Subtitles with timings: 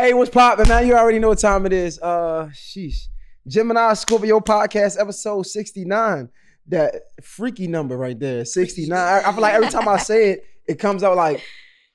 [0.00, 0.86] Hey, what's poppin', man?
[0.86, 1.98] You already know what time it is.
[1.98, 3.08] Uh, sheesh.
[3.48, 6.28] Gemini Scorpio podcast, episode 69.
[6.68, 8.96] That freaky number right there, 69.
[8.96, 11.42] I, I feel like every time I say it, it comes out like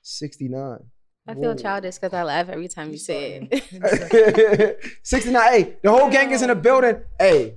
[0.02, 0.80] 69.
[1.26, 1.54] I feel Whoa.
[1.54, 4.78] childish because I laugh every time you say it.
[5.02, 5.42] 69.
[5.50, 7.00] Hey, the whole gang is in the building.
[7.18, 7.54] Hey,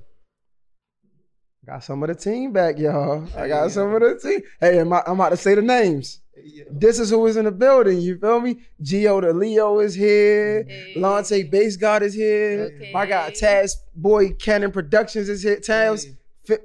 [1.65, 3.27] got some of the team back, y'all.
[3.35, 4.39] I got some of the team.
[4.61, 6.21] Hey, I'm, I'm about to say the names.
[6.69, 7.99] This is who is in the building.
[7.99, 8.57] You feel me?
[8.81, 10.63] Geo the Leo is here.
[10.63, 10.93] Hey.
[10.97, 12.71] Lante Bass God is here.
[12.75, 12.91] Okay.
[12.93, 15.57] My guy Taz Boy Cannon Productions is here.
[15.57, 16.05] Taz,
[16.45, 16.57] fi-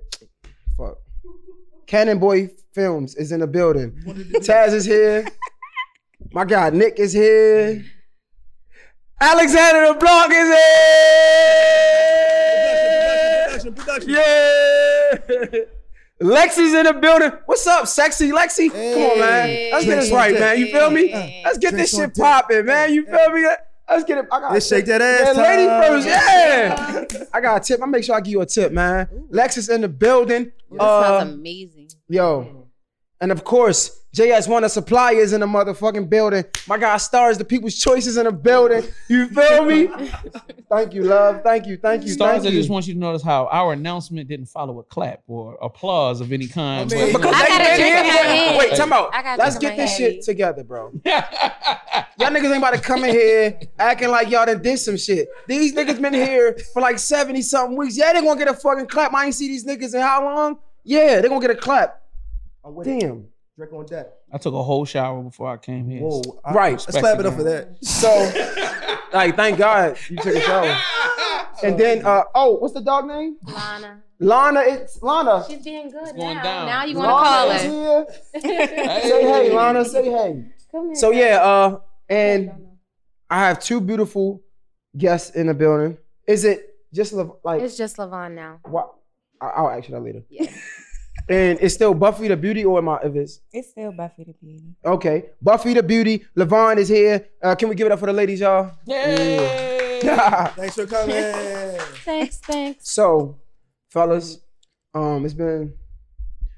[0.76, 0.98] fuck.
[1.86, 3.92] Cannon Boy Films is in the building.
[4.40, 5.26] Taz is here.
[6.32, 7.84] My guy Nick is here.
[9.20, 10.58] Alexander the Blanc is here.
[13.48, 14.10] Production, Production, production.
[15.50, 15.60] Yeah.
[16.22, 17.32] Lexi's in the building.
[17.46, 18.70] What's up, sexy Lexi?
[18.70, 19.70] Come on, man.
[19.72, 20.58] Let's get this right, man.
[20.58, 21.08] You feel me?
[21.08, 21.42] Hey.
[21.44, 22.92] Let's get this shit popping, man.
[22.94, 23.46] You feel me?
[23.90, 24.26] Let's get it.
[24.30, 26.06] I got Let's shake that ass Yeah, lady first.
[26.06, 27.24] Yeah.
[27.34, 27.80] I got a tip.
[27.82, 29.06] I make sure I give you a tip, man.
[29.30, 30.44] Lexus in the building.
[30.70, 31.88] This Uh, smells amazing.
[32.08, 32.68] Yo.
[33.20, 36.44] And of course, JS1 Tha Supplier's in the motherfucking building.
[36.68, 38.84] My guy Starrz, the people's choices in the building.
[39.08, 39.88] You feel me?
[40.68, 41.42] thank you, love.
[41.42, 41.78] Thank you.
[41.78, 42.10] Thank you.
[42.14, 42.58] Starrz, thank I you.
[42.58, 46.30] just want you to notice how our announcement didn't follow a clap or applause of
[46.30, 46.92] any kind.
[46.92, 49.14] I mean- because I they got a been here for- Wait, time out.
[49.14, 50.12] I got a Let's get this hand.
[50.14, 50.92] shit together, bro.
[51.06, 55.28] Y'all niggas ain't about to come in here acting like y'all done did some shit.
[55.48, 57.96] These niggas been here for like 70 something weeks.
[57.96, 59.14] Yeah, they gonna get a fucking clap.
[59.14, 60.58] I ain't see these niggas in how long?
[60.84, 62.02] Yeah, they gonna get a clap.
[62.64, 62.84] I'm it.
[62.84, 63.24] Damn.
[63.62, 64.08] Drink on deck.
[64.32, 66.00] I took a whole shower before I came here.
[66.00, 66.20] Whoa.
[66.44, 66.72] I- Right.
[66.72, 67.76] Let's clap it up for that.
[67.84, 68.08] So,
[69.12, 70.76] like, thank God you took a shower.
[71.62, 73.36] And then, uh, oh, what's the dog name?
[73.46, 74.02] Lana.
[74.18, 74.60] Lana.
[74.66, 75.44] It's Lana.
[75.48, 76.42] She's being good going now.
[76.42, 76.66] down.
[76.66, 78.06] Now you want to call Lana her.
[78.40, 79.00] here.
[79.02, 79.84] Say hey, Lana.
[79.84, 80.44] Say hey.
[80.72, 80.94] Come here.
[80.96, 82.50] So yeah, uh, and
[83.30, 84.42] I have two beautiful
[84.96, 85.98] guests in the building.
[86.26, 88.58] Is it just li- like It's just Lavon now.
[88.64, 88.92] what?
[89.40, 90.22] I- I'll ask you that later.
[90.28, 90.50] Yeah.
[91.28, 92.98] And it's still Buffie the Beauty, or am I?
[93.04, 94.74] If it's It's still Buffie the Beauty.
[94.84, 96.24] okay, Buffie the Beauty.
[96.36, 97.26] Lavon is here.
[97.42, 98.72] Uh, can we give it up for the ladies, y'all?
[98.86, 100.00] Yay!
[100.02, 101.14] Thanks for coming.
[102.04, 102.90] Thanks, thanks.
[102.90, 103.38] so,
[103.90, 104.38] fellas,
[104.94, 105.72] um, it's been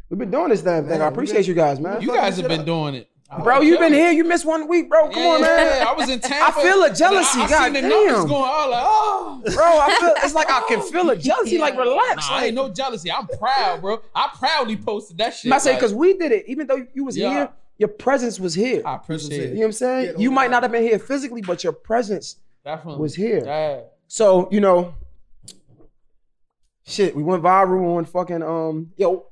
[0.09, 0.95] we've been doing this damn thing.
[0.95, 2.01] I Man, we appreciate been- you guys, man.
[2.01, 3.09] You guys have been doing it.
[3.43, 4.11] Bro, you've been here.
[4.13, 5.09] You missed one week, bro.
[5.09, 5.81] Come on, man.
[5.81, 6.59] Yeah, I was in Tampa.
[6.59, 7.91] I feel a jealousy, I, I God seen the damn.
[7.91, 8.43] numbers going.
[8.45, 9.43] I like, oh.
[9.55, 11.59] Bro, I feel it's like I can feel a jealousy.
[11.59, 12.17] Like, relax.
[12.29, 13.11] Nah, I like, ain't no jealousy.
[13.11, 14.01] I'm proud, bro.
[14.15, 15.53] I proudly posted that shit.
[15.53, 17.31] I say like, because we did it, even though you was Yeah.
[17.31, 18.83] here, your presence was here.
[18.85, 20.07] I appreciate you know what I'm saying?
[20.07, 23.01] Yeah, you might not have been here physically, but your presence Definitely.
[23.01, 23.43] was here.
[23.45, 23.81] Yeah.
[24.07, 24.95] So you know,
[26.87, 29.27] shit, we went viral on fucking um, yo,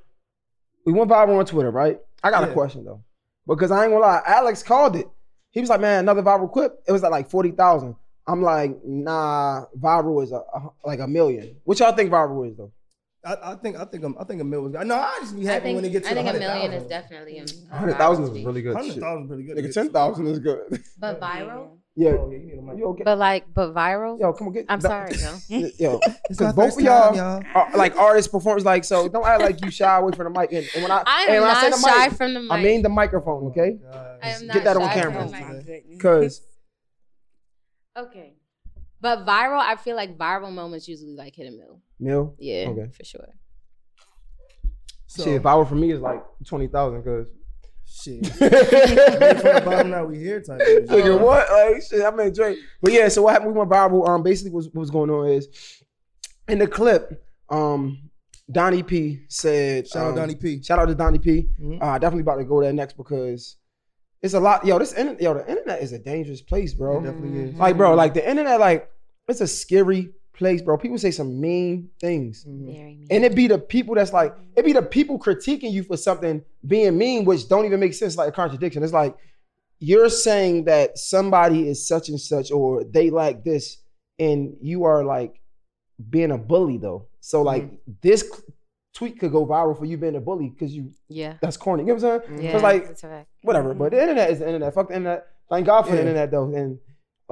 [0.84, 2.01] we went viral on Twitter, right?
[2.23, 3.03] I got a question though,
[3.47, 5.06] because I ain't gonna lie, Alex called it.
[5.50, 7.97] He was like, "Man, another viral clip." It was at like forty thousand.
[8.26, 12.56] I'm like, "Nah, viral is a, a like a million." What y'all think viral is
[12.56, 12.72] though?
[13.25, 14.72] I, I think I think I'm, I think a million.
[14.88, 16.38] No, I just be I happy think, when it gets to I think a the
[16.41, 18.75] million is definitely a Hundred thousand is really good.
[18.75, 19.56] Hundred thousand is thousand pretty good.
[19.56, 20.82] Nigga, ten thousand is good.
[20.98, 21.78] But viral?
[21.94, 22.10] Yeah.
[22.19, 22.78] Oh, yeah, you need a mic.
[22.78, 23.03] You okay?
[23.04, 24.19] But like, but viral?
[24.19, 24.66] Yo, come on, get.
[24.69, 25.12] I'm the- sorry,
[25.60, 25.69] yo.
[25.78, 29.08] Yo, because both of y'all, time, are like artists, performers, like so.
[29.08, 30.53] Don't act like you shy away from the mic.
[30.53, 32.34] And, and when I, I and am when I say not the shy mic, from
[32.34, 32.53] the mic.
[32.53, 33.72] I mean the microphone, okay?
[33.82, 34.19] God.
[34.22, 35.12] I am not Get not that on camera.
[35.22, 35.66] from the mic.
[35.66, 35.84] goodness.
[35.98, 36.41] Because
[37.98, 38.34] Okay.
[39.00, 41.80] But viral, I feel like viral moments usually like hit a mill.
[41.98, 42.91] Mill, Yeah, Okay.
[42.97, 43.28] for sure.
[45.09, 47.03] So, shit, if I were for me, it's like twenty thousand.
[47.03, 47.26] Cause
[47.92, 48.26] shit.
[48.26, 50.60] From the bottom now we here type.
[50.60, 51.50] nigga, what?
[51.50, 52.59] Like shit, I'm in Drake.
[52.80, 53.54] But yeah, so what happened?
[53.54, 54.06] with my Bible?
[54.09, 55.48] Um, basically, what's, what's going on is
[56.48, 58.10] in the clip, um,
[58.50, 60.62] Donnie P said, Shout out um, Donnie P.
[60.62, 61.48] Shout out to Donnie P.
[61.60, 61.78] Mhm.
[61.80, 63.56] Uh, definitely about to go there next because
[64.22, 64.65] it's a lot.
[64.66, 67.00] Yo, this yo, the internet is a dangerous place, bro.
[67.00, 67.54] It definitely is.
[67.56, 68.88] Like, bro, like the internet, like
[69.28, 70.79] it's a scary place, bro.
[70.79, 72.45] People say some mean things.
[72.45, 72.67] Mhm.
[72.67, 73.07] Very mean.
[73.11, 76.43] And it be the people that's like, it be the people critiquing you for something
[76.67, 78.83] being mean, which don't even make sense, like a contradiction.
[78.83, 79.17] It's like
[79.79, 83.79] you're saying that somebody is such and such or they like this,
[84.19, 85.41] and you are like
[86.11, 87.07] being a bully though.
[87.21, 87.71] So like
[88.01, 88.25] this
[88.95, 91.34] tweet could go viral for you being a bully because you yeah.
[91.41, 91.83] that's corny.
[91.83, 92.45] You know what I'm saying?
[92.45, 92.51] Yeah.
[92.51, 93.29] So it's like that's a fact.
[93.43, 93.75] whatever.
[93.75, 94.75] But the internet is the internet.
[94.75, 95.27] Fuck the internet.
[95.51, 96.79] Thank God for the internet though, and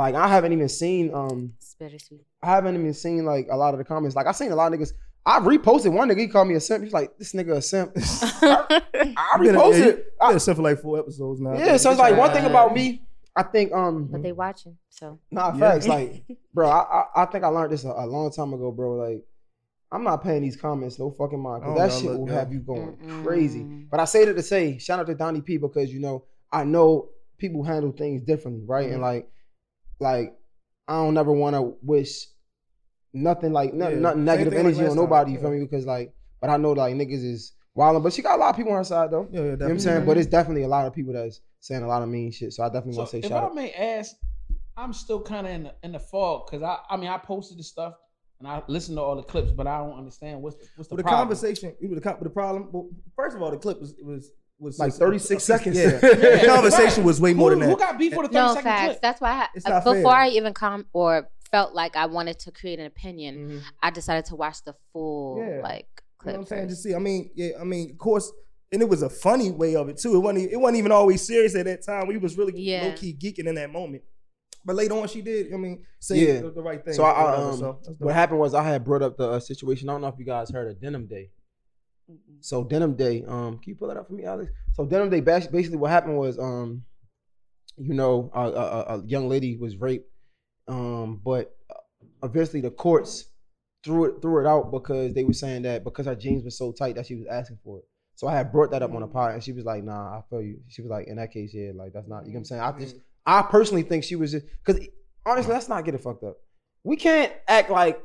[0.00, 2.22] like I haven't even seen um bittersweet.
[2.42, 4.16] I haven't even seen like a lot of the comments.
[4.16, 4.92] Like I seen a lot of niggas.
[5.26, 6.20] I reposted one nigga.
[6.20, 6.82] He called me a simp.
[6.82, 7.92] He's like, this nigga a simp.
[7.96, 8.82] I
[9.34, 9.78] I've been a- reposted.
[9.78, 9.96] yeah, it.
[9.96, 11.52] you- I- I've been sent for like four episodes now.
[11.56, 13.02] yeah, so it's like one thing about me.
[13.36, 15.58] I think um but they watching, so nah Yeah.
[15.60, 16.24] facts like
[16.54, 16.68] bro.
[16.68, 16.80] I,
[17.14, 18.94] I I think I learned this a, a long time ago, bro.
[18.94, 19.22] Like
[19.92, 22.34] I'm not paying these comments no fucking mind because Oh, that no, shit will yo.
[22.34, 23.24] have you going Mm-mm.
[23.24, 23.62] crazy.
[23.90, 26.64] But I say that to say shout out to Donnie P because you know I
[26.64, 28.86] know people handle things differently, right?
[28.90, 29.02] And Mhm.
[29.02, 29.28] like
[30.00, 30.34] like
[30.88, 32.26] I don't never want to wish
[33.12, 34.00] nothing like nothing, Yeah.
[34.02, 35.30] nothing negative thing like energy on nobody.
[35.30, 35.60] time, You feel yeah.
[35.60, 35.64] me?
[35.66, 38.56] Because like, but I know like niggas is wilding, but she got a lot of
[38.56, 39.28] people on her side though.
[39.30, 40.06] Yeah, yeah, You know what I'm saying?
[40.06, 42.52] But it's definitely a lot of people that's saying a lot of mean shit.
[42.52, 43.54] So I definitely So want to say if shout I out.
[43.54, 44.14] may ask,
[44.76, 47.58] I'm still kind of in the, in the fog because I I mean I posted
[47.58, 47.94] the stuff
[48.38, 50.94] and I listened to all the clips, but I don't understand what's the, what's the,
[50.94, 51.28] But the problem.
[51.28, 52.70] conversation, with the, the problem.
[52.72, 55.76] Well, first of all, the clip was was was Like was- 36 seconds.
[55.76, 57.78] Yeah, the conversation was way more Who, than who that.
[57.78, 58.84] got beef for the 30 no second facts.
[58.86, 59.02] clip?
[59.02, 60.20] That's why I, It's uh, not before fair.
[60.20, 63.62] I even come or felt like I wanted to create an opinion, Mhm.
[63.82, 65.60] I decided to watch the full Yeah.
[65.62, 66.34] like You clip.
[66.34, 66.62] know what I'm saying?
[66.64, 66.70] first.
[66.70, 68.30] Just see, I mean, yeah, I mean, of course,
[68.72, 70.14] and it was a funny way of it too.
[70.14, 72.06] It wasn't, it wasn't even always serious at that time.
[72.06, 72.84] We was really Yeah.
[72.84, 74.02] low key geeking in that moment.
[74.64, 75.52] But later on, she did.
[75.54, 76.40] I mean, say Yeah.
[76.42, 76.92] the, the right thing.
[76.94, 79.88] So I, I, um, so what happened was I had brought up the uh, situation.
[79.88, 81.30] I don't know if you guys heard of Denim Day.
[82.40, 84.50] So Denim Day, um, can you pull that up for me, Alex?
[84.74, 86.84] So Denim Day, basically what happened was, um,
[87.76, 90.08] you know, a, a, a- young lady was raped,
[90.68, 91.54] um, but
[92.22, 93.26] eventually the courts
[93.84, 96.72] threw it threw it out because they were saying that because her jeans were so
[96.72, 97.84] tight that she was asking for it.
[98.16, 100.22] So I had brought that up on a pod, and she was like, "Nah, I
[100.28, 102.38] feel you." She was like, "In that case, yeah, like that's not." You know what
[102.40, 102.60] I'm saying?
[102.60, 104.84] I just, I personally think she was just because
[105.24, 106.36] honestly, let's not get it fucked up.
[106.84, 107.98] We can't act like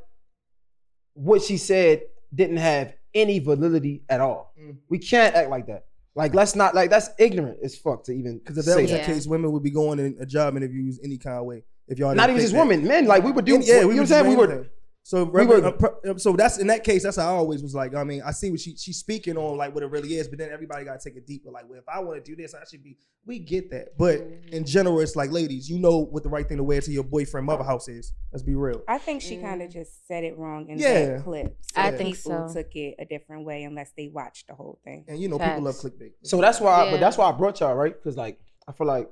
[1.14, 2.04] what she said
[2.34, 4.54] didn't have any validity at all.
[4.62, 4.78] Mm.
[4.90, 5.86] We can't act like that.
[6.14, 8.92] Like let's not like that's ignorant as fuck to even Because if that say was
[8.92, 9.06] the Yeah.
[9.06, 11.64] case, women would be going in a job interviews any kind of way.
[11.88, 12.60] If y'all Not didn't even just that.
[12.60, 13.06] women, men.
[13.06, 13.56] Like we would do.
[13.56, 14.28] And, yeah, you we know were what I'm saying?
[14.30, 14.68] We doing were.
[15.14, 15.24] Anything.
[15.24, 17.04] So, we Reverend- were- uh, so that's in that case.
[17.04, 17.94] That's how I always was like.
[17.96, 20.28] I mean, I see what she she's speaking on, like what it really is.
[20.28, 21.52] But then everybody got to take it deeper.
[21.52, 22.98] Like, well, if I want to do this, I should be.
[23.28, 24.22] We get that, but
[24.52, 27.04] in general, it's like, ladies, you know what the right thing to wear to your
[27.04, 28.14] boyfriend mother house is.
[28.32, 28.84] Let's be real.
[28.88, 29.66] I think she kind Mm.
[29.66, 31.06] of just said it wrong in Yeah.
[31.18, 31.58] that clip.
[31.74, 32.54] So I think people so.
[32.62, 35.06] took it a different way unless they watched the whole thing.
[35.08, 36.12] And you know, people love clickbait.
[36.24, 36.86] So that's why.
[36.86, 36.92] Yeah.
[36.92, 39.12] But that's why I brought y'all right because like I feel like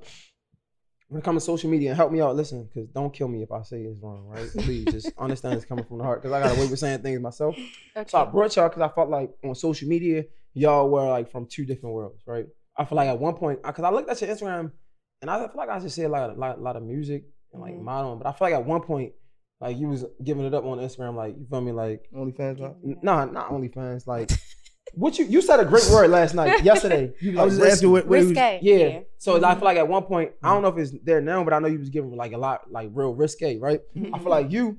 [1.08, 2.34] when it comes to social media, and help me out.
[2.36, 4.26] Listen, because don't kill me if I say it's wrong.
[4.26, 4.48] Right?
[4.50, 7.02] Please just understand it's coming from the heart because I got a way with saying
[7.02, 7.56] things myself.
[8.06, 10.24] So I brought y'all because I felt like on social media,
[10.54, 12.46] y'all were like from two different worlds, right?
[12.76, 14.72] I feel like at one point, because I looked at your Instagram,
[15.22, 17.74] and I feel like I just said like a lot, lot of music and like
[17.74, 17.82] Mhm.
[17.82, 19.12] modeling, but I feel like at one point,
[19.60, 22.58] like you was giving it up on Instagram, like you feel me, like OnlyFans.
[22.60, 22.72] huh?
[22.84, 24.30] n- nah, not OnlyFans, like
[24.96, 27.12] what you you said a great word last night, yesterday.
[27.20, 28.58] You I was just like, asking what, what he was- Risque.
[28.62, 29.00] yeah.
[29.18, 29.44] So Mm-hmm.
[29.44, 31.58] I feel like at one point, I don't know if it's there now, but I
[31.58, 33.80] know you was giving like a lot, like real risque, right?
[34.12, 34.78] I feel like you,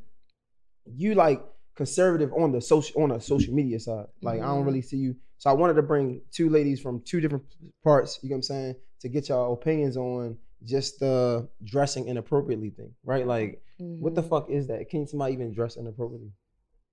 [0.86, 1.44] you like
[1.76, 4.06] conservative on the social on a social media side.
[4.22, 4.68] Like I don't Mhm.
[4.68, 5.16] really see you.
[5.38, 7.44] So I wanted to bring two ladies from two different
[7.84, 8.20] parts.
[8.22, 8.76] You know what I'm saying?
[9.02, 13.28] To get y'all opinions on just the dressing inappropriately thing, right?
[13.28, 14.90] Like what the fuck is that?
[14.90, 16.32] Can somebody even dress inappropriately?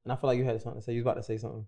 [0.05, 0.93] And I feel like you had something to say.
[0.95, 1.65] You was about to say something.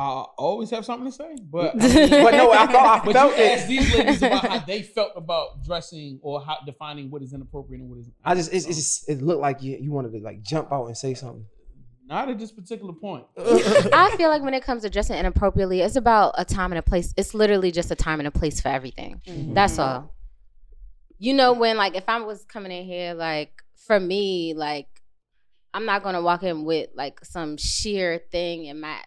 [0.00, 3.42] I always have something to say, but But no, I thought- I but felt you
[3.42, 3.58] it.
[3.58, 7.80] asked these ladies about how they felt about dressing or how defining what is inappropriate
[7.82, 8.08] and what is.
[8.24, 10.86] I just it's, it's just, it looked like you you wanted to like jump out
[10.86, 11.44] and say something.
[12.06, 13.24] not at this particular point.
[13.38, 16.82] I feel like when it comes to dressing inappropriately, it's about a time and a
[16.82, 17.12] place.
[17.16, 19.20] It's literally just a time and a place for everything.
[19.26, 19.54] Mhm.
[19.54, 20.14] That's all.
[21.18, 23.50] You know, when like if I was coming in here, like
[23.86, 24.86] for me, like
[25.74, 28.98] I'm not gonna walk in with like some sheer thing and my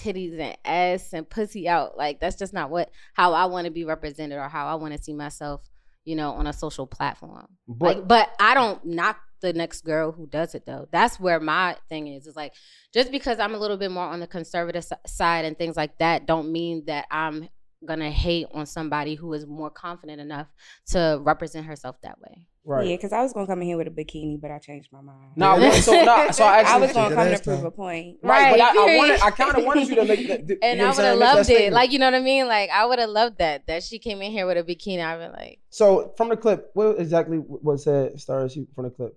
[0.00, 1.96] titties and ass and pussy out.
[1.96, 4.96] Like that's just not what how I want to be represented or how I want
[4.96, 5.68] to see myself,
[6.04, 7.46] you know, on a social platform.
[7.68, 10.88] But like, but I don't knock the next girl who does it though.
[10.90, 12.26] That's where my thing is.
[12.26, 12.54] It's like
[12.92, 16.26] just because I'm a little bit more on the conservative side and things like that,
[16.26, 17.48] don't mean that I'm
[17.86, 20.48] gonna hate on somebody who is more confident enough
[20.88, 22.46] to represent herself that way.
[22.62, 22.86] Right.
[22.88, 25.00] Yeah, because I was gonna come in here with a bikini, but I changed my
[25.00, 25.30] mind.
[25.34, 27.66] Nah, well, so nah, so I I was gonna come to last prove time.
[27.66, 28.18] a point.
[28.22, 30.46] Right, but I, I wanted, I kind of wanted you to make that.
[30.48, 31.44] you And know I would have loved it.
[31.44, 31.72] statement.
[31.74, 32.46] Like, you know what I mean?
[32.48, 33.66] Like, I would have loved that.
[33.66, 35.02] That she came in here with a bikini.
[35.02, 38.14] I'd be like, So from the clip, what exactly was said?
[38.16, 39.14] Starrz you from the clip.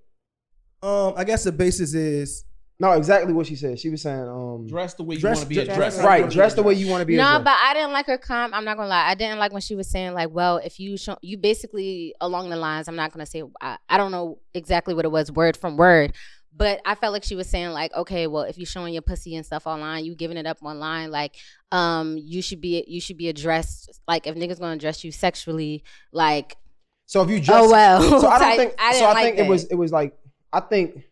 [0.82, 2.46] Um, I guess the basis is
[2.80, 3.80] No, exactly what she said.
[3.80, 5.98] She was saying, um, Dress the way you want to be dress- addressed.
[5.98, 7.16] dress- right, dress the way you want to be.
[7.16, 7.44] no, addressed.
[7.46, 8.54] but I didn't like her comment.
[8.56, 9.08] I'm not gonna lie.
[9.10, 12.50] I didn't like when she was saying like, well, if you show, you basically along
[12.50, 12.88] the lines.
[12.88, 13.44] I'm not gonna say.
[13.62, 16.14] I, I don't know exactly what it was word from word,
[16.56, 19.36] but I felt like she was saying like, okay, well, if you're showing your pussy
[19.36, 21.36] and stuff online, you giving it up online, like,
[21.72, 25.84] um, you should be you should be addressed like if niggas gonna address you sexually,
[26.12, 26.58] like
[27.06, 28.02] So if you dress, Oh well.
[28.20, 28.74] so I don't Type- think.
[28.80, 29.46] I didn't so I like think that.
[29.46, 29.64] it was.
[29.66, 30.18] It was like
[30.52, 31.04] I think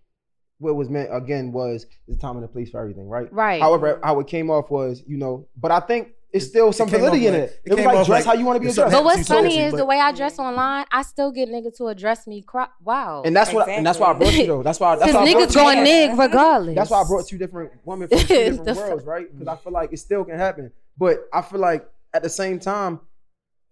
[0.61, 3.31] what was meant again was the time and the place for everything, right?
[3.33, 3.59] right.
[3.61, 6.99] However, how it came off was, you know, but I think it's still some came
[7.01, 7.59] validity in it.
[7.65, 8.93] it It, was like dress like how you want to be it's addressed.
[8.93, 11.87] but what's funny is but- the way I dress online, I still get niggas to
[11.87, 12.41] address me.
[12.41, 13.23] Cro- wow.
[13.25, 13.67] And that's what.
[13.67, 14.63] And that's why I brought you though.
[14.63, 14.95] That's why.
[14.95, 15.61] That's Because why I brought niggas you.
[15.61, 16.75] going nig regardless.
[16.75, 19.27] That's why I brought two different women from two different worlds, right?
[19.31, 20.71] Because I feel like it still can happen.
[20.97, 22.99] But I feel like at the same time,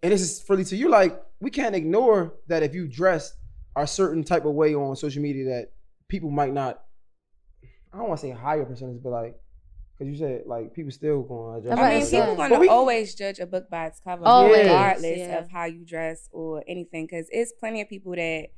[0.02, 3.34] and this is really to you, like we can't ignore that if you dress
[3.76, 5.70] a certain type of way on social media, that
[6.10, 6.82] people might not.
[7.92, 9.34] I don't want to say higher percentage, but like,
[9.98, 12.36] because you said like people still going to That's I mean, people said.
[12.36, 15.38] gonna we- always judge a book by its cover, Always, regardless yeah.
[15.38, 17.06] of how you dress or anything.
[17.06, 18.48] Because it's plenty of people that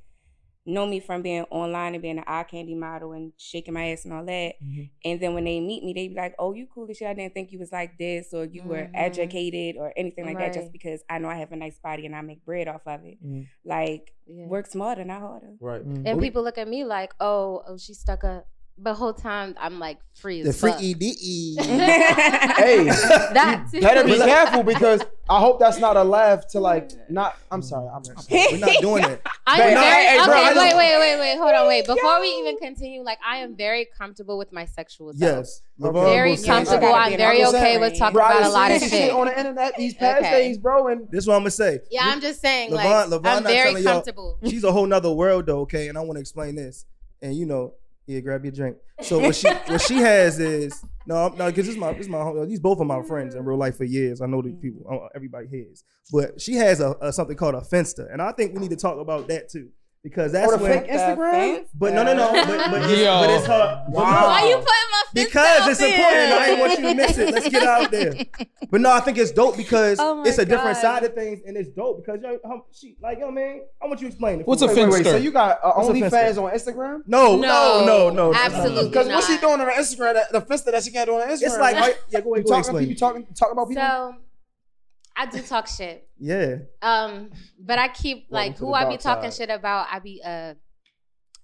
[0.64, 4.04] know me from being online and being an eye candy model and shaking my ass
[4.04, 4.54] and all that.
[4.62, 4.82] Mm-hmm.
[5.04, 7.08] And then when they meet me, they be like, "Oh, you cool as shit.
[7.08, 8.90] I didn't think you was like this, or you were Mhm.
[8.94, 12.14] educated, or anything like that." Just because I know I have a nice body and
[12.14, 13.18] I make bread off of it.
[13.24, 13.46] Mhm.
[13.64, 14.46] Like, Yeah.
[14.46, 15.56] work smarter, not harder.
[15.60, 15.82] right.
[15.82, 18.46] And people look at me like, oh, oh, she stuck up.
[18.78, 20.78] The whole time I'm like free as The fuck.
[20.78, 21.56] freaky de.
[21.62, 22.84] Hey,
[23.32, 27.36] That you better be careful because I hope that's not a laugh to like not.
[27.50, 27.88] I'm sorry.
[27.88, 29.22] I'm, I'm We're not doing it.
[29.46, 30.32] I'm very hey, hey, bro, okay.
[30.32, 31.36] I wait, just- wait, wait, wait.
[31.38, 31.86] Hold on, wait.
[31.86, 35.20] Before we even continue, like I am very comfortable with my sexual self.
[35.20, 35.62] Yes.
[35.80, 36.00] Okay.
[36.00, 36.92] Very will comfortable.
[36.94, 37.58] I'm be an very opposite.
[37.58, 39.12] okay with talking Bro, I about a lot of some shit.
[39.12, 40.30] on the internet these past Okay.
[40.30, 41.80] days, bro, and This is what I'm gonna say.
[41.90, 44.38] Yeah, I'm just saying, Lavon- like Lavon I'm very comfortable.
[44.44, 45.88] She's a whole nother world though, okay?
[45.88, 46.84] And I want to explain this.
[47.20, 47.74] And you know,
[48.06, 48.76] yeah, grab your drink.
[49.00, 52.08] So what she what she has is no, no, because this is my this is
[52.08, 54.20] my home- these both of my friends in real life for years.
[54.20, 54.84] I know these people.
[54.90, 58.54] uh, Everybody has, but she has a, a something called a Finsta, and I think
[58.54, 59.68] we need to talk about that too
[60.02, 60.80] because that's or the when.
[60.80, 61.64] fake Instagram.
[61.74, 62.32] But no, no, no.
[62.32, 63.84] But, but, it's, but it's her.
[63.86, 64.20] but Wow.
[64.20, 64.26] no.
[64.26, 65.94] Why you putting my fist Because it's there?
[65.94, 66.32] important.
[66.32, 67.32] I ain't want you to miss it.
[67.34, 68.14] Let's get out there.
[68.72, 71.58] But no, I think it's dope because Oh it's a different side of things, and
[71.58, 73.60] it's dope because yo, how, she like yo man.
[73.82, 74.46] I want you to explain it.
[74.46, 74.84] What's for a me.
[74.84, 75.10] Wait, wait, wait.
[75.10, 77.02] So you got uh, What's a OnlyFans on Instagram?
[77.06, 78.32] No, no, no, no.
[78.34, 80.14] absolutely Because what's she doing on her Instagram?
[80.14, 81.42] That, the Finsta that she can't do on Instagram.
[81.42, 81.98] It's like right?
[82.08, 82.88] yeah, go you ahead, go talking, explain.
[82.88, 83.82] you talking, talking about people.
[83.82, 84.14] So
[85.16, 86.08] I do talk shit.
[86.18, 89.48] yeah, Um, but I keep like who I be talking side.
[89.48, 89.86] shit about.
[89.90, 90.54] I be uh,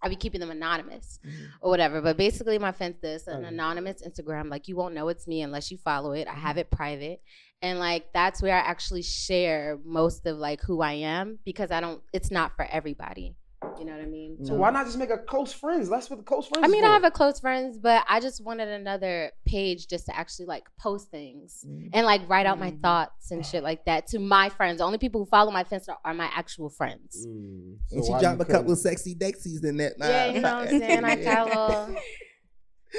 [0.00, 1.44] I be keeping them anonymous Mm-hmm.
[1.60, 2.00] or whatever.
[2.00, 3.48] But basically, my Finsta is an Okay.
[3.48, 4.48] anonymous Instagram.
[4.50, 6.28] Like you won't know it's me unless you follow it.
[6.28, 7.20] I have it private,
[7.62, 11.80] and like that's where I actually share most of like who I am because I
[11.80, 12.00] don't.
[12.12, 13.36] It's not for everybody.
[13.78, 14.44] You know what I mean?
[14.44, 15.88] so why not just make a close friends?
[15.88, 16.64] That's what the close friends.
[16.64, 20.06] I mean, is I have a close friends, but I just wanted another page just
[20.06, 22.80] to actually like post things and like write out my Mhm.
[22.82, 24.78] thoughts and shit like that to my friends.
[24.78, 27.26] The only people who follow my Finsta are, are my actual friends.
[27.26, 29.94] Mm, and so she dropped a couple of sexy dexies in that.
[29.98, 31.04] Yeah, you know what I'm saying?
[31.04, 31.96] I got a little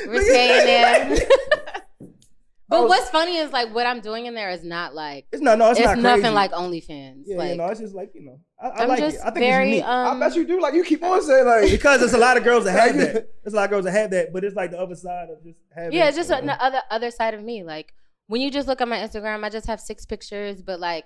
[0.06, 1.28] Look risque at in there.
[2.70, 2.76] That.
[2.76, 5.42] But was- what's funny is like what I'm doing in there is not like It's
[5.42, 6.36] no, no, it's, it's, not nothing crazy.
[6.36, 7.24] like OnlyFans.
[7.26, 9.22] Yeah, like you know, it's just like you know, I, I I'm like just it.
[9.22, 9.86] I think very it's unique.
[9.86, 10.18] um.
[10.18, 10.62] I bet you do.
[10.62, 13.30] Like you keep on saying like because there's a lot of girls that have that.
[13.44, 15.44] There's a lot of girls that have that, but it's like the other side of
[15.44, 15.94] just having.
[15.94, 17.64] yeah, it's just uh, an other other side of me.
[17.64, 17.94] Like
[18.28, 21.06] when you just look at my Instagram, I just have six pictures, but like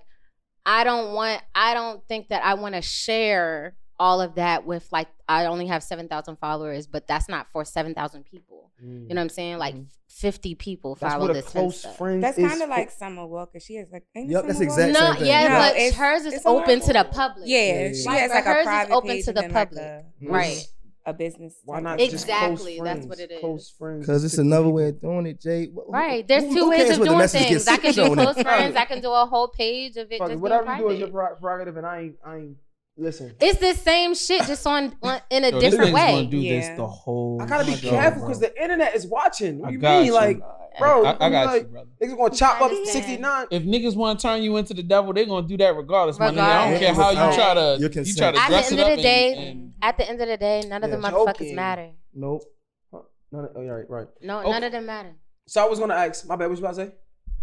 [0.66, 4.88] I don't want I don't think that I want to share all of that with
[4.92, 8.72] like I only have 7,000 followers, but that's not for 7,000 people.
[8.82, 9.10] You know mm.
[9.10, 9.58] what I'm saying?
[9.60, 9.84] Like mm-hmm.
[10.10, 11.96] 50 people That's follow what a this close Insta.
[11.98, 12.24] friend.
[12.24, 13.60] That's kind of for- like Summer Walker.
[13.60, 14.04] She has like.
[14.16, 15.20] ain't it that's exactly exact Walker?
[15.22, 15.60] No, yeah, Yeah.
[15.60, 17.48] but it's- hers is it's open to the public.
[17.48, 18.06] Yeah, Yeah, she.
[18.06, 19.84] Like, has like hers a is open page to the then, like, public.
[19.86, 20.68] a- Right.
[21.06, 21.56] a business.
[21.64, 23.40] Why type not of- just Exactly, that's what it is.
[23.40, 24.06] Close friends.
[24.06, 25.68] Because it's another way of doing it, Jay.
[25.68, 26.28] Wh- wh- Right.
[26.28, 27.68] There's who- two who ways cares of what the doing message things.
[27.68, 28.76] I can do close friends.
[28.76, 31.00] I can do a whole page of it Fuck it, just whatever you do is
[31.00, 32.58] your prerogative, and I ain't, I ain't.
[32.96, 36.18] Listen, It's the same shit, just on, on in a Yo, this different nigga's gonna
[36.18, 36.26] way.
[36.28, 37.42] do this the whole.
[37.42, 39.60] I gotta be show, careful because the internet is watching.
[39.60, 40.14] What I you got mean, you.
[40.14, 40.40] like,
[40.78, 41.04] bro?
[41.04, 41.90] I, I got like, you, brother.
[42.00, 43.48] Niggas gonna chop up sixty nine.
[43.50, 46.30] If niggas want to turn you into the devil, they're gonna do that regardless, my
[46.30, 46.38] nigga.
[46.40, 48.36] I don't care how you try to your you try consent.
[48.36, 50.62] to At the end of up the day, and- At the end of the day,
[50.68, 51.56] none of Yeah, the motherfuckers joking.
[51.56, 51.92] matter.
[52.14, 52.44] Nope.
[52.92, 54.08] No, oh, yeah, right, right.
[54.22, 54.52] No, Okay.
[54.52, 55.16] none of them matter.
[55.48, 56.28] So I was gonna ask.
[56.28, 56.48] My bad.
[56.50, 56.92] What you about to say?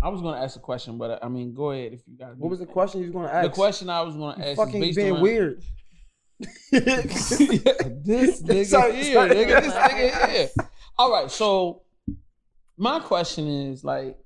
[0.02, 2.37] I was gonna ask a question, but I mean, go ahead if you got.
[2.38, 3.50] What was the question you was gonna ask?
[3.50, 5.62] The question I was gonna ask is fucking based being weird.
[6.71, 7.33] this
[8.42, 9.30] nigga Sorry, here, sorry.
[9.30, 10.49] nigga, this nigga here.
[10.99, 11.83] All right, so
[12.78, 14.16] my question is like,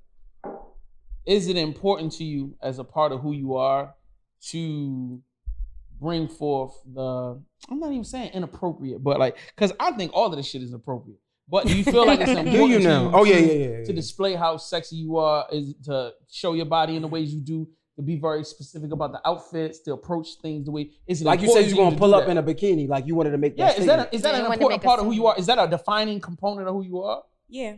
[1.26, 3.94] is it important to you as a part of who you are
[4.50, 5.20] to
[6.00, 7.42] bring forth the?
[7.68, 10.72] I'm not even saying inappropriate, but like, because I think all of this shit is
[10.72, 11.18] appropriate.
[11.48, 13.78] But do you feel like it's important Do you to Oh yeah, yeah, yeah.
[13.78, 13.84] yeah.
[13.84, 17.40] to display how sexy you are is to show your body in the ways you
[17.40, 21.24] do to be very specific about the outfits to approach things the way is it
[21.26, 22.30] like you said, you're gonna to pull up that?
[22.30, 23.78] in a bikini, like you wanted to make yeah that.
[23.78, 25.58] is that a, is that Yeah, an important part of who you are is that
[25.58, 27.76] a defining component of who you are Yeah.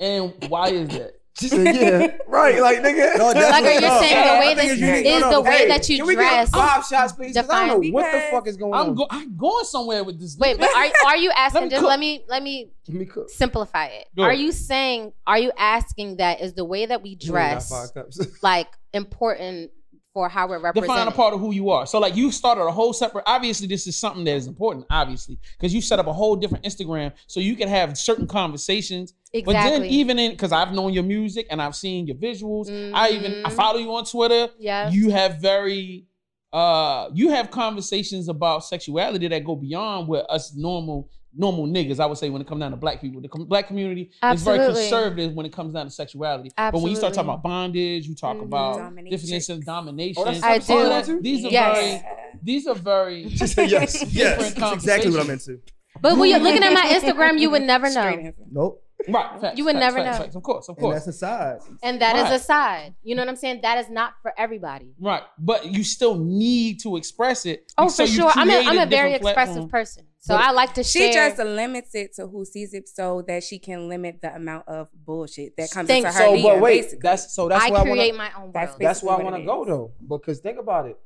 [0.00, 3.16] and why is that She said, "Yeah, right." Like nigga.
[3.16, 5.20] No, Like, are you No, saying I the way think that it's is.
[5.22, 6.50] No, no, the way Hey, that you can we dress?
[6.50, 7.34] get five shots, please?
[7.36, 8.94] 'Cause I don't know what the fuck is going I'm on.
[8.96, 10.36] go, I'm going somewhere with this.
[10.38, 11.64] Wait, but are are you asking?
[11.64, 11.88] me just cook.
[11.88, 13.30] let me let me Let me cook.
[13.30, 14.06] simplify it.
[14.16, 15.12] Go Are you saying?
[15.26, 17.92] Are you asking that is the way that we You only got dress
[18.42, 19.70] like important
[20.14, 20.88] for how we're represented?
[20.88, 21.86] define a part of who you are.
[21.86, 23.24] So like you started a whole separate.
[23.26, 24.86] Obviously, this is something that is important.
[24.90, 29.14] Obviously, because you set up a whole different Instagram so you can have certain conversations.
[29.44, 32.68] But then even in because I've known your music and I've seen your visuals.
[32.94, 33.52] I even I Mhm.
[33.52, 34.48] follow you on Twitter.
[34.58, 34.90] Yeah.
[34.90, 36.06] You have very
[36.52, 42.06] uh you have conversations about sexuality that go beyond what us normal normal niggas I
[42.06, 43.20] would say when it comes down to black people.
[43.20, 46.50] The com- black community is very conservative when it comes down to sexuality.
[46.56, 48.44] But when you start talking about bondage, you talk Mhm.
[48.44, 49.10] about Dominatrix.
[49.10, 50.22] definition of domination.
[50.26, 50.88] Oh, that's I do.
[50.88, 51.20] one, too?
[51.20, 51.76] These are Yes.
[51.76, 52.02] very
[52.42, 54.04] these are very She said yes.
[54.12, 55.60] Yes, that's exactly what I'm into.
[56.00, 58.32] But when you're looking at my Instagram, you would never know.
[58.50, 58.82] Nope.
[59.08, 59.40] Right.
[59.40, 60.24] Facts, You would facts, never facts, know.
[60.24, 60.36] facts.
[60.36, 60.94] Of course, of And course.
[60.96, 61.58] that's a side.
[61.84, 62.32] and that is Right.
[62.32, 62.94] a side.
[63.02, 63.60] You know what I'm saying?
[63.62, 64.92] That is not for everybody.
[65.00, 65.22] Right.
[65.38, 67.70] But you still need to express it.
[67.78, 68.30] Oh, So for sure.
[68.34, 69.34] I'm a, I'm created a very expressive
[69.70, 69.70] platforms.
[69.70, 71.28] person, so But I like to She share.
[71.30, 74.88] just limits it to who sees it so that she can limit the amount of
[74.92, 76.98] bullshit that comes Think into her So, DM, but wait, basically.
[77.02, 78.80] that's so that's I why I create wanna, my own That's world.
[78.80, 79.92] that's why I want to go though.
[80.08, 80.98] Because think about it.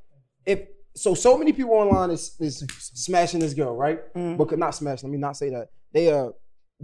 [0.47, 0.61] If
[0.95, 4.01] so, so many people online is is smashing this girl, right?
[4.15, 4.39] Mhm.
[4.39, 5.09] Because not smashing.
[5.11, 5.69] Let me not say that.
[5.93, 6.35] They are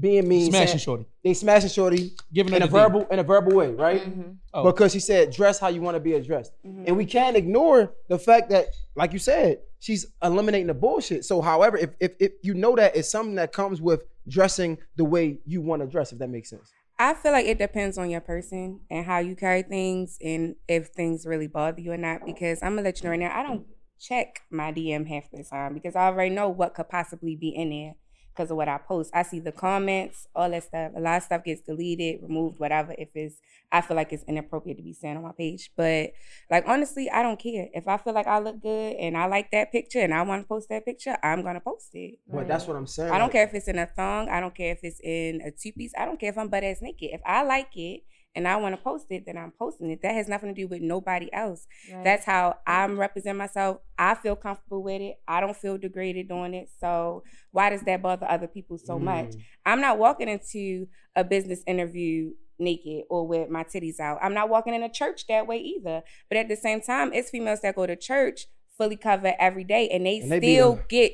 [0.01, 0.51] being mean.
[0.51, 1.07] Smashing saying- shorty.
[1.25, 2.79] They smashing shorty Giving in a the D.
[2.79, 4.01] verbal in a verbal way, right?
[4.03, 4.37] Mhm.
[4.55, 4.65] Oh.
[4.65, 6.85] Because she said dress how you want to be addressed, Mhm.
[6.87, 11.25] and we can't ignore the fact that, like you said, she's eliminating the bullshit.
[11.25, 15.05] So, however, if if, if you know that it's something that comes with dressing the
[15.05, 16.71] way you want to dress, if that makes sense.
[17.01, 20.89] I feel like it depends on your person and how you carry things and if
[20.89, 22.27] things really bother you or not.
[22.27, 23.65] Because I'm gonna let you know right now, I don't
[24.01, 27.71] check my DM half the time because I already know what could possibly be in
[27.71, 27.95] there
[28.39, 29.11] because of what I post.
[29.13, 30.93] I see the comments, all that stuff.
[30.97, 32.95] A lot of stuff gets deleted, removed, whatever.
[32.97, 33.41] If it's,
[33.73, 35.73] I feel like it's inappropriate to be saying on my page.
[35.77, 36.13] But
[36.49, 37.67] like honestly, I don't care.
[37.75, 40.43] If I feel like I look good and I like that picture and I want
[40.43, 42.21] to post that picture, I'm gonna post it.
[42.33, 43.11] But that's what I'm saying.
[43.11, 44.29] I don't care if it's in a thong.
[44.29, 45.93] I don't care if it's in a two piece.
[45.99, 47.11] I don't care if I'm butt ass naked.
[47.13, 48.03] If I like it
[48.35, 50.01] and I want to post it, then I'm posting it.
[50.03, 51.67] That has nothing to do with nobody else.
[51.93, 52.05] Right.
[52.05, 53.79] That's how I'm represent myself.
[53.99, 55.17] I feel comfortable with it.
[55.27, 56.69] I don't feel degraded doing it.
[56.81, 59.27] So why does that bother other people so much?
[59.31, 59.41] Mm.
[59.67, 60.87] I'm not walking into
[61.17, 64.19] a business interview naked or with my titties out.
[64.23, 66.03] I'm not walking in a church that way either.
[66.29, 69.89] But at the same time, it's females that go to church fully covered every day
[69.89, 71.13] and they And they be still the- get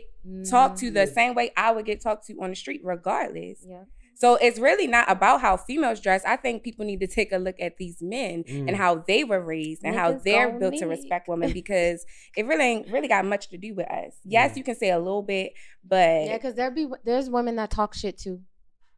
[0.49, 3.65] talked to the same way I would get talked to on the street, regardless.
[3.67, 3.85] Yeah.
[4.17, 6.23] So it's really not about how females dress.
[6.25, 8.69] I think people need to take a look at these men Mm.
[8.69, 12.05] and how they were raised and how they're gon' built to respect women because
[12.37, 14.15] it really ain't really got much to do with us.
[14.25, 14.57] Yes, Mm.
[14.59, 15.53] you can say a little bit,
[15.85, 18.41] but Yeah, because there be there's women that talk shit too.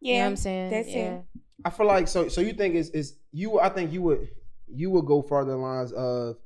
[0.01, 0.71] yeah, you know what I'm saying.
[0.71, 1.15] that's yeah.
[1.15, 1.25] it.
[1.65, 2.29] I feel like so.
[2.29, 3.59] So you think is is you?
[3.59, 4.29] I think you would
[4.69, 6.37] you would go farther lines of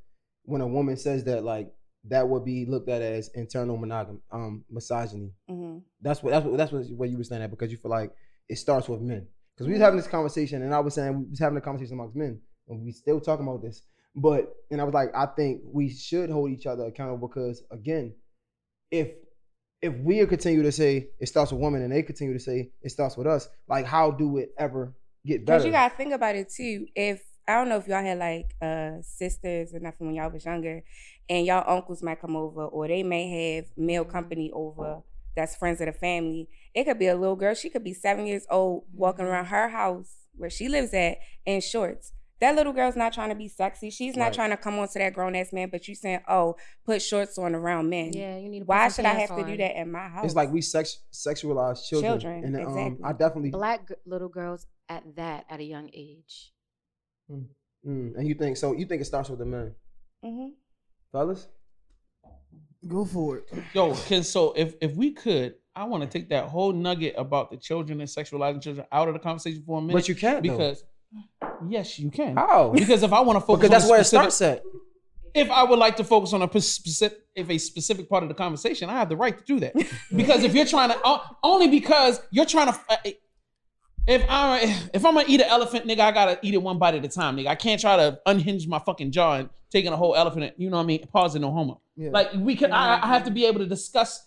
[0.44, 1.72] when a woman says that like
[2.08, 5.32] that would be looked at as internal monogamy, um, misogyny.
[5.48, 7.90] hmm That's what that's what that's what, what you were saying at because you feel
[7.90, 8.12] like
[8.50, 9.26] it starts with men.
[9.54, 11.94] Because we was having this conversation and I was saying we was having a conversation
[11.94, 13.82] amongst men and we still talking about this.
[14.16, 18.14] But and I was like, I think we should hold each other accountable because again,
[18.90, 19.12] if
[19.80, 22.90] if we continue to say it starts with women and they continue to say it
[22.90, 25.58] starts with us, like how do it ever get better?
[25.58, 26.86] Because you gotta think about it too.
[26.96, 30.44] If I don't know if y'all had like uh sisters or nothing when y'all was
[30.44, 30.82] younger,
[31.28, 35.02] and y'all uncles might come over, or they may have male company over
[35.36, 36.48] that's friends of the family.
[36.74, 37.54] It could be a little girl.
[37.54, 39.32] She could be seven years old, walking Mm-hmm.
[39.32, 42.12] around her house where she lives at in shorts.
[42.40, 43.90] That little girl's not trying to be sexy.
[43.90, 44.32] She's not Right.
[44.34, 45.68] trying to come on to that grown ass man.
[45.70, 48.64] But you saying, "Oh, put shorts on around men." Yeah, you need to.
[48.64, 50.24] Why should I pants have to do that in my house?
[50.24, 52.18] it's like we sex sexualize children.
[52.18, 53.04] Children, and um, exactly.
[53.04, 56.52] I definitely Black g- little girls at that at a young age.
[57.30, 57.44] mm,
[57.84, 58.72] and you think so?
[58.72, 59.74] You think it starts with the men,
[60.24, 60.48] hmm
[61.12, 61.46] fellas?
[62.86, 63.48] Go for it.
[63.74, 67.50] Yo, can so if if we could, I want to take that whole nugget about
[67.50, 69.94] the children and sexualizing children out of the conversation for a minute.
[69.94, 70.56] But you can't though.
[70.56, 70.84] because
[71.68, 72.36] yes, you can.
[72.36, 72.70] how?
[72.70, 74.62] Because if I want to focus, Because that's on where a it starts at.
[75.32, 78.34] If I would like to focus on a specific, if a specific part of the
[78.34, 79.74] conversation, I have the right to do that.
[80.16, 82.80] Because if you're trying to, only because you're trying to.
[82.88, 82.96] Uh,
[84.06, 84.60] If I
[84.94, 87.08] if I'm gonna eat an elephant, nigga, I gotta eat it one bite at a
[87.08, 87.48] time, nigga.
[87.48, 90.54] I can't try to unhinge my fucking jaw and taking a whole elephant.
[90.56, 91.06] You know what I mean?
[91.06, 91.80] Pause and no homo.
[91.96, 92.10] Yeah.
[92.10, 94.26] Like we can, I, I have to be able to discuss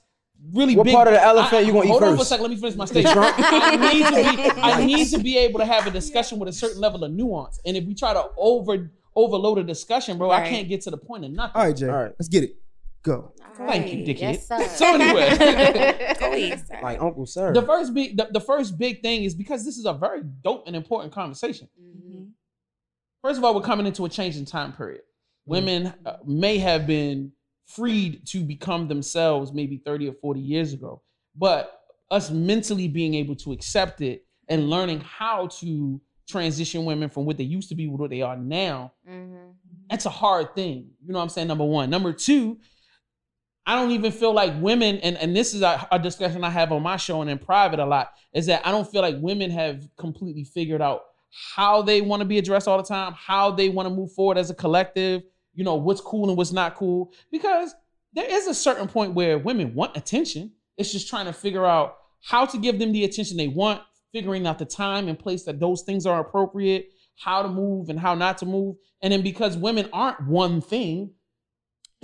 [0.53, 0.93] really What big.
[0.93, 1.99] part of the elephant I- you gonna eat first?
[1.99, 2.43] hold on for a second.
[2.43, 3.17] Let me finish my The statement.
[3.37, 4.61] I need to be.
[4.61, 7.59] I need to be able to have a discussion with a certain level of nuance.
[7.65, 10.97] And if we try to over overload a discussion, bro, I can't get to the
[10.97, 11.51] point of nothing.
[11.55, 11.87] All right, Jay.
[11.87, 12.13] All right.
[12.17, 12.55] Let's get it.
[13.03, 13.33] Go.
[13.55, 14.19] Thank you, dickhead.
[14.49, 14.77] Yes.
[14.77, 16.15] So anyway.
[16.19, 16.77] Go.
[16.81, 17.53] Like Uncle Sir.
[17.53, 20.63] The first big, the, the first big thing is because this is a very dope
[20.67, 21.67] and important conversation.
[21.79, 22.29] Mhm.
[23.21, 25.01] first of all, we're coming into a changing time period.
[25.45, 27.31] Women uh, may have been
[27.67, 31.01] freed to become themselves maybe 30 or 40 years ago,
[31.35, 37.25] but us mentally being able to accept it and learning how to transition women from
[37.25, 39.51] what they used to be to what they are now, Mm-hmm.
[39.89, 40.89] that's a hard thing.
[41.05, 41.47] You know what I'm saying?
[41.49, 41.89] Number one.
[41.89, 42.57] Number two,
[43.65, 46.71] I don't even feel like women, and, and this is a, a discussion I have
[46.71, 49.51] on my show and in private a lot, is that I don't feel like women
[49.51, 51.03] have completely figured out
[51.55, 54.37] how they want to be addressed all the time, how they want to move forward
[54.37, 55.23] as a collective,
[55.53, 57.13] you know, what's cool and what's not cool.
[57.31, 57.73] Because
[58.13, 60.51] there is a certain point where women want attention.
[60.77, 64.45] It's just trying to figure out how to give them the attention they want, figuring
[64.45, 68.13] out the time and place that those things are appropriate, how to move and how
[68.13, 68.75] not to move.
[69.01, 71.11] And then because women aren't one thing,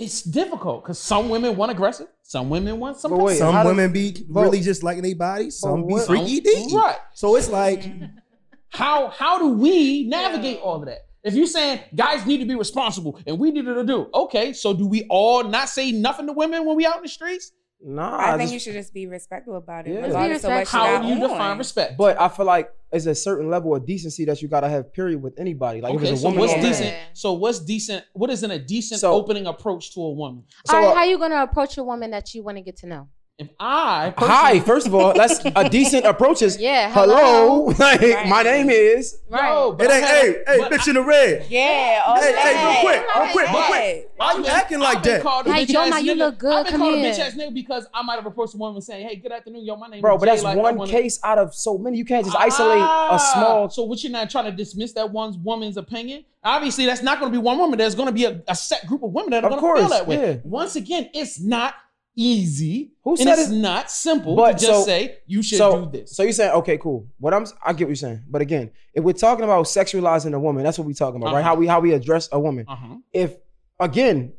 [0.00, 3.12] it's difficult because some women want aggressive, some women want some.
[3.16, 5.58] Wait, Some how do- women be But- really just liking their bodies.
[5.58, 6.72] Some be freaky deaky.
[6.72, 6.96] Right.
[7.14, 7.84] So it's like,
[8.72, 11.00] How how do we navigate all of that?
[11.24, 14.72] If you're saying guys need to be responsible and we need to do, okay, so
[14.72, 17.50] do we all not say nothing to women when we out in the streets?
[17.82, 19.94] Nah, I think just- you should just be respectful about it.
[19.94, 20.00] Yeah.
[20.06, 21.20] regardless Just be you How do you on.
[21.20, 21.96] define respect?
[21.96, 25.22] But I feel like it's a certain level of decency that you gotta have, period,
[25.22, 25.80] with anybody.
[25.80, 26.64] Like if okay, it's a so what's or man.
[26.66, 26.96] decent?
[27.14, 28.04] So what's decent?
[28.12, 30.44] What isn't a decent So- opening approach to a woman?
[30.66, 32.76] So, all right, uh, how you gonna approach a woman that you want to get
[32.78, 33.08] to know?
[33.40, 36.42] If I Hi, first of all, that's a decent approach.
[36.42, 37.16] Is Yeah, hello.
[37.16, 37.66] hello.
[37.78, 38.28] Like Right.
[38.28, 39.18] my name is.
[39.30, 39.48] Right.
[39.48, 41.46] Yo, it ain't, have- hey, hey, but bitch in the red.
[41.48, 42.02] Yeah.
[42.06, 42.42] all Hey, that.
[42.42, 44.10] hey, real quick, real quick, real quick.
[44.16, 45.22] Why you been- acting like I've that?
[45.22, 46.18] called Hey, bitch Joma, you nigga.
[46.18, 46.52] look good.
[46.52, 47.10] I've been Come called here.
[47.10, 49.64] a bitch ass nigga because I might have approached a woman saying, "Hey, good afternoon,
[49.64, 51.78] yo, my name Bro, is Bro, but that's Like, one wanna- case out of so
[51.78, 51.96] many.
[51.96, 53.64] You can't just isolate a small.
[53.64, 56.24] Ah, So what you're not trying to dismiss that one woman's opinion?
[56.44, 57.78] Obviously, that's not going to be one woman.
[57.78, 59.88] There's going to be a, a set group of women that are going to feel
[59.90, 60.16] that way.
[60.34, 60.36] yeah.
[60.44, 61.74] Once again, it's not
[62.20, 62.92] easy.
[63.02, 65.84] Who and said it's it- not simple But to just so- say you should so,
[65.86, 66.14] do this.
[66.14, 67.06] So you're saying, okay, cool.
[67.18, 68.22] What I'm, I get what you're saying.
[68.28, 71.40] But again, if we're talking about sexualizing a woman, that's what we're talking about, right?
[71.40, 71.48] Uh-huh.
[71.48, 72.66] How we how we address a woman.
[72.68, 72.96] uh-huh.
[73.12, 73.36] If
[73.78, 74.32] again,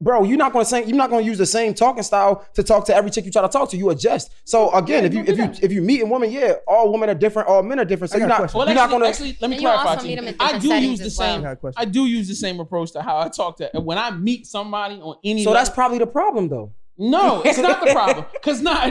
[0.00, 2.84] bro, you're not gonna say you're not gonna use the same talking style to talk
[2.86, 3.76] to every chick you try to talk to.
[3.76, 4.30] You adjust.
[4.44, 5.64] So again, Yeah, if you if you that.
[5.64, 8.10] if you meet a woman, yeah, all women are different, all men are different.
[8.12, 8.58] So I you're got a not question.
[8.58, 9.08] Well, you're actually, not gonna.
[9.10, 10.26] actually, let me And you clarify also to meet you.
[10.26, 11.28] them I do use the as well.
[11.34, 11.40] same.
[11.40, 11.80] I got a question.
[11.80, 14.96] I do use the same approach to how I talk to when I meet somebody
[15.00, 15.44] on any.
[15.44, 16.72] so that's probably the problem, though.
[16.96, 18.24] No, it's not the problem.
[18.40, 18.88] Cause not,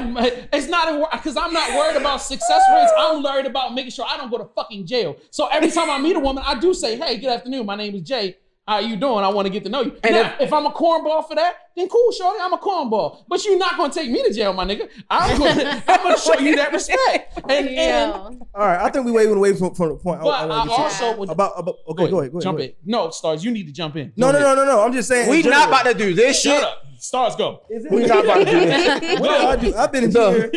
[0.51, 1.09] it's not.
[1.23, 2.91] Cause I'm not worried about success rates.
[2.97, 5.15] I'm worried about making sure I don't go to fucking jail.
[5.31, 7.65] So every time I meet a woman, I do say, "Hey, good afternoon.
[7.65, 8.35] My name is Jay.
[8.65, 9.25] How you doing?
[9.25, 11.53] I want to get to know you." And now, if, I'm a cornball for that,
[11.75, 12.39] then cool, shorty.
[12.41, 13.25] I'm a cornball.
[13.27, 14.87] But you're not gonna take me to jail, my nigga.
[15.09, 17.39] I'm gonna, I'm gonna show you that respect.
[17.49, 18.11] And, and Yeah.
[18.13, 20.21] All right, I think we waving away from, from the point.
[20.21, 20.81] I- but I, I, want to to.
[20.81, 22.43] also would about, about okay, go ahead, go ahead.
[22.43, 22.75] jump go ahead.
[22.85, 22.91] in.
[22.91, 24.13] No, Starrz, you need to jump in.
[24.15, 24.81] No, no, no, no, no.
[24.81, 25.29] I'm just saying.
[25.29, 26.53] We in not about to do this shit.
[26.53, 27.63] Shut up, Starrz, go.
[27.91, 29.19] We not about to do this.
[29.19, 29.75] What do I do?
[29.75, 30.31] I've been in No.
[30.31, 30.51] here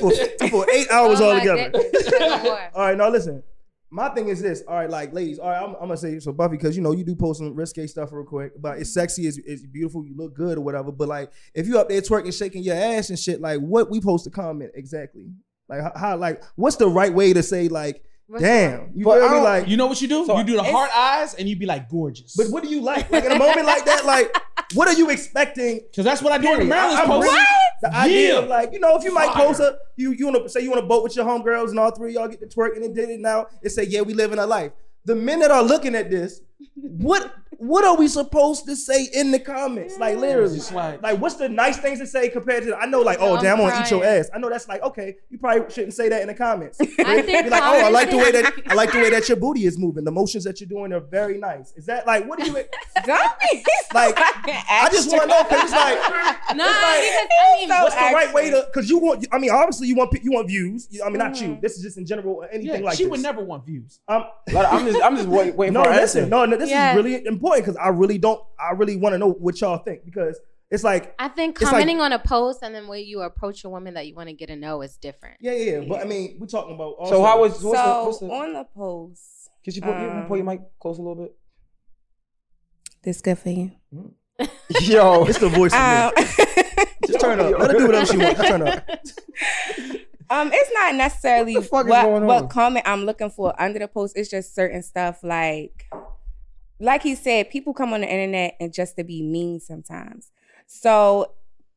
[0.00, 0.10] for,
[0.48, 1.70] for eight hours Oh my altogether.
[1.70, 2.06] goodness.
[2.10, 2.70] Tell me more.
[2.74, 3.42] All right, now listen.
[3.94, 4.62] My thing is this.
[4.66, 5.38] All right, like ladies.
[5.38, 7.54] All right, I'm, I'm gonna say so, Buffie, because you know you do post some
[7.54, 10.90] risque stuff real quick, but it's sexy, it's, it's beautiful, you look good or whatever.
[10.90, 14.00] But like, if you up there twerking, shaking your ass and shit, like, what we
[14.00, 15.26] supposed to comment exactly?
[15.68, 18.02] Like, how, like, what's the right way to say like,
[18.40, 19.40] damn, you But feel me?
[19.40, 20.24] Like, You know what you do?
[20.26, 22.34] So you do the hard eyes, and you be like gorgeous.
[22.36, 23.10] but what do you like?
[23.10, 24.34] Like in a moment like that, like,
[24.74, 25.80] what are you expecting?
[25.90, 27.28] Because that's what I do in the Maryland's I- I'm post.
[27.28, 27.44] really-
[27.82, 28.38] The idea Yeah.
[28.40, 29.46] of like, you know, if you might Fire.
[29.46, 32.10] post a you you wanna say you wanna boat with your homegirls and all three
[32.10, 34.38] of y'all get to twerk and then did it now and say, yeah, we living
[34.38, 34.70] a life.
[35.04, 36.40] The men that are looking at this,
[36.76, 39.98] what what are we supposed to say in the comments?
[39.98, 40.56] Like literally.
[40.56, 43.36] Just like- Like what's the nice things to say compared to I know like, oh
[43.36, 44.28] I'm damn, I'm gonna eat your ass.
[44.34, 46.80] I know that's like, okay, you probably shouldn't say that in the comments.
[46.80, 49.28] I think Be like, oh, I like the way that I like the way that
[49.28, 50.04] your booty is moving.
[50.04, 51.72] The motions that you're doing are very nice.
[51.76, 52.52] Is that like what do you
[53.94, 55.98] Like, I just want to know because it's like
[56.56, 58.66] No, It's like- because I mean, So what's the right way to?
[58.72, 60.88] Because you want, I mean, obviously you want you want views.
[61.04, 61.48] I mean, not you.
[61.48, 61.60] Mhm.
[61.60, 63.10] This is just in general anything Yeah, like she this.
[63.10, 64.00] would never want views.
[64.08, 66.30] Um, Like, I'm just I'm just wait, waiting no, for an listen, answer.
[66.30, 66.90] no, no, this Yeah.
[66.92, 68.40] is really important because I really don't.
[68.60, 70.38] I really want to know what y'all think because
[70.70, 73.64] it's like, I think It's like- commenting on a post and then way you approach
[73.64, 75.36] a woman that you want to get to know is different.
[75.40, 75.86] yeah, yeah, yeah.
[75.88, 76.94] But I mean, we're talking about.
[76.98, 79.90] Also, So how was what's so the, what's the on the post, Could you put,
[80.00, 81.36] you um, pull your mic close a little bit?
[83.02, 83.72] this good for you.
[84.80, 85.72] Yo, It's the voice.
[85.72, 86.12] Um.
[87.06, 87.58] Just turn up.
[87.58, 88.40] Let her do whatever she wants.
[88.40, 88.88] Turn up.
[90.30, 93.80] Um, it's not necessarily What the fuck is what, what comment I'm looking for under
[93.80, 94.16] the post.
[94.16, 95.84] It's just certain stuff like,
[96.82, 100.30] like he said, people come on the internet and just to be mean sometimes.
[100.66, 101.32] So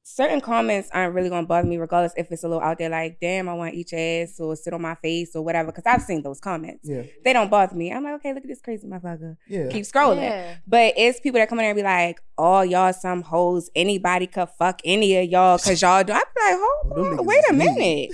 [0.08, 3.20] certain comments aren't really gonna bother me, regardless if it's a little out there like,
[3.20, 5.72] "Damn, I want to eat your ass" or "Sit on my face" or whatever.
[5.72, 6.88] Because I've seen those comments.
[6.88, 7.92] Yeah, They don't bother me.
[7.92, 9.38] I'm like, okay, look at this crazy motherfucker.
[9.48, 9.68] yeah.
[9.70, 10.22] Keep scrolling.
[10.22, 10.56] Yeah.
[10.68, 13.70] But it's people that come in there and be like, "Oh, y'all some hoes.
[13.76, 16.52] Anybody could fuck any of y'all because y'all do." I be like,
[16.96, 18.12] Them hold on, wait a minute.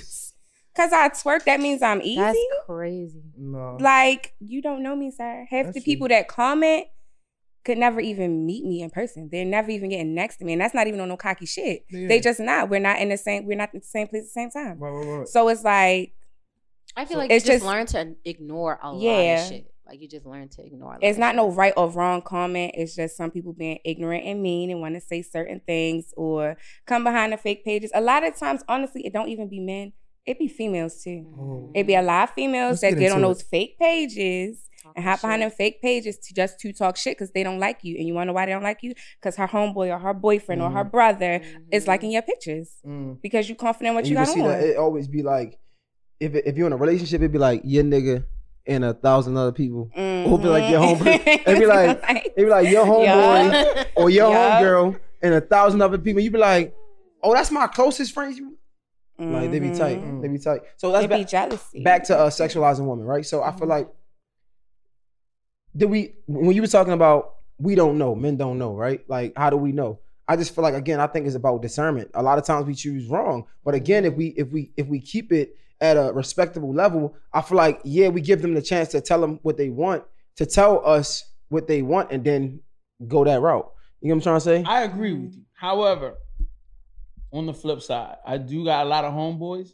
[0.75, 2.15] Cause I twerk, that means I'm easy.
[2.19, 3.21] That's crazy.
[3.37, 3.77] No.
[3.79, 5.45] Like you don't know me, sir.
[5.49, 6.85] Half That's the people that comment
[7.65, 9.27] could never even meet me in person.
[9.31, 11.85] They're never even getting next to me, and that's not even on no cocky shit.
[11.91, 12.07] Yeah.
[12.07, 12.69] They just not.
[12.69, 13.45] We're not in the same.
[13.45, 14.79] We're not in the same place at the same time.
[14.79, 15.27] Right, right, right.
[15.27, 16.13] So it's like
[16.95, 19.43] I feel So like it's you just, just- learn to ignore a lot Yeah.
[19.43, 19.67] of shit.
[19.85, 20.95] Like you just learn to ignore.
[20.95, 21.35] A it's not shit.
[21.35, 22.75] no right or wrong comment.
[22.77, 26.55] It's just some people being ignorant and mean and want to say certain things or
[26.87, 27.91] come behind the fake pages.
[27.93, 29.91] A lot of times, honestly, it don't even be men.
[30.25, 31.25] It be females too.
[31.37, 31.71] Oh.
[31.73, 34.69] It be a lot of females Let's that get get on into those fake pages
[34.95, 37.79] and hop behind them fake pages to just to talk shit because they don't like
[37.83, 37.97] you.
[37.97, 38.93] And you want to know why they don't like you?
[39.19, 40.89] Because her homeboy or her boyfriend or her mm-hmm.
[40.89, 43.21] brother is liking your pictures Mm.
[43.21, 44.47] because you confident in what And you, you got can see on.
[44.49, 45.59] that it always be like,
[46.19, 48.25] if if you're in a relationship, it'd be like your nigga
[48.67, 49.89] and a thousand other people.
[49.95, 51.03] Or be like your mm-hmm.
[51.03, 51.27] homeboy.
[51.47, 53.83] It'd be like it'd be like your homeboy Yeah.
[53.95, 54.61] or your Yeah.
[54.61, 56.21] homegirl and a thousand other people.
[56.21, 56.75] You'd be like,
[57.23, 58.35] oh, that's my closest friend.
[58.35, 58.57] You
[59.21, 60.01] like they be tight.
[60.01, 60.21] Mhm.
[60.21, 60.61] They be tight.
[60.77, 61.83] So that's It be back, jealousy.
[61.83, 63.25] back to uh, sexualizing women, right?
[63.25, 63.87] So I feel like
[65.75, 69.01] did we when you were talking about we don't know, men don't know, right?
[69.07, 69.99] Like how do we know?
[70.27, 72.11] I just feel like again, I think it's about discernment.
[72.13, 74.99] A lot of times we choose wrong, but again, if we if we if we
[74.99, 78.89] keep it at a respectable level, I feel like yeah, we give them the chance
[78.89, 80.03] to tell them what they want,
[80.37, 82.61] to tell us what they want, and then
[83.07, 83.69] go that route.
[84.01, 84.71] You know what I'm trying to say?
[84.71, 85.43] I agree with you.
[85.53, 86.15] However,
[87.31, 89.69] on the flip side, I do got a lot of homeboys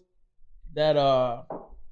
[0.74, 1.44] that uh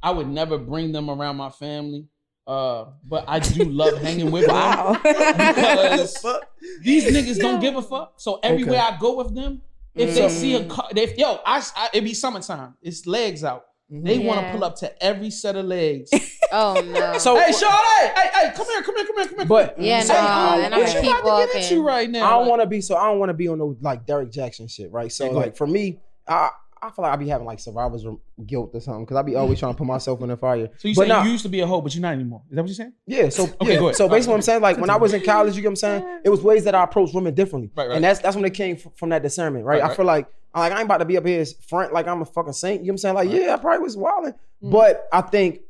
[0.04, 2.08] I would never bring them around my family.
[2.48, 6.24] Uh, but I do love hanging with them because
[6.84, 8.14] these niggas don't give a fuck.
[8.18, 9.64] So everywhere I go with them,
[9.96, 10.30] if they Mm.
[10.30, 13.66] see a car, if yo, I, I it be summertime, it's legs out.
[13.90, 16.12] They want to pull up to every set of legs.
[16.52, 17.18] Oh no.
[17.18, 19.46] So- hey, Sean, hey, hey, hey, come here, come here, come here, come here.
[19.46, 21.76] But yeah, so, no, um, and I'm what gonna you keep about to get into
[21.82, 21.84] walking.
[21.86, 22.26] right now?
[22.26, 24.32] I don't want to be so I don't want to be on no like Derek
[24.32, 25.12] Jackson shit, right?
[25.12, 26.50] So Yeah, like for me, I
[26.82, 28.06] I feel like I be having like survivor's
[28.46, 30.70] guilt or something because I be always trying to put myself in the fire.
[30.78, 32.44] So you but say nah, you used to be a hoe, but you're not anymore.
[32.50, 32.94] Is that what you're saying?
[33.08, 33.80] yeah, so Okay, yeah.
[33.80, 33.96] go ahead.
[33.96, 35.76] So basically, what I'm saying, like when I was in college, you get what I'm
[35.78, 37.96] saying, it was ways that I approached women differently, Right, right.
[37.96, 39.76] and that's that's when it came from that discernment, right?
[39.80, 39.98] Right, I right.
[39.98, 42.22] feel like I'm like I ain't about to be up here as front like I'm
[42.22, 42.82] a fucking saint.
[42.82, 43.16] You know what I'm saying?
[43.16, 43.42] Like Right.
[43.42, 44.72] yeah, I probably was wilding, Mhm.
[44.72, 45.62] but I think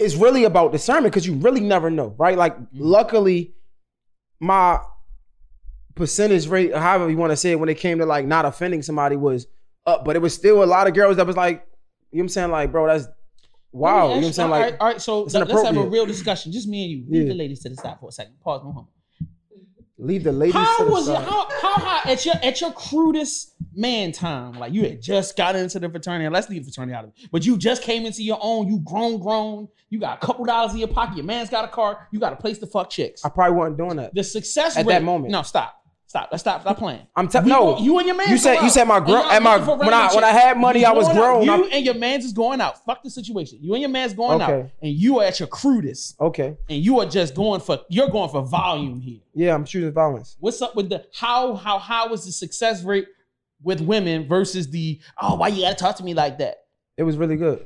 [0.00, 2.36] it's really about discernment because you really never know, right?
[2.36, 2.80] Like mm-hmm.
[2.80, 3.52] luckily,
[4.40, 4.80] my
[5.94, 8.82] percentage rate, however you want to say it, when it came to like not offending
[8.82, 9.46] somebody was
[9.86, 11.66] up, but it was still a lot of girls that was like,
[12.10, 12.50] you know what I'm saying?
[12.50, 13.08] Like, bro, that's
[13.72, 14.08] wow.
[14.08, 14.50] You know what I'm saying?
[14.50, 15.02] Like, right, all right.
[15.02, 17.04] So it's let, us have a real discussion, just me and you.
[17.08, 17.28] Leave Yeah.
[17.28, 18.40] the ladies to the side for a second.
[18.40, 18.88] Pause, no homo.
[20.00, 21.16] Leave the ladies How was it?
[21.16, 24.52] How how high at your at your crudest man time?
[24.52, 26.28] Like you had just got into the fraternity.
[26.28, 27.28] Let's leave the fraternity out of it.
[27.30, 28.68] But you just came into your own.
[28.68, 29.68] You grown, grown.
[29.90, 31.16] You got a couple dollars in your pocket.
[31.16, 32.08] Your man's got a car.
[32.12, 33.24] You got a place to fuck chicks.
[33.24, 34.14] I probably wasn't doing that.
[34.14, 34.94] The success At rate.
[34.94, 35.32] that moment.
[35.32, 35.79] No, stop,
[36.10, 36.28] stop.
[36.32, 36.60] Let's stop.
[36.62, 37.06] Stop playing.
[37.16, 37.76] I'm te- We no.
[37.76, 38.28] go- you and your man.
[38.28, 39.24] You said- you said my girl.
[39.30, 41.14] and my- when I- when I had money, I was out.
[41.14, 41.44] grown.
[41.44, 42.84] You I'm- and your man's is going out.
[42.84, 43.58] Fuck the situation.
[43.62, 44.50] You and your man's going out,
[44.82, 46.56] and you are at your crudest, Okay.
[46.68, 49.20] and you are just going for you're going for volume here.
[49.34, 50.36] Yeah, I'm choosing violence.
[50.40, 53.06] What's up with the how how how is the success rate
[53.62, 56.56] with women versus the oh why you gotta talk to me like that?
[56.96, 57.64] It was really good.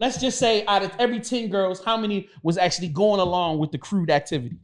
[0.00, 3.72] Let's just say out of every 10 girls, how many was actually going along with
[3.72, 4.58] the crude activity?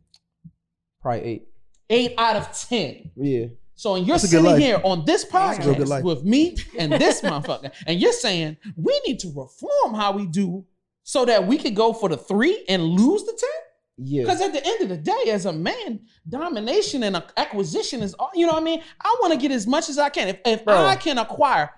[1.00, 1.48] Probably eight.
[1.94, 3.10] Eight out of 10.
[3.16, 3.46] Yeah.
[3.76, 4.58] So and you're That's sitting life.
[4.60, 8.12] here on this That's a real good podcast with me and this motherfucker, and you're
[8.12, 10.64] saying we need to reform how we do
[11.02, 13.50] so that we could go for the three and lose the 10?
[13.96, 14.22] Yeah.
[14.22, 18.30] Because at the end of the day, as a man, domination and acquisition is all,
[18.34, 18.82] you know what I mean?
[19.00, 20.28] I want to get as much as I can.
[20.28, 20.84] If, if Bro.
[20.84, 21.70] I can acquire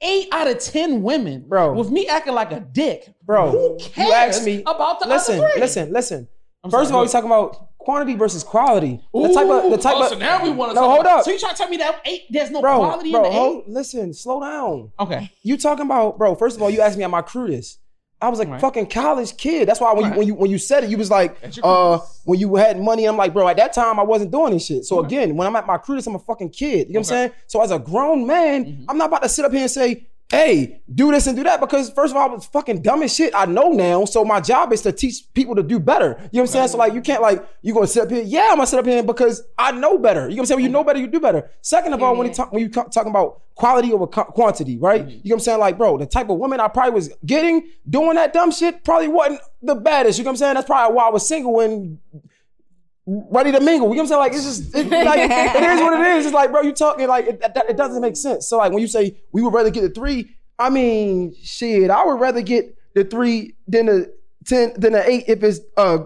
[0.00, 1.72] eight out of 10 women Bro.
[1.74, 5.38] with me acting like a dick, Bro, who you cares asked me- about the Listen,
[5.40, 5.60] other three?
[5.60, 6.28] listen, listen.
[6.62, 9.00] I'm First of all, sorry, we're talking about quantity versus quality.
[9.14, 11.00] The type of the type oh, of so now we want to No, talk hold
[11.06, 11.24] about- up.
[11.24, 13.36] So you trying to tell me that eight, there's no bro, quality bro, in the
[13.36, 13.40] eight?
[13.40, 14.92] hold, listen, slow down.
[15.00, 15.30] Okay.
[15.42, 16.34] You talking about, bro?
[16.34, 17.78] First of all, you asked me at my crudest.
[18.20, 18.60] I was like Right.
[18.60, 19.68] fucking college kid.
[19.68, 20.12] That's why when Right.
[20.14, 23.04] you when you when you said it, you was like, uh, when you had money.
[23.04, 24.84] I'm like, bro, at that time I wasn't doing this shit.
[24.84, 25.06] So Okay.
[25.06, 26.88] again, when I'm at my crudest, I'm a fucking kid.
[26.88, 27.30] You know what I'm saying?
[27.46, 28.84] So as a grown man, Mhm.
[28.88, 31.58] I'm not about to sit up here and say, hey, do this and do that
[31.58, 33.34] because first of all, I was fucking dumb as shit.
[33.34, 34.04] I know now.
[34.04, 36.08] So my job is to teach people to do better.
[36.08, 36.68] You know what I'm saying?
[36.68, 38.22] So like, you can't like, you gonna sit up here?
[38.22, 40.28] Yeah, I'm gonna sit up here because I know better.
[40.28, 40.56] You know what I'm saying?
[40.58, 41.50] When you know better, you do better.
[41.62, 45.02] Second of all, when you talk, when you talking about quality over quantity, right?
[45.02, 45.10] Mm-hmm.
[45.10, 45.60] You know what I'm saying?
[45.60, 49.08] Like, bro, the type of woman I probably was getting doing that dumb shit probably
[49.08, 50.18] wasn't the baddest.
[50.18, 50.54] You know what I'm saying?
[50.54, 51.98] That's probably why I was single and
[53.08, 53.88] ready to mingle.
[53.88, 54.20] You know what I'm saying?
[54.20, 56.26] Like it's just it, like it is what it is.
[56.26, 58.48] It's like, bro, you talking like it, it, doesn't make sense.
[58.48, 62.04] So like when you say we would rather get the three, I mean, shit, I
[62.04, 65.98] would rather get the three than the ten than the eight if it's uh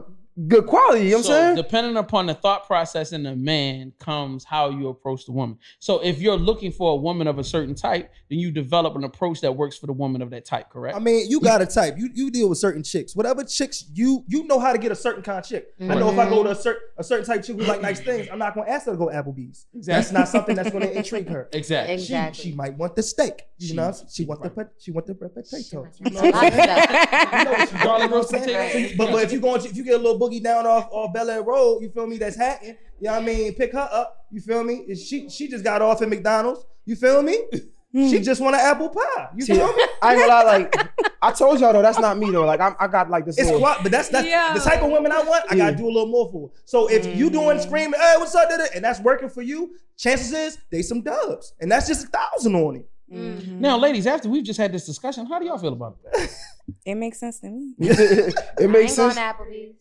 [0.49, 1.05] good quality.
[1.05, 1.57] You know what so I'm saying?
[1.57, 5.59] depending upon the thought process in the man comes how you approach the woman.
[5.79, 9.05] So if you're looking for a woman of a certain type, then you develop an
[9.05, 10.97] approach that works for the woman of that type, correct?
[10.97, 11.95] I mean, you got a type.
[11.99, 13.15] You you deal with certain chicks.
[13.15, 15.69] Whatever chicks you you know how to get a certain kind of chick.
[15.81, 18.01] I know if I go to a certain a certain type chick who like nice
[18.01, 19.67] things, I'm not gonna ask her to go to Applebee's.
[19.75, 21.49] That's not something that's gonna intrigue her.
[21.53, 21.95] exactly.
[22.03, 22.43] Exactly.
[22.43, 23.43] She, she might want the steak.
[23.59, 24.57] You She- know, she, she want the right.
[24.57, 25.73] pot- she want the potatoes.
[26.01, 27.39] You know A what I'm saying?
[27.39, 28.45] You know what she- Garlic you know what I'm saying?
[28.83, 28.97] potatoes.
[28.97, 31.31] But, but if you going, if you get a little boogie down off off Bel
[31.31, 32.19] Air Road, you feel me?
[32.19, 32.77] That's hacking.
[33.01, 33.55] You know what I mean?
[33.55, 34.27] Pick her up.
[34.31, 34.85] You feel me?
[34.89, 36.65] And She she just got off at McDonald's.
[36.85, 37.39] You feel me?
[37.95, 39.29] she just want an apple pie.
[39.37, 39.85] You See, feel me?
[40.01, 42.45] I ain't gonna lie, like I told y'all though, that's not me though.
[42.47, 43.37] Like I'm, I got like this.
[43.39, 44.55] It's little, quiet, but that's that's Yo.
[44.55, 45.45] the type of women I want.
[45.51, 46.51] I gotta do a little more for.
[46.65, 50.33] So if you doing screaming, hey, what's up, da-da," and that's working for you, chances
[50.33, 52.89] is they some dubs, and that's just a thousand on it.
[53.13, 53.61] Mhm.
[53.61, 56.31] Now, ladies, after we've just had this discussion, how do y'all feel about it?
[56.87, 57.75] It makes sense to me.
[57.79, 59.15] it I makes ain't going sense.
[59.17, 59.77] to Applebee's.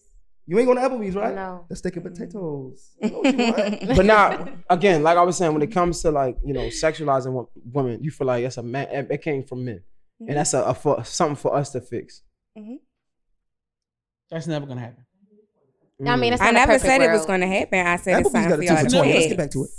[0.48, 1.36] You ain't going to Applebee's, right?
[1.36, 1.66] No.
[1.70, 2.10] Let's take mm-hmm.
[2.10, 2.92] potatoes.
[3.02, 3.88] You know what you want.
[3.98, 7.48] But now, again, like I was saying, when it comes to like you know sexualizing
[7.72, 8.88] women, you feel like that's a man.
[8.90, 9.84] It it came from men,
[10.20, 10.36] and mm-hmm.
[10.36, 12.24] that's a, a for, something for us to fix.
[12.58, 12.76] Mm-hmm.
[14.30, 15.06] That's never gonna happen.
[16.06, 17.86] I mean, it's I not a never perfect said it was going to happen.
[17.86, 19.14] I said it's Applebee's something got for y'all to for 20.
[19.14, 19.70] Let's get back to it.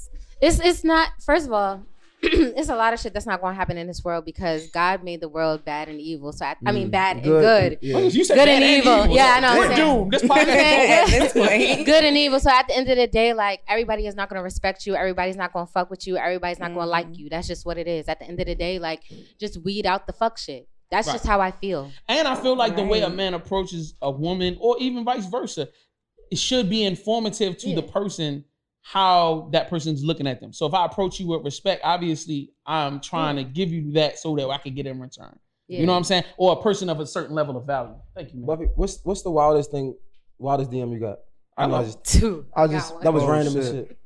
[0.41, 1.09] It's it's not.
[1.25, 1.85] First of all,
[2.25, 5.03] it's a lot of shit that's not going to happen in this world because God
[5.03, 6.31] made the world bad and evil.
[6.31, 7.79] So I, I mean, mm, bad and good.
[7.83, 7.97] Yeah.
[7.97, 9.17] Oh, you said Good bad and evil.
[9.17, 9.59] Yeah, I know.
[9.59, 10.13] We're I'm doomed.
[10.13, 11.85] This podcast At this point.
[11.85, 12.39] good and evil.
[12.39, 14.95] So at the end of the day, like everybody is not going to respect you.
[14.95, 16.17] Everybody's not going to fuck with you.
[16.17, 17.19] Everybody's not going to like mm.
[17.19, 17.29] you.
[17.29, 18.07] That's just what it is.
[18.07, 19.03] At the end of the day, like
[19.41, 20.69] just weed out the fuck shit.
[20.93, 21.15] That's Right.
[21.15, 21.91] just how I feel.
[22.07, 25.69] And I feel like the way a man approaches a woman, or even vice versa,
[26.31, 28.45] it should be informative to the person
[28.83, 30.53] how that person's looking at them.
[30.53, 34.35] So if I approach you with respect, obviously I'm trying to give you that so
[34.37, 35.39] that I can get in return.
[35.69, 35.81] Yeah.
[35.81, 36.25] You know what I'm saying?
[36.37, 37.95] Or a person of a certain level of value.
[38.15, 38.47] Thank you, man.
[38.59, 39.95] Buffie, what's what's the wildest thing,
[40.39, 41.19] wildest DM you got?
[41.57, 41.77] I know.
[41.77, 42.47] I oh, just, Two.
[42.55, 43.89] I just that was Oh, random as shit.
[43.89, 43.99] shit.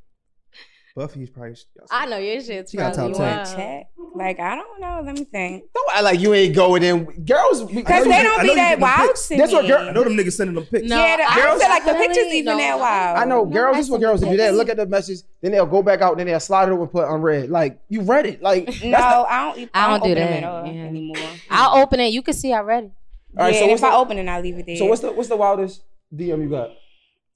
[0.95, 1.55] Buffie's probably.
[1.91, 3.57] I know your shit's She got probably top ten.
[3.67, 3.85] wild.
[4.17, 4.25] Chat.
[4.27, 5.01] Like I don't know.
[5.05, 5.63] Let me think.
[5.73, 7.05] Don't act like you ain't going in.
[7.25, 9.67] Girls, Because they don't be that wild That's what me.
[9.69, 10.87] girl- I know them niggas sending them pics.
[10.87, 12.07] No, yeah, the, I girls- don't feel like the Really?
[12.07, 12.57] pictures even No.
[12.57, 13.17] that wild.
[13.17, 13.75] I know No, girls.
[13.75, 14.35] I This is what girls do.
[14.37, 16.83] They look at the message, then they'll go back out, then they'll slide it over
[16.83, 17.49] and put unread.
[17.49, 18.41] Like you read it.
[18.41, 19.69] Like No, not- I don't.
[19.73, 20.81] I don't do open them that, at all yeah.
[20.83, 21.15] anymore.
[21.49, 22.11] I'll open it.
[22.13, 22.91] You can see I read it.
[23.37, 24.77] All right, yeah, so and what's if I open it, I leave it there.
[24.77, 25.83] So what's the what's the wildest
[26.15, 26.71] DM you got?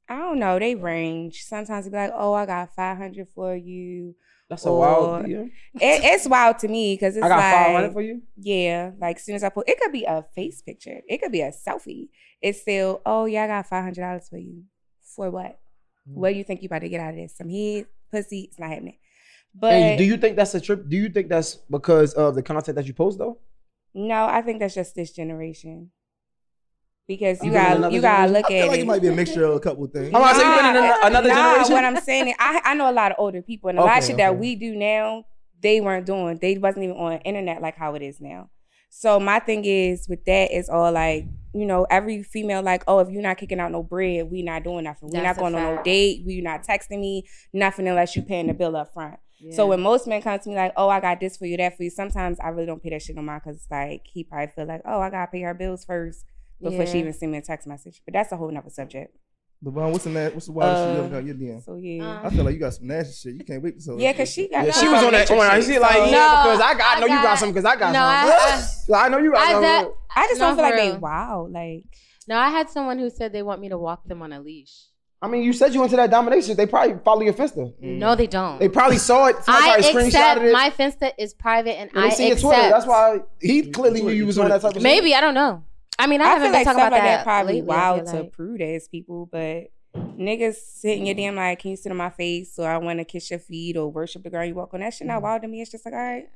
[0.09, 0.57] I don't know.
[0.59, 1.43] They range.
[1.45, 4.15] Sometimes they be like, "Oh, I got five hundred for you."
[4.51, 5.25] That's a wild.
[5.25, 8.21] It, it's wild to me because it's I got like, five hundred for you.
[8.35, 10.99] yeah, like as soon as I put, it could be a face picture.
[11.07, 12.09] It could be a selfie.
[12.41, 14.63] It's still, oh yeah, I got five hundred dollars for you.
[15.15, 15.57] For what?
[16.05, 16.15] Mm.
[16.15, 17.37] What do you think you about to get out of this?
[17.37, 18.41] Some head, pussy.
[18.41, 18.97] It's not happening.
[19.55, 20.89] But And do you think that's a trip?
[20.89, 23.39] Do you think that's because of the content that you post though?
[23.93, 25.91] no, I think that's just this generation.
[27.11, 28.33] Because you You been in got another you gotta generation?
[28.33, 28.81] look I feel at like it.
[28.83, 30.07] it might be a mixture of a couple of things.
[30.07, 31.73] I'm about to say you been in another nah, generation.
[31.73, 33.97] What I'm saying is, I I know a lot of older people, and a lot
[33.97, 35.25] of shit that we do now,
[35.61, 36.37] they weren't doing.
[36.41, 38.49] They wasn't even on internet like how it is now.
[38.89, 42.99] So my thing is with that is all like, you know, every female like, oh,
[42.99, 45.09] if you're not kicking out no bread, we not doing nothing.
[45.09, 46.23] we That's not going on no date.
[46.25, 49.17] We not texting me nothing unless you paying the bill up front.
[49.49, 51.75] So when most men come to me like, oh, I got this for you, that
[51.75, 54.23] for you, sometimes I really don't pay that shit on mind because it's like he
[54.23, 56.25] probably feel like, oh, I gotta pay her bills first
[56.61, 58.01] before she even sent me a text message.
[58.05, 59.15] But that's a whole nother subject.
[59.63, 61.63] Lavon, what's the na- what's the wildest shit you Uh, ever got your DM?
[61.63, 62.03] So yeah.
[62.23, 63.37] Uh, I feel like you got some nasty shit.
[63.39, 64.65] You can't wait to tell Yeah, cause she got.
[64.65, 65.27] Yeah, she was on that.
[65.27, 67.23] bitch On, I see, like, so- yeah, because I got, I I know you got
[67.23, 68.95] got- some, because I got no, some.
[68.95, 69.61] I- I, know you got I, some.
[69.61, 71.47] that, I just No, don't feel like for they wow.
[71.51, 71.83] Like
[72.27, 74.85] no, I had someone who said they want me to walk them on a leash.
[75.21, 76.57] I mean, you said you went to that domination.
[76.57, 77.71] They probably follow your Finsta.
[77.79, 78.59] No, they don't.
[78.59, 79.35] They probably saw it.
[79.47, 80.51] I Somebody accept it.
[80.53, 82.53] my Finsta is private, and and I they see your accept.
[82.55, 82.69] Twitter.
[82.71, 84.81] That's why he clearly knew you was on that type of.
[84.81, 85.63] Maybe I don't know.
[86.01, 87.53] I mean, I, I, haven't feel been like talking stuff about like that that probably
[87.53, 88.31] lately, wild to like.
[88.31, 92.09] prude ass people, but niggas sit in your DM like, can you sit on my
[92.09, 94.79] face or I want to kiss your feet or worship the girl you walk on?
[94.79, 95.61] That shit not wild to me.
[95.61, 96.27] It's just like, all right.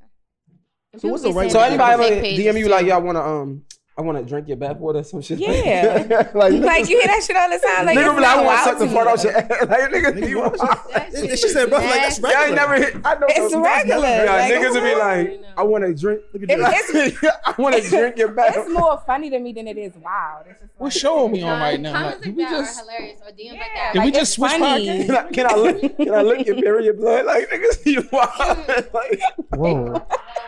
[0.97, 3.01] So what's the People right So anybody people ever take pages DM you like, y'all
[3.01, 3.63] want to um,
[3.97, 5.39] I want to drink your bathwater or some shit.
[5.39, 6.29] Yeah.
[6.35, 7.85] like, Like you hear that shit all the time.
[7.85, 9.49] Like nigga like, I want to wild suck the fart out your ass.
[9.69, 10.57] like nigga, Nigga, you what?
[10.59, 12.23] That And shit she said, bro, like that's nasty.
[12.23, 12.33] regular.
[12.33, 12.95] Y'all ain't never hit.
[13.05, 13.27] I know.
[13.29, 14.07] It's those- regular.
[14.07, 16.21] Yeah, Like, niggas would be like, I want to drink.
[16.33, 17.23] Look at It's- this.
[17.45, 18.55] I want to drink your bath.
[18.57, 20.47] It's more funny to me than it is wild.
[20.49, 21.93] It's just What like, show are we on right now?
[21.93, 23.91] Comments Like, like, we that just are hilarious, or DMs like that.
[23.93, 24.87] did we just switch funny.
[24.87, 25.05] podcasts?
[25.07, 25.97] Can I, can I look?
[25.97, 27.25] Can I look your period blood?
[27.27, 28.29] Like niggas, you wild.
[28.57, 28.93] Hmm.
[28.93, 29.21] like,
[29.55, 30.05] Whoa.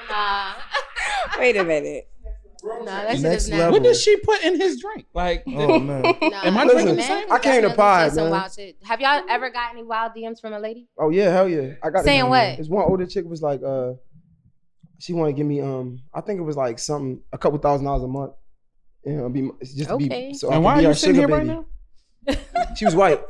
[0.10, 0.54] Nah,
[1.39, 2.10] Wait a minute.
[2.68, 3.72] Nah, that shit is level.
[3.74, 5.05] What did she put in his drink?
[5.13, 6.01] Like, Oh man.
[6.01, 6.13] Nah,
[6.43, 7.32] Am I listen, drinking the same?
[7.32, 8.32] I came to definitely pod, some man.
[8.32, 8.76] wild shit.
[8.84, 10.88] Have y'all ever got any wild DMs from a lady?
[10.97, 11.74] oh yeah, hell yeah.
[11.84, 12.05] I got it.
[12.05, 12.57] Saying what?
[12.57, 13.93] This one older chick was like, uh,
[14.99, 17.86] she wanted to give me um, I think it was like something, a couple thousand
[17.86, 18.34] dollars a month.
[19.05, 20.30] and You know, be it's just to Okay.
[20.30, 20.34] be.
[20.34, 21.65] So and why be are you sitting sugar here right now?
[22.76, 23.22] She was white.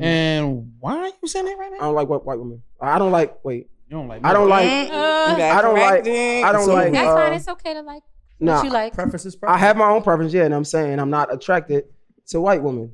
[0.00, 1.78] And why are you saying that right now?
[1.78, 2.62] I don't like white white women.
[2.80, 3.42] I don't like.
[3.44, 3.70] Wait.
[3.88, 4.22] You don't like.
[4.22, 4.28] Me.
[4.28, 4.68] I don't like.
[4.68, 5.40] Mm-mm.
[5.40, 6.06] I don't like.
[6.06, 6.92] I don't So- like.
[6.92, 7.32] That's uh, fine.
[7.32, 8.02] It's okay to like
[8.40, 8.94] Nah, you like.
[8.94, 9.36] Preferences.
[9.46, 10.32] I have my own preference.
[10.32, 11.84] Yeah, and I'm saying I'm not attracted
[12.28, 12.92] to white women.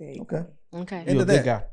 [0.00, 0.20] Okay.
[0.20, 0.44] Okay.
[0.72, 1.44] And- You're a into good that.
[1.44, 1.64] guy.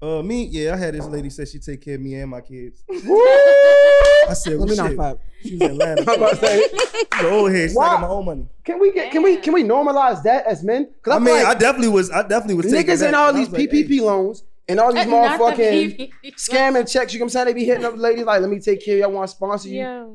[0.00, 2.40] Uh, me, yeah, I had this lady say she take care of me and my
[2.40, 2.82] kids.
[2.88, 2.98] Woo!
[4.28, 4.84] I said, well, Let me shit.
[4.84, 5.18] not clap.
[5.42, 6.00] She was in Atlanta.
[6.10, 6.68] I'm about to say,
[7.20, 7.70] the old head.
[7.70, 7.86] She Why?
[7.86, 8.48] got my own money.
[8.64, 9.12] can we get?
[9.12, 9.36] Can we?
[9.36, 10.88] Can we normalize that as men?
[10.92, 12.10] Because I mean, like I definitely was.
[12.10, 12.66] I definitely was.
[12.66, 13.08] taking niggas that.
[13.10, 16.12] in all I these was like, PPP hey, loans and all these Not the motherfucking
[16.36, 17.12] scamming checks.
[17.12, 17.46] You know what I'm saying?
[17.46, 19.04] They be hitting up ladies like, "Let me take care of you.
[19.04, 20.06] I want to sponsor you." Yeah.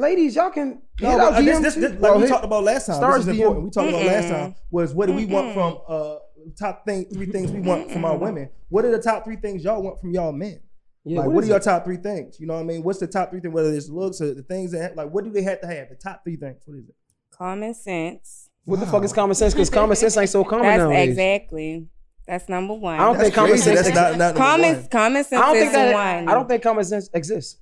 [0.00, 2.44] Ladies, y'all can No, hit but, out uh, this, this, this, like Well, we talked
[2.44, 3.02] about last time.
[3.02, 3.38] Starrz this is DM.
[3.40, 3.64] important.
[3.66, 6.16] We talked about last time was what do we want from uh
[6.58, 8.48] top thing three things we want from our women.
[8.70, 10.60] What are the top three things y'all want from y'all men?
[11.04, 11.64] Yeah, like, what what, is are your it?
[11.64, 12.40] top three things?
[12.40, 12.82] You know what I mean?
[12.82, 13.52] What's the top three things?
[13.52, 15.90] Whether it's looks or the things that like, what do they have to have?
[15.90, 16.62] The top three things.
[16.64, 16.94] What is it?
[17.30, 18.48] Common sense.
[18.64, 19.52] What the fuck is common sense?
[19.54, 21.08] Because common sense ain't so common That's nowadays.
[21.10, 21.88] exactly.
[22.26, 23.00] That's number one.
[23.00, 23.82] I don't That's think common sense.
[23.82, 24.88] That's not not common one.
[24.88, 25.94] common sense I don't think is that.
[25.94, 26.28] one.
[26.28, 27.58] I don't think common sense exists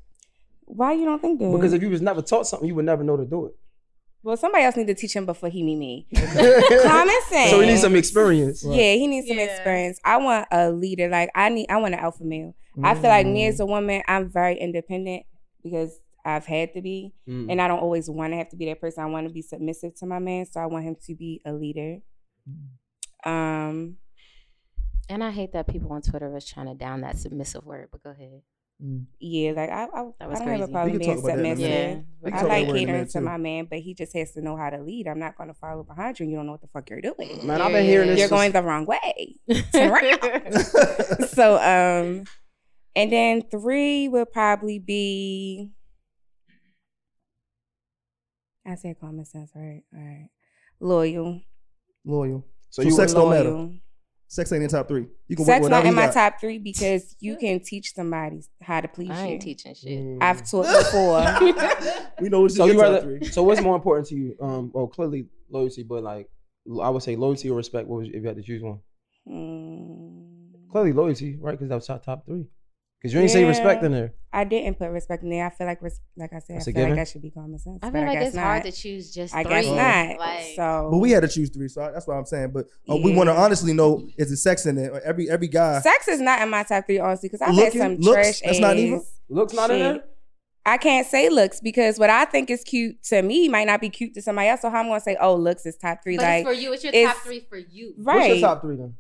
[0.69, 1.51] Why you don't think that?
[1.53, 3.53] because if you was never taught something, you would never know to do it.
[4.23, 6.07] well, somebody else need to teach him before he meet me.
[6.14, 7.51] common sense.
[7.51, 8.62] So he needs some experience.
[8.64, 9.45] Yeah, he needs some Yeah.
[9.45, 9.99] experience.
[10.05, 11.09] I want a leader.
[11.09, 11.66] Like I need.
[11.71, 12.55] I want an alpha male.
[12.85, 13.49] I feel like me Mm.
[13.49, 15.25] as a woman, I'm very independent
[15.64, 17.51] because I've had to be, Mm.
[17.51, 19.03] and I don't always want to have to be that person.
[19.03, 21.53] I want to be submissive to my man, so I want him to be a
[21.53, 21.99] leader.
[23.25, 23.97] Um,
[25.11, 27.89] And I hate that people on Twitter is trying to down that submissive word.
[27.91, 28.43] But go ahead.
[29.18, 29.87] Yeah, like I, I,
[30.20, 31.59] That I don't have a problem We being that in submissive.
[31.59, 32.05] minute.
[32.22, 34.33] We I like about that in a catering to my man, but he just has
[34.33, 35.09] to know how to lead.
[35.09, 37.01] I'm not going to follow behind you, and you don't know what the fuck you're
[37.01, 37.45] doing.
[37.47, 38.18] Man, I've been hearing this.
[38.20, 39.37] You're for- going the wrong way.
[41.29, 42.24] So um
[42.97, 45.70] and then three would probably be
[48.66, 49.83] I said common sense, right?
[49.95, 50.29] All right.
[50.81, 51.41] Loyal.
[52.05, 52.45] Loyal.
[52.70, 53.70] So So you sex don't matter.
[54.31, 54.31] Loyal.
[54.31, 55.07] Sex ain't in top three.
[55.29, 56.14] You can Sex work not in my got.
[56.14, 59.33] top three because you can teach somebody how to please I you.
[59.33, 59.91] ain't teaching shit.
[59.99, 60.18] Mm.
[60.22, 61.24] I've taught before.
[62.20, 63.01] We know what's So in you top rather?
[63.03, 63.24] three.
[63.29, 64.37] So what's more important to you?
[64.41, 66.29] Um, well, clearly loyalty, but like
[66.83, 67.89] I would say loyalty or respect.
[67.89, 68.81] What was, if you had to choose one?
[69.26, 70.70] Hmm.
[70.72, 71.53] Clearly loyalty, right?
[71.53, 72.47] Because that was top top three.
[73.01, 74.13] Because you ain't say respect in there.
[74.33, 75.47] I didn't put respect in there.
[75.47, 76.97] I feel like, res- like I said, That's I a feel like given?
[76.97, 77.79] that should be common sense.
[77.81, 78.73] I but feel like guess it's hard not.
[78.75, 79.53] to choose just I three.
[79.53, 80.19] guess not.
[80.19, 82.51] Like, so, But we had to choose three, so that's what I'm saying.
[82.53, 85.01] But uh, we want to honestly know is it sex in there?
[85.05, 85.81] Every every guy.
[85.81, 88.41] sex is not in my top three, honestly, because I've Looking- had some looks, trash
[88.45, 89.95] that's not ass even- Looks not in shit.
[89.95, 90.05] there.
[90.67, 93.89] I can't say looks because what I think is cute to me might not be
[93.89, 94.61] cute to somebody else.
[94.61, 96.17] So how I'm gonna say, oh, looks is top three?
[96.17, 96.73] but like, it's for you.
[96.73, 97.95] It's your it's- top three for you.
[97.97, 98.31] What's right?
[98.33, 98.95] your top three then?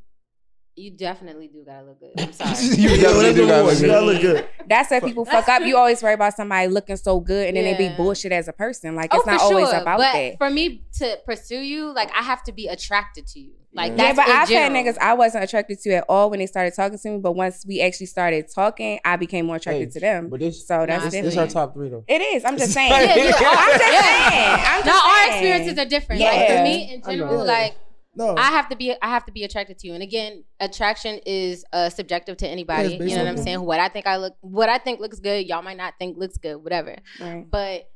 [0.78, 2.12] You definitely do gotta look good.
[2.18, 2.56] I'm sorry.
[2.76, 3.86] You definitely do you gotta look good.
[3.88, 4.48] gotta look good.
[4.68, 5.62] That's where people fuck up.
[5.62, 8.52] You always worry about somebody looking so good, and then they be bullshit as a
[8.52, 8.94] person.
[8.94, 9.80] Like oh, it's not for always sure.
[9.80, 10.38] about but that.
[10.38, 13.52] for me to pursue you, like I have to be attracted to you.
[13.74, 13.96] Like Yeah.
[14.14, 16.96] that's but I've had niggas I wasn't attracted to at all when they started talking
[16.98, 17.18] to me.
[17.18, 20.28] But once we actually started talking, I became more attracted Hey, to them.
[20.30, 21.52] But this, So that's Nah, this, this different.
[21.52, 22.04] her top three though.
[22.08, 22.44] It is.
[22.46, 22.90] I'm just saying.
[22.90, 24.30] Yeah, yeah, I'm just yeah.
[24.30, 24.64] saying.
[24.66, 26.20] I'm just Now our experiences are different.
[26.22, 26.56] Like Yeah.
[26.56, 27.74] for me in general, like
[28.18, 29.94] No, I have to be I have to be attracted to you.
[29.94, 32.96] And again, attraction is uh, subjective to anybody.
[32.96, 33.60] Yeah, you know what I'm saying?
[33.60, 36.36] What I think I look what I think looks good, y'all might not think looks
[36.36, 36.96] good, whatever.
[37.20, 37.48] Right.
[37.48, 37.88] But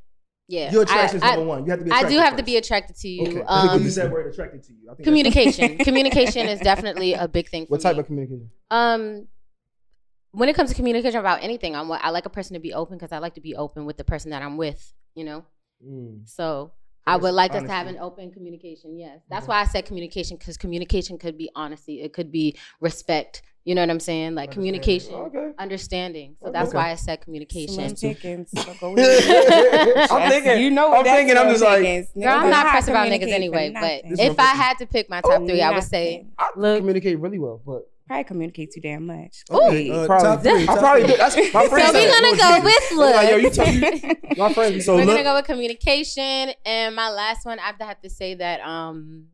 [0.49, 0.71] yeah.
[0.71, 1.65] your attraction is I, number one.
[1.65, 1.91] You have to be.
[1.91, 3.23] I, I do have to be attracted to you.
[3.27, 4.91] Okay, Um, use that word attracted to you.
[4.91, 5.79] I think communication.
[5.89, 8.01] communication is definitely a big thing for What type me.
[8.01, 8.51] of communication?
[8.71, 9.27] Um,
[10.31, 12.73] when it comes to communication about anything, I'm what I like a person to be
[12.73, 14.93] open because I like to be open with the person that I'm with.
[15.15, 15.45] You know,
[15.85, 16.29] Mm.
[16.29, 16.73] so
[17.07, 18.99] I would like us to have an open communication.
[18.99, 19.53] Yes, that's mm-hmm.
[19.53, 23.43] why I said communication because communication could be honesty, it could be respect.
[23.65, 24.35] You know what I'm saying?
[24.35, 25.53] Like communication, Okay.
[25.57, 26.35] understanding.
[26.43, 26.79] So that's Okay.
[26.79, 27.97] why I said communication.
[27.97, 28.51] Slim pickings.
[28.57, 30.17] So.
[30.17, 30.61] I'm thinking.
[30.61, 31.37] You know, I'm thinking.
[31.37, 31.83] I'm just like.
[31.83, 32.09] pickings.
[32.13, 34.87] Girl, I'm don't not know how pressed about niggas anyway, but if I had to
[34.87, 36.79] pick my top three, I would say I Look.
[36.79, 39.43] communicate really well, but probably communicate too damn much.
[39.51, 39.93] Okay, Ooh.
[39.95, 40.69] uh, probably, three.
[40.69, 41.17] I probably do.
[41.17, 41.69] That's my friend.
[41.69, 41.89] So friend.
[41.89, 43.15] we're gonna go with look.
[43.15, 44.83] Like, yo, you talk- My friend.
[44.83, 48.01] So we're look, gonna go with communication, and my last one, I have to have
[48.03, 49.27] to say that um,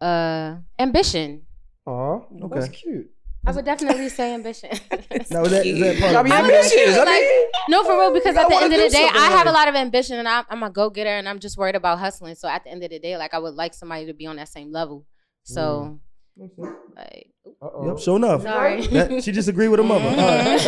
[0.00, 1.42] uh, ambition.
[1.86, 2.60] Oh, Okay.
[2.60, 3.10] that's cute.
[3.46, 4.68] I would definitely say ambition.
[5.30, 6.94] now is that, is that part I of mean, I'm ambitious.
[6.94, 9.16] I like- mean, no, for real, because I at the end of the day, something
[9.20, 11.56] I have a lot of ambition, and I'm, I'm a go getter, and I'm just
[11.56, 12.34] worried about hustling.
[12.34, 14.36] So at the end of the day, like I would like somebody to be on
[14.36, 15.06] that same level.
[15.44, 16.00] So,
[16.36, 17.26] like,
[17.62, 17.86] uh-oh.
[17.88, 18.42] Yep, sure enough.
[18.42, 18.86] sorry.
[18.88, 20.04] That, she disagreed with her mother.
[20.04, 20.20] Mm-hmm.
[20.20, 20.60] All right.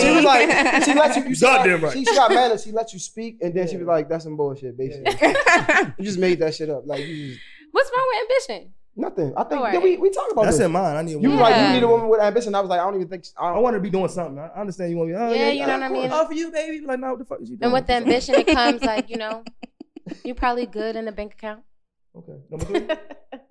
[0.00, 1.24] She was like, she let you.
[1.28, 1.92] you said- Goddamn right.
[1.92, 4.24] She, she got mad and she let you speak, and then she was like, "That's
[4.24, 5.12] some bullshit." Basically,
[5.98, 6.82] you just made that shit up.
[6.86, 7.40] Like you just,
[7.72, 8.72] What's wrong with ambition?
[8.96, 9.32] nothing.
[9.36, 9.72] I think Alright.
[9.72, 10.66] did we we talked about That's this.
[10.66, 10.96] in mine.
[10.96, 11.36] I need a You woman.
[11.36, 12.54] were like, you need a woman with ambition.
[12.54, 13.24] I was like, I don't even think.
[13.38, 14.38] I I want to be doing something.
[14.38, 15.16] I I understand you want me.
[15.16, 16.08] Oh, Yeah, you know what I mean?
[16.12, 16.84] Oh, for you, baby.
[16.84, 17.64] Like, no, what the fuck is you doing?
[17.64, 19.44] And with the ambition, it comes like you know,
[20.24, 21.62] you're probably good in the bank account.
[22.16, 22.86] Okay, number three.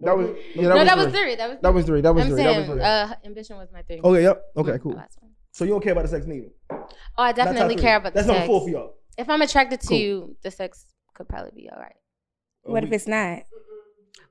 [0.01, 0.69] That was yeah.
[0.69, 1.19] no, that was three.
[1.19, 1.35] three.
[1.35, 2.01] That was That was three.
[2.01, 2.43] That was I'm three.
[2.43, 2.83] That was saying three.
[2.83, 3.99] uh, ambition was my three.
[4.01, 4.43] Okay, yep.
[4.55, 4.91] Okay, cool.
[4.93, 5.31] the last one.
[5.51, 6.47] So you don't care about the sex neither?
[6.71, 6.77] Oh,
[7.17, 8.93] I definitely care about the That's number four for y'all.
[9.17, 9.97] If I'm attracted to Cool.
[9.97, 11.95] you, the sex could probably be all right.
[12.63, 13.43] What if it's not?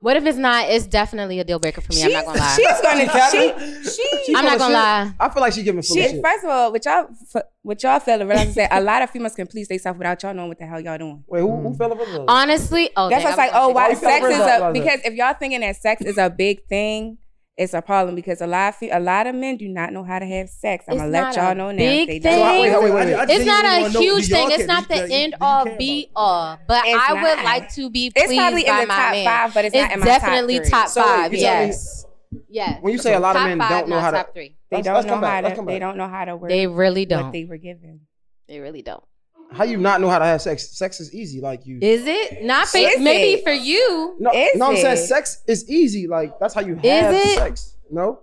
[0.01, 0.69] What if it's not?
[0.69, 2.03] It's definitely a deal breaker for me.
[2.03, 2.55] I'm not gonna lie.
[2.55, 3.05] She's gonna.
[3.05, 3.83] Definitely.
[3.83, 4.73] She, she, She I'm not gonna shit.
[4.73, 5.13] lie.
[5.19, 6.09] I feel like she giving full of she.
[6.09, 6.23] shit.
[6.23, 9.09] First of all, what y'all, f- what y'all feel, what I said, a lot of
[9.09, 11.21] females can please themselves without y'all knowing what the hell y'all doing.
[11.27, 11.77] Wait, who, who mm.
[11.77, 12.25] fell in love?
[12.29, 14.73] Honestly, oh, That's dang, what's I like, oh, gonna why oh, sex is a not-
[14.73, 17.17] because if y'all thinking that sex is a big thing,
[17.59, 20.17] it's a problem because a lot of a lot of men do not know how
[20.17, 20.85] to have sex.
[20.87, 21.77] I'm It's gonna let y'all know now.
[21.77, 22.31] big They thing.
[22.39, 22.55] don't.
[22.55, 23.13] So, wait, wait, wait, wait.
[23.15, 24.47] I- I It's not a wanna know, huge thing.
[24.47, 24.67] It's care?
[24.67, 26.57] not the you end all be all.
[26.67, 27.45] But It's I would not.
[27.45, 29.25] like to be It's pleased probably in by the my top man.
[29.25, 30.71] five, but it's, It's not in my definitely top, three.
[30.71, 31.31] top So five.
[31.33, 32.05] you me- Yes,
[32.49, 32.77] yes.
[32.81, 34.55] When you say a lot of men five, don't know how to, top three.
[34.71, 35.61] They don't know how to.
[35.65, 37.31] They don't know how to work They really don't.
[37.33, 38.01] they were given.
[38.47, 39.03] They really don't.
[39.51, 40.77] How you not know how to have sex?
[40.77, 41.41] Sex is easy.
[41.41, 41.79] Like you.
[41.81, 42.67] Is it not?
[42.67, 43.43] For, Is maybe it?
[43.43, 44.15] for you.
[44.19, 46.07] no, is no, I'm saying sex is easy.
[46.07, 47.37] Like that's how you have it?
[47.37, 47.75] sex.
[47.89, 48.21] No.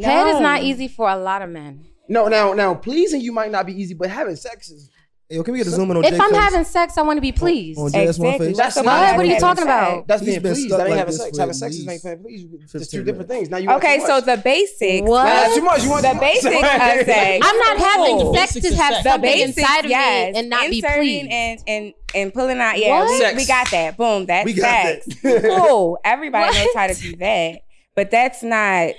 [0.00, 1.86] Head is not easy for a lot of men.
[2.08, 4.90] No, now, now, pleasing you might not be easy, but having sex is.
[5.30, 6.38] Yo, can we get a zoom in on If Jay I'm face?
[6.40, 7.78] having sex, I want to be oh, pleased.
[7.78, 8.46] on Jay's one Exactly.
[8.48, 8.56] face?
[8.56, 8.92] That's not- What?
[8.94, 9.64] What are you having talking sex?
[9.66, 10.08] about?
[10.08, 10.68] That's He's being been pleased.
[10.68, 11.30] stuck That ain't like having sex.
[11.36, 12.62] for Having at sex is least making being pleased.
[12.62, 13.50] It's 15 two different things.
[13.50, 15.06] Now you want Okay, so the basics.
[15.06, 15.24] What?
[15.24, 15.82] Nah, that's too much.
[15.84, 16.20] You want The too much.
[16.22, 17.46] basics of sex.
[17.46, 18.34] I'm not having Cool.
[18.36, 19.02] sex to have sex.
[19.04, 20.32] the something basics, inside of yes.
[20.32, 21.30] me and not be Inserting pleased.
[21.30, 22.78] and and and pulling out.
[22.78, 23.98] Yeah, we, we got that.
[23.98, 25.06] Boom, that's We got sex.
[25.24, 25.42] that.
[25.58, 25.98] cool.
[26.06, 26.56] Everybody What?
[26.56, 27.58] knows how to do that,
[27.94, 28.92] but that's not.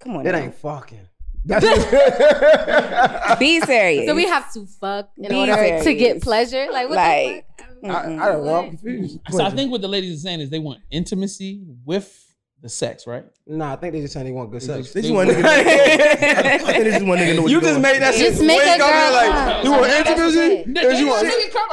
[0.00, 0.38] Come on, It now.
[0.38, 1.05] ain't fucking.
[1.46, 1.64] That's
[3.38, 4.06] Be serious.
[4.06, 6.66] So we have to fuck in Be order to get pleasure.
[6.72, 7.94] Like what Like, the fuck?
[8.06, 8.56] I, I don't know.
[8.56, 9.20] I'm confused.
[9.30, 12.22] So I think what the ladies are saying is they want intimacy with
[12.62, 13.24] the sex, right?
[13.46, 14.92] Nah, I think they just saying they want good sex.
[14.92, 15.44] They just want nigga.
[15.44, 17.82] I think they just want nigga know what You just doing.
[17.82, 18.30] made that shit.
[18.32, 19.64] Just make way a girl like come.
[19.64, 20.38] you want intimacy.
[20.38, 20.74] it.
[20.90, 21.26] Cause you want.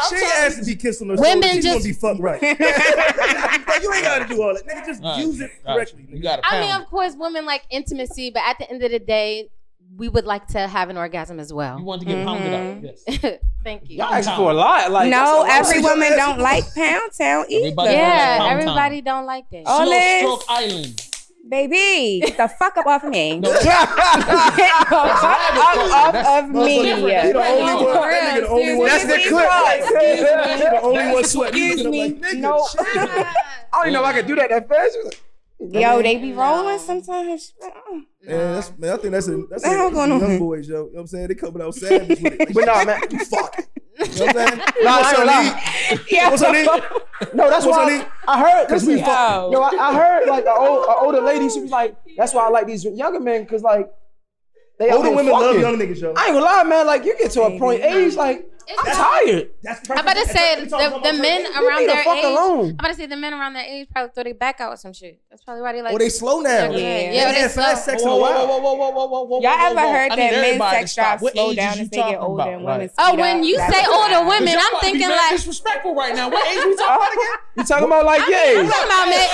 [0.10, 1.54] She ain't asked to be kissed on the Women shoulder.
[1.56, 2.42] She's just- gonna be fucked right.
[3.84, 4.66] You ain't gotta do all that.
[4.68, 6.06] Nigga, just All right, use it got correctly.
[6.10, 8.92] You got to I mean, of course, women like intimacy, but at the end of
[8.92, 9.50] the day,
[9.96, 11.78] we would like to have an orgasm as well.
[11.80, 11.98] You well.
[11.98, 12.86] want to get pounded Mm-hmm.
[12.86, 13.24] out.
[13.24, 13.40] Yes.
[13.64, 13.98] Thank you.
[13.98, 14.92] Y'all asking for a lot.
[14.92, 15.50] Like no, lot.
[15.50, 17.66] every Y'all woman don't like Pound Town either.
[17.68, 19.64] Everybody Yeah, Pound everybody don't like that.
[19.66, 20.20] Oh, Slow Liz.
[20.20, 21.10] stroke island.
[21.50, 23.38] Baby, get the fuck up off me.
[23.40, 25.20] No, Get the fuck
[25.54, 26.84] up off of me.
[26.84, 27.26] different.
[27.26, 27.94] He the only one.
[27.96, 28.88] for That nigga the only one.
[28.88, 29.30] That's the clip.
[29.30, 30.00] bro.
[30.00, 31.64] He the only one sweating.
[31.64, 32.02] Excuse me.
[32.04, 32.68] like, nigga, No.
[32.80, 33.34] I
[33.74, 34.94] don't even know if I could do that that fast.
[34.94, 37.54] She was like, Yo, they be rolling sometimes.
[38.26, 40.20] Uh, Man, that's, man, I think that's a that's The hell a going on?
[40.22, 40.76] young boys, yo.
[40.76, 41.28] You know what I'm saying?
[41.28, 42.40] They coming out savage with it.
[42.40, 43.02] Like, But nah, man.
[43.26, 43.56] fuck.
[43.58, 44.60] You know what I'm saying?
[44.84, 45.50] Nah, I What's ain't on gonna E?
[45.52, 46.00] lie.
[46.10, 46.30] Yeah.
[46.30, 46.54] What's on?
[46.54, 48.08] No, that's What's why on I.
[48.28, 48.68] I heard.
[48.70, 49.52] Cause Listen, we fuck.
[49.52, 51.50] yo, I, I heard like an old, a older lady.
[51.50, 53.90] She was like, "That's why I like these younger men because like
[54.80, 56.14] they Older here women love young niggas, yo.
[56.18, 56.88] I ain't gonna lie, man.
[56.88, 59.50] Like you get to a point age, like I'm tired.
[59.64, 62.26] That's I'm about to say the, the men aund leave the their fuck age.
[62.26, 62.66] alone.
[62.70, 64.80] I'm about to say the men around their age probably throw their back out with
[64.80, 65.20] some shit.
[65.30, 65.94] That's probably why they like.
[65.94, 66.72] Oh, they slow now.
[66.72, 66.78] Yeah, Yeah.
[66.78, 67.92] yeah, They they had fast slow.
[67.94, 68.48] sex in a Whoa, whoa, while.
[68.48, 69.92] whoa, whoa, whoa, whoa, whoa, whoa, Y'all whoa, ever whoa.
[69.94, 72.04] heard I that need men's sex to drive slow age down you as they get
[72.04, 72.54] talking older about?
[72.54, 75.08] and women's Oh, speed when you That's say older women, I'm about to be thinking
[75.10, 75.32] mad like.
[75.38, 76.30] disrespectful right now.
[76.30, 77.38] What age we talking about again?
[77.58, 78.70] You talking about like I'm yeah?
[78.70, 79.28] talking about man.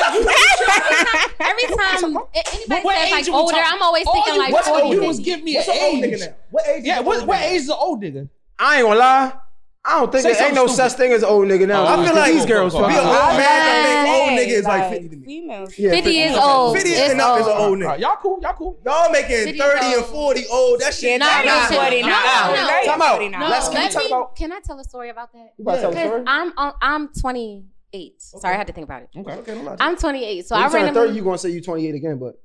[1.39, 4.81] Every time anybody says age like are older, I'm always thinking like What 40.
[4.83, 4.93] old?
[4.95, 6.03] You was give me an What's age.
[6.03, 6.35] nigga now?
[6.51, 6.83] What age?
[6.85, 7.49] Yeah, is what old what nigga?
[7.51, 8.29] age is an old nigga?
[8.59, 9.33] I ain't gonna lie.
[9.85, 10.89] I don't think Say there ain't no stupid.
[10.89, 11.83] such thing as old nigga now.
[11.83, 12.89] Oh, I feel like these girls cool, cool.
[12.89, 13.37] Be an fucking old old.
[13.37, 13.47] man.
[13.71, 15.25] I think old nigga is like like, 50 to me.
[15.25, 15.79] Females.
[15.79, 16.37] Yeah, 50 is50.
[16.43, 16.75] old.
[16.75, 17.61] 50 It's is enough is an old.
[17.61, 17.87] old nigga.
[17.87, 18.79] right, y'all cool, y'all cool.
[18.85, 20.79] Y'all making 50 30 and 40 old.
[20.81, 21.09] That shit.
[21.11, 22.53] Yeah, Nah, not no, no, 40 No, now.
[22.53, 22.83] no, no.
[22.85, 23.31] Time out.
[23.39, 25.53] No, Let's- can we talk about- Can I tell a story about that?
[25.57, 26.23] You about to tell a story?
[26.27, 28.21] I'm I'm 28.
[28.21, 29.09] Sorry, I had to think about it.
[29.17, 29.31] Okay.
[29.33, 29.77] Okay, don't.
[29.79, 31.07] I'm 28, so When I you turn randomly.
[31.07, 32.35] 30, you gonna say you 28 again, but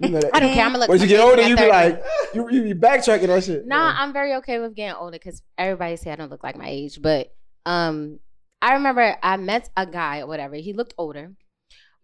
[0.00, 0.34] you know that.
[0.34, 0.64] I don't care.
[0.64, 0.88] I'm gonna look.
[0.88, 1.70] Once you get older, you be 30.
[1.70, 3.66] like, you, you be backtracking that shit.
[3.66, 6.68] Nah, I'm very okay with getting older because everybody say I don't look like my
[6.68, 7.00] age.
[7.02, 7.32] But
[7.66, 8.20] um,
[8.62, 10.56] I remember I met a guy or whatever.
[10.56, 11.32] He looked older.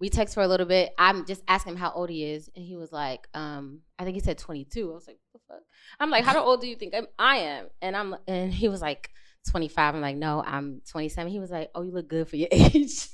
[0.01, 0.93] We text for a little bit.
[0.99, 4.17] I'm just asking him how old he is, and he was like, um, I think
[4.17, 4.91] he said 22.
[4.91, 5.63] I was like, what the fuck?
[6.01, 7.67] I'm like, how old do you think I'm, I am?
[7.81, 9.11] And I'm, and he was like.
[9.51, 9.95] 25.
[9.95, 11.31] I'm like, no, I'm 27.
[11.31, 13.09] He was like, oh, you look good for your age.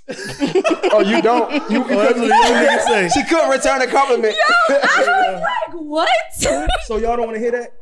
[0.92, 1.50] Oh, you don't.
[1.70, 3.08] You, that's what the young niggas say.
[3.08, 4.34] She couldn't return a compliment.
[4.68, 4.80] I
[5.32, 6.08] was like, what?
[6.34, 7.72] So y'all don't want to hear that?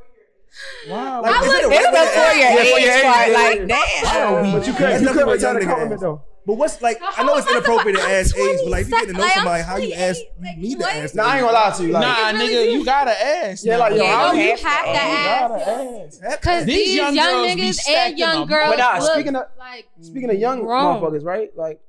[0.88, 1.22] Wow.
[1.24, 2.38] I look- a It's regular age?
[2.38, 3.28] Yeah, for your age, part.
[3.28, 4.12] yeah, Like, yeah.
[4.12, 4.52] damn.
[4.58, 5.02] But you couldn't.
[5.02, 6.22] You couldn't return a compliment though.
[6.48, 6.98] But what's like?
[7.02, 8.98] I know it's How am I inappropriate to ask to- age, but like if you
[9.00, 11.14] get to know somebody, how you ask, 28, you to ask.
[11.14, 11.92] Nah, I ain't gonna lie to you.
[11.92, 12.00] Like,
[12.34, 12.70] Nah, nigga, do.
[12.70, 13.64] you gotta ask.
[13.66, 16.22] Yeah, like, yo, Yeah, you- you have to ask.
[16.22, 16.40] ask.
[16.40, 18.48] Because These these, young young, niggas stacking and young them.
[18.48, 21.02] girls But nah, look speaking of- like Speaking of young Grown.
[21.02, 21.50] motherfuckers, right?
[21.54, 21.80] Like,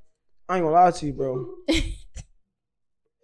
[0.50, 1.48] I ain't gonna lie to you, bro.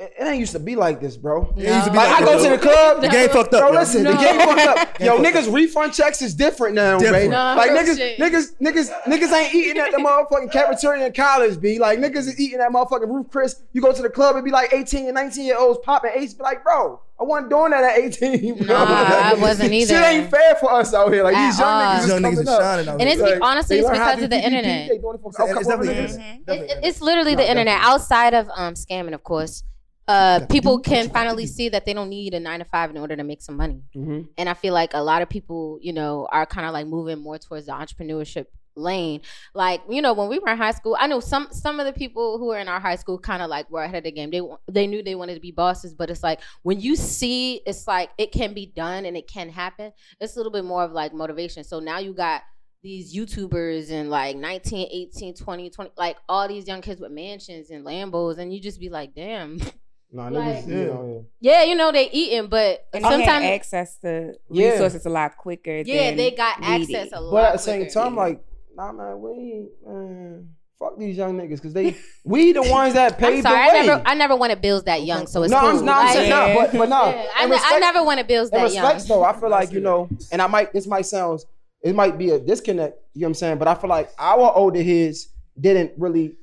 [0.05, 1.53] it, it, it ain't used to be like this, bro.
[1.57, 3.01] It used to be Like, like I go to the club.
[3.01, 3.61] The game fucked up.
[3.61, 3.79] Bro, yo.
[3.79, 4.99] listen, the game fucked up.
[4.99, 7.23] Yo, niggas refund checks is different now, Different.
[7.23, 7.29] baby.
[7.29, 8.17] No, like niggas, shit.
[8.19, 11.79] niggas, niggas, niggas ain't eating at the motherfucking cafeteria in college, B.
[11.79, 13.61] Like niggas is eating at motherfucking Ruth's Chris.
[13.73, 16.33] You go to the club, it be like 18 and 19 year olds popping ace.
[16.33, 18.57] Be like, bro, I wasn't doing that at 18.
[18.57, 18.65] Bro.
[18.67, 19.95] Nah, I wasn't Shit either.
[20.03, 21.23] ain't fair for us out here.
[21.23, 21.81] Like At these young all.
[21.83, 22.61] niggas These young niggas coming is up.
[22.61, 23.35] shining out And it's here.
[23.35, 24.43] be- honestly, it's because of the PPP.
[24.43, 24.89] internet.
[24.89, 26.07] They doing it for It's definitely of internet.
[26.09, 26.35] niggas.
[26.39, 29.63] It- Definitely it- it's literally the No, internet outside of um scamming of course
[30.07, 33.15] uh people can finally see that they don't need a nine to five in order
[33.15, 33.81] to make some money.
[33.95, 34.27] Mhm.
[34.37, 37.19] and i feel like a lot of people you know are kind of like moving
[37.19, 38.45] more towards the entrepreneurship
[38.77, 39.21] lane.
[39.53, 41.93] Like you know when we were in high school i know some some of the
[41.93, 44.31] people who were in our high school kind of like were ahead of the game.
[44.31, 47.87] They they knew they wanted to be bosses but it's like when you see it's
[47.87, 50.91] like it can be done and it can happen it's a little bit more of
[50.91, 51.63] like motivation.
[51.63, 52.41] So now you got
[52.83, 57.71] these YouTubers and like 19, 18, 20, 20, like all these young kids with mansions
[57.71, 59.59] and Lambos, and you just be like, damn.
[60.11, 63.97] Nah, Like- niggas, you know, Yeah, you know, they eating, but And they sometimes, access
[63.97, 64.71] to Yeah.
[64.71, 65.83] resources a lot quicker.
[65.85, 67.13] yeah, than they got we access did.
[67.13, 67.31] a lot.
[67.31, 67.93] But at the same quicker.
[67.93, 68.39] time, like,
[68.75, 70.49] nah, man, we ain't, man,
[70.79, 73.85] fuck these young niggas, cause they, we the ones that I'm paved sorry, the I
[73.85, 75.69] never, I never wanted bills that young, so it's no, cool.
[75.79, 77.09] I'm, no, I'm Like, saying, nah, but, but nah.
[77.09, 78.83] yeah, I, in ne- I never wanted bills in that young.
[78.85, 81.43] respects though, I feel like you know, and I might this might sound
[81.81, 83.57] it might be a disconnect, you know what I'm saying?
[83.57, 85.29] But I feel like our older heads
[85.59, 86.35] didn't really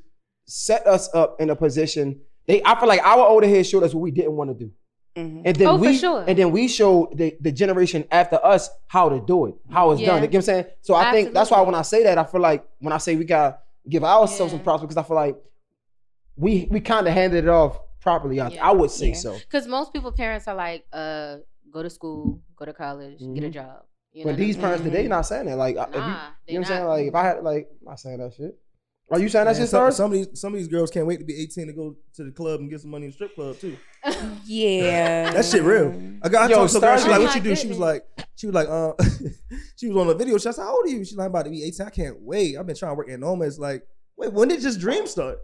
[0.46, 2.20] set us up in a position.
[2.46, 4.70] They I feel like our older heads showed us what we didn't want to do.
[5.16, 5.42] Mhm.
[5.44, 6.24] And then Oh, for we sure.
[6.26, 10.00] and then we showed the, the generation after us how to do it, how it's
[10.00, 10.06] Yeah.
[10.08, 10.16] done.
[10.16, 10.64] You know what I'm saying?
[10.80, 13.14] So I think that's why when I say that, I feel like when I say
[13.16, 14.64] we gotta give ourselves some Yeah.
[14.64, 15.36] props because I feel like
[16.36, 18.40] we we kind of handed it off properly.
[18.40, 18.66] I, Yeah.
[18.68, 19.14] I would say Yeah.
[19.14, 19.38] so.
[19.38, 21.36] Because most people, parents are like, uh,
[21.70, 23.52] go to school, go to college, get a Mhm.
[23.52, 23.82] job.
[24.12, 24.62] You know But what I these mean?
[24.64, 25.56] parents today not saying that.
[25.56, 26.66] Like, I- if you, Nah, you they know what I'm not.
[26.68, 26.84] saying?
[26.88, 28.58] Like, if I had, like, I'm not saying that shit.
[29.10, 29.96] Are you saying that Man, shit, some, sir?
[29.96, 32.24] some of these some of these girls can't wait to be 18 to go to
[32.24, 33.76] the club and get some money in the strip club too.
[34.44, 35.32] Yeah.
[35.32, 35.94] That shit real.
[36.22, 36.98] I got I Yo, talked to a girl.
[36.98, 37.54] Star- She like, what you do?
[37.54, 38.04] She was like,
[38.36, 38.92] she was like, uh,
[39.76, 40.36] she was on a video.
[40.38, 41.04] She said, how old are you?
[41.04, 41.86] She's like, I'm about to be 18.
[41.86, 42.56] I can't wait.
[42.58, 43.44] I've been trying to work at Noma.
[43.44, 43.84] It's like,
[44.16, 45.38] wait, when did just dream start?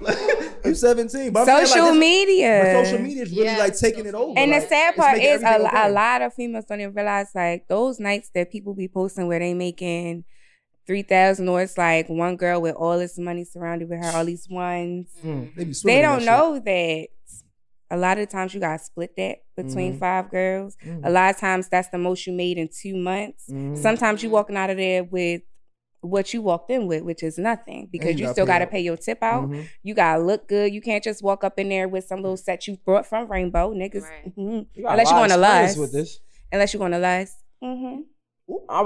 [0.64, 1.32] you 17.
[1.32, 2.60] But Social like, media.
[2.64, 4.38] But social media is really Yeah, like taking it over.
[4.38, 5.88] And like, the sad part is a, okay.
[5.88, 9.38] a lot of females don't even realize like those nights that people be posting where
[9.40, 10.24] they making
[10.86, 14.24] three thousand or it's like one girl with all this money surrounded with her, all
[14.24, 15.08] these ones.
[15.24, 17.08] Mm, they They don't that know that
[17.92, 19.98] a lot of times you gotta split that between Mhm.
[19.98, 20.76] five girls.
[20.82, 20.92] shit.
[21.02, 21.06] Mm.
[21.06, 23.46] A lot of times that's the most you made in two months.
[23.50, 23.76] Mhm.
[23.76, 25.42] Sometimes you walking out of there with
[26.02, 28.80] what you walked in with, which is nothing, because you you still got to pay
[28.80, 29.50] your tip out.
[29.50, 29.66] Mhm.
[29.82, 30.72] You gotta look good.
[30.72, 33.74] You can't just walk up in there with some little set you brought from Rainbow,
[33.74, 34.02] niggas.
[34.04, 34.34] Right.
[34.36, 34.66] mhm.
[34.74, 35.78] You got a Unless you lot want of to experience lust.
[35.78, 36.20] with this.
[36.52, 37.36] Unless you're going to lust.
[37.62, 38.00] hmm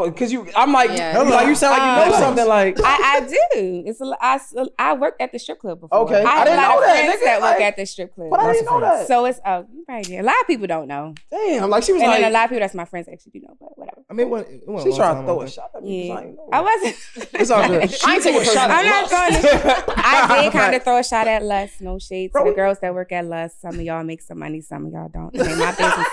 [0.04, 1.22] Because you, I'm like, Yeah.
[1.22, 2.46] you like, you sound like you know Um, something.
[2.48, 3.82] Like, I, I do.
[3.86, 5.98] It's a, I, s- I worked at the strip club before.
[6.00, 6.22] Okay.
[6.22, 7.24] I, I didn't a lot know of that, friends nigga.
[7.24, 8.30] that work Like- at the strip club.
[8.30, 9.06] but I didn't know that.
[9.08, 10.20] So it's oh, you right there.
[10.20, 12.44] A lot of people don't know, Damn, like she was and like, then a lot
[12.44, 14.02] of people that's my friends actually do know, but whatever.
[14.10, 16.08] I mean, it wasn't, it she a trying to throw a shot at me.
[16.08, 16.48] 'cause Yeah, I, ain't know.
[16.52, 16.96] I wasn't.
[17.40, 17.82] It's all good.
[18.04, 18.70] I ain't taking a shot.
[18.70, 21.80] I'm not throwing I did kind of throw a shot at Lust.
[21.80, 23.60] No shade to the girls that work at Lust.
[23.62, 25.34] Some of y'all make some money, some of y'all don't.
[25.34, 26.08] It ain't my business.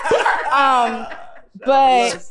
[0.52, 1.06] um,
[1.64, 2.24] but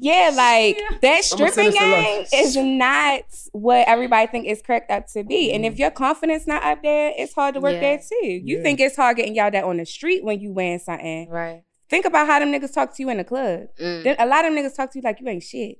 [0.00, 3.22] yeah, like that stripping this game is not
[3.52, 5.52] what everybody think is cracked up to be.
[5.52, 7.80] And if your confidence not up there, it's hard to work Yeah.
[7.80, 8.26] there too.
[8.28, 8.62] You Yeah.
[8.62, 11.28] think it's hard getting y'all that on the street when you wearing something.
[11.28, 11.62] Right.
[11.90, 13.68] Think about how them niggas talk to you in the club.
[13.80, 15.78] Mm, Then a lot of them niggas talk to you like you ain't shit.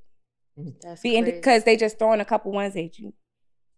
[0.82, 1.30] that's Be crazy.
[1.32, 3.12] because they just throwing a couple ones at you.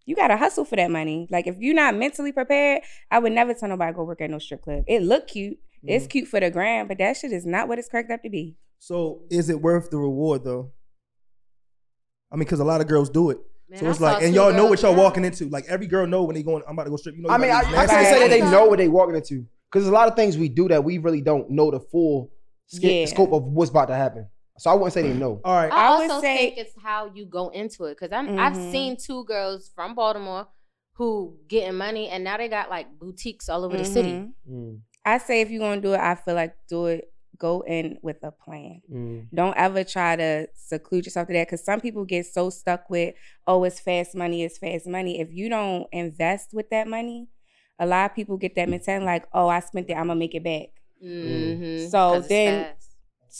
[0.06, 1.28] You gotta hustle for that money.
[1.30, 4.30] Like if you're not mentally prepared, I would never tell nobody to go work at
[4.30, 4.84] no strip club.
[4.88, 5.58] It look cute.
[5.82, 8.28] It's cute for the gram, but that shit is not what it's cracked up to
[8.30, 8.56] be.
[8.80, 10.72] So is it worth the reward though?
[12.32, 13.38] I mean, because a lot of girls do it.
[13.68, 15.02] Man, so it's saw like, and y'all know what y'all now.
[15.02, 15.48] walking into.
[15.48, 17.14] Like every girl know when they going, I'm about to go strip.
[17.16, 19.46] You know, I mean, I, I can't say that they know what they walking into
[19.70, 22.32] because there's a lot of things we do that we really don't know the full
[22.66, 23.06] sca- Yeah.
[23.06, 24.28] scope of what's about to happen.
[24.58, 25.40] So I wouldn't say they know.
[25.44, 28.12] All right, I, I would also say- think it's how you go into it because
[28.12, 28.72] I'm I've Mhm.
[28.72, 30.48] seen two girls from Baltimore
[30.94, 34.28] who getting money and now they got like boutiques all over the city.
[34.50, 37.09] Mm, I say if you're gonna do it, I feel like do it.
[37.40, 38.82] Go in with a plan.
[38.92, 39.26] mm.
[39.34, 43.14] Don't ever try to seclude yourself to that because some people get so stuck with,
[43.46, 45.20] oh, it's fast money, it's fast money.
[45.20, 47.28] If you don't invest with that money,
[47.78, 50.34] a lot of people get that mentality like, oh, I spent it, I'm gonna make
[50.34, 50.68] it back.
[51.04, 51.88] Mm-hmm.
[51.88, 52.74] So then-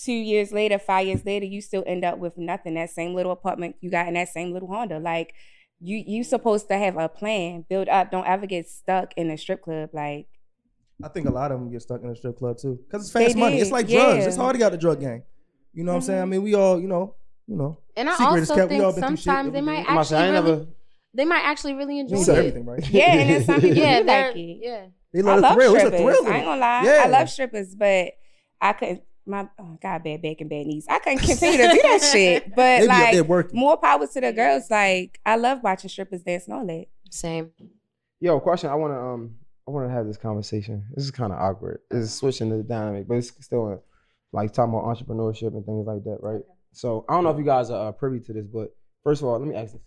[0.05, 2.75] two years later, five years later, you still end up with nothing.
[2.75, 4.99] That same little apartment you got in that same little Honda.
[4.99, 5.35] Like
[5.81, 8.11] you you supposed to have a plan, build up.
[8.11, 9.91] Don't ever get stuck in a strip club.
[9.93, 10.29] Like
[11.03, 13.13] I think a lot of them get stuck in the strip club too, because it's
[13.13, 13.57] They fast money.
[13.57, 14.27] It's did, like drugs.
[14.27, 15.23] It's hard to get out the drug gang.
[15.73, 16.23] You know what I'm saying?
[16.23, 17.15] I mean, we all, you know,
[17.47, 17.79] you know.
[17.97, 18.71] and I also kept.
[18.71, 19.85] We all think been shit sometimes they might day.
[19.89, 20.67] I'm about to actually say, really, never.
[21.15, 22.39] they might actually really enjoy ain't it.
[22.39, 22.91] everything, right?
[22.91, 24.59] yeah, and then some people Yeah, do like it.
[24.63, 24.87] yeah.
[25.13, 25.75] They I love the love thrill.
[25.75, 26.17] It's a strippers.
[26.19, 26.33] thrill.
[26.33, 26.83] I ain't gonna lie.
[26.85, 27.03] Yeah.
[27.05, 28.13] I love strippers, but
[28.61, 29.03] I couldn't.
[29.27, 30.87] My oh, God, bad back and bad knees.
[30.89, 32.55] I couldn't continue to do that shit.
[32.55, 34.71] But They be up like, more power to the girls.
[34.71, 36.87] Like, I love watching strippers dance and all that.
[37.11, 37.51] Same.
[38.19, 38.71] Yo, question.
[38.71, 39.35] I want to um,
[39.67, 40.87] I want to have this conversation.
[40.95, 41.81] This is kind of awkward.
[41.91, 43.83] This is switching the dynamic, but it's still
[44.33, 46.43] like talking about entrepreneurship and things like that, right?
[46.73, 49.29] So I don't know if you guys are uh, privy to this, but first of
[49.29, 49.83] all, let me ask this: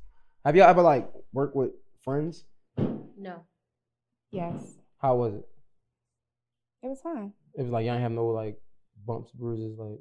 [0.45, 1.71] Have y'all ever like worked with
[2.03, 2.43] friends?
[2.77, 3.43] No.
[4.31, 5.47] Yes, How was it?
[6.81, 7.33] it was fine.
[7.55, 8.59] It was like y'all ain't have no like
[9.05, 9.77] bumps, bruises.
[9.77, 9.99] Like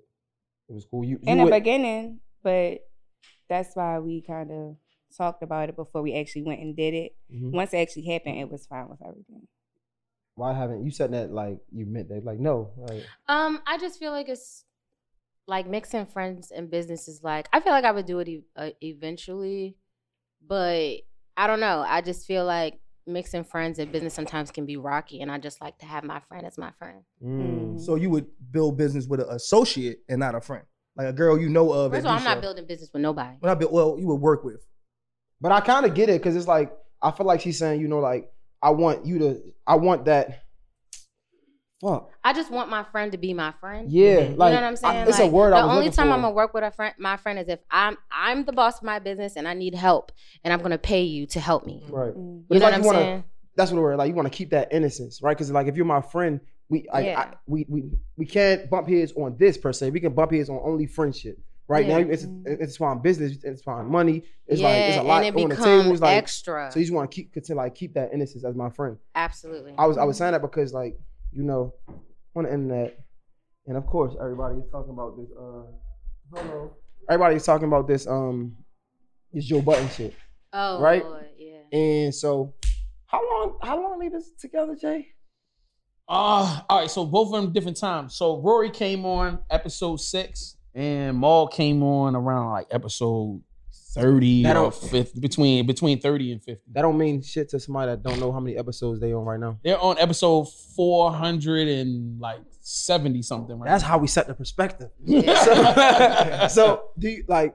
[0.68, 1.05] it was cool.
[1.05, 2.79] You, you in the would- beginning, but
[3.49, 4.77] that's why we kind of
[5.16, 7.12] talked about it before we actually went and did it.
[7.33, 7.53] Mhm.
[7.53, 9.47] Once it actually happened, it was fine with everything.
[10.35, 11.33] Why haven't you said that?
[11.33, 12.24] Like you meant that?
[12.24, 12.70] Like no.
[12.76, 14.64] Like, Um, I just feel like it's
[15.47, 18.45] like mixing friends and business is like I feel like I would do it e-
[18.57, 19.76] uh, eventually,
[20.47, 20.97] but
[21.37, 21.85] I don't know.
[21.87, 25.61] I just feel like mixing friends and business sometimes can be rocky, and I just
[25.61, 27.03] like to have my friend as my friend.
[27.22, 27.80] mm.
[27.80, 30.64] So you would build business with an associate and not a friend,
[30.97, 31.93] like a girl you know of.
[31.93, 33.37] First that of all, I'm not building business with nobody.
[33.41, 34.64] Well, not build, well, you would work with.
[35.41, 36.72] But I kind of get it because it's like
[37.03, 38.30] I feel like she's saying, you know, like
[38.62, 40.44] I want you to, I want that.
[41.80, 42.10] Fuck.
[42.22, 43.90] I just want my friend to be my friend.
[43.90, 44.96] Yeah, You like know what I'm saying?
[44.98, 46.12] I- it's a word The I was only time for.
[46.14, 48.84] I'm gonna work with a friend, my friend, is if I'm I'm the boss of
[48.84, 50.12] my business and I need help,
[50.44, 51.84] and I'm gonna pay you to help me.
[51.90, 52.14] Right.
[52.14, 52.44] Mm.
[52.48, 53.24] But You it's know like what I'm you wanna- saying?
[53.56, 54.08] That's what we're like.
[54.08, 55.36] You want to keep that innocence, right?
[55.36, 56.40] Because like if you're my friend,
[56.70, 57.18] we I, Yeah.
[57.20, 59.90] I, we we we can't bump heads on this per se.
[59.90, 61.36] We can bump heads on only friendship.
[61.68, 61.98] Right Yeah.
[61.98, 64.24] now, it's it's fine business, it's fine money.
[64.46, 65.92] It's yeah, like it's a lot and it on the becomes table.
[65.92, 66.70] It's like extra.
[66.72, 68.96] so you just want to keep continue like keep that innocence as my friend.
[69.14, 69.74] Absolutely.
[69.78, 70.98] I was I was saying that because like
[71.32, 71.72] you know
[72.34, 72.98] on the internet,
[73.66, 75.28] and of course everybody is talking about this.
[75.38, 76.76] Uh, hello.
[77.08, 78.06] Everybody is talking about this.
[78.06, 78.56] Um,
[79.32, 80.14] this Joe Budden shit,
[80.52, 81.04] oh, right?
[81.04, 81.78] Lord, yeah.
[81.78, 82.54] and so
[83.06, 85.08] how long how long they been together, Jay?
[86.08, 88.14] Uh, all right, so both of them different times.
[88.16, 93.43] So Rory came on episode six, and Mal came on around like episode
[93.95, 96.64] thirty That or don't- between between thirty and fifty.
[96.73, 99.39] That don't mean shit to somebody that don't know how many episodes they on right
[99.41, 99.59] now.
[99.62, 100.45] They're on episode
[100.75, 103.59] four hundred and like seventy something.
[103.59, 103.91] Right That's now.
[103.91, 104.91] how we set the perspective.
[105.09, 107.55] So, so do you like?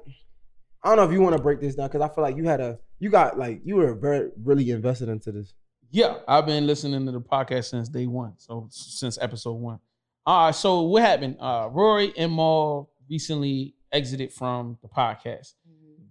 [0.84, 2.44] I don't know if you want to break this down because I feel like you
[2.46, 5.54] had a you got like you were very really invested into this.
[5.90, 9.80] Yeah, I've been listening to the podcast since day one, so since episode one.
[10.26, 11.38] All right, so what happened?
[11.40, 15.54] Uh, Rory and Mal recently exited from the podcast.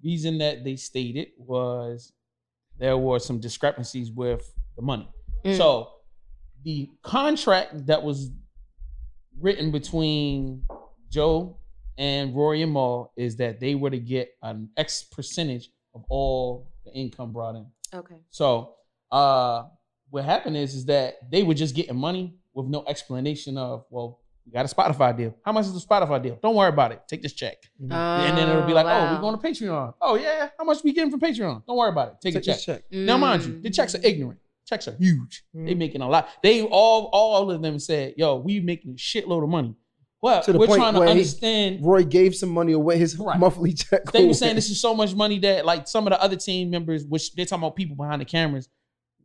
[0.03, 2.13] Reason that they stated was
[2.79, 5.09] there were some discrepancies with the money.
[5.45, 5.57] Mm.
[5.57, 5.91] So
[6.65, 8.31] the contract that was
[9.41, 10.63] written between
[11.11, 11.59] Joe
[11.99, 16.71] and Rory and Mal is that they were to get an X percentage of all
[16.85, 17.67] the income brought in.
[17.95, 18.17] Okay.
[18.31, 18.75] So
[19.11, 19.65] uh
[20.11, 24.21] what happened is is that they were just getting money with no explanation of, well,
[24.47, 25.35] we got a Spotify deal.
[25.45, 26.39] How much is the Spotify deal?
[26.41, 27.03] Don't worry about it.
[27.09, 27.57] Take this check.
[27.81, 29.95] and then it'll be like, oh, we're oh, going to Patreon.
[30.01, 30.51] Oh, yeah.
[30.57, 31.67] How much we getting from Patreon?
[31.67, 32.15] Don't worry about it.
[32.23, 32.57] Take, Take a check.
[32.57, 32.83] this check.
[32.93, 34.05] Now, mind you, the checks are mm.
[34.05, 34.39] ignorant.
[34.65, 35.45] Checks are huge.
[35.53, 35.79] They mm.
[35.79, 36.29] making a lot.
[36.43, 39.75] They all all of them said, yo, we making a shitload of money.
[40.23, 42.99] Well, To the we're point trying to where he- understand Roy gave some money away
[42.99, 43.39] his Right.
[43.39, 44.05] monthly check.
[44.13, 46.71] they were saying this is so much money that like some of the other team
[46.71, 48.69] members, which they're talking about people behind the cameras,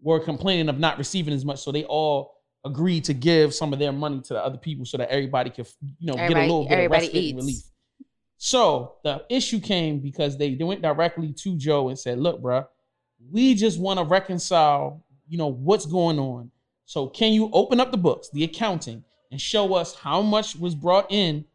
[0.02, 1.60] were complaining of not receiving as much.
[1.60, 2.34] So they all
[2.64, 5.68] agreed to give some of their money to the other people so that everybody could,
[6.00, 7.62] you know, get a little bit of respite and relief.
[8.38, 12.68] So the issue came because they, they went directly to Joe and said, look, bruh,
[13.32, 16.52] we just want to reconcile, you know, what's going on.
[16.86, 20.76] So can you open up the books, the accounting, and show us how much was
[20.76, 21.46] brought in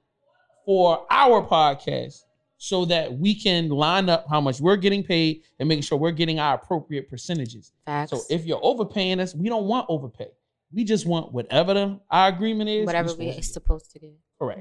[0.64, 2.22] for our podcast
[2.58, 6.10] so that we can line up how much we're getting paid and making sure we're
[6.10, 7.72] getting our appropriate percentages.
[7.84, 8.10] Facts.
[8.10, 10.30] So if you're overpaying us, we don't want overpay.
[10.76, 12.86] We just want whatever the, our agreement is.
[12.86, 14.06] whatever we're we supposed to supposed to do.
[14.08, 14.12] do.
[14.38, 14.60] Correct.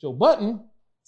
[0.00, 0.60] Joe Budden,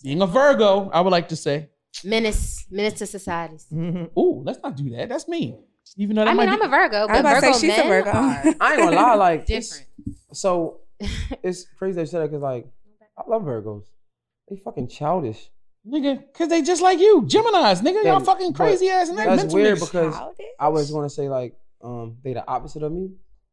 [0.03, 1.69] being a Virgo, I would like to say,
[2.03, 3.67] Menace, menace to societies.
[3.73, 5.09] ooh, let's not do that.
[5.11, 5.59] That's me.
[5.97, 7.61] Even though that I mean, I'm be, a Virgo, I was but about to say
[7.69, 8.11] she's a men Virgo.
[8.61, 10.17] I ain't gonna lie, like it's- different.
[10.33, 10.81] So
[11.43, 12.67] it's crazy that you said that because like
[13.19, 13.85] I love Virgos.
[14.49, 15.51] They fucking childish.
[15.87, 18.03] nigga, because they just like you, Gemini's, nigga.
[18.05, 19.81] Yeah, Y'all fucking but crazy ass and That's weird niggas.
[19.81, 20.47] because Childish?
[20.59, 23.11] I was gonna say like um they the opposite of me,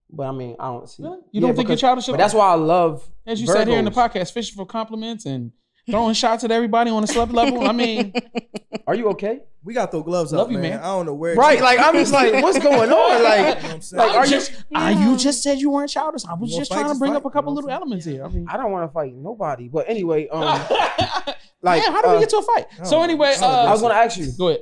[0.10, 1.04] but I mean I don't see.
[1.04, 1.20] Really?
[1.32, 3.08] You don't think you're because- childish But that's why I love.
[3.26, 5.52] As you said here in the podcast, fishing for compliments and
[5.90, 7.68] throwing shots at everybody on a celeb level.
[7.68, 8.14] I mean,
[8.88, 9.40] Are you okay?
[9.64, 10.72] We got to throw gloves Love up, you, man.
[10.72, 10.80] man.
[10.80, 11.34] I don't know where.
[11.36, 13.12] Right, like I'm just like, what's going on?
[13.18, 13.98] You know Like, what I'm saying?
[14.00, 14.32] like, I are you?
[14.32, 16.24] just, I, you just said you weren't childish.
[16.26, 17.76] I was You just trying to bring fight, up a couple you know little what
[17.76, 18.24] I'm elements here.
[18.24, 22.10] I mean, I don't want to fight nobody, but anyway, um, like, like, how do
[22.10, 22.68] we uh, get to a fight?
[22.84, 23.34] So anyway.
[23.40, 24.32] I uh, I was gonna ask you.
[24.38, 24.62] go ahead.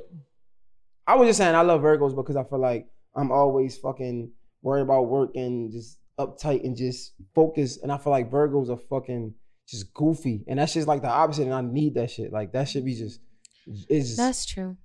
[1.06, 4.30] I was just saying I love Virgos because I feel like I'm always fucking
[4.64, 7.82] worried about work and just uptight and just focused.
[7.84, 9.34] And I feel like Virgos are fucking
[9.68, 11.44] just goofy, and that's just like the opposite.
[11.44, 12.32] And I need that shit.
[12.32, 13.20] Like that should be just.
[13.66, 14.76] It's just That's true.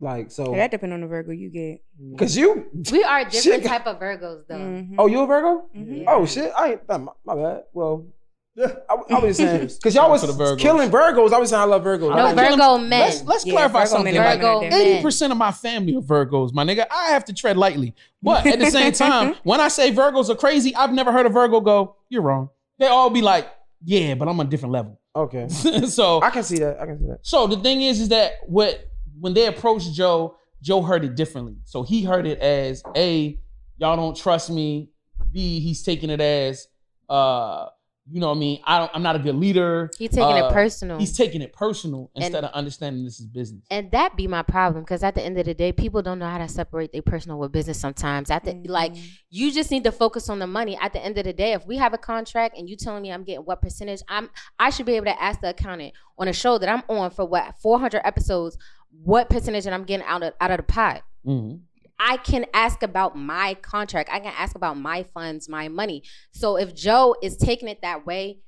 [0.00, 0.54] like so.
[0.54, 1.82] that depends on the Virgo you get.
[2.18, 2.66] Cause you.
[2.90, 3.64] We are different Shit.
[3.64, 4.54] type of Virgos though.
[4.54, 4.94] Mhm.
[4.98, 5.68] Oh, you a Virgo?
[5.76, 6.04] Mhm.
[6.06, 6.50] Oh shit!
[6.56, 6.88] I ain't.
[6.88, 7.62] nah, My, my bad.
[7.74, 8.06] Well,
[8.54, 8.66] Yeah.
[8.88, 10.58] I, I was just saying because y'all was Virgos.
[10.58, 11.32] killing Virgos.
[11.32, 12.10] I was saying I love Virgos.
[12.10, 13.00] No not killing- Virgo men.
[13.00, 14.14] Let's let's Yeah, clarify Virgo something.
[14.14, 14.70] men are Like, Virgo men.
[14.70, 14.80] men.
[14.80, 16.84] Eighty percent of my family are Virgos, my nigga.
[16.90, 20.34] I have to tread lightly, but at the same time, when I say Virgos are
[20.34, 23.48] crazy, I've never heard a Virgo go, "You're wrong." They all be like,
[23.84, 26.78] "Yeah, but I'm on a different level." Okay, so I can see that.
[26.80, 27.20] I can see that.
[27.22, 28.84] So the thing is, is that what
[29.18, 31.56] when they approached Joe, Joe heard it differently.
[31.64, 33.38] So he heard it as a
[33.78, 34.90] y'all don't trust me.
[35.30, 36.66] B he's taking it as
[37.08, 37.66] uh
[38.10, 38.60] you know what I mean.
[38.64, 38.90] I don't.
[38.94, 39.90] I'm not a good leader.
[39.96, 40.98] He's taking Uh, it personal.
[40.98, 43.64] He's taking it personal And- instead of understanding this is business.
[43.70, 46.28] and that be my problem because at the end of the day, people don't know
[46.28, 47.78] how to separate their personal with business.
[47.78, 49.08] Sometimes, at the like, Mhm.
[49.30, 50.76] you just need to focus on the money.
[50.80, 53.12] At the end of the day, if we have a contract and you telling me
[53.12, 56.32] I'm getting what percentage, I'm I should be able to ask the accountant on a
[56.32, 58.58] show that I'm on for what 400 episodes,
[59.04, 61.02] what percentage that I'm getting out of out of the pot.
[61.26, 61.60] Mhm.
[62.04, 64.10] I can ask about my contract.
[64.12, 66.02] I can ask about my funds, my money.
[66.32, 68.40] So if Joe is taking it that way,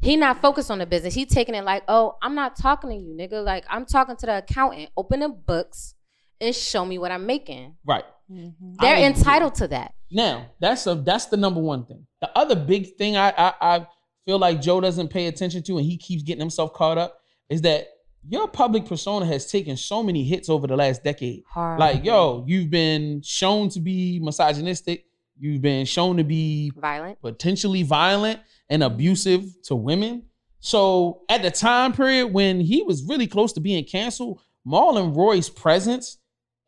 [0.00, 1.14] he not focused on the business.
[1.14, 3.44] He taking it like, oh, I'm not talking to you, nigga.
[3.44, 4.90] Like I'm talking to the accountant.
[4.96, 5.94] Open the books
[6.40, 7.76] and show me what I'm making.
[7.86, 8.04] Right.
[8.28, 8.54] Mhm.
[8.80, 9.04] They're I agree.
[9.04, 9.94] entitled to that.
[10.10, 12.04] Now that's a that's the number one thing.
[12.20, 13.86] The other big thing I, I I
[14.26, 17.18] feel like Joe doesn't pay attention to, and he keeps getting himself caught up,
[17.48, 17.86] is that
[18.28, 21.42] your public persona has taken so many hits over the last decade.
[21.48, 21.80] Hard.
[21.80, 25.06] Like, yo, you've been shown to be misogynistic.
[25.38, 27.20] You've been shown to be violent.
[27.20, 30.24] potentially violent and abusive to women.
[30.60, 35.50] So at the time period when he was really close to being canceled, Marlon Roy's
[35.50, 36.18] presence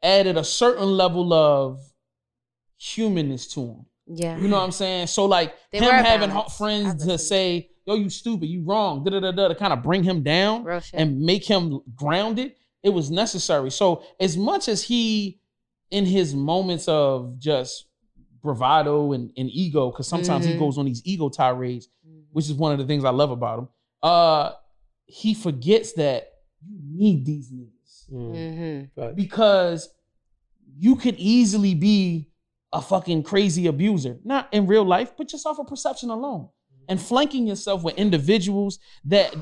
[0.03, 1.79] added a certain level of
[2.77, 3.87] humanness to him.
[4.07, 4.37] Yeah.
[4.39, 5.07] You know what I'm saying?
[5.07, 9.21] So like They him having friends to say, "Yo, you stupid, you wrong," da da
[9.21, 10.99] da da, to kind of bring him down Real shit.
[10.99, 13.71] and make him grounded, it was necessary.
[13.71, 15.41] So as much as he,
[15.91, 17.87] in his moments of just
[18.43, 20.59] bravado and, and ego, because sometimes he Mhm.
[20.59, 22.25] goes on these ego tirades, Mhm.
[22.33, 23.69] which is one of the things I love about him.
[24.03, 24.53] Uh,
[25.07, 26.29] he forgets that
[26.67, 28.91] you need these niggas Mm.
[28.97, 29.15] Mhm.
[29.17, 29.89] because
[30.77, 32.29] you could easily be
[32.73, 36.49] a fucking crazy abuser, not in real life, but just off of perception alone,
[36.89, 39.35] and flanking yourself with individuals that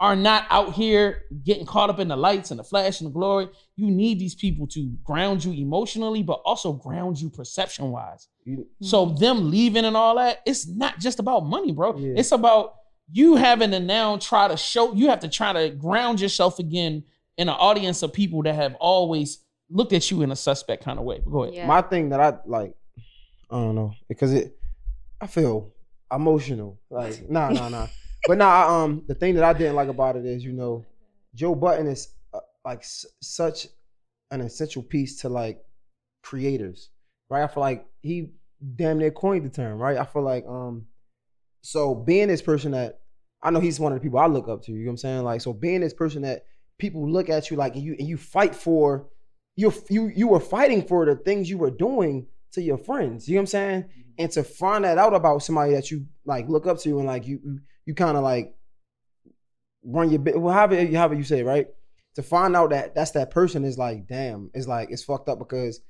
[0.00, 3.12] are not out here getting caught up in the lights and the flash and the
[3.12, 3.48] glory.
[3.74, 8.28] You need these people to ground you emotionally, but also ground you perception wise.
[8.44, 11.96] You- So them leaving and all that, it's not just about money, bro.
[11.98, 12.14] Yeah.
[12.16, 12.74] It's about
[13.10, 14.92] you having to now try to show.
[14.94, 17.02] You have to try to ground yourself again
[17.36, 19.38] in an audience of people that have always
[19.70, 21.18] looked at you in a suspect kind of way.
[21.24, 21.54] But go ahead.
[21.54, 21.66] Yeah.
[21.66, 22.74] My thing that I like,
[23.50, 24.56] I don't know, because it,
[25.20, 25.72] I feel
[26.12, 26.78] emotional.
[26.90, 27.86] Like, nah, nah, nah.
[28.26, 30.84] but nah, I, um, the thing that I didn't like about it is, you know,
[31.34, 33.68] Joe Budden is uh, like s- such
[34.30, 35.60] an essential piece to like
[36.22, 36.90] creators,
[37.30, 37.42] right?
[37.42, 38.32] I feel like he
[38.76, 39.96] damn near coined the term, right?
[39.96, 40.86] I feel like, um,
[41.62, 43.00] so being this person that
[43.42, 44.72] I know he's one of the people I look up to.
[44.72, 45.24] You know what I'm saying?
[45.24, 46.44] Like, so being this person that
[46.78, 49.08] people look at you like, and you and you fight for
[49.56, 53.28] you you you were fighting for the things you were doing to your friends.
[53.28, 53.82] You know what I'm saying?
[53.82, 54.00] Mm-hmm.
[54.18, 57.26] And to find that out about somebody that you like look up to and like
[57.26, 58.54] you you, kind of like
[59.84, 60.40] run your bit.
[60.40, 61.68] Well, however you however you say it, right?
[62.16, 65.38] To find out that that's that person is like, damn, it's like it's fucked up
[65.38, 65.80] because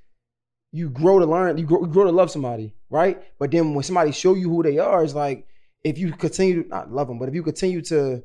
[0.71, 3.23] you grow to learn, you grow, you grow to love somebody, right?
[3.39, 5.47] But then when somebody show you who they are, it's like
[5.83, 8.23] if you continue to not love them, but if you continue to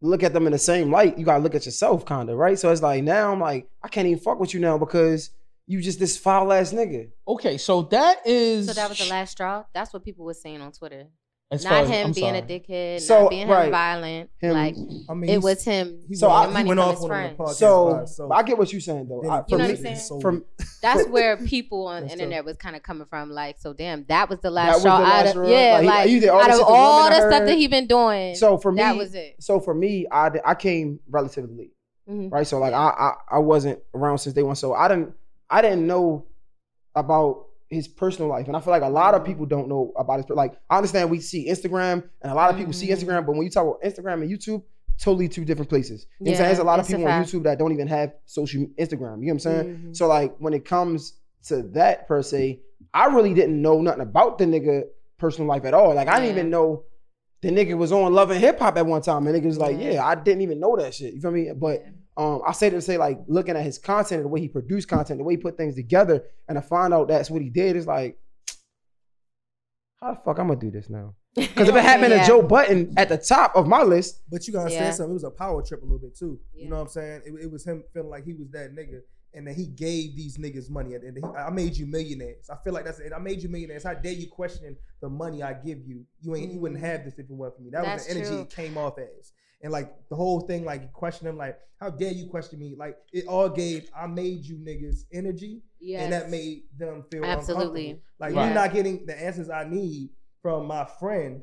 [0.00, 2.58] look at them in the same light, you gotta look at yourself, kind of, right?
[2.58, 5.30] So it's like now I'm like, I can't even fuck with you now because
[5.70, 7.10] you just this foul ass nigga.
[7.28, 9.64] Okay, so that is So that was the last straw.
[9.72, 11.06] That's what people were saying on Twitter.
[11.52, 13.70] as Not as- him I'm being a dickhead, So, not being him right.
[13.72, 14.30] violent.
[14.40, 14.76] Him- like
[15.08, 16.04] I mean, it was him.
[16.08, 17.36] He So I- money went from off his on friends.
[17.36, 18.08] the podcast.
[18.08, 19.28] So, by I get what you're saying though.
[19.28, 19.96] I, You know me, what I'm saying?
[19.96, 20.44] So- from
[20.80, 23.30] That's where people on the internet was kind of coming from.
[23.32, 25.48] Like, so damn, that was the last was straw the out last of straw?
[25.48, 28.34] yeah, Like, he- like, all the out of all the stuff that he been doing.
[28.36, 29.34] so for me, that was it.
[29.40, 31.72] so for me, I I came relatively late.
[32.08, 32.30] Mhm.
[32.32, 32.46] right?
[32.46, 32.88] So like I,
[33.30, 35.14] I I wasn't around since day one, so I didn't
[35.50, 36.26] I didn't know
[36.94, 40.18] about his personal life, and I feel like a lot of people don't know about
[40.18, 40.54] his like.
[40.68, 42.96] I understand we see Instagram, and a lot of people see Mhm.
[42.98, 44.62] Instagram, but when you talk about Instagram and YouTube,
[45.00, 46.06] totally two different places.
[46.18, 46.48] You know what I'm saying?
[46.48, 47.22] There's a lot of people on.
[47.24, 49.20] YouTube that don't even have social Instagram.
[49.20, 49.66] You know what I'm saying?
[49.66, 49.96] Mhm.
[49.96, 51.14] So like when it comes
[51.46, 52.60] to that per se,
[52.92, 54.84] I really didn't know nothing about the nigga
[55.18, 55.94] personal life at all.
[55.94, 56.84] Like I didn't even know
[57.40, 59.78] the nigga was on Love and Hip Hop at one time, and nigga was like,
[59.78, 59.92] Yeah.
[59.92, 61.14] yeah, I didn't even know that shit.
[61.14, 61.50] You feel me?
[61.56, 61.82] But.
[62.20, 64.88] Um, I say to say like looking at his content and the way he produced
[64.88, 67.76] content, the way he put things together, and to find out that's what he did
[67.76, 68.18] is like,
[70.00, 71.14] how the fuck I'm gonna do this now?
[71.34, 72.20] Because if it happened Yeah.
[72.20, 74.92] to Joe Budden at the top of my list, But you gotta understand Yeah.
[74.92, 75.12] something.
[75.12, 76.38] It was a power trip a little bit too.
[76.52, 76.64] Yeah.
[76.64, 77.22] You know what I'm saying?
[77.24, 79.00] It, it was him feeling like he was that nigga,
[79.32, 80.94] and then he gave these niggas money.
[80.96, 82.50] And he, I made you millionaires.
[82.50, 83.12] I feel like that's it.
[83.16, 83.84] I made you millionaires.
[83.84, 86.04] How dare you question the money I give you?
[86.20, 86.52] You ain't.
[86.52, 87.70] You wouldn't have this if it weren't for me.
[87.70, 88.40] That That's was the energy true.
[88.42, 89.32] it came off as.
[89.62, 92.74] And like the whole thing, like you question him, like how dare you question me?
[92.78, 93.90] Like it all gave.
[93.94, 96.02] I made you niggas energy, Yes.
[96.04, 97.90] and that made them feel Absolutely.
[97.90, 98.02] uncomfortable.
[98.20, 98.44] Like Right.
[98.46, 100.10] you're not getting the answers I need
[100.42, 101.42] from my friend,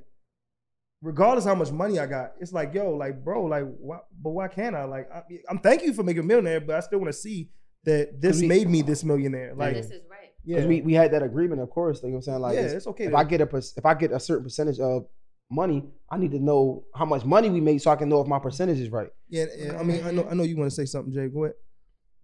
[1.01, 2.33] regardless how much money I got.
[2.39, 4.85] It's like, yo, like, bro, like, why, but why can't I?
[4.85, 7.51] Like, I, I'm thank you for making a millionaire, but I still want to see
[7.85, 9.53] that this we- made me this millionaire.
[9.55, 10.31] Like, this is right.
[10.43, 12.01] yeah, because we, we had that agreement, of course.
[12.01, 12.39] You know what I'm saying?
[12.39, 13.05] Like, yeah, it's- it's okay.
[13.05, 15.05] if to- I get a if I get a certain percentage of
[15.49, 18.27] money, I need to know how much money we made so I can know if
[18.27, 19.09] my percentage is right.
[19.29, 21.27] yeah, yeah, I mean, I know, I know you want to say something, Jay.
[21.27, 21.55] Go ahead.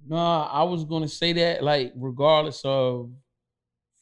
[0.05, 3.09] Nah, I was gonna say that like regardless of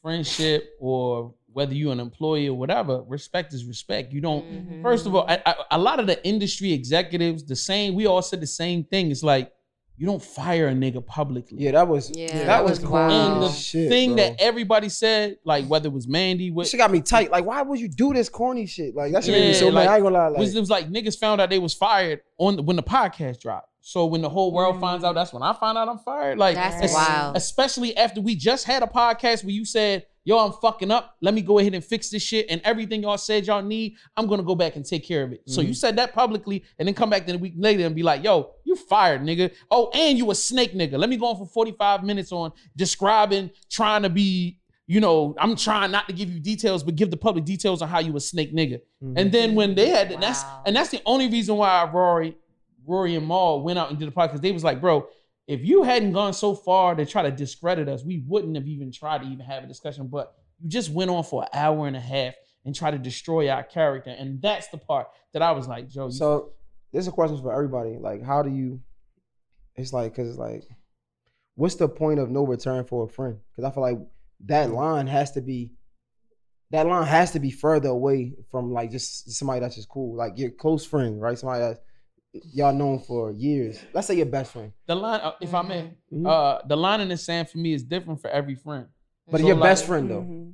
[0.01, 4.11] friendship or whether you're an employee or whatever, respect is respect.
[4.11, 4.45] You don't.
[4.45, 4.82] Mhm.
[4.82, 7.93] First of all, I, I, a lot of the industry executives, the same.
[7.93, 9.11] We all said the same thing.
[9.11, 9.51] It's like
[9.97, 11.59] you don't fire a nigga publicly.
[11.59, 13.33] Yeah, that was Yeah, that, that was was corny wild.
[13.33, 14.23] And the shit, thing bro.
[14.23, 17.29] that everybody said, like whether it was Mandy, what This shit got me tight.
[17.31, 18.95] Like, why would you do this corny shit?
[18.95, 19.87] Like, that shit made me Yeah, so like, mad.
[19.87, 20.27] I ain't gonna lie.
[20.29, 22.83] Like, was it was like niggas found out they was fired on the, when the
[22.83, 23.67] podcast dropped.
[23.83, 24.79] So when the whole world Mm.
[24.81, 26.37] finds out, that's when I find out I'm fired.
[26.37, 27.35] Like That's es- wild.
[27.35, 31.15] Especially after we just had a podcast where you said, "Yo, I'm fucking up.
[31.22, 34.28] Let me go ahead and fix this shit." And everything y'all said y'all need, I'm
[34.28, 35.41] gonna go back and take care of it.
[35.47, 35.67] So Mm-hmm.
[35.69, 38.24] you said that publicly, and then come back then a week later and be like,
[38.24, 39.51] "Yo, you fired, nigga.
[39.69, 40.97] Oh, and you a snake, nigga.
[40.97, 44.57] Let me go on for 45 minutes on describing, trying to be."
[44.88, 47.88] You know, I'm trying not to give you details, but give the public details on
[47.88, 48.82] how you a snake nigga.
[49.15, 52.36] And then when they had, and that's and that's the only reason why Rory,
[52.86, 54.41] Rory and Mal went out and did the podcast.
[54.41, 55.07] They was like, bro,
[55.47, 58.91] if you hadn't gone so far to try to discredit us, we wouldn't have even
[58.91, 60.07] tried to even have a discussion.
[60.07, 62.33] But you just went on for an hour and a half
[62.65, 66.09] and tried to destroy our character, and that's the part that I was like, Joe.
[66.09, 66.51] So
[66.93, 67.97] this is a question for everybody.
[67.97, 68.81] Like, how do you?
[69.75, 70.63] It's like, cause it's like,
[71.55, 73.37] what's the point of no return for a friend?
[73.51, 73.99] Because I feel like
[74.45, 75.71] that line has to be,
[76.71, 80.37] that line has to be further away from like just somebody that's just cool, like
[80.37, 81.37] your close friend, right?
[81.37, 81.79] Somebody that
[82.34, 83.79] y'all known for years.
[83.93, 86.27] Let's say your best friend, the line, uh, if I may, Mhm.
[86.27, 88.88] uh, the line in the sand for me is different for every friend.
[89.29, 90.21] but So, your like- best friend though.
[90.21, 90.53] Mhm.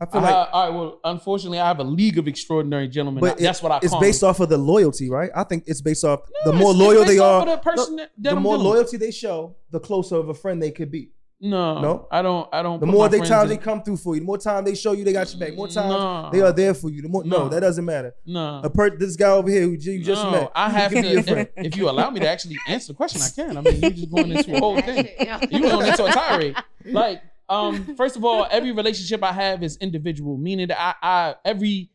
[0.00, 3.20] I feel Uh, like, all right, well, unfortunately, I have a league of extraordinary gentlemen.
[3.20, 4.30] but that's it- what I it's based them.
[4.30, 5.30] off of the loyalty, right?
[5.36, 7.44] I think it's based off the more it's- it's loyal they are.
[7.44, 10.60] the person that- that the more dealing loyalty they show, the closer of a friend
[10.62, 11.12] they could be.
[11.42, 12.08] No, No?
[12.10, 12.48] I don't.
[12.52, 12.80] I don't.
[12.80, 14.36] The put more my they friends time in- they come through for you, the more
[14.36, 16.28] time they show you they got your back, more time No.
[16.30, 17.00] they are there for you.
[17.00, 17.48] The more no, No.
[17.48, 18.14] that doesn't matter.
[18.26, 20.92] No, A per this guy over here who you you just no, met, I have
[20.92, 21.22] could to.
[21.22, 21.48] friend.
[21.56, 23.56] If, if you allow me to actually answer the question, I can.
[23.56, 25.08] I mean, you just going into a whole thing.
[25.50, 26.56] You going into a tirade.
[26.84, 31.34] Like, um, first of all, every relationship I have is individual, meaning that I, I
[31.44, 31.90] every.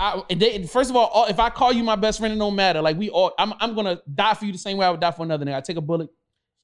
[0.00, 2.38] I, and they, first of all, all- if I call you my best friend, it
[2.38, 2.80] don't matter.
[2.82, 5.10] Like we all, I'm, I'm gonna die for you the same way I would die
[5.10, 5.56] for another nigga.
[5.56, 6.08] I take a bullet,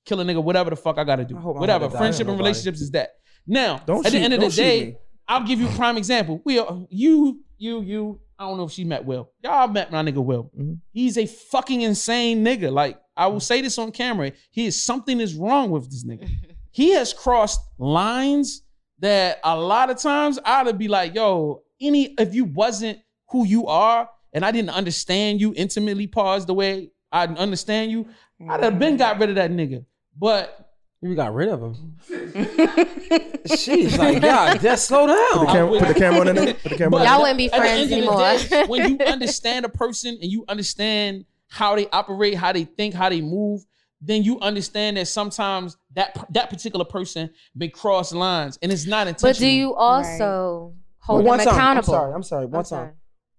[0.05, 1.37] kill a nigga, whatever the fuck I gotta do.
[1.37, 1.89] I Whatever.
[1.91, 3.11] Friendship and relationships is that.
[3.47, 4.97] Now, Don't at the shoot- end of the day, me.
[5.29, 6.41] I'll give you a prime example.
[6.45, 8.21] We are, you, you, you.
[8.39, 9.31] I don't know if she met Will.
[9.43, 10.51] Y'all met my nigga Will.
[10.59, 10.79] Mhm.
[10.93, 12.73] He's a fucking insane nigga.
[12.73, 14.33] Like I will say this on camera.
[14.51, 16.29] He is something is wrong with this nigga.
[16.73, 18.63] He has crossed lines
[18.99, 22.99] that a lot of times I'd be like, yo, any if you wasn't
[23.31, 28.09] who you are and I didn't understand you intimately, pause the way I understand you,
[28.51, 29.85] I'd have been got rid of that nigga.
[30.17, 30.71] But
[31.03, 31.97] You got rid of him.
[33.57, 35.69] She's like, yeah, just slow Put the, down.
[35.79, 36.63] put the camera on it.
[36.63, 38.39] Put the camera on Y'all wouldn't be at friends end of the anymore.
[38.49, 42.95] day, when you understand a person and you understand how they operate, how they think,
[42.95, 43.65] how they move,
[44.01, 49.07] then you understand that sometimes that that particular person may cross lines and it's not
[49.07, 49.33] intentional.
[49.33, 51.95] But do you also hold But one them time, accountable?
[51.95, 52.15] I'm sorry.
[52.15, 52.47] I'm sorry.
[52.47, 52.91] One I'm time, sorry.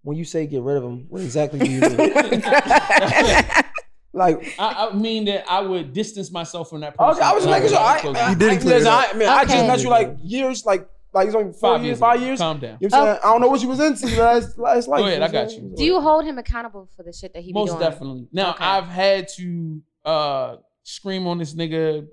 [0.03, 1.91] when you say get rid of him, what exactly do you mean?
[4.15, 7.15] like, I, I mean that I would distance myself from that person.
[7.15, 7.79] okay, I was and making sure.
[7.79, 8.29] I, I.
[8.29, 9.05] You didn't I, clear it listen, up.
[9.13, 11.87] I, man, I just met you like years, like, like it's only four five years,
[11.87, 12.39] years, five years.
[12.39, 12.77] Calm down.
[12.81, 13.19] You know what I'm saying?
[13.23, 14.99] I don't know what you was into last last life.
[14.99, 15.73] Go ahead, you know I got what you.
[15.75, 17.79] Do you hold him accountable for the shit that he be Most doing?
[17.79, 18.27] definitely.
[18.31, 18.63] Now Okay.
[18.65, 22.07] I've had to uh scream on this nigga.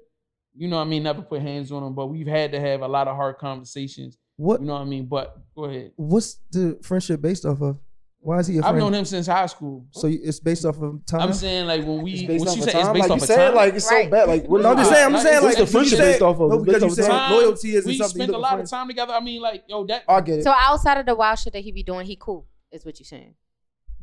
[0.54, 1.02] You know what I mean?
[1.02, 4.18] Never put hands on him, but we've had to have a lot of hard conversations.
[4.36, 5.06] What You know what I mean?
[5.06, 5.92] But go ahead.
[5.96, 7.78] what's the friendship based off of?
[8.24, 9.84] Why is he I've known him since high school.
[9.90, 11.22] So you- it's based off of time.
[11.22, 12.92] I'm saying like when we It's when based she off of said it's time.
[12.94, 13.54] based Like off you of said, time.
[13.56, 14.10] like it's so Right.
[14.10, 14.28] bad.
[14.28, 15.04] Like, what no, I'm just saying.
[15.06, 15.36] I'm nah, just saying.
[15.38, 17.10] it's Like the you friendship said- based off of- No, because based you off said
[17.18, 17.32] time.
[17.32, 18.20] loyalty isn't we something.
[18.20, 19.12] you spent a look lot for of time together.
[19.12, 20.44] I mean, like yo, that I get it.
[20.44, 22.46] So outside of the wild shit that he be doing, he cool.
[22.70, 23.34] Is what you saying?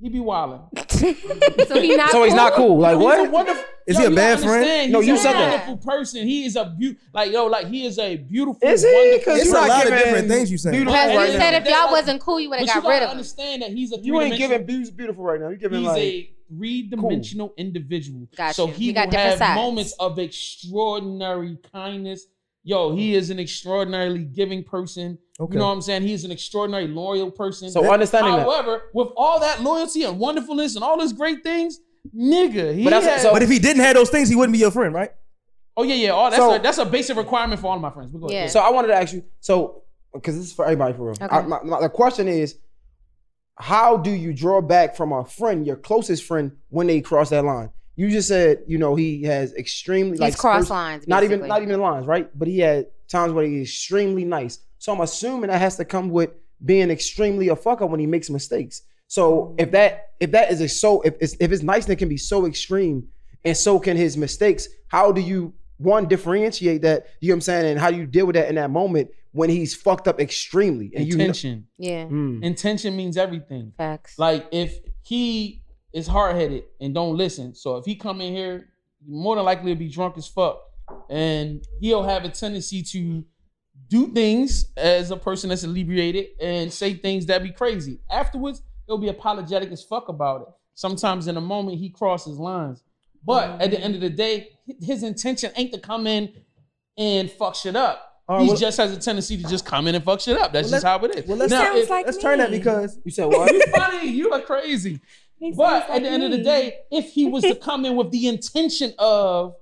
[0.01, 0.61] He be wilding.
[0.89, 2.11] so he not.
[2.11, 2.77] So he's not cool.
[2.79, 3.63] Like He's a wonderful.
[3.87, 4.53] Is yo, he a bad friend?
[4.53, 5.67] understand, No, you a said that.
[5.67, 6.27] wonderful person.
[6.27, 8.59] He is a beautiful, like yo, like he is a beautiful.
[8.67, 9.15] Is he?
[9.17, 10.73] Because It's you're a lot of different things you saying.
[10.75, 11.39] beautiful Because right he now.
[11.39, 13.91] said if y'all wasn't cool, you would have got rid gotta of understand that he's
[13.91, 15.49] a You ain't giving beautiful beautiful right now.
[15.49, 18.27] You giving He's like a three-dimensional individual.
[18.35, 18.73] Got so you.
[18.73, 19.55] he He got will different have sides.
[19.55, 22.25] moments of extraordinary kindness.
[22.63, 25.17] Yo, he is an extraordinarily giving person.
[25.39, 25.53] Okay.
[25.53, 26.01] You know what I'm saying?
[26.01, 27.69] He's an extraordinary loyal person.
[27.71, 28.41] so understanding that.
[28.43, 31.79] However, with all that loyalty and wonderfulness and all those great things,
[32.15, 34.51] nigga, he But that's- has, so- But if he didn't have those things, he wouldn't
[34.53, 35.11] be your friend, right?
[35.77, 37.89] oh yeah, yeah, all that's So- a, that's a basic requirement for all of my
[37.89, 38.11] friends.
[38.11, 38.41] But go ahead.
[38.43, 38.47] Yeah.
[38.47, 39.23] So I wanted to ask you.
[39.39, 39.83] So
[40.13, 41.11] because this is for everybody for real.
[41.11, 41.27] Okay.
[41.29, 42.57] I- my- my- the question is,
[43.55, 47.45] how do you draw back from a friend, your closest friend, when they cross that
[47.45, 47.69] line?
[47.95, 51.07] You just said, you know, he has extremely He's like cross first- lines.
[51.07, 52.29] not even not even lines, right?
[52.37, 54.59] But he had times where he's extremely nice.
[54.79, 56.31] So I'm assuming that has to come with
[56.65, 58.81] being extremely a fuck up when he makes mistakes.
[59.07, 62.17] So if that if that is a so if it's, if his niceness can be
[62.17, 63.07] so extreme
[63.43, 67.07] and so can his mistakes, how do you one differentiate that?
[67.19, 67.71] You know what I'm saying?
[67.71, 70.91] And how do you deal with that in that moment when he's fucked up extremely
[70.95, 71.67] and you know, Intention.
[71.77, 72.05] Yeah.
[72.05, 72.43] Mm.
[72.43, 73.73] Intention means everything.
[73.77, 74.17] Facts.
[74.17, 75.63] Like if he
[75.93, 78.69] is hard headed and don't listen, so if he come in here,
[79.07, 80.61] more than likely to be drunk as fuck,
[81.09, 83.23] and he'll have a tendency to
[83.89, 87.99] do things as a person that's inebriated and say things that be crazy.
[88.09, 90.47] Afterwards, he'll be apologetic as fuck about it.
[90.75, 92.83] Sometimes in a moment he crosses lines,
[93.25, 94.49] but at the end of the day,
[94.81, 96.31] his intention ain't to come in
[96.97, 98.05] and fuck shit up.
[98.29, 100.37] All right, he well- just has a tendency to just come in and fuck shit
[100.37, 100.53] up.
[100.53, 101.25] That's Well, just how it is.
[101.27, 103.51] Well, let's, Now, Sounds if- like let's turn that because You said what?
[103.51, 104.09] you funny.
[104.09, 104.99] You are crazy.
[105.39, 107.85] He But sounds at the like end of the day, if he was to come
[107.85, 109.55] in with the intention of,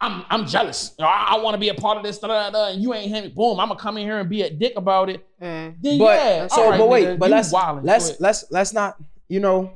[0.00, 0.94] I'm I'm jealous.
[1.00, 3.32] I, want to be a part of this, da, da, da, and you ain't having
[3.34, 5.26] boom, I'm gonna come in here and be a dick about it.
[5.42, 5.74] Mm.
[5.80, 7.84] Then But yeah, so all right, but wait, nigga, but let's wildin'.
[7.84, 8.20] Let's ahead.
[8.20, 8.96] let's let's not,
[9.28, 9.72] you know,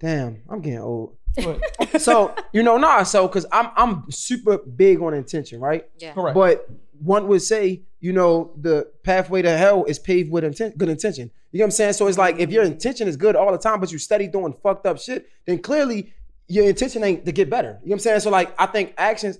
[0.00, 1.16] damn, I'm getting old.
[1.98, 5.86] So, you know, nah, so cause I'm I'm super big on intention, right?
[5.98, 6.12] Yeah.
[6.12, 6.34] Correct.
[6.34, 10.88] But one would say, you know, the pathway to hell is paved with inten- good
[10.88, 11.30] intention.
[11.52, 11.92] You know what I'm saying?
[11.94, 14.54] So it's like if your intention is good all the time, but you steady doing
[14.62, 16.12] fucked up shit, then clearly
[16.48, 17.78] your intention ain't to get better.
[17.82, 18.20] You know what I'm saying?
[18.20, 19.38] So like I think actions,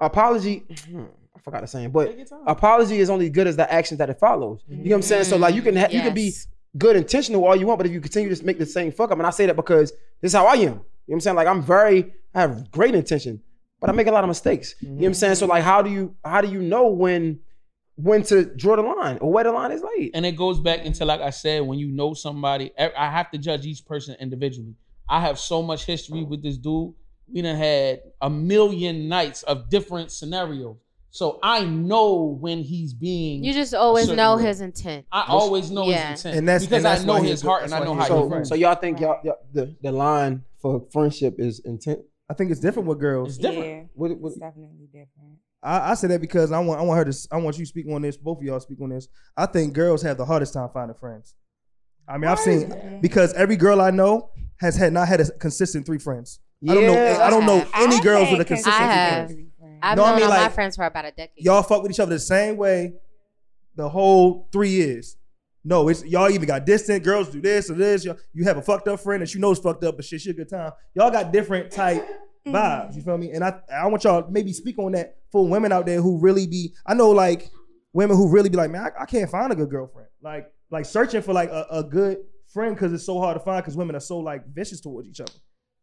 [0.00, 1.04] apology, hmm,
[1.36, 2.42] I forgot the saying, but Take your time.
[2.46, 4.64] apology is only good as the actions that it follows.
[4.68, 5.24] You know what I'm saying?
[5.24, 6.32] So like you can ha- you can be
[6.76, 9.18] good intentional all you want, but if you continue to make the same fuck up,
[9.18, 9.90] and I say that because
[10.20, 10.58] this is how I am.
[10.60, 11.36] You know what I'm saying?
[11.36, 13.40] Like I'm very, I have great intention,
[13.80, 14.74] but I make a lot of mistakes.
[14.80, 15.34] You know what I'm saying?
[15.36, 17.40] So like, how do you how do you know when
[17.96, 20.10] when to draw the line or where the line is laid?
[20.14, 23.30] and it goes back into like I said, when you know somebody, I I have
[23.32, 24.74] to judge each person individually.
[25.08, 26.92] I have so much history with this dude.
[27.32, 30.76] We done had a million nights of different scenarios.
[31.10, 34.42] So I know when he's being You just always know way.
[34.44, 35.06] his intent.
[35.10, 36.10] I always know Yeah.
[36.12, 36.38] his intent.
[36.38, 38.08] And that's- because and that's I know his heart and I know why how he's
[38.08, 38.28] he So good.
[38.30, 38.48] friends.
[38.50, 42.00] so y'all think y'all, y'all the the line for friendship is intent?
[42.30, 43.30] I think it's different with girls.
[43.30, 43.66] It's different.
[43.66, 45.38] Yeah, What, what, it's definitely different.
[45.62, 47.68] I, I say that because I want I want her to I want you to
[47.68, 48.16] speak on this.
[48.16, 49.08] Both of y'all speak on this.
[49.36, 51.34] I think girls have the hardest time finding friends.
[52.06, 55.84] I mean, I've seen because every girl I know has had not had a consistent
[55.86, 56.38] three friends.
[56.66, 57.20] I don't know.
[57.20, 59.30] I don't know I any girls with a consistent I have.
[59.80, 61.44] I've No, I known mean, all my friends for about a decade.
[61.44, 62.94] Y'all fuck with each other the same way
[63.76, 65.16] the whole three years.
[65.64, 67.04] No, it's y'all either got distant.
[67.04, 68.04] Girls do this or this.
[68.04, 70.20] Y'all, you have a fucked up friend that you know is fucked up, but shit,
[70.20, 70.72] she a good time.
[70.94, 72.02] Y'all got different type
[72.46, 72.54] mm-hmm.
[72.54, 72.96] vibes.
[72.96, 73.32] You feel me?
[73.32, 76.46] And I I want y'all maybe speak on that for women out there who really
[76.46, 76.74] be.
[76.86, 77.50] I know like
[77.92, 80.08] women who really be like, man, I, I can't find a good girlfriend.
[80.22, 82.18] Like like searching for like a, a good
[82.52, 85.20] friend because it's so hard to find because women are so like vicious towards each
[85.20, 85.32] other.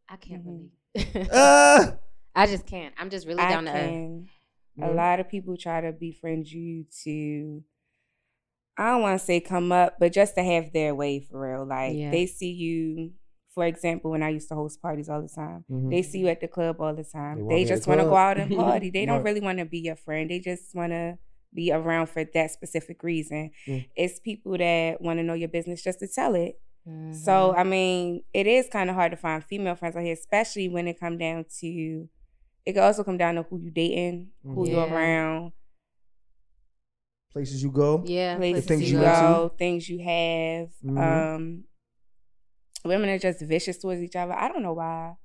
[0.10, 0.70] I can't Mhm.
[0.96, 1.30] believe.
[1.32, 1.92] Uh,
[2.36, 2.94] I just can't.
[2.98, 4.28] I'm just really I down to earth.
[4.78, 4.96] A Mhm.
[4.96, 7.64] lot of people try to befriend you to,
[8.78, 11.66] I don't want to say come up, but just to have their way for real.
[11.66, 12.12] Like Yeah.
[12.12, 13.14] they see you,
[13.54, 16.42] for example, when I used to host parties all the time, they see you at
[16.42, 17.40] the club all the time.
[17.40, 18.90] want They, me at the just want to go out and party.
[18.90, 20.30] They don't really want to be your friend.
[20.30, 21.18] They just want to
[21.54, 23.52] be around for that specific reason.
[23.66, 23.86] Mm.
[23.96, 26.60] It's people that want to know your business just to tell it.
[26.86, 26.92] So
[27.54, 27.58] Mhm.
[27.58, 30.88] I mean, it is kind of hard to find female friends out here, especially when
[30.88, 32.08] it come down to.
[32.66, 35.52] It can also come down to who you dating, who you're around,
[37.32, 38.04] places you go.
[38.06, 39.20] yeah, places things you you into.
[39.20, 40.70] go, things you have.
[40.84, 40.98] Mhm.
[41.36, 41.64] Um,
[42.84, 44.34] women are just vicious towards each other.
[44.34, 45.16] I don't know why.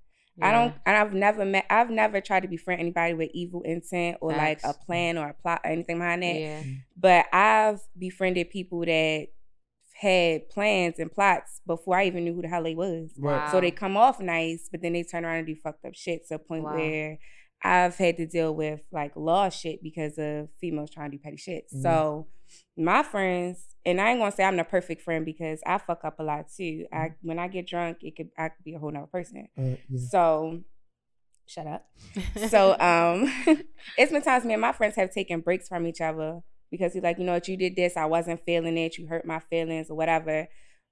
[0.42, 0.74] I don't.
[0.86, 1.66] And I've never met.
[1.68, 5.34] I've never tried to befriend anybody with evil intent or like a plan or a
[5.34, 6.40] plot or anything behind that.
[6.40, 6.62] Yeah.
[6.96, 9.26] But I've befriended people that
[10.00, 13.10] had plans and plots before I even knew who the hell they was.
[13.18, 13.50] Right.
[13.50, 16.26] So they come off nice, but then they turn around and do fucked up shit
[16.28, 16.74] to a point Wow.
[16.76, 17.18] where
[17.62, 21.36] I've had to deal with like law shit because of females trying to do petty
[21.36, 21.64] shit.
[21.74, 21.82] Mhm.
[21.82, 22.28] So
[22.78, 26.18] my friends, and I ain't gonna say I'm the perfect friend because I fuck up
[26.18, 26.86] a lot too.
[26.92, 29.48] I when I get drunk, it could I could be a whole nother person.
[29.58, 29.98] Uh, yeah.
[30.08, 30.60] So
[31.46, 31.86] shut up.
[32.48, 33.30] So um
[33.98, 36.40] it's been times me and my friends have taken breaks from each other
[36.70, 39.26] because he's like, you know what, you did this, I wasn't feeling it, you hurt
[39.26, 40.48] my feelings or whatever.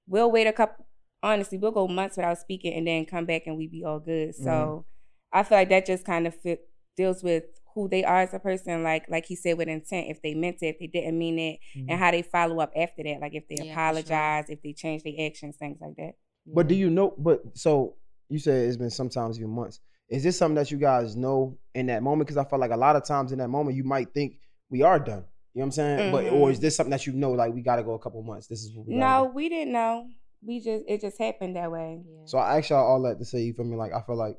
[0.07, 0.85] We'll wait a couple
[1.21, 4.35] honestly, we'll go months without speaking and then come back and we be all good.
[4.35, 5.37] So mm-hmm.
[5.37, 7.43] I feel like that just kind of fit, deals with
[7.75, 10.57] who they are as a person, like like he said with intent, if they meant
[10.61, 11.99] it, if they didn't mean it, and mm-hmm.
[11.99, 13.19] how they follow up after that.
[13.21, 13.73] Like if they Yeah, for sure.
[13.73, 16.13] apologize, if they change their actions, things like that.
[16.45, 17.13] But do you know?
[17.17, 17.95] But so
[18.27, 19.79] you said it's been sometimes even months.
[20.09, 22.27] Is this something that you guys know in that moment?
[22.27, 24.39] Because I feel like a lot of times in that moment you might think
[24.71, 25.25] we are done.
[25.53, 26.11] You know what I'm saying?
[26.11, 26.61] But or is mm-hmm.
[26.61, 27.31] this something that you know?
[27.31, 28.47] Like we got to go a couple months.
[28.47, 29.33] This is what we No, do?
[29.33, 30.07] we didn't know.
[30.45, 32.01] We just it just happened that way.
[32.07, 32.21] Yeah.
[32.25, 33.75] So I ask y'all all that to say, you feel me?
[33.75, 34.37] Like I feel like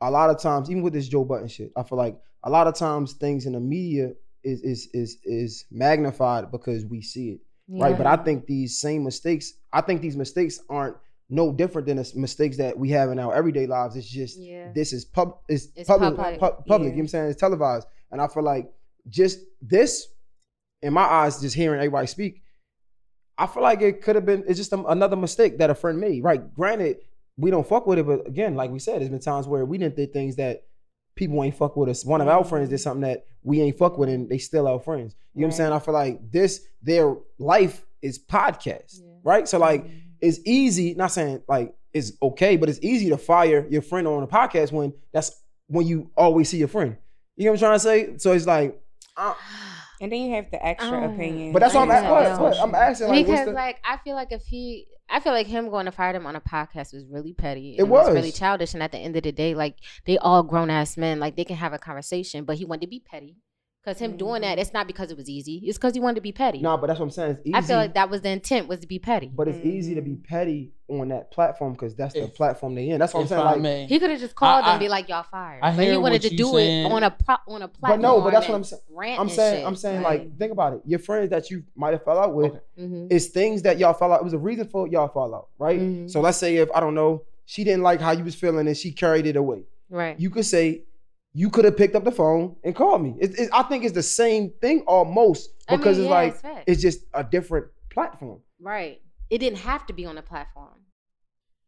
[0.00, 2.66] a lot of times, even with this Joe Budden shit, I feel like a lot
[2.66, 4.12] of times things in the media
[4.42, 7.40] is is is is magnified because we see it.
[7.68, 7.96] right?
[7.96, 10.96] But I think these same mistakes, I think these mistakes aren't
[11.28, 13.94] no different than the mistakes that we have in our everyday lives.
[13.96, 14.72] It's just Yeah.
[14.74, 16.40] this is pub, it's, It's public, public.
[16.40, 16.70] pu- public.
[16.70, 17.30] You know what I'm saying?
[17.30, 18.72] It's televised, and I feel like
[19.08, 20.08] just this,
[20.82, 22.42] in my eyes, just hearing everybody speak,
[23.36, 24.44] I feel like it could have been.
[24.46, 26.22] It's just another mistake that a friend made.
[26.22, 26.54] Right?
[26.54, 26.98] Granted,
[27.36, 29.78] we don't fuck with it, but again, like we said, there's been times where we
[29.78, 30.64] didn't do things that
[31.16, 32.04] people ain't fuck with us.
[32.04, 34.80] One of our friends did something that we ain't fuck with, and they still our
[34.80, 35.14] friends.
[35.34, 35.72] You know what I'm saying?
[35.72, 39.12] I feel like this, their life is podcast, Yeah.
[39.22, 39.48] right?
[39.48, 39.98] So like, mm-hmm.
[40.20, 40.94] it's easy.
[40.94, 44.72] Not saying like it's okay, but it's easy to fire your friend on a podcast
[44.72, 45.32] when that's
[45.68, 46.96] when you always see your friend.
[47.36, 48.18] You know what I'm trying to say?
[48.18, 48.80] So it's like,
[49.16, 49.34] uh,
[50.00, 51.52] And then you have the extra Um, opinion.
[51.52, 52.08] but that's all I'm asking.
[52.08, 52.14] know.
[52.14, 52.60] What, what?
[52.60, 55.68] I'm asking like, because the, like I feel like if he, I feel like him
[55.70, 57.74] going to fire them on a podcast was really petty.
[57.76, 58.12] It and was.
[58.12, 58.74] really childish.
[58.74, 59.76] And at the end of the day, like
[60.06, 62.44] they all grown ass men, like they can have a conversation.
[62.44, 63.36] But he wanted to be petty.
[63.82, 65.62] Because him doing that, it's not because it was easy.
[65.64, 66.60] It's because he wanted to be petty.
[66.60, 67.30] no, but that's what I'm saying.
[67.30, 67.54] It's easy.
[67.54, 69.30] I feel like that was the intent was to be petty.
[69.34, 72.98] but it's easy to be petty on that platform because that's the platform they in.
[72.98, 73.40] That's what I'm saying.
[73.40, 73.86] I Like, may.
[73.86, 76.16] he could have just called I- and be like, "Y'all fired." I but he wanted
[76.22, 76.86] what to do saying.
[76.86, 78.02] it on a pro- on a platform.
[78.02, 78.82] but no, but that's what I'm and saying.
[78.90, 79.66] rant I'm saying, shit.
[79.66, 80.80] I'm saying, Like, like, think about it.
[80.84, 82.60] Your friends that you might have fell out with, Okay.
[82.80, 83.06] mhm.
[83.10, 84.20] it's things that y'all fell out.
[84.20, 85.80] It was a reason for y'all fall out, right?
[85.80, 86.10] Mhm.
[86.10, 88.76] So let's say if I don't know, she didn't like how you was feeling and
[88.76, 89.62] she carried it away.
[89.88, 90.20] right.
[90.20, 90.82] You could say
[91.32, 93.14] you could have picked up the phone and called me.
[93.20, 96.42] It, it- I think it's the same thing almost I because mean, it's like it's
[96.66, 98.40] it's just a different platform.
[98.60, 99.00] Right.
[99.30, 100.68] It didn't have to be on a platform.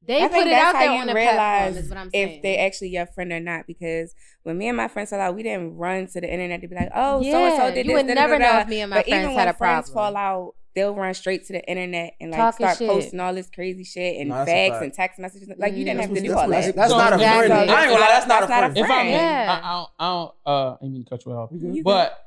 [0.05, 1.37] They I put think it that's out there how on you the platform.
[1.37, 2.37] realize Is what I'm saying.
[2.39, 3.69] if they actually your friend or not.
[3.69, 6.67] Because when me and my friends fell out, we didn't run to the internet to
[6.69, 8.59] be like, "Oh, so and so did you this." would da, da, never da, know
[8.63, 10.15] if me and my but friends even had when a friends problem.
[10.15, 12.89] fall out, they'll run straight to the internet and like Talking start shit.
[12.89, 15.51] posting all this crazy shit and No, that's facts and text messages.
[15.59, 16.77] Like you didn't have to do what- all that's, that.
[16.77, 17.49] that's So not a exactly.
[17.49, 17.70] friend.
[17.70, 18.77] I ain't gonna lie, that's not That's a not a friend.
[18.78, 19.09] If I friend.
[19.09, 19.61] may, Yeah.
[19.62, 22.19] I, I don't, I don't, uh, I mean cut you off, You but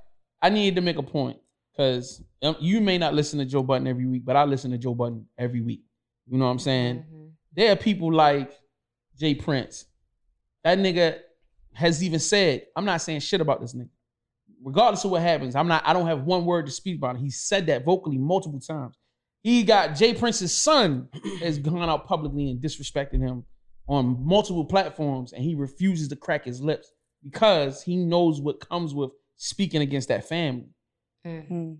[0.42, 1.38] I needed to make a point
[1.72, 4.78] because um, you may not listen to Joe Budden every week, but I listen to
[4.78, 5.82] Joe Budden every week.
[6.30, 7.06] You know what I'm saying?
[7.12, 7.30] Mhm.
[7.56, 8.52] There are people like
[9.18, 9.86] Jay Prince.
[10.64, 11.20] That nigga
[11.74, 13.90] has even said, I'm not saying shit about this nigga.
[14.66, 17.20] Regardless of what happens, I'm not, I don't have one word to speak about it.
[17.22, 18.98] He said that vocally multiple times.
[19.44, 21.08] He got Jay Prince's son
[21.42, 23.44] has gone out publicly and disrespected him
[23.88, 26.90] on multiple platforms, and he refuses to crack his lips
[27.24, 30.66] because he knows what comes with speaking against that family.
[31.28, 31.48] Mhm.
[31.52, 31.78] Mhm.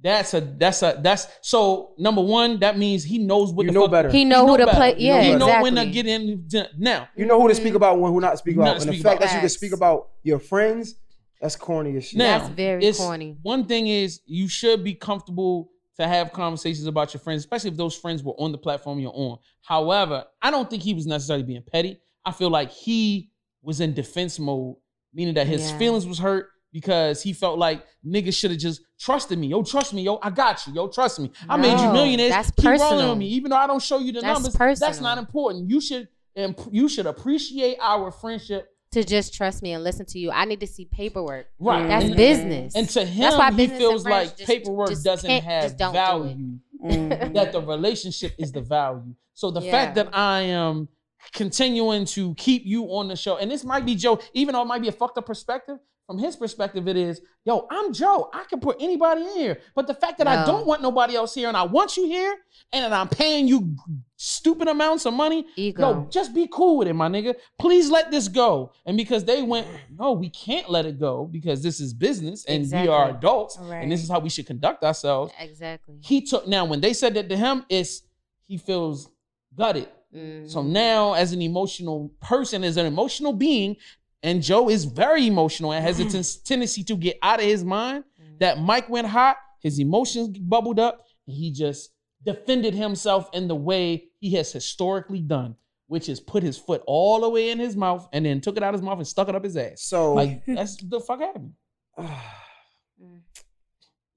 [0.00, 3.74] That's a that's a that's so number one, that means he knows what You the
[3.74, 4.10] know fuck better.
[4.10, 4.92] He know He who know to play.
[4.92, 5.00] better.
[5.02, 5.70] Yeah, he know exactly.
[5.70, 6.46] when to get in
[6.78, 7.08] now.
[7.16, 8.82] You know who to speak about and who not to speak Who not about.
[8.82, 9.28] to And the fact about.
[9.30, 10.94] that you can speak about your friends,
[11.40, 12.18] that's corny as shit.
[12.18, 13.36] Now, That's very it's- corny.
[13.42, 17.76] One thing is you should be comfortable to have conversations about your friends, especially if
[17.76, 19.38] those friends were on the platform you're on.
[19.62, 21.98] However, I don't think he was necessarily being petty.
[22.24, 23.30] I feel like he
[23.62, 24.76] was in defense mode,
[25.12, 25.78] meaning that his Yeah.
[25.78, 29.48] feelings was hurt because he felt like niggas should have just trusted me.
[29.48, 30.02] Yo, trust me.
[30.02, 30.74] Yo, I got you.
[30.74, 31.30] Yo, trust me.
[31.48, 32.30] I made you No, millionaires.
[32.30, 33.08] that's Keep rolling personal.
[33.10, 34.52] with me, even though I don't show you the That's numbers.
[34.54, 35.10] That's personal.
[35.10, 35.68] not important.
[35.70, 38.68] You should imp- you should appreciate our friendship.
[38.98, 40.32] To just trust me and listen to you.
[40.32, 41.46] I need to see paperwork.
[41.60, 41.86] Right.
[41.86, 42.74] That's and, business.
[42.74, 45.76] And to him, That's why he business feels like just- paperwork just doesn't have just
[45.76, 46.58] don't value.
[46.84, 47.34] Mhm.
[47.34, 49.14] that the relationship is the value.
[49.34, 49.70] So the Yeah.
[49.70, 50.88] fact that I am
[51.32, 54.66] continuing to keep you on the show, and this might be Joe, even though it
[54.66, 58.30] might be a fucked up perspective, from his perspective, it is, yo, I'm Joe.
[58.32, 59.58] I can put anybody in here.
[59.74, 62.34] But the fact that I don't want nobody else here and I want you here
[62.72, 63.76] and that I'm paying you
[64.16, 65.82] stupid amounts of money, Ego.
[65.82, 67.34] yo, just be cool with it, my nigga.
[67.58, 68.72] Please let this go.
[68.86, 69.66] And because they went,
[69.98, 73.82] no, we can't let it go because this is business and we are adults Right.
[73.82, 75.96] and this is how we should conduct ourselves exactly.
[76.00, 78.02] he took now when they said that to him it's
[78.46, 79.10] he feels
[79.54, 80.48] gutted Mhm.
[80.50, 83.76] so now as an emotional person as an emotional being
[84.22, 86.04] and Joe is very emotional and has a
[86.44, 88.04] tendency to get out of his mind.
[88.20, 88.38] Mm-hmm.
[88.40, 91.90] That mic went hot, his emotions bubbled up, and he just
[92.24, 95.54] defended himself in the way he has historically done,
[95.86, 98.62] which is put his foot all the way in his mouth and then took it
[98.62, 99.82] out of his mouth and stuck it up his ass.
[99.82, 101.52] So Like that's the fuck happened.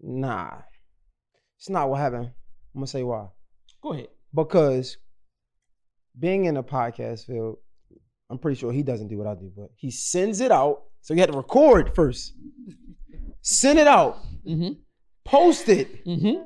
[0.01, 0.57] nah,
[1.57, 2.31] it's not what happened.
[2.73, 3.27] I'm gonna say why.
[3.81, 4.07] Go ahead.
[4.33, 4.97] Because
[6.17, 7.57] being in a podcast field,
[8.31, 10.83] I'm pretty sure he doesn't do what I do, but he sends it out.
[11.01, 12.33] So you had to record first,
[13.41, 14.17] send it out,
[14.47, 14.73] Mm-hmm.
[15.25, 16.41] post it, Mm-hmm.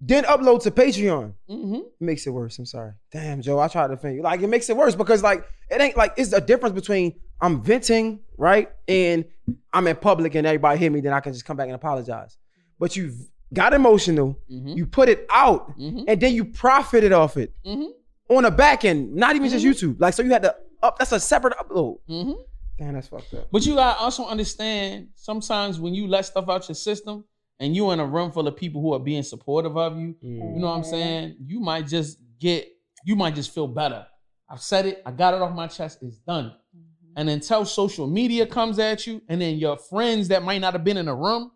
[0.00, 1.34] then upload to Patreon.
[1.48, 1.74] Mm-hmm.
[1.74, 2.58] It makes it worse.
[2.58, 2.92] I'm sorry.
[3.12, 4.22] Damn, Joe, I tried to defend you.
[4.22, 7.62] Like it makes it worse because like it ain't like it's a difference between I'm
[7.62, 8.68] venting, right?
[8.88, 9.24] And
[9.72, 12.36] I'm in public and everybody hear me, then I can just come back and apologize.
[12.78, 13.12] But you
[13.52, 14.68] got emotional, Mm-hmm.
[14.78, 16.04] you put it out, Mm-hmm.
[16.08, 18.34] and then you profited off it Mm-hmm.
[18.36, 20.00] on the back end, not even just YouTube.
[20.00, 21.98] Like so you had to up that's a separate upload.
[22.08, 22.32] Mm-hmm.
[22.78, 23.48] Damn, that's fucked up.
[23.52, 27.24] But you gotta also understand sometimes when you let stuff out your system
[27.58, 30.40] and you in a room full of people who are being supportive of you, you
[30.58, 31.36] know what I'm saying?
[31.44, 32.68] You might just get,
[33.04, 34.06] you might just feel better.
[34.48, 36.54] I've said it, I got it off my chest, it's done.
[37.16, 40.84] And until social media comes at you, and then your friends that might not have
[40.84, 41.50] been in the room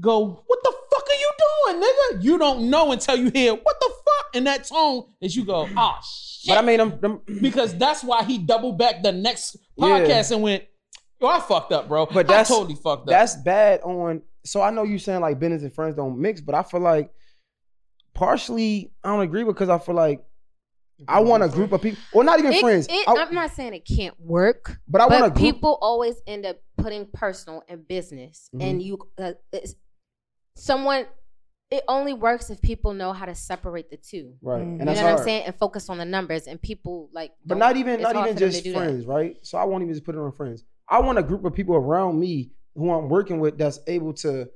[0.00, 2.24] go, What the fuck are you doing, nigga?
[2.24, 4.01] You don't know until you hear what the fuck
[4.34, 6.48] in that tone that you go, oh shit.
[6.48, 9.86] But I mean them, them because that's why he doubled back the next Yeah.
[9.86, 10.64] podcast and went,
[11.20, 12.06] Yo, I fucked up, bro.
[12.06, 13.06] But that's- I totally fucked up.
[13.08, 16.54] that's bad on so I know you saying like business and friends don't mix, but
[16.56, 17.12] I feel like
[18.14, 20.24] partially I don't agree because I feel like
[21.08, 22.86] I want a group of people, or not even It- friends.
[22.88, 25.40] it- I- I'm not saying it can't work, but I want a group.
[25.40, 28.62] people always end up putting personal and business, Mhm.
[28.62, 29.32] and you, uh,
[30.56, 31.06] someone.
[31.72, 34.34] It only works if people know how to separate the two.
[34.42, 35.44] right, You and You know that's what I'm saying?
[35.46, 36.46] And focus on the numbers.
[36.46, 38.78] And people like, But don't- even not even for them to just do that.
[38.78, 39.36] friends, right?
[39.42, 40.64] So I won't even just put it on friends.
[40.88, 44.48] I want a group of people around me who I'm working with that's able to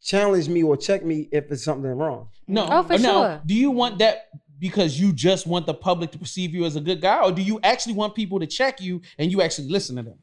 [0.00, 2.28] challenge me or check me if it's something wrong.
[2.46, 3.42] no, Oh, for now, sure.
[3.44, 6.80] Do you want that because you just want the public to perceive you as a
[6.80, 9.96] good guy, or do you actually want people to check you and you actually listen
[9.96, 10.18] to them?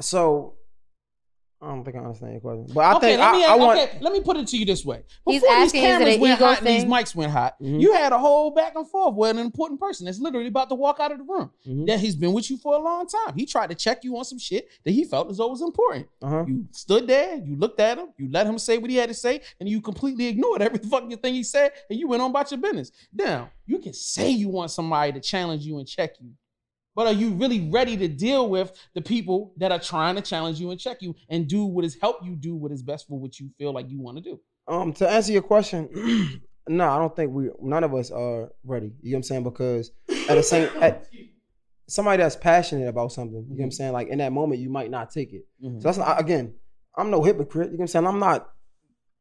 [0.00, 0.54] So
[1.62, 3.54] I don't think I understand your question, but I okay, think let I, me I
[3.56, 3.78] want.
[3.78, 5.02] okay, let me put it to you this way.
[5.26, 6.90] He's Before these asking, is it cameras an went ego hot and these thing?
[6.90, 7.80] mics went hot, Mhm.
[7.82, 10.74] you had a whole back and forth with an important person that's literally about to
[10.74, 11.50] walk out of the room.
[11.68, 11.86] Mhm.
[11.86, 13.34] That he's been with you for a long time.
[13.36, 16.08] He tried to check you on some shit that he felt as though was important.
[16.22, 16.44] Uh-huh.
[16.48, 19.14] You stood there, you looked at him, you let him say what he had to
[19.14, 22.50] say, and you completely ignored every fucking thing he said, and you went on about
[22.50, 22.90] your business.
[23.12, 26.30] Now, you can say you want somebody to challenge you and check you,
[26.94, 30.60] but are you really ready to deal with the people that are trying to challenge
[30.60, 33.18] you and check you and do what is help you do what is best for
[33.18, 34.40] what you feel like you want to do?
[34.68, 35.88] Um, to answer your question,
[36.68, 38.92] no, I don't think we none of us are ready.
[39.02, 39.44] You know what I'm saying?
[39.44, 39.90] Because
[40.28, 41.06] at the same at
[41.88, 43.92] somebody that's passionate about something, you know what I'm saying?
[43.92, 45.46] Like in that moment, you might not take it.
[45.64, 45.80] Mhm.
[45.80, 46.54] So that's not, again,
[46.96, 47.68] I'm no hypocrite.
[47.68, 48.06] You know what I'm saying?
[48.06, 48.48] I'm not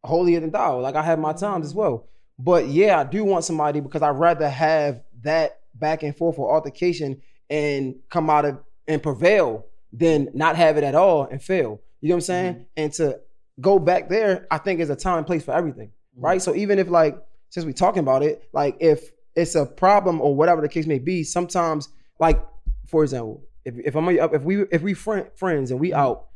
[0.04, 0.80] holier than thou.
[0.80, 2.08] Like I have my times as well.
[2.38, 6.54] But yeah, I do want somebody because I'd rather have that back and forth or
[6.54, 11.82] altercation and come out of and prevail than not have it at all and fail.
[12.02, 12.54] You know what I'm mm-hmm.
[12.54, 12.66] saying?
[12.78, 13.20] And to
[13.60, 15.88] go back there, I think is a time and place for everything.
[15.88, 16.26] Mm-hmm.
[16.26, 16.42] Right.
[16.42, 17.18] So even if like
[17.50, 21.00] since we talking about it, like if it's a problem or whatever the case may
[21.00, 21.90] be, sometimes
[22.20, 22.44] like
[22.88, 26.00] for example, if, if I'm if we if we friend, friends and we mm-hmm.
[26.00, 26.28] out,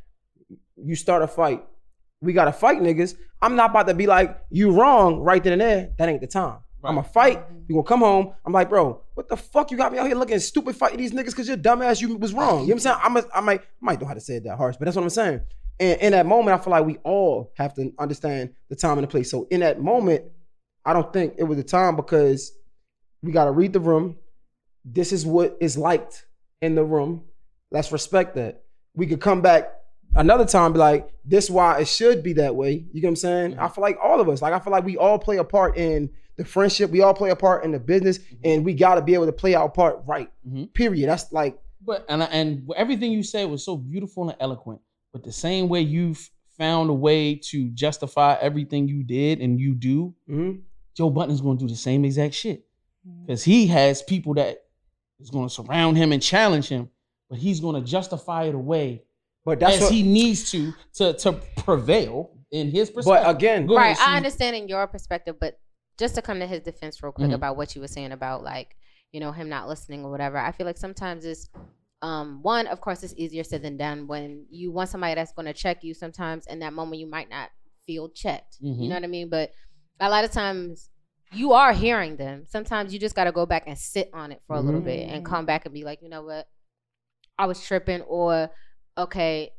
[0.76, 1.64] you start a fight,
[2.20, 3.16] we gotta fight niggas.
[3.40, 5.90] I'm not about to be like you wrong right then and there.
[5.98, 6.58] That ain't the time.
[6.84, 7.38] I'm a fight.
[7.38, 7.58] Mm-hmm.
[7.68, 8.34] You gonna come home.
[8.44, 11.12] I'm like, bro, what the fuck you got me out here looking stupid fighting these
[11.12, 12.60] niggas because you're dumbass you was wrong.
[12.62, 12.96] You know what I'm saying?
[13.02, 14.96] I'm a, I might I might know how to say it that harsh, but that's
[14.96, 15.40] what I'm saying.
[15.80, 19.02] And in that moment, I feel like we all have to understand the time and
[19.02, 19.30] the place.
[19.30, 20.24] So in that moment,
[20.84, 22.52] I don't think it was the time because
[23.22, 24.16] we gotta read the room.
[24.84, 26.26] This is what is liked
[26.60, 27.24] in the room.
[27.70, 28.62] Let's respect that.
[28.94, 29.73] We could come back
[30.14, 32.84] another time be like, this why it should be that way.
[32.92, 33.58] You get what I'm saying?
[33.58, 35.76] I feel like all of us, like I feel like we all play a part
[35.76, 36.90] in the friendship.
[36.90, 39.32] We all play a part in the business, and we got to be able to
[39.32, 40.30] play our part right.
[40.48, 40.72] Mhm.
[40.74, 41.08] Period.
[41.08, 44.80] That's like But and and everything you said was so beautiful and eloquent.
[45.12, 49.74] But the same way you've found a way to justify everything you did and you
[49.74, 50.60] do, mhm.
[50.94, 52.64] Joe Budden's going to do the same exact shit
[53.26, 54.64] because he has people that
[55.20, 56.88] is going to surround him and challenge him,
[57.28, 59.02] but he's going to justify it away
[59.44, 59.92] but that's as what.
[59.92, 63.24] he needs to to to prevail in his perspective.
[63.26, 63.96] but again, Go right.
[63.98, 65.58] I understand in your perspective, but
[65.98, 67.34] just to come to his defense real quick Mhm.
[67.34, 68.76] about what you were saying about like,
[69.12, 70.38] you know, him not listening or whatever.
[70.38, 71.48] I feel like sometimes it's
[72.02, 75.52] um one, of course, it's easier said than done when you want somebody that's gonna
[75.52, 77.50] check you sometimes in that moment you might not
[77.86, 78.62] feel checked.
[78.62, 78.82] Mhm.
[78.82, 79.28] You know what I mean?
[79.28, 79.52] But
[80.00, 80.90] a lot of times
[81.32, 82.44] you are hearing them.
[82.46, 85.24] Sometimes you just gotta go back and sit on it for a little bit and
[85.24, 86.46] come back and be like, you know what?
[87.38, 88.50] I was tripping or
[88.96, 89.50] okay,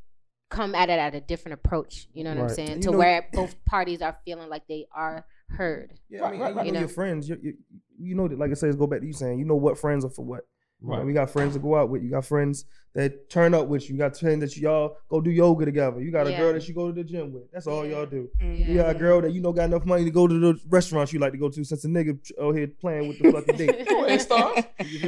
[0.50, 2.08] come at it at a different approach.
[2.14, 2.82] You know what I'm saying?
[2.82, 5.94] To know- where both parties are feeling like they are heard.
[6.10, 7.30] Yeah, I mean, Right, you right, know your friends.
[7.30, 7.54] You, you,
[7.98, 10.06] you know that, like I said, go back to you saying, you know what friends
[10.06, 10.42] are for what.
[10.82, 10.98] Right.
[10.98, 11.06] Right.
[11.06, 12.04] We got friends to go out with.
[12.04, 13.96] You got friends that turn up with you.
[13.96, 16.02] You got friends that y'all go do yoga together.
[16.02, 16.40] You got a Yeah.
[16.40, 17.52] girl that you go to the gym with.
[17.52, 17.98] That's all Yeah.
[17.98, 18.30] y'all do.
[18.42, 18.68] Mhm.
[18.68, 21.12] You got a girl that you know got enough money to go to the restaurants
[21.12, 23.88] you like to go to since a nigga out here playing with the fucking date.
[23.90, 24.28] Go ahead,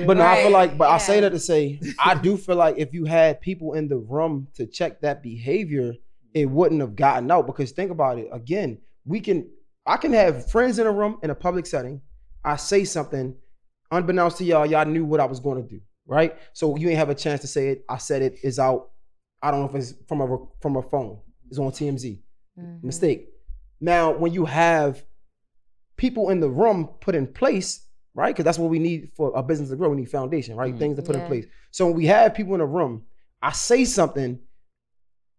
[0.05, 2.75] But no, I feel like, but I say that to say, I do feel like
[2.77, 5.93] if you had people in the room to check that behavior,
[6.33, 7.45] it wouldn't have gotten out.
[7.45, 9.47] Because think about it again, we can,
[9.85, 12.01] I can have friends in a room in a public setting.
[12.43, 13.35] I say something,
[13.91, 16.37] unbeknownst to y'all, y'all knew what I was going to do, right?
[16.53, 17.85] So you ain't have a chance to say it.
[17.89, 18.91] I said it is out.
[19.41, 21.19] I don't know if it's from a from a phone.
[21.49, 22.19] It's on TMZ.
[22.59, 22.83] Mhm.
[22.83, 23.29] Mistake.
[23.79, 25.03] Now, when you have
[25.95, 28.33] people in the room put in place, right?
[28.33, 29.89] Because that's what we need for a business to grow.
[29.89, 30.73] We need foundation, right?
[30.73, 30.79] Mhm.
[30.79, 31.45] Things to put in place.
[31.71, 33.03] So when we have people in a room,
[33.41, 34.39] I say something.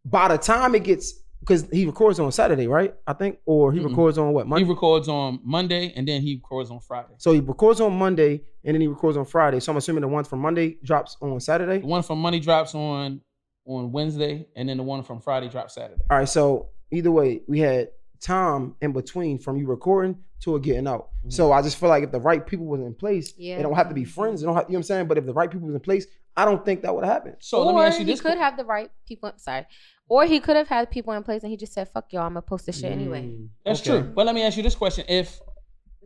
[0.05, 2.95] By the time it gets, because he records on Saturday, right?
[3.07, 3.91] I think, or he Mm-mm.
[3.91, 4.65] records on what Monday.
[4.65, 7.15] He records on Monday and then he records on Friday.
[7.19, 9.61] so he records on Monday and then he records on Friday.
[9.61, 11.79] So I'm assuming the one from Monday drops on Saturday.
[11.81, 13.21] The one from Monday drops on
[13.67, 16.01] on Wednesday, and then the one from Friday drops Saturday.
[16.11, 16.29] All right.
[16.29, 21.09] So either way, we had time in between from you recording to it getting out.
[21.27, 21.33] Mhm.
[21.33, 23.59] So I just feel like if the right people was in place, Yeah.
[23.59, 24.43] it don't have to be friends.
[24.43, 25.07] It don't have, you know what I'm saying?
[25.09, 26.07] But if the right people was in place,
[26.37, 27.37] I don't think that would have happened.
[27.41, 29.31] So or let me ask you he this: could have the right people.
[29.37, 29.67] Sorry,
[30.09, 32.31] or he could have had people in place, and he just said, "Fuck y'all, I'm
[32.31, 34.01] gonna post this shit anyway." Mm, That's okay.
[34.01, 34.13] true.
[34.15, 35.39] But let me ask you this question: If,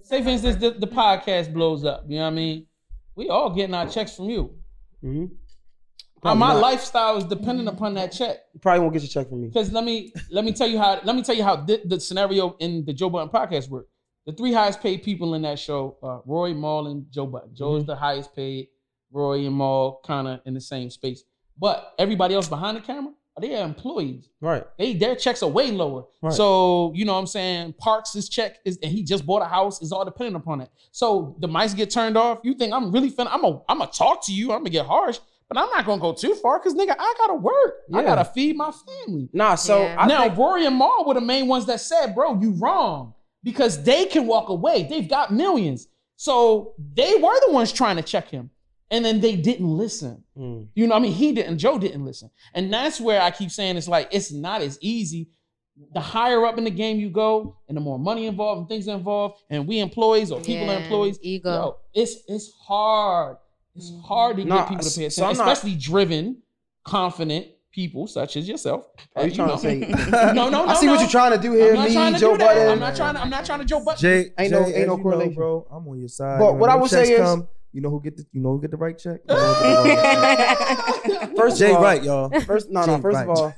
[0.02, 2.66] say, for instance, the, the podcast blows up, you know what I mean?
[3.14, 4.54] We all getting our checks from you.
[6.22, 6.60] Probably my not.
[6.60, 8.38] lifestyle is dependent upon that check.
[8.54, 9.48] You probably won't get your check from me.
[9.48, 11.98] Because let me let me tell you how let me tell you how the, the
[11.98, 13.90] scenario in the Joe Budden podcast worked.
[14.26, 17.54] The three highest paid people in that show, uh, Roy, Mal, and Joe Budden.
[17.54, 17.80] Joe Mm-hmm.
[17.80, 18.68] is the highest paid.
[19.10, 21.24] Roy and Mal kind of in the same space,
[21.58, 24.28] but everybody else behind the camera, they are employees.
[24.40, 24.64] Right.
[24.78, 26.04] They their checks are way lower.
[26.20, 26.32] Right.
[26.32, 27.74] So you know what I'm saying.
[27.78, 29.80] Parks' check is, and he just bought a house.
[29.80, 30.70] Is all dependent upon it.
[30.90, 32.40] So the mics get turned off.
[32.42, 33.28] You think I'm really finna?
[33.30, 34.52] I'm a I'm gonna talk to you.
[34.52, 35.18] I'm gonna get harsh,
[35.48, 37.74] but I'm not gonna go too far because nigga, I gotta work.
[37.94, 39.30] I gotta feed my family.
[39.32, 39.96] Nah, so Yeah.
[39.98, 43.14] I now think, Rory and Mal were the main ones that said, "Bro, you wrong,"
[43.42, 44.86] because they can walk away.
[44.90, 48.50] They've got millions, so they were the ones trying to check him,
[48.92, 50.22] and then they didn't listen.
[50.38, 50.68] Mm.
[50.76, 51.58] You know, what I mean, he didn't.
[51.58, 55.30] Joe didn't listen, and that's where I keep saying it's like it's not as easy.
[55.94, 58.86] The higher up in the game you go, and the more money involved and things
[58.86, 61.50] involved, and we employees or people are employees, ego.
[61.50, 63.38] yo, it's it's hard.
[63.74, 66.42] It's hard to Nah, get people to pay attention, I'm not- especially driven,
[66.84, 68.84] confident people such as yourself.
[69.16, 69.54] Are you Uh, trying know.
[69.54, 69.60] to
[70.10, 70.32] say?
[70.34, 70.66] No, no, no.
[70.66, 70.92] I see no.
[70.92, 71.70] what you're trying to do here.
[71.70, 72.54] I'm not trying Me, to Joe do that.
[72.54, 72.68] Budden.
[72.72, 73.14] I'm not trying.
[73.14, 73.98] To, I'm not trying to Joe Budden.
[74.00, 75.34] Jay, Ain't no- ain't no you know, correlation.
[75.34, 75.66] bro.
[75.70, 76.38] I'm on your side.
[76.38, 78.40] But You what I would checks say is- come, you know who get the you
[78.40, 79.20] know who get the right check.
[79.28, 81.36] You know who get the wrong check.
[81.36, 82.40] First Jay of all, right, y'all.
[82.42, 82.98] First, no, no.
[82.98, 83.28] First right.
[83.28, 83.54] of all,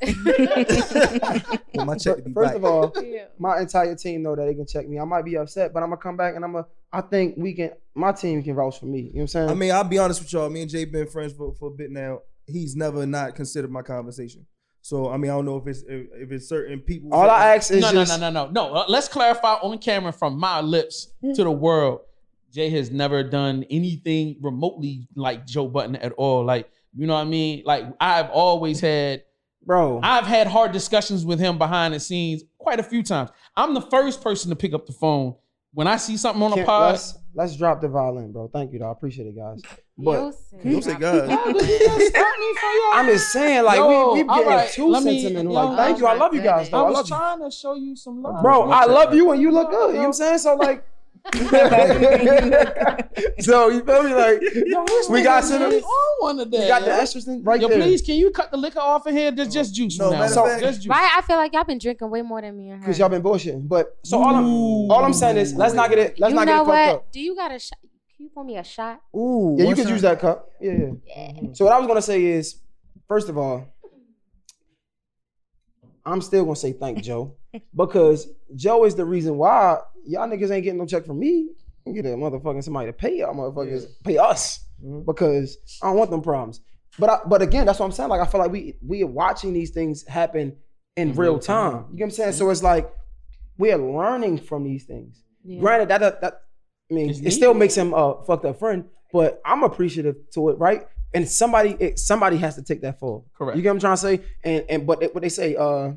[1.74, 2.56] Want my check first right.
[2.56, 2.94] of all,
[3.38, 4.98] my entire team know that they can check me.
[4.98, 6.66] I might be upset, but I'm gonna come back and I'm gonna.
[6.92, 7.72] I think we can.
[7.94, 8.98] My team can vouch for me.
[8.98, 9.50] You know what I'm saying?
[9.50, 10.48] I mean, I'll be honest with y'all.
[10.48, 12.20] Me and Jay been friends for, for a bit now.
[12.46, 14.46] He's never not considered my conversation.
[14.80, 17.12] So I mean, I don't know if it's if, if it's certain people.
[17.12, 18.74] all I ask is No, no, just no, no, no, no.
[18.74, 22.00] Uh, let's clarify on camera from my lips to the world.
[22.54, 26.44] Jay has never done anything remotely like Joe Budden at all.
[26.44, 27.64] Like, you know what I mean?
[27.66, 29.24] Like, I've always had,
[29.66, 29.98] bro.
[30.04, 33.30] I've had hard discussions with him behind the scenes quite a few times.
[33.56, 35.34] I'm the first person to pick up the phone
[35.72, 36.90] when I see something on a Can't- pod.
[36.92, 38.46] let's, let's drop the violin, bro.
[38.46, 38.88] Thank you, though.
[38.88, 39.60] I appreciate it, guys.
[39.98, 40.12] But
[40.62, 41.28] Don't say God.
[41.28, 44.70] You just stop me from your- I'm just saying, like Yo, we we getting right,
[44.70, 45.52] too let sentimental.
[45.52, 46.06] yo, like, thank you.
[46.06, 46.78] I love you guys, though.
[46.78, 48.42] I I was love you, trying to show you some love.
[48.42, 48.70] bro.
[48.70, 49.86] I love you and you look Yo, good.
[49.88, 50.38] You know what I'm saying?
[50.38, 50.84] So like.
[51.32, 51.40] Yo,
[53.40, 54.14] so you feel me?
[54.14, 55.62] Like Yo, we got some.
[55.62, 56.68] really We on one today.
[56.68, 56.96] got the yo.
[56.98, 57.78] extras in- right Yo, there.
[57.80, 59.32] please, can you cut the liquor off in here?
[59.32, 60.20] Just, just juice No, from now.
[60.20, 60.48] matter of on.
[60.50, 60.90] fact- just juice.
[60.90, 61.10] Right?
[61.16, 62.84] I feel like y'all been drinking way more than me and her.
[62.86, 63.66] Because y'all been bullshitting.
[63.68, 64.44] But so all I'm
[64.90, 66.20] all I'm saying is let's not get it.
[66.20, 66.94] Let's you not know get it fucked what?
[66.96, 67.12] up.
[67.12, 67.78] Do you got a shot?
[68.16, 69.00] Can you pour me a shot?
[69.16, 70.50] Ooh, Yeah, you one could use that cup.
[70.60, 70.90] Yeah, yeah.
[71.06, 71.52] Yeah.
[71.54, 72.56] So what I was gonna say is,
[73.08, 73.66] first of all,
[76.06, 77.34] I'm still gonna say thank Joe
[77.74, 81.50] because Joe is the reason why y'all niggas ain't getting no check from me.
[81.92, 85.04] Get a motherfucking somebody to pay y'all motherfuckers, pay us Mhm.
[85.04, 86.60] because I don't want them problems.
[86.98, 88.08] But I, but again, that's what I'm saying.
[88.08, 90.56] Like I feel like we we are watching these things happen
[90.96, 91.72] in In real real time.
[91.72, 91.86] time.
[91.90, 92.32] You get what I'm saying?
[92.34, 92.90] So it's like
[93.58, 95.22] we're learning from these things.
[95.44, 95.60] Yeah.
[95.60, 96.40] Granted, that that, that
[96.90, 100.50] I mean, It's it still makes him a fucked up friend, but I'm appreciative to
[100.50, 100.86] it, right?
[101.12, 103.26] And somebody, it, somebody has to take that fall.
[103.36, 103.56] Correct.
[103.56, 104.20] You get what I'm trying to say?
[104.42, 105.92] And and but it, what they say, uh,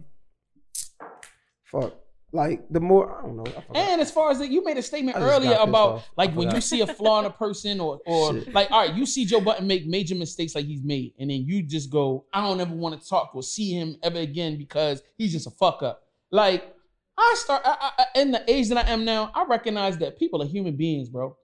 [1.71, 1.93] fuck,
[2.33, 3.45] Like the more I don't know.
[3.73, 3.77] I.
[3.79, 6.81] And as far as that, you made a statement earlier about like when you see
[6.81, 8.53] a flaw in a person, or or Shit.
[8.53, 11.45] like, all right, you see Joe Budden make major mistakes like he's made, and then
[11.45, 15.01] you just go, I don't ever want to talk or see him ever again because
[15.17, 16.03] he's just a fuck up.
[16.31, 16.73] Like
[17.17, 20.41] I start I, I, in the age that I am now, I recognize that people
[20.43, 21.35] are human beings, bro,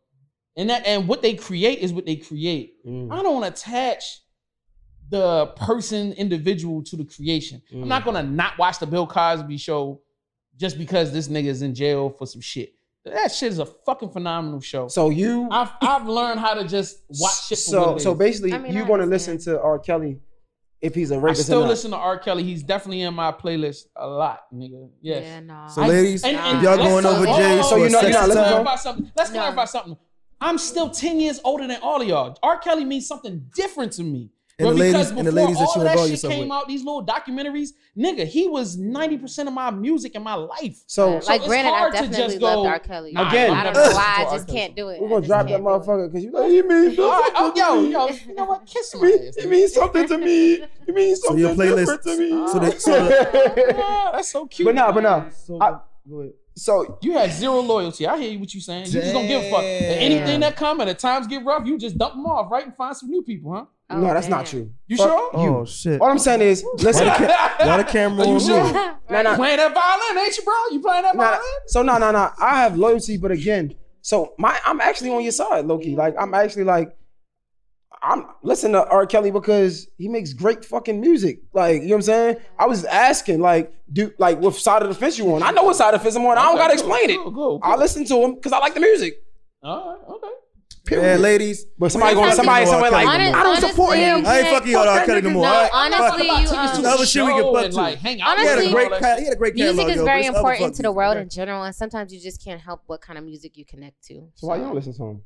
[0.57, 2.85] and that and what they create is what they create.
[2.85, 3.11] Mm.
[3.11, 4.19] I don't attach
[5.09, 7.61] the person individual to the creation.
[7.71, 7.87] I'm Mm.
[7.87, 10.01] not gonna not watch the Bill Cosby show
[10.57, 12.73] just because this nigga is in jail for some shit.
[13.05, 14.87] That shit is a fucking phenomenal show.
[14.87, 18.13] So you I've I've learned how to just watch shit for so what it so
[18.13, 18.17] is.
[18.19, 19.77] basically I mean, you're I going to listen to R.
[19.79, 20.19] Kelly
[20.81, 21.43] if he's a I rapist.
[21.45, 21.69] still or not.
[21.69, 22.17] listen to R.
[22.17, 22.43] Kelly.
[22.43, 24.89] He's definitely in my playlist a lot, nigga.
[25.01, 25.23] Yes.
[25.25, 25.65] Yeah, no.
[25.69, 28.11] So I- ladies, and- and if y'all going over Jay So you know, you're sexy
[28.11, 28.49] not Let's listening to time, him?
[28.63, 29.11] clarify something.
[29.17, 29.39] Let's No.
[29.39, 29.97] clarify something.
[30.41, 32.37] I'm still 10 years older than all of y'all.
[32.43, 32.57] R.
[32.57, 34.29] Kelly means something different to me.
[34.59, 36.11] And But the ladies- because and the before ladies that all you that involve shit
[36.11, 36.51] yourself came with.
[36.51, 40.83] out, these little documentaries, nigga, he was 90% of my music and my life.
[40.85, 42.79] So, So like it's granted, I hard to definitely just go, loved R.
[42.79, 43.11] Kelly.
[43.13, 45.01] nah, Again- I don't know why I just can't do it.
[45.01, 45.71] we're gonna drop that can't do it.
[45.73, 47.91] motherfucker because you know he means All right, oh, yo, me.
[47.93, 48.65] yo, you know what?
[48.67, 49.01] Kiss me.
[49.01, 50.53] my means- It means something to me.
[50.53, 52.29] It means So something your playlist- different to me.
[52.47, 54.67] so the- so the- Yeah, that's so cute.
[54.67, 55.29] but nah, but nah.
[55.31, 56.33] So, I- go ahead.
[56.55, 58.05] So You had zero loyalty.
[58.07, 58.85] I hear you what you saying.
[58.85, 59.63] You just don't give a fuck.
[59.63, 62.65] And anything that come and the times get rough, you just dump them off, right?
[62.65, 63.65] And find some new people, huh?
[63.89, 64.71] Oh, no, that's not true.
[64.87, 65.31] You Fuck sure?
[65.43, 65.49] You.
[65.57, 66.01] Oh shit.
[66.01, 67.05] All I'm saying is, listen.
[67.07, 68.63] Got a camera Are you on sure?
[68.63, 68.71] me.
[69.09, 69.35] Nah, nah.
[69.35, 70.53] Playing that violin, ain't you, bro?
[70.71, 71.41] You playing that Nah, violin?
[71.67, 72.29] so no, no, no.
[72.39, 75.95] I have loyalty, but again, so my I'm actually on your side, Loki.
[75.95, 76.95] Like I'm actually like
[78.05, 79.05] I'm listening to R.
[79.05, 81.39] Kelly because he makes great fucking music.
[81.53, 82.37] Like, you know what I'm saying?
[82.59, 85.41] I was asking, like, do like what side of the fence you on?
[85.41, 86.37] I know what side of the fence I'm on.
[86.37, 87.15] I don't gotta explain it.
[87.17, 89.15] Go, go, I listen to him because I like the music.
[89.63, 90.27] All right, okay.
[90.85, 91.05] Period.
[91.11, 91.65] Yeah, ladies.
[91.79, 94.03] But somebody going somebody somewhere with like Honest- I don't honestly, support him.
[94.03, 95.05] I ain't can't- fucking with R.
[95.05, 95.43] Kelly no more.
[95.45, 96.41] No, honestly, Fuck.
[96.41, 97.79] you, um, the Other shit we can fuck and, to.
[97.79, 98.37] like hang out.
[98.37, 100.81] He had a great, ca- he had a great Music catalog, is very important to
[100.83, 103.63] the world in general, and sometimes you just can't help what kind of music you
[103.63, 104.27] connect to.
[104.35, 105.21] So why you don't listen to him?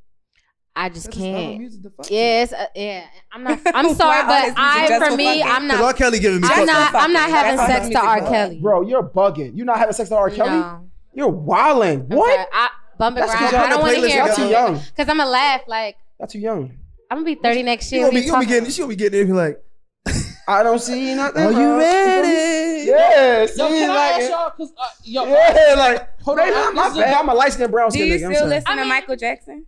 [0.80, 1.58] I just That's can't.
[1.60, 2.12] music to fuck.
[2.12, 3.06] Yes, uh, yeah.
[3.32, 3.60] I'm not.
[3.74, 5.42] I'm sorry, but I, for for me.
[5.42, 5.82] I'm not.
[5.82, 5.94] R.
[5.94, 6.94] Kelly giving me I'm not.
[6.94, 8.20] I'm not having That's sex to R.
[8.22, 8.60] Kelly.
[8.60, 9.54] Bro, you're bugging.
[9.58, 10.30] You're not having sex to R.
[10.30, 10.52] Kelly?
[10.52, 10.88] No.
[11.16, 12.02] You're wilding.
[12.10, 12.30] What?
[12.32, 12.48] sorry.
[12.54, 14.74] I, bump and That's 'cause I don't want to hear Y'all too young.
[14.76, 15.62] because I'm gonna laugh.
[15.68, 16.78] Like Y'all too young.
[17.10, 18.02] I'm gonna be 30 next year.
[18.04, 18.74] gonna be, you you gonna be getting, about?
[18.74, 19.64] she gonna be getting in, be like,
[20.48, 21.42] I don't see nothing.
[21.44, 22.86] Are you ready?
[22.88, 23.56] Yes.
[23.56, 24.50] see, Yo, can I like, ask y'all?
[24.52, 27.14] Cause uh, yo, yeah, like, Hold hold on, on, my this is bad.
[27.14, 28.26] a- I'm a light skinned brown Do you nigga.
[28.28, 28.50] I'm still saying.
[28.50, 29.66] listen I to Michael Jackson?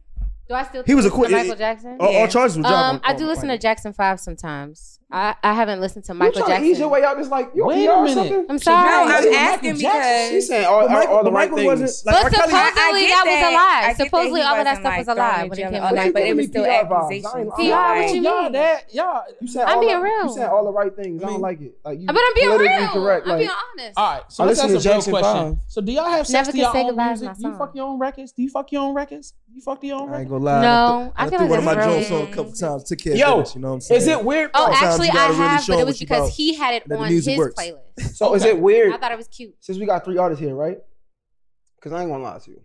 [0.50, 0.84] Do I still?
[0.84, 1.98] He was a listen quick- Michael Jackson.
[2.00, 2.20] all, Yeah.
[2.20, 2.76] all charges were dropped.
[2.76, 4.99] Um, on- I on do listen to Jackson Five sometimes.
[5.12, 6.68] I, I haven't listened to You Michael trying to Jackson.
[6.70, 7.18] ease your way out?
[7.18, 8.14] This like you Wait PR a minute.
[8.14, 8.40] something?
[8.48, 8.90] I'm No, sorry.
[8.94, 10.36] I'm Michael asking Jackson?
[10.36, 11.82] She's saying all, Michael, all the right Michael things.
[11.82, 12.30] wasn't But like R.
[12.30, 13.80] Supposedly I get that was a lie.
[13.82, 15.72] I get that Supposedly all of that wasn't, stuff was a lie when a it
[15.72, 15.96] came all out.
[15.96, 17.26] night, but it was still PR accusations.
[17.34, 18.24] I ain't- PR, what you mean?
[18.24, 18.52] y'all mean?
[18.52, 19.24] that y'all.
[19.42, 20.24] You said I'm being real.
[20.26, 21.24] You said all the right things.
[21.24, 21.74] I, I don't like it.
[21.84, 22.88] Like you But I'm being real.
[22.90, 23.28] correct.
[23.28, 23.98] I'm being honest.
[23.98, 25.54] All right, so let's listen ask to a real Jackson question.
[25.56, 25.58] Five.
[25.70, 27.34] So do y'all have sex Never to your own music?
[27.36, 28.32] Do you fuck your own records?
[28.32, 29.34] Do you fuck your own records?
[29.52, 30.62] You fuck your own I ain't gonna lie.
[30.62, 32.52] No, I, th- I I, feel threw like one of my jokes on a couple
[32.52, 32.84] times.
[32.84, 33.56] Took care Yo, of it.
[33.56, 34.02] You know what I'm saying?
[34.02, 34.52] Is it weird?
[34.54, 37.08] Oh, Sometimes actually, I gotta really have, but it was because he had it on
[37.08, 37.56] his works.
[37.56, 38.16] playlist.
[38.16, 38.94] so is it weird?
[38.94, 39.56] I thought it was cute.
[39.60, 40.78] Since we got three artists here, right?
[41.76, 42.62] Because I ain't gonna lie to you.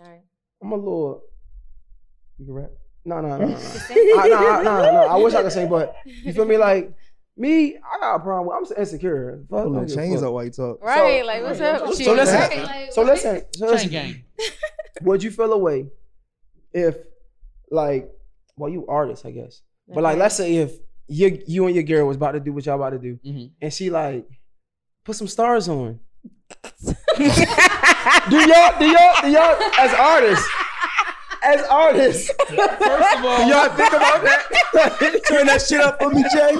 [0.00, 0.20] All right.
[0.62, 1.22] I'm a little.
[2.38, 2.70] You can rap.
[3.04, 3.56] No, no, no, no.
[3.56, 5.06] I, no, I- no, no.
[5.08, 6.56] I wish I could sing, but you feel me?
[6.56, 6.92] Like
[7.36, 8.46] me, I got a problem.
[8.60, 9.42] with I'm insecure.
[9.50, 10.26] Fuck, I Pulling don't the give a chains fuck.
[10.28, 10.84] out while you talk.
[10.84, 11.88] Right, like what's right, up?
[11.88, 13.90] so Shit, listen, right, like, So listen, so Chain listen.
[13.90, 14.24] gang.
[15.02, 15.86] Would you feel away
[16.72, 16.96] if,
[17.70, 18.10] like,
[18.56, 20.72] well, you artist, I guess, but like, let's say if
[21.08, 23.50] you you and your girl was about to do what y'all about to do, Mhm.
[23.60, 24.26] and she like
[25.04, 26.00] put some stars on.
[27.16, 30.48] do y'all do y'all do y'all as artists?
[31.44, 32.60] As artists, First
[33.18, 35.20] of all, do y'all think about that?
[35.28, 36.54] Turn that shit up for me, Jay.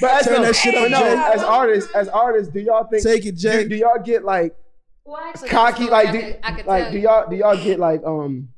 [0.00, 1.32] But as, Turn no, that shit up, no, Jay.
[1.34, 3.04] as artists, as artists, do y'all think?
[3.04, 3.68] Take it, Jay.
[3.68, 4.56] do y'all get like
[5.04, 5.84] Well, actually, cocky?
[5.88, 7.04] Like, do, I could, I could like do you.
[7.04, 8.48] y'all do y'all get like um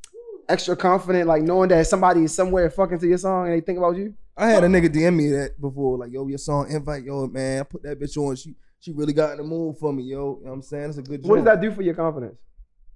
[0.49, 3.77] extra confident, like knowing that somebody is somewhere fucking to your song and they think
[3.77, 4.15] about you?
[4.41, 7.59] I had a nigga DM me that before, like, yo, your song invite, yo, man,
[7.61, 8.35] I put that bitch on.
[8.35, 10.37] She she really got in the mood for me, yo.
[10.39, 10.89] You know what I'm saying?
[10.89, 11.29] It's a good job.
[11.29, 12.37] What does that do for your confidence?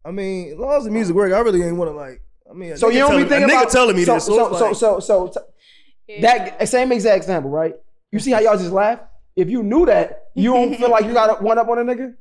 [0.03, 2.21] I mean, as long as the music work, I really ain't want to like.
[2.49, 4.13] I mean, a So you don't be telling- thinking a nigga about telling me so,
[4.15, 4.25] this.
[4.25, 6.49] So, So it's so like, so so, t- Yeah.
[6.57, 7.75] that same exact example, right?
[8.11, 8.99] You see how y'all just laugh?
[9.35, 12.13] If you knew that, you don't feel like you got one up on a nigga.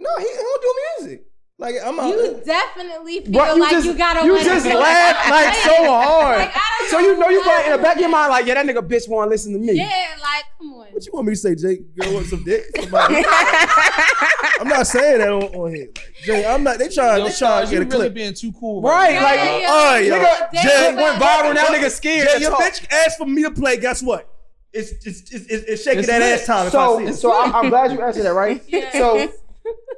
[0.00, 1.26] no, he, he don't do music.
[1.56, 2.08] Like I'm out.
[2.08, 4.44] You definitely feel Bro, you like just you got a you winner.
[4.44, 6.38] just laugh like so hard.
[6.38, 8.30] Like, I don't so you know you I probably in the back of your mind
[8.30, 9.74] like, yeah, that nigga bitch want to listen to me.
[9.74, 9.84] Yeah,
[10.20, 10.86] like come on.
[10.90, 11.96] what you want me to say, Jake?
[11.96, 12.64] Girl, want some dick?
[12.80, 13.24] Somebody-
[14.60, 15.86] I'm not saying that on, on here.
[15.94, 16.78] Like, Jay, I'm not.
[16.78, 17.20] They trying.
[17.20, 18.14] Yo, They trying to you get a really clip.
[18.14, 19.22] being too cool, Right, now.
[19.22, 19.68] like, Yeah, yeah.
[19.68, 20.14] Uh, oh, yo.
[20.18, 21.54] Nigga, Damn, Jay but- went viral.
[21.54, 22.62] Now nigga scared Jay, to your talk.
[22.62, 23.76] bitch asked for me to play.
[23.76, 24.28] Guess what?
[24.72, 26.40] It's it's it's, it's, it's shaking It's that lit.
[26.40, 26.66] ass time.
[26.66, 28.60] if I So, see so I'm, I'm glad you answered that, right?
[28.68, 28.90] Yeah.
[28.92, 29.28] So,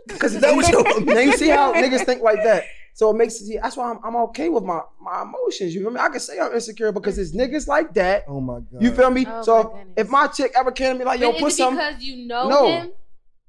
[0.07, 0.83] Because that was your.
[1.05, 2.65] Now you see how niggas think like that.
[2.95, 5.75] So it makes see, that's why I'm, I'm okay with my my emotions.
[5.75, 6.01] You feel me?
[6.01, 8.25] I can say I'm insecure because it's niggas like that.
[8.27, 8.83] Oh my god.
[8.83, 9.27] You feel me?
[9.29, 11.57] Oh, so my if my chick ever came to me like, yo, But put is
[11.59, 12.67] some, because you know No.
[12.67, 12.93] him?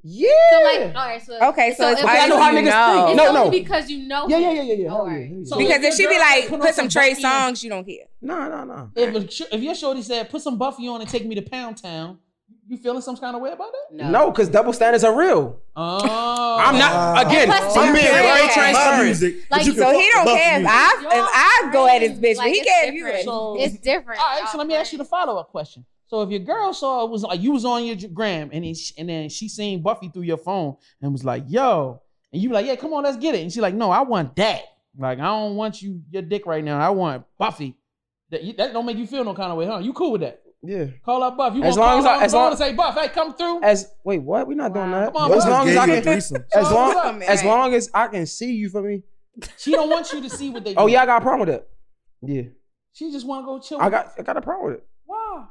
[0.04, 3.06] yeah, So like, all right, so Okay, so it's if I know how niggas know.
[3.08, 3.10] think.
[3.10, 3.52] It's No, only no.
[3.52, 4.28] because you know.
[4.28, 4.44] yeah, him.
[4.44, 4.90] yeah, yeah, yeah, yeah.
[4.90, 5.30] All Hell right.
[5.30, 5.44] yeah, yeah.
[5.46, 8.06] So- Because if she be like, put put some some Trey Songz, you don't care.
[8.22, 8.88] Nah, nah, nah.
[8.96, 11.82] If a, if your shorty said put some Buffie on and take me to Pound
[11.82, 12.20] Town,
[12.68, 13.96] you feeling some kind of way about that?
[14.10, 15.60] No, because double standards are real.
[15.76, 17.28] Oh, I'm not.
[17.28, 18.52] Again, Plus, I'm being you're very right.
[18.52, 19.20] Transparent.
[19.50, 20.68] but Like, you so he don't Buffie care if.
[20.68, 23.00] I if I go at his bitch, but Like, he it's care if you.
[23.06, 23.20] different.
[23.20, 24.20] at So- It's different.
[24.22, 25.86] All right, so let me ask you the follow up question.
[26.08, 28.74] So if your girl saw it was like you was on your gram and then
[28.76, 32.48] she, and then she seen Buffie through your phone and was like, "Yo," and you
[32.50, 34.62] be like, "Yeah, come on, let's get it," and she like, "No, I want that.
[34.98, 36.80] Like, I don't want you your dick right now.
[36.80, 37.76] I want Buffie."
[38.30, 39.80] That, that don't make you feel no kind of way, huh?
[39.80, 40.42] You cool with that?
[40.64, 40.86] Yeah.
[41.06, 41.54] Call up Buff.
[41.56, 42.96] You As long as call I- her as on the long- phone and say, "Buff,
[42.96, 44.48] hey, come through." As wait, what?
[44.48, 45.14] We're not doing that.
[45.14, 46.08] Come on, as long as I you a can,
[46.56, 49.04] as long as long as I can see you for me.
[49.58, 50.74] She don't want you to see what they.
[50.76, 51.68] Oh yeah, I got a problem with that.
[52.24, 52.42] Yeah,
[52.94, 53.80] She just want to go chill.
[53.80, 55.46] I got I got a problem with it Why?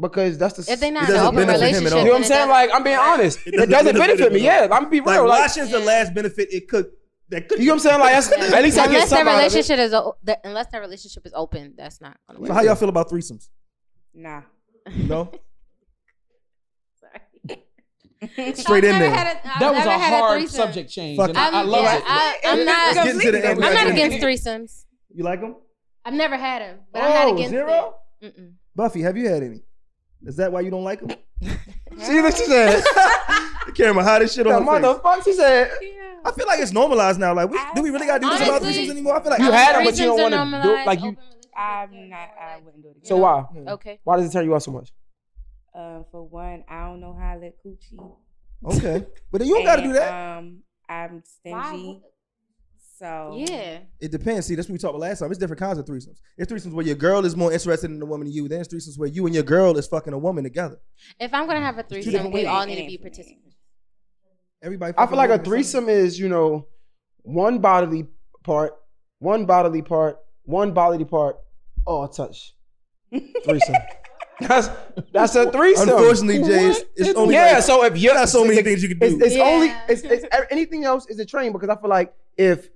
[0.00, 0.72] because that's the.
[0.72, 1.98] If they not It an doesn't open benefit him at relationship, all.
[2.00, 2.48] you know what I'm saying?
[2.48, 3.38] Like I'm being honest.
[3.46, 4.40] It It doesn't doesn't benefit benefit me.
[4.40, 5.28] Yeah, I'm be Like real.
[5.28, 6.90] Like watching's the last benefit it could
[7.28, 8.00] that could you know what I'm saying?
[8.00, 10.38] Like that's, at least I get unless their something out of relationship is o- the,
[10.42, 12.48] unless their relationship is open, that's not gonna work.
[12.48, 13.48] So how y'all feel about threesomes?
[14.14, 14.42] Nah.
[14.96, 15.30] No?
[17.00, 18.54] Sorry.
[18.54, 19.10] Straight in there.
[19.10, 20.56] had a- I've That was a hard threesome.
[20.56, 21.40] subject change, Fuck and it.
[21.40, 22.02] I, I I'm, love yeah, it.
[22.06, 23.04] I, I'm Let's not.
[23.04, 23.64] get into the end.
[23.64, 24.84] I'm not against into threesomes.
[25.14, 25.56] You like them?
[26.04, 27.94] I've never had them, but I'm not Oh, against zero?
[28.20, 28.36] it.
[28.38, 28.52] Mm-mm.
[28.78, 29.62] Buffie, have you had any?
[30.24, 31.16] Is that why you don't like them?
[31.98, 32.82] See what she said?
[33.66, 34.84] The camera hot as shit the on her face.
[34.84, 35.24] motherfucker.
[35.24, 35.70] She said.
[36.24, 37.34] I feel like it's normalized now.
[37.34, 39.16] Like, we, do we really gotta do this about threesomes anymore?
[39.16, 41.08] I feel like You had had 'em, but you don't wanna do- normalized, like you-
[41.10, 42.30] open relationships I'm not.
[42.40, 43.04] I wouldn't do it again.
[43.04, 43.44] So why?
[43.68, 44.00] Okay.
[44.04, 44.92] Why does it turn you off so much?
[45.74, 48.16] Um, for one, I don't know how to let coochie.
[48.64, 50.38] Okay, but then you don't gotta do that.
[50.38, 51.54] Um, I'm stingy.
[51.54, 52.00] Why?
[52.98, 53.78] So Yeah.
[53.98, 54.46] It depends.
[54.46, 55.30] See, that's what we talked about last time.
[55.30, 56.18] It's different kinds of threesomes.
[56.36, 58.46] It's threesomes where your girl is more interested in the woman than you.
[58.46, 60.78] Then it's threesomes where you and your girl is fucking a woman together.
[61.18, 63.56] If I'm gonna have a threesome, we all need to be participants.
[64.62, 64.94] Everybody.
[64.98, 66.66] I feel like a threesome is, you know,
[67.22, 68.06] one bodily
[68.44, 68.74] part,
[69.18, 71.36] one bodily part, one bodily part,
[71.86, 72.54] Oh, all touch.
[73.44, 73.74] Threesome.
[74.40, 74.70] that's
[75.12, 75.88] that's a threesome.
[75.88, 75.98] something.
[75.98, 77.52] Unfortunately, Jay, it's, it's only yeah.
[77.54, 79.06] like, so if you're not so many things you can do.
[79.06, 79.44] it's, it's Yeah.
[79.44, 82.70] only it's, it's anything else is a train because I feel like if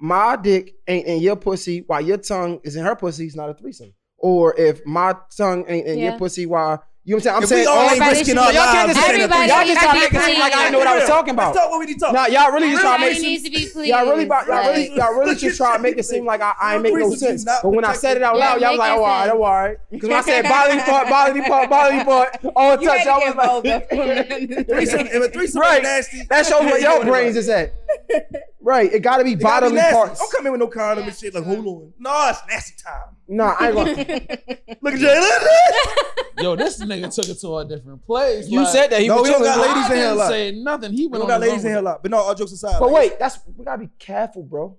[0.00, 3.50] my dick ain't in your pussy while your tongue is in her pussy, it's not
[3.50, 3.92] a threesome.
[4.18, 7.36] Or if my tongue ain't in your pussy while you know what I'm saying?
[7.36, 8.94] I'm if saying we all ain't Everybody risking should- our So y'all can't lives, just
[8.94, 10.64] to say that Everybody threesome- y'all just trying to make it seem like I pleased.
[10.64, 11.46] didn't know what I was talking about.
[11.54, 12.14] Let's talk what we need to talk.
[12.14, 13.88] Nah, y'all really just trying to Everybody make needs to be pleased.
[13.92, 16.40] Y'all really, about, y'all really, Like- y'all really just try to make it seem like
[16.40, 17.40] I, I ain't make no Threesomes sense.
[17.40, 19.04] is not But when I said it out Yeah, loud, y'all was like, make oh,
[19.04, 19.34] all it right, sense.
[19.36, 19.76] oh, all right.
[19.90, 23.20] Because when I said bodily part, bodily part, bodily part, all you touch, had y'all
[23.20, 24.64] to was get like, both of them.
[24.64, 25.78] Threesome, if a threesome Right.
[25.78, 27.74] is nasty, that shows where your brains is at.
[28.66, 29.94] Right, it got to be it gotta be bodily nasty.
[29.94, 30.18] parts.
[30.20, 31.92] Don't come in with no condom and shit like, hold on.
[31.98, 33.14] No, it's nasty time.
[33.28, 33.90] Nah, I ain't gonna.
[34.80, 35.20] Look at Jay.
[35.20, 36.38] Look.
[36.42, 38.48] Yo, this nigga took it to a different place.
[38.48, 40.12] You like, said that he No, was we don't got ladies in here a I
[40.12, 40.28] lot.
[40.30, 40.92] didn't say nothing.
[40.92, 42.02] He We went don't on got his ladies in here a lot.
[42.02, 42.76] But no, all jokes aside.
[42.80, 44.78] But like, wait, that's we gotta be careful, bro.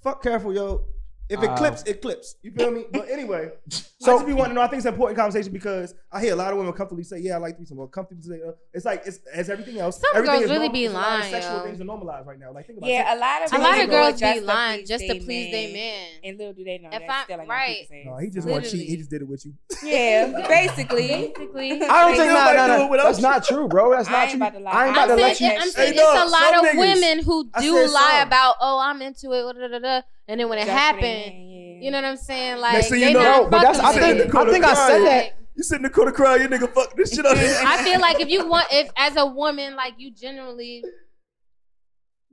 [0.00, 0.84] fuck careful, yo.
[1.28, 1.56] If it Wow.
[1.56, 2.36] clips, it clips.
[2.42, 2.84] You feel me?
[2.92, 4.60] But anyway, so So- I just be wanting to know.
[4.60, 7.18] I think it's an important conversation because I hear a lot of women comfortably say,
[7.18, 10.10] "Yeah, I like threesome." Or comfortably say, uh, "It's like it's as everything else." Some
[10.14, 10.72] everything girls is really normal.
[10.72, 11.62] be It's a lot of lying, Sexual yo.
[11.64, 12.52] things are normalized right now.
[12.52, 13.16] Like think about Yeah, it.
[13.16, 15.72] a lot of A lot of girls be lying just to please their man.
[15.74, 16.08] man.
[16.24, 17.86] And little do they know If that's I- still ain't right.
[17.90, 18.06] right.
[18.06, 18.88] No, he just want to cheat.
[18.88, 19.54] He just did it with you.
[19.82, 21.32] Yeah, basically.
[21.36, 23.22] Basically, I don't think Ain't nah, nobody nah, do it That's you.
[23.22, 23.90] not true, bro.
[23.90, 24.36] That's not true.
[24.36, 24.70] about to lie.
[24.72, 25.50] I ain't about to saying, let you.
[25.60, 29.42] I'm saying it's a lot of women who do lie about, oh, I'm into it,
[29.58, 31.80] da, da, da, and then when it Just happened, yeah.
[31.84, 32.58] you know what I'm saying?
[32.60, 33.78] Like Next thing they you know- not No, but that's.
[33.78, 34.18] I fucking Sitting in think.
[34.18, 35.04] the with I corner think I said crying.
[35.04, 35.32] that.
[35.54, 37.36] You sit in the corner crying, your nigga fuck this shit up.
[37.36, 40.84] I feel like if you want, if as a woman, like you generally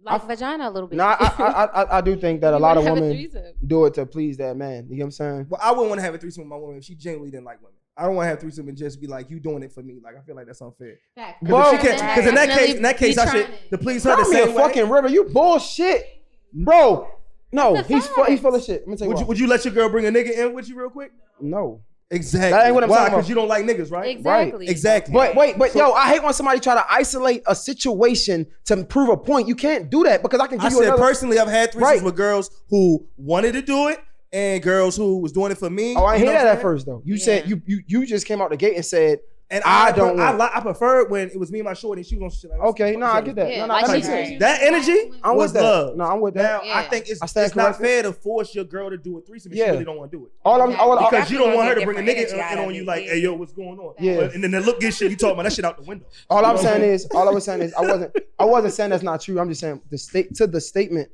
[0.03, 0.97] like I- vagina a little bit.
[0.97, 3.53] No, I, I, I, I do think that a lot of wanna have a women
[3.65, 4.87] do it to please that man.
[4.89, 5.45] You know what I'm saying?
[5.49, 7.45] Well, I wouldn't want to have a threesome with my woman if she genuinely didn't
[7.45, 7.75] like women.
[7.95, 9.83] I don't want to have a threesome and just be like, you doing it for
[9.83, 9.99] me.
[10.03, 10.95] Like I feel like that's unfair.
[11.15, 11.43] Fact.
[11.43, 13.69] Well, Because in that case, in that case, I should trying it.
[13.69, 14.63] to please her Call the me a same way.
[14.63, 15.07] fucking river.
[15.09, 16.03] You bullshit,
[16.51, 17.07] bro.
[17.53, 18.81] No, It's a he's full, he's full of shit.
[18.81, 20.53] Let me tell you, Would you, would you let your girl bring a nigga in
[20.53, 21.11] with you real quick?
[21.39, 21.81] No,
[22.11, 22.51] Exactly.
[22.51, 22.97] That ain't what I'm Why?
[22.97, 23.17] talking about.
[23.19, 24.09] Because you don't like niggas, right?
[24.15, 24.67] Exactly.
[24.67, 25.13] Exactly.
[25.13, 29.09] but wait, but yo, I hate when somebody try to isolate a situation to prove
[29.09, 29.47] a point.
[29.47, 31.01] You can't do that because I can give I you said another.
[31.01, 32.03] personally, I've had threesomes Right.
[32.03, 33.99] with girls who wanted to do it
[34.31, 35.95] and girls who was doing it for me.
[35.95, 37.01] Oh, I You hear know that what at I'm first though.
[37.03, 37.55] You said Yeah.
[37.55, 39.19] you you you just came out the gate and said
[39.51, 40.19] And I I, don't don't.
[40.19, 42.23] I, want- li- I preferred when it was me and my shorty and she was
[42.23, 43.51] on shit like Okay, no, I get that.
[43.51, 44.27] Yeah, no, no, like that she makes said.
[44.27, 44.39] sense.
[44.39, 45.63] That energy I'm was with that.
[45.63, 45.95] love.
[45.97, 46.65] No, I'm with Now that.
[46.65, 46.77] Yeah.
[46.77, 49.21] I think it's, I stand it's not fair to force your girl to do a
[49.21, 49.65] threesome if Yeah.
[49.65, 50.31] she really don't want to do it.
[50.43, 52.59] All I'm, all, all, Because you don't want her to bring a nigga energy in
[52.65, 53.93] on you like, hey yo, what's going on?
[53.99, 54.15] Yeah.
[54.21, 55.11] But- and then the look good shit.
[55.11, 56.05] You talking about that shit out the window.
[56.31, 56.93] all I'm saying saying?
[56.93, 59.39] is, all I was saying is, I wasn't, I wasn't saying that's not true.
[59.39, 61.09] I'm just saying the state to the statement.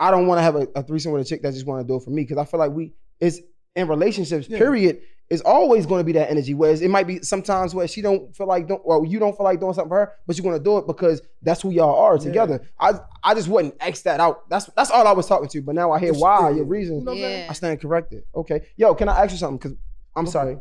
[0.00, 1.88] I don't want to have a, a threesome with a chick that just want to
[1.90, 3.42] do it for me because I feel like we is
[3.74, 4.46] in relationships.
[4.48, 5.00] Period.
[5.30, 6.54] Is always going to be that energy.
[6.54, 9.44] Whereas it might be sometimes where she don't feel like don't, well, you don't feel
[9.44, 11.94] like doing something for her, but you're going to do it because that's who y'all
[12.02, 12.66] are together.
[12.80, 14.48] I, I just wouldn't X that out.
[14.48, 15.60] That's that's all I was talking to.
[15.60, 16.56] But now I hear It's- why yeah.
[16.56, 17.00] your reason.
[17.00, 17.18] You know I'm?
[17.18, 17.46] Yeah.
[17.50, 18.22] I stand corrected.
[18.34, 18.68] Okay.
[18.78, 19.58] Yo, can I ask you something?
[19.58, 19.76] Because
[20.16, 20.56] I'm sorry.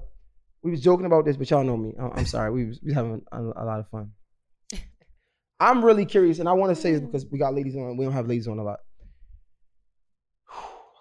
[0.64, 1.94] We was joking about this, but y'all know me.
[1.98, 2.52] I'm, I'm sorry.
[2.52, 4.12] We was, we was having a, a lot of fun.
[5.62, 7.96] I'm really curious, and I want to say this because we got ladies on.
[7.96, 8.80] We don't have ladies on a lot.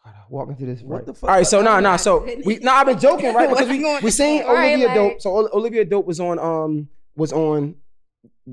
[0.06, 0.82] I gotta walk into this.
[0.82, 1.06] What right.
[1.06, 1.28] the fuck?
[1.30, 1.96] All right, so Oh nah, nah.
[1.96, 2.46] So goodness.
[2.46, 3.48] we, nah, I've been joking, right?
[3.50, 4.56] Because we What's we seen going?
[4.56, 5.12] Olivia Right, Dope.
[5.12, 7.74] like- So Olivia Dope was on um was on,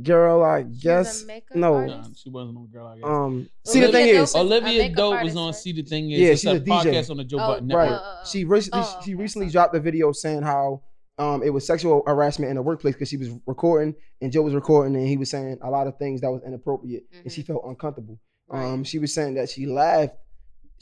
[0.01, 0.43] girl.
[0.43, 1.73] I She was a guess no.
[1.75, 1.97] artist?
[1.97, 2.87] Nah, she wasn't on girl.
[2.87, 3.03] I guess.
[3.05, 5.55] Um, see the thing Dope is, is- Olivia Dope artist, was on right?
[5.55, 6.19] See the Thing Is.
[6.19, 6.65] Yeah, she's a a DJ.
[6.67, 7.75] podcast on the Joe Oh, Budden right.
[7.75, 7.83] Right.
[7.91, 8.01] Network.
[8.01, 10.81] Uh, uh, she recently oh, she recently dropped a video saying how
[11.19, 14.55] um it was sexual harassment in the workplace because she was recording and Joe was
[14.55, 17.47] recording and he was saying a lot of things that was inappropriate and she Mhm.
[17.47, 18.17] felt uncomfortable.
[18.47, 18.65] Right.
[18.65, 20.15] Um, she was saying that she laughed,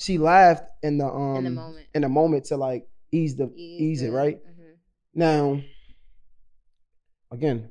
[0.02, 1.88] she laughed in the um in the moment.
[1.94, 4.74] in the moment to like ease the ease, it the- right mhm.
[5.14, 5.62] now.
[7.32, 7.70] Again,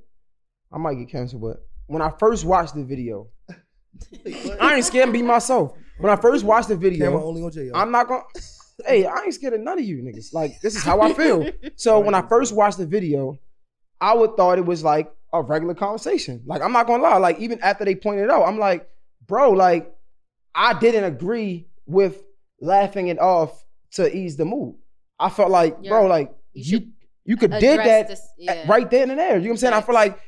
[0.73, 3.29] I might get canceled, but when I first watched the video,
[4.61, 5.77] I ain't scared to be myself.
[5.99, 7.71] When I first watched the video, Camera only on Jay.
[7.75, 8.23] I'm not gonna.
[8.87, 10.33] Hey, I ain't scared of none of you niggas.
[10.33, 11.51] Like this is how I feel.
[11.77, 13.39] So when I first watched the video,
[14.01, 16.43] I would thought it was like a regular conversation.
[16.47, 17.19] Like I'm not gonna lie.
[17.19, 18.89] Like even after they pointed it out, I'm like,
[19.27, 19.93] bro, like
[20.55, 22.23] I didn't agree with
[22.61, 24.77] laughing it off to ease the mood.
[25.19, 26.93] I felt like, bro, like You you
[27.25, 28.65] you, could did that this- yeah.
[28.69, 29.37] right then and there.
[29.37, 29.75] You know what I'm saying?
[29.75, 30.19] I feel like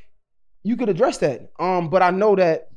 [0.63, 1.51] you could address that.
[1.59, 2.69] Um, but I know that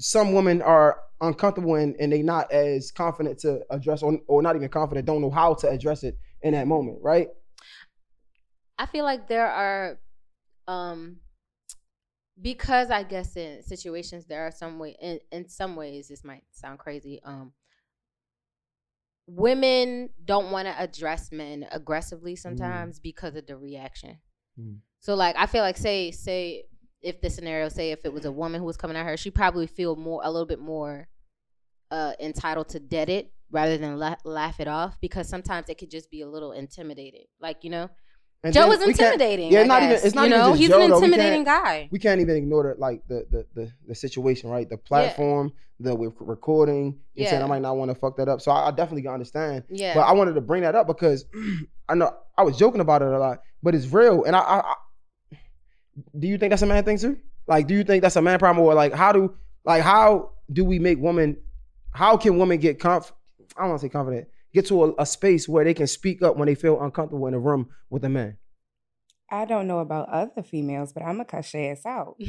[0.00, 4.56] some women are uncomfortable and, and they not as confident to address or, or not
[4.56, 7.28] even confident, don't know how to address it in that moment, right?
[8.78, 9.98] I feel like there are,
[10.68, 11.16] um,
[12.40, 16.44] because I guess in situations there are some way in, in some ways this might
[16.52, 17.20] sound crazy.
[17.24, 17.52] Um,
[19.36, 24.18] women don't want to address men aggressively sometimes because of the reaction.
[24.58, 24.78] Mm.
[25.00, 26.64] So like I feel like say say
[27.00, 29.30] if the scenario say if it was a woman who was coming at her, she
[29.30, 31.08] probably feel more a little bit more
[31.90, 35.90] uh entitled to dead it rather than la- laugh it off because sometimes it could
[35.90, 37.26] just be a little intimidated.
[37.40, 37.88] Like you know,
[38.42, 39.52] And Joe was intimidating.
[39.52, 40.98] yeah, not even- it's not you even know just he's Joe, an though.
[41.00, 41.88] We intimidating guy.
[41.90, 44.68] We can't even ignore the like the the the, the situation, right?
[44.68, 46.98] The platform, the with recording.
[47.14, 48.40] You I'm saying I might not want to fuck that up.
[48.40, 49.64] So I, I definitely can understand.
[49.68, 51.26] Yeah, But I wanted to bring that up because
[51.88, 54.24] I know I was joking about it a lot, but it's real.
[54.24, 54.74] And I, I, I
[56.18, 57.18] do you think that's a man thing too?
[57.46, 59.34] Like, do you think that's a man problem, or like, how do,
[59.64, 61.36] like, how do we make women?
[61.92, 63.12] How can women get conf?
[63.56, 64.28] I don't want to say confident.
[64.52, 67.34] Get to a, a space where they can speak up when they feel uncomfortable in
[67.34, 68.36] a room with a man.
[69.32, 72.16] I don't know about other females, but I'm gonna cuss your ass out.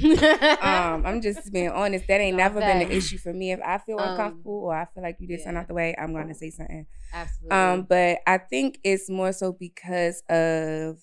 [0.62, 2.06] Um, I'm just being honest.
[2.08, 3.52] That ain't No, never been an issue for me.
[3.52, 5.96] If I feel Um, uncomfortable or I feel like you did something out the way,
[5.98, 6.86] I'm gonna say something.
[7.12, 7.58] absolutely.
[7.58, 11.00] Um, but I think it's more so because of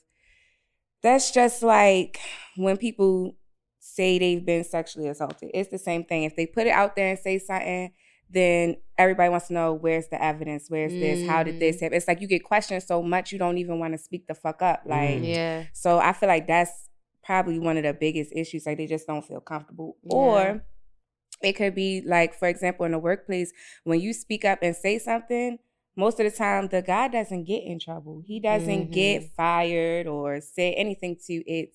[1.03, 2.19] that's just like
[2.57, 3.37] when people
[3.81, 5.51] say they've been sexually assaulted.
[5.55, 6.23] It's the same thing.
[6.23, 7.93] If they put it out there and say something,
[8.31, 11.81] then everybody wants to know where's the evidence, where's this, how did this mm.
[11.81, 11.97] happen?
[11.97, 14.61] It's like you get questioned so much you don't even want to speak the fuck
[14.61, 14.85] up.
[14.85, 14.91] Mm.
[14.91, 16.89] Like yeah, so I feel like that's
[17.25, 18.67] probably one of the biggest issues.
[18.67, 19.97] Like they just don't feel comfortable.
[20.03, 20.17] Yeah.
[20.17, 20.65] Or
[21.43, 23.53] it could be like, for example, in the workplace,
[23.85, 25.59] when you speak up and say something,
[25.97, 28.23] most of the time the guy doesn't get in trouble.
[28.25, 28.93] He doesn't Mhm.
[28.93, 29.35] get mm-hmm.
[29.35, 31.73] fired or say anything to it.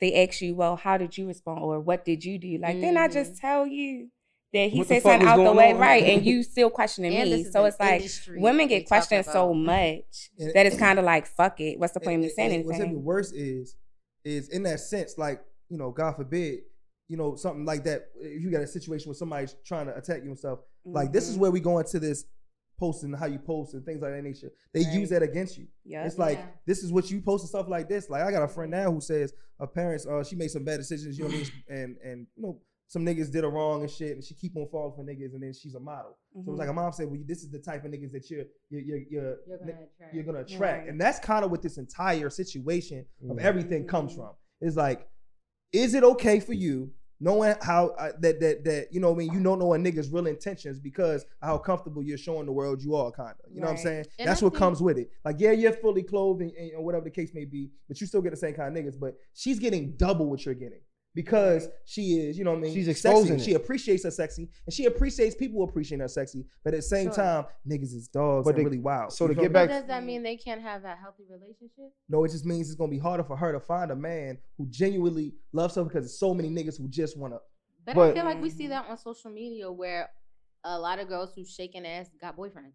[0.00, 2.58] they ask you, well, how did you respond or what did you do?
[2.60, 3.40] Like then I just mm.
[3.40, 4.08] tell you
[4.52, 5.78] that he What the said something out the way, on?
[5.78, 6.02] right?
[6.04, 7.44] And you still questioning And me.
[7.44, 8.02] So it's like
[8.40, 11.78] women get questioned so much And- that it's kind of like fuck it.
[11.78, 13.76] What's the point of me saying and What's even worse is,
[14.24, 16.60] is in that sense, like you know, God forbid,
[17.08, 18.08] you know, something like that.
[18.20, 21.28] If you got a situation where somebody's trying to attack you and stuff, like this
[21.28, 21.40] is Mhm.
[21.40, 22.24] where we go into this
[22.78, 24.50] posting how you post and things like that nature.
[24.74, 24.92] They Right.
[24.94, 25.68] use that against you.
[25.84, 26.06] Yep.
[26.06, 26.46] It's like Yeah.
[26.66, 28.10] this is what you post and stuff like this.
[28.10, 30.78] Like I got a friend now who says her parents, uh, she made some bad
[30.78, 32.60] decisions, you know what I mean, and and you know.
[32.92, 35.42] Some niggas did her wrong and shit, and she keep on falling for niggas, and
[35.42, 36.18] then she's a model.
[36.34, 36.48] So Mhm.
[36.50, 38.82] it's like her mom said, "Well, this is the type of niggas that you're you're
[38.82, 40.14] you're, you're, you're gonna attract.
[40.14, 40.60] you're gonna attract.
[40.80, 40.88] Right.
[40.90, 43.40] And that's kind of what this entire situation of Mhm.
[43.40, 44.16] everything comes Mhm.
[44.16, 44.32] from.
[44.60, 45.08] Is like,
[45.72, 49.18] is it okay for you knowing how uh, that that that you know what I
[49.20, 52.82] mean you don't know a nigga's real intentions because how comfortable you're showing the world
[52.82, 54.82] you are kind of you know what I'm saying And that's I what think- comes
[54.82, 58.00] with it like yeah you're fully clothed and, and whatever the case may be but
[58.00, 60.80] you still get the same kind of niggas but she's getting double what you're getting
[61.14, 63.08] because she is you know what I mean She's sexy.
[63.08, 63.42] exposing it.
[63.42, 67.06] she appreciates her sexy and she appreciates people appreciating her sexy but at the same
[67.08, 67.14] Sure.
[67.14, 69.48] time niggas is dogs But and the- really wild so You to get me?
[69.48, 71.92] back- But does that mean they can't have a healthy relationship?
[72.08, 74.66] no, it just means it's gonna be harder for her to find a man who
[74.70, 77.38] genuinely loves her because there's so many niggas who just wanna.
[77.84, 80.08] But, But- I feel like we see that on social media where
[80.64, 82.72] a lot of girls who shaking ass got boyfriends.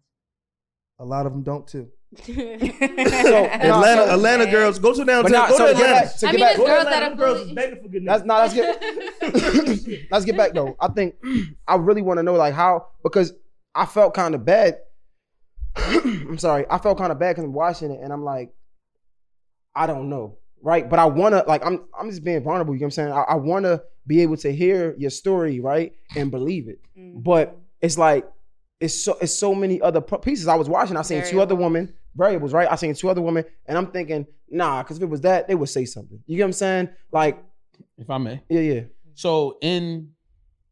[1.00, 1.90] A lot of them don't too.
[2.16, 5.22] So- Atlanta, Atlanta girls, go to downtown.
[5.24, 6.06] But nah, go so to to Atlanta.
[6.06, 7.00] back, to I mean, back, it's Go girls Atlanta.
[7.00, 8.26] that are girls begging for good That's niggas.
[8.26, 8.34] no.
[8.38, 10.76] Let's get let's get back though.
[10.80, 11.16] I think
[11.66, 13.34] I really want to know like how because
[13.74, 14.78] I felt kind of bad.
[15.76, 18.52] I'm sorry, I felt kind of bad because I'm watching it and I'm like,
[19.74, 20.88] I don't know, right?
[20.88, 22.74] But I want to like I'm I'm just being vulnerable.
[22.74, 23.12] You know what I'm saying?
[23.12, 26.80] I, I want to be able to hear your story, right, and believe it.
[26.98, 27.20] Mm-hmm.
[27.20, 28.26] But it's like
[28.80, 30.46] it's so it's so many other pieces.
[30.48, 30.96] I was watching.
[30.96, 32.68] I seen two other women variables, right?
[32.70, 35.54] I seen two other women, and I'm thinking, nah, because if it was that, they
[35.54, 36.20] would say something.
[36.26, 36.88] You get what I'm saying?
[37.12, 37.42] Like,
[37.96, 38.42] If I may.
[38.48, 38.80] yeah, yeah.
[39.14, 40.10] So in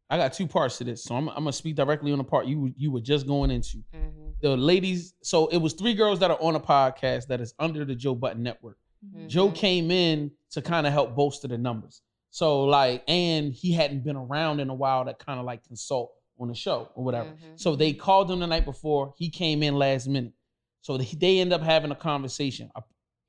[0.08, 1.02] I got two parts to this.
[1.02, 3.78] So I'm, I'm gonna speak directly on the part you you were just going into.
[3.94, 7.54] Mhm, The ladies, so it was three girls that are on a podcast that is
[7.58, 8.78] under the Joe Budden Network.
[9.04, 9.26] mhm.
[9.28, 12.02] Joe came in to kind of help bolster the numbers.
[12.30, 16.12] So like, and he hadn't been around in a while to kind of like consult
[16.38, 17.30] on the show or whatever.
[17.30, 17.58] Mhm.
[17.58, 19.14] So they called him the night before.
[19.16, 20.32] He came in last minute.
[20.80, 22.70] So they, end up having a conversation.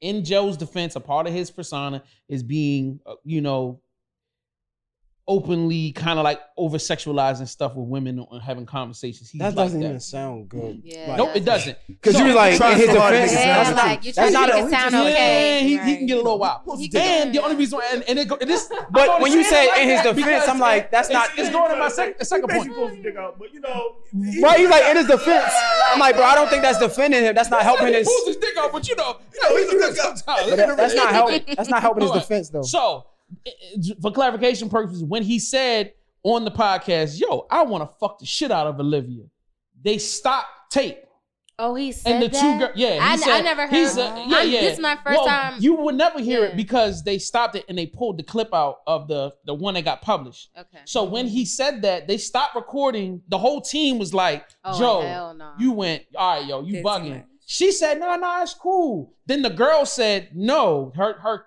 [0.02, 3.82] In Joe's defense, a part of his persona is being, uh, you know,
[5.30, 9.30] openly kind of like over sexualizing stuff with women and having conversations.
[9.30, 9.86] He's That like doesn't that.
[9.88, 10.78] even sound good.
[10.78, 10.88] Mm-hmm.
[10.88, 11.78] Yeah, Like- Nope, it doesn't.
[11.88, 13.32] Because So- you was like Try in his so to defense.
[13.34, 14.72] make it Yeah, sound it's That's like not, you're that's trying not to make it
[14.80, 15.60] sound yeah, okay.
[15.64, 15.98] he, he Right.
[15.98, 16.62] can get a little wild.
[16.80, 19.90] He And the only reason, and, and it, go- this, But when you say in
[19.90, 21.30] his defense, I'm like, that's it's, not.
[21.38, 22.64] It's going to my sec, the second point.
[22.72, 23.96] supposed to dig out, but you know,
[24.42, 24.60] Right?
[24.60, 25.52] He's like in his defense.
[25.92, 27.36] I'm like, bro, I don't think that's defending him.
[27.36, 28.08] That's not helping his.
[28.08, 30.56] He pulls his dick out, but you know, you know, he's a dick sometimes.
[30.78, 31.44] That's not helping.
[31.56, 32.62] That's not helping his defense though.
[32.64, 33.17] So, i- i-
[34.02, 35.94] for clarification purposes, when he said
[36.24, 39.24] on the podcast, "Yo, I want to fuck the shit out of Olivia,"
[39.84, 41.04] they stopped tape.
[41.60, 42.40] Oh, he said And the that?
[42.40, 43.88] two girls, yeah, I, said, I never heard.
[43.90, 44.62] said- I'm- yeah, yeah.
[44.62, 45.56] This is my first Well, time.
[45.60, 46.50] You would never hear Yeah.
[46.50, 49.74] it because they stopped it and they pulled the clip out of the the one
[49.74, 50.50] that got published.
[50.56, 50.82] okay.
[50.86, 53.24] So when he said that, they stopped recording.
[53.30, 55.54] The whole team was like, Oh, "Joe, no.
[55.58, 59.50] you went, all right, yo, you bugging." She said, "No, no, it's cool." Then the
[59.50, 61.46] girl said, "No." Her her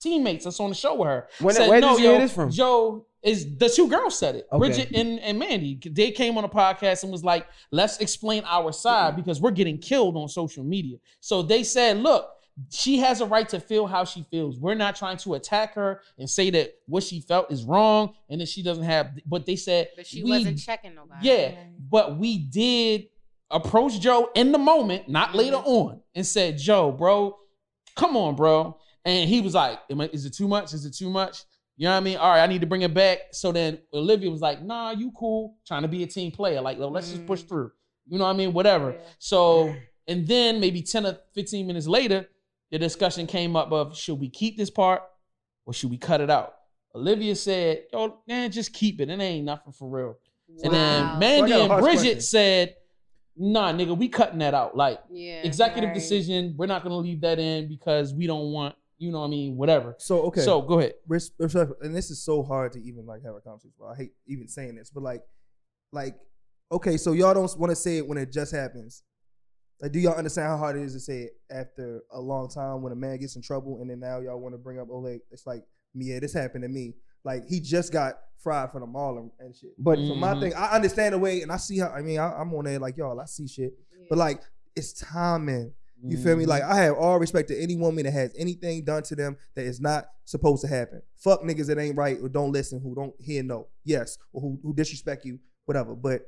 [0.00, 2.20] teammates that's on the show with her When- said, where "No, did you hear yo,
[2.20, 4.46] this from?" Joe is the two girls said it.
[4.52, 4.58] Okay.
[4.58, 5.78] Bridget and, and Mandy.
[5.84, 9.78] They came on a podcast and was like, "Let's explain our side because we're getting
[9.78, 12.30] killed on social media." So they said, "Look."
[12.70, 14.58] She has a right to feel how she feels.
[14.58, 18.40] We're not trying to attack her and say that what she felt is wrong and
[18.40, 19.16] that she doesn't have.
[19.24, 21.24] But they said, but she we wasn't checking nobody.
[21.24, 21.52] yeah,
[21.88, 23.10] but we did
[23.48, 25.68] approach Joe in the moment, not later mm-hmm.
[25.68, 27.38] on, and said, "Joe, bro,
[27.94, 28.76] come on, bro."
[29.08, 29.78] And he was like,
[30.12, 30.74] "Is it too much?
[30.74, 31.44] Is it too much?"
[31.76, 32.16] You know what I mean?
[32.18, 33.18] All right, I need to bring it back.
[33.32, 36.78] So then Olivia was like, "Nah, you cool." Trying to be a team player, like,
[36.78, 37.48] "Yo, let's just push Mm.
[37.48, 37.70] through."
[38.06, 38.52] You know what I mean?
[38.52, 38.92] Whatever.
[38.92, 38.98] Yeah.
[39.18, 39.74] So,
[40.06, 42.28] and then maybe ten or fifteen minutes later,
[42.70, 45.02] the discussion came up of should we keep this part
[45.66, 46.54] or should we cut it out?
[46.94, 49.08] Olivia said, "Yo, man, just keep it.
[49.08, 50.16] It ain't nothing for real."
[50.64, 52.20] And then Mandy So I got a and Bridget question.
[52.22, 52.74] said,
[53.36, 54.76] "Nah, nigga, we cutting that out.
[54.76, 55.42] Like Yeah.
[55.42, 55.94] executive Right.
[55.94, 56.54] decision.
[56.56, 59.56] We're not gonna leave that in because we don't want, you know, what I mean,
[59.56, 60.94] whatever." So okay, So go ahead.
[61.06, 63.74] res- and this is so hard to even like have a conversation.
[63.80, 63.92] About.
[63.92, 65.22] I hate even saying this, but like,
[65.92, 66.16] like,
[66.70, 69.02] okay, so y'all don't want to say it when it just happens.
[69.80, 72.82] Like, do y'all understand how hard it is to say it after a long time
[72.82, 74.96] when a man gets in trouble, and then now y'all want to bring up, oh,
[74.96, 75.20] Oleg?
[75.30, 75.62] it's like,
[75.94, 76.94] yeah, this happened to me.
[77.24, 79.70] Like, he just got fried for the mall and, and shit.
[79.78, 80.40] But So my mm-hmm.
[80.40, 81.90] thing, I understand the way, and I see how.
[81.90, 83.20] I mean, I, I'm on there like y'all.
[83.20, 83.74] I see shit,
[84.08, 84.42] but like,
[84.74, 85.72] it's timing.
[86.04, 86.46] You feel me?
[86.46, 86.72] Like mm-hmm.
[86.72, 89.80] I have all respect to any woman that has anything done to them that is
[89.80, 91.02] not supposed to happen.
[91.16, 94.58] Fuck niggas that ain't right or don't listen, who don't hear no, yes, or who,
[94.62, 95.94] who disrespect you, whatever.
[95.94, 96.22] But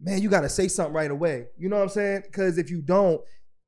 [0.00, 1.46] man, you gotta say something right away.
[1.58, 2.22] You know what I'm saying?
[2.24, 3.20] Because if you don't,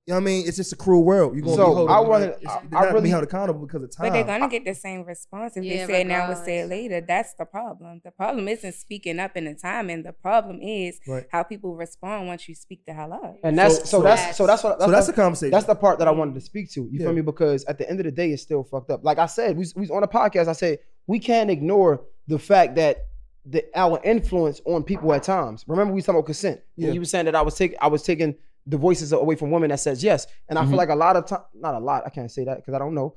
[0.06, 0.46] you know what I mean?
[0.46, 1.34] It's just a cruel world.
[1.34, 3.10] You're gonna So, be held, I like, wanna- it's- I- they're I not really- be
[3.10, 4.06] held accountable because of time.
[4.06, 6.60] But they're gonna get the same response if Yeah, they say it now and say
[6.60, 7.00] it later.
[7.00, 8.00] That's the problem.
[8.04, 11.24] The problem isn't speaking up in the time, and the problem is Right.
[11.32, 13.36] how people respond once you speak the hell up.
[13.42, 15.50] and that's So- so, so that's so that's what so that's the, the conversation.
[15.50, 16.82] that's the part that I wanted to speak to.
[16.82, 17.06] You Yeah.
[17.06, 17.22] feel me?
[17.22, 19.04] Because at the end of the day, it's still fucked up.
[19.04, 20.46] Like I said, we we was on a podcast.
[20.46, 20.78] I said
[21.08, 23.06] we can't ignore the fact that
[23.44, 25.64] the our influence on people at times.
[25.68, 26.60] Remember we talking about consent.
[26.76, 26.86] Yeah.
[26.86, 28.34] And you were saying that I was taking I was taking
[28.66, 30.26] the voices away from women that says yes.
[30.48, 30.68] And I Mhm.
[30.68, 32.02] feel like a lot of time, not a lot.
[32.06, 33.14] I can't say that because I don't know.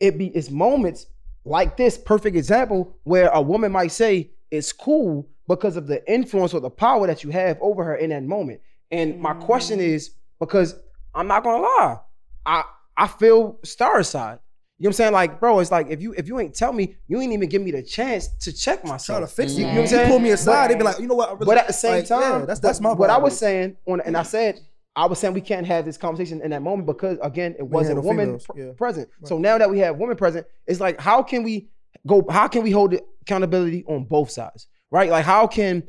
[0.00, 1.06] It be it's moments
[1.44, 6.52] like this perfect example where a woman might say it's cool because of the influence
[6.54, 8.60] or the power that you have over her in that moment.
[8.90, 10.10] And my question is
[10.40, 10.74] because
[11.14, 11.98] I'm not gonna lie,
[12.44, 12.64] I
[12.96, 14.38] I feel star side.
[14.78, 15.12] You know what I'm saying?
[15.12, 17.62] Like, bro, it's like if you if you ain't tell me, you ain't even give
[17.62, 19.32] me the chance to check Try to myself.
[19.32, 19.60] fix it.
[19.60, 20.08] You You know know what I'm saying?
[20.10, 20.70] pull me aside.
[20.70, 21.28] they'd be like, you know what?
[21.28, 22.92] I really, But at the same like, time, yeah, that's that's my.
[22.92, 24.60] what I was saying on, and I said
[24.94, 27.98] I was saying we can't have this conversation in that moment because again, it wasn't
[27.98, 28.72] a handle woman pr- yeah.
[28.76, 29.08] present.
[29.24, 31.68] So now that we have women present, it's like how can we
[32.06, 32.24] go?
[32.30, 34.66] How can we hold accountability on both sides?
[34.90, 35.10] Right?
[35.10, 35.84] Like how can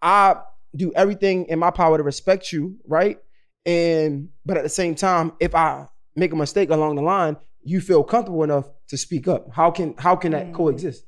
[0.00, 0.36] I
[0.74, 2.78] do everything in my power to respect you?
[2.86, 3.18] Right?
[3.66, 7.80] And but at the same time, if I make a mistake along the line, you
[7.80, 9.52] feel comfortable enough to speak up.
[9.52, 10.54] How can how can that Mm.
[10.54, 11.04] coexist?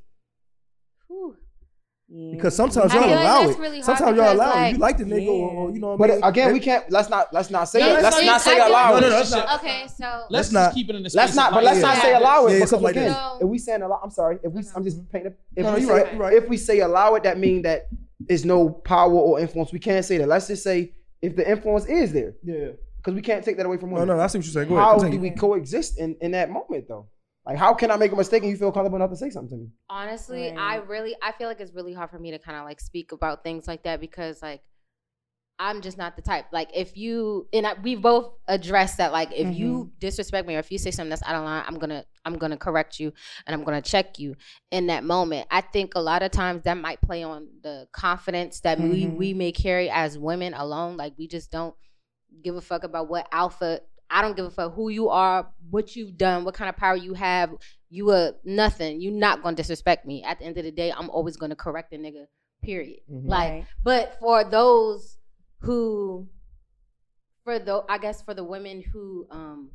[2.09, 2.29] Whew.
[2.29, 2.35] Yeah.
[2.35, 3.59] because sometimes y'all feel like allow it.
[3.59, 4.71] really sometimes y'all because, allow it.
[4.71, 5.31] You like the nigga, Yeah.
[5.31, 6.23] or, or you know what I But mean.
[6.23, 6.91] again, we can't.
[6.91, 7.31] Let's not.
[7.33, 7.93] Let's not say No, it.
[7.93, 9.01] let's Let's not- not say I allow it.
[9.01, 11.35] No, no, let's not- Okay, so Let's, Let's just not- keep it in the Let's
[11.35, 13.37] not, but let's not say allow it Yeah, because something like again, that.
[13.41, 15.35] if we saying allow, I'm sorry, if we, I'm just painting.
[15.55, 16.33] If No, we you're say, right, you're right.
[16.33, 17.87] if we say allow it, that means that
[18.27, 19.71] is no power or influence.
[19.71, 20.27] We can't say that.
[20.27, 22.69] Let's just say if the influence is there, Yeah.
[22.97, 24.17] because we can't take that away from No, women.
[24.17, 24.67] no, I see what you're saying.
[24.69, 25.01] Go ahead.
[25.03, 27.07] How do we coexist in in that moment though?
[27.49, 29.49] Like, how can I make a mistake and you feel comfortable enough to say something
[29.57, 29.69] to me?
[29.89, 30.57] honestly, Right.
[30.59, 33.11] I really I feel like it's really hard for me to kind of like speak
[33.11, 34.61] about things like that because like
[35.57, 36.45] I'm just not the type.
[36.53, 39.11] Like if you and I, we both addressed that.
[39.11, 41.79] Like if you disrespect me or if you say something that's out of line, I'm
[41.79, 43.11] gonna I'm gonna correct you
[43.47, 44.35] and I'm gonna check you
[44.69, 45.47] in that moment.
[45.49, 49.17] I think a lot of times that might play on the confidence that we Mhm.
[49.17, 50.97] we may carry as women alone.
[50.97, 51.73] Like we just don't
[52.43, 53.81] give a fuck about what alpha.
[54.11, 56.95] I don't give a fuck who you are, what you've done, what kind of power
[56.95, 57.51] you have.
[57.89, 59.01] You are nothing.
[59.01, 60.23] You're not gonna disrespect me.
[60.23, 62.25] At the end of the day, I'm always gonna correct a nigga.
[62.63, 62.99] Period.
[63.07, 63.65] Like, Right.
[63.83, 65.17] but for those
[65.59, 66.27] who,
[67.43, 69.71] for the, I guess for the women who um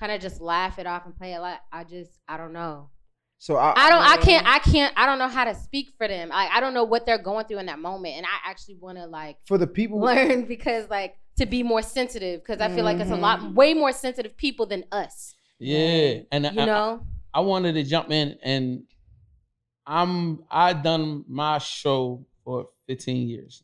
[0.00, 2.90] kind of just laugh it off and play it like, I just, I don't know.
[3.40, 4.20] So I, I don't, I Yeah.
[4.22, 6.30] can't, I can't, I don't know how to speak for them.
[6.32, 8.98] I, I don't know what they're going through in that moment, and I actually want
[8.98, 10.00] to like for the people.
[10.00, 13.54] learn because like to be more sensitive because I feel like it's a lot Mhm.
[13.54, 15.34] way more sensitive people than us.
[15.58, 18.84] Yeah, and You I, know, I wanted to jump in, and
[19.86, 23.62] I'm I done my show for 15 years.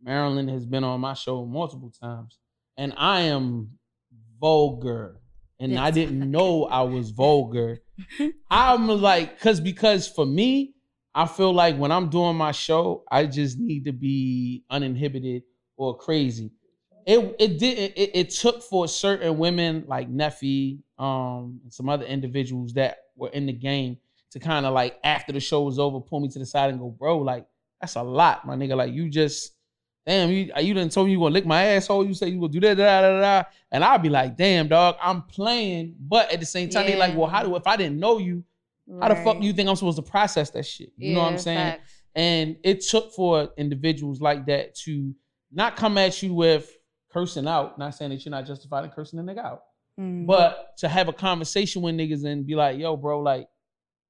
[0.00, 2.38] Marilyn has been on my show multiple times,
[2.76, 3.78] and I am
[4.40, 5.20] vulgar,
[5.58, 7.78] and I didn't know I was vulgar.
[8.50, 10.74] I'm like, cause because for me,
[11.14, 15.42] I feel like when I'm doing my show, I just need to be uninhibited
[15.76, 16.52] or crazy.
[17.06, 22.04] It it did it, it took for certain women like Neffy, um, and some other
[22.04, 23.96] individuals that were in the game
[24.32, 26.78] to kind of like after the show was over, pull me to the side and
[26.78, 27.46] go, bro, like
[27.80, 28.76] that's a lot, my nigga.
[28.76, 29.52] Like you just
[30.04, 32.06] damn, you you didn't told me you gonna lick my asshole.
[32.06, 33.48] You say you gonna do that, da, da, da, da.
[33.70, 35.94] and I'll be like, damn, dog, I'm playing.
[36.00, 38.44] But at the same time, they like, well, how do if I didn't know you,
[39.00, 40.92] how the fuck do you think I'm supposed to process that shit?
[40.96, 41.58] You know what I'm saying?
[41.58, 41.92] facts.
[42.14, 45.14] And it took for individuals like that to
[45.52, 46.74] not come at you with
[47.16, 49.62] cursing out, not saying that you're not justified in cursing a nigga out,
[49.98, 50.26] Mhm.
[50.26, 53.48] but to have a conversation with niggas and be like, yo, bro, like,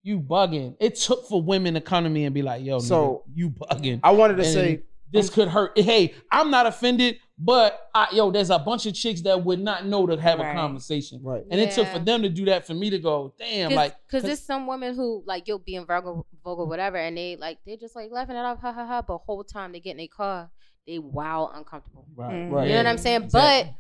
[0.03, 0.77] you bugging.
[0.81, 3.51] It took for women to come to me and be like, yo, So- nigga, you
[3.51, 4.01] bugging.
[4.03, 5.79] I wanted to And say this could hurt.
[5.79, 9.87] Hey, I'm not offended, but I, yo, there's a bunch of chicks that would not
[9.87, 11.21] know to have a conversation.
[11.23, 11.45] right.
[11.51, 13.95] And it took for them to do that for me to go, damn, Cause, like,
[14.09, 17.59] cause there's some women who like you'll be in vulgar, vulgar, whatever, and they like
[17.65, 19.03] they're just like laughing it off, ha ha ha.
[19.03, 20.51] But whole time they get in their car,
[20.87, 22.07] they wow uncomfortable.
[22.15, 22.51] right, Mhm.
[22.53, 22.67] Right.
[22.69, 23.25] You know what I'm saying?
[23.25, 23.71] Exactly.
[23.71, 23.75] But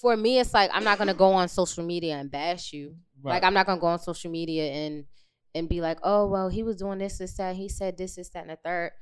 [0.00, 2.96] for me, it's like I'm not gonna go on social media and bash you.
[3.22, 3.34] Right.
[3.34, 5.04] Like I'm not gonna go on social media and
[5.54, 7.56] and be like, oh well, he was doing this, this, that.
[7.56, 8.92] He said this, this, that, and the third.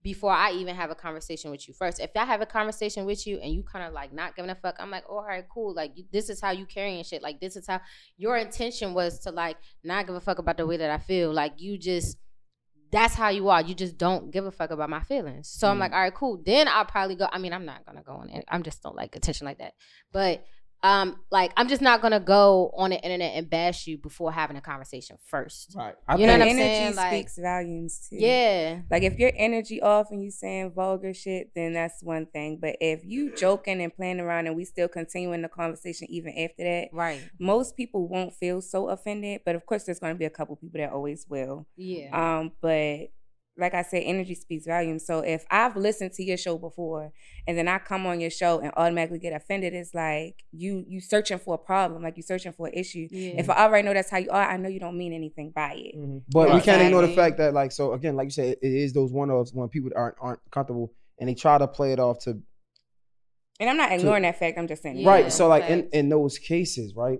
[0.00, 3.26] Before I even have a conversation with you first, if I have a conversation with
[3.26, 5.44] you and you kind of like not giving a fuck, I'm like, oh, all right,
[5.52, 5.74] cool.
[5.74, 7.20] Like this is how you carrying shit.
[7.20, 7.80] Like this is how
[8.16, 11.32] your intention was to like not give a fuck about the way that I feel.
[11.32, 12.16] Like you just
[12.90, 13.60] that's how you are.
[13.60, 15.48] You just don't give a fuck about my feelings.
[15.48, 15.80] So I'm mm.
[15.80, 16.40] like, all right, cool.
[16.44, 17.28] Then I'll probably go.
[17.30, 18.44] I mean, I'm not gonna go on it.
[18.48, 19.74] I'm just don't like attention like that.
[20.12, 20.44] But
[20.82, 24.56] um, like I'm just not gonna go on the internet and bash you before having
[24.56, 25.74] a conversation first.
[25.76, 25.94] right.
[26.06, 26.94] I You know what I'm energy saying?
[26.96, 28.16] Like- speaks volumes too.
[28.18, 28.80] Yeah.
[28.90, 32.58] Like if your energy off and you saying vulgar shit, then that's one thing.
[32.60, 36.62] But if you joking and playing around and we still continuing the conversation even after
[36.64, 37.22] that, Right.
[37.40, 39.40] most people won't feel so offended.
[39.44, 41.66] But of course, there's going to be a couple people that always will.
[41.76, 42.38] Yeah.
[42.38, 43.10] Um, but
[43.58, 45.04] like I said, energy speaks volumes.
[45.04, 47.12] So if I've listened to your show before
[47.46, 51.00] and then I come on your show and automatically get offended, it's like you you
[51.00, 53.08] searching for a problem, like you searching for an issue.
[53.10, 53.32] yeah.
[53.38, 55.74] If I already know that's how you are, I know you don't mean anything by
[55.74, 55.96] it.
[55.96, 56.08] Mm-hmm.
[56.08, 56.18] Mm-hmm.
[56.30, 58.92] But we can't ignore the fact that, like, so again, like you said, it is
[58.92, 62.20] those one offs when people aren't aren't comfortable and they try to play it off
[62.20, 62.40] to
[63.60, 64.58] And I'm not ignoring that fact.
[64.58, 64.98] I'm just saying.
[64.98, 65.08] Yeah.
[65.08, 65.32] right.
[65.32, 67.18] So like in in those cases, right,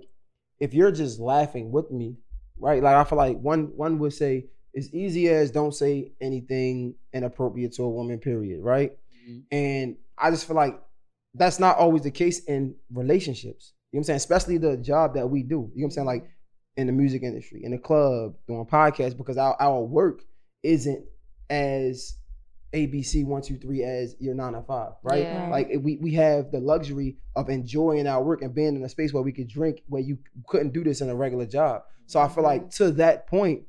[0.61, 2.17] if you're just laughing with me,
[2.59, 2.83] right?
[2.83, 4.47] Like I feel like one one would say
[4.77, 8.97] as easy as don't say anything inappropriate to a woman, period, right?
[9.29, 9.43] Mhm.
[9.51, 10.81] And I just feel like
[11.35, 13.73] that's not always the case in relationships.
[13.93, 14.17] You know what I'm saying?
[14.17, 15.49] Especially the job that we do.
[15.49, 16.07] You know what I'm saying?
[16.07, 16.31] Like
[16.77, 20.23] in the music industry, in the club, doing podcasts, because our, our work
[20.63, 21.05] isn't
[21.51, 22.15] as
[22.75, 25.23] ABC one, two, three as your nine to five, right?
[25.23, 25.49] Yeah.
[25.49, 29.13] Like we we have the luxury of enjoying our work and being in a space
[29.13, 31.83] where we could drink where you couldn't do this in a regular job.
[32.07, 33.65] So I feel like to that point,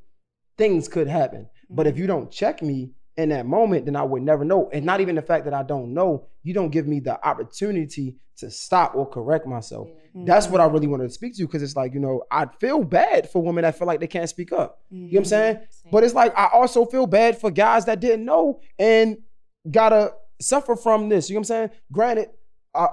[0.60, 1.48] things could happen.
[1.70, 2.02] But if mm-hmm.
[2.02, 4.68] you don't check me in that moment, then I would never know.
[4.74, 8.16] And not even the fact that I don't know, you don't give me the opportunity
[8.36, 9.88] to stop or correct myself.
[9.88, 10.26] Mm-hmm.
[10.26, 12.84] That's what I really wanted to speak to because it's like, you know, I feel
[12.84, 14.80] bad for women that feel like they can't speak up.
[14.90, 15.28] You know what I'm mm-hmm.
[15.28, 15.58] saying?
[15.90, 19.16] But it's like I also feel bad for guys that didn't know and
[19.70, 20.12] gotta
[20.42, 21.30] suffer from this.
[21.30, 21.70] You know what I'm saying?
[21.90, 22.28] Granted,
[22.74, 22.88] I,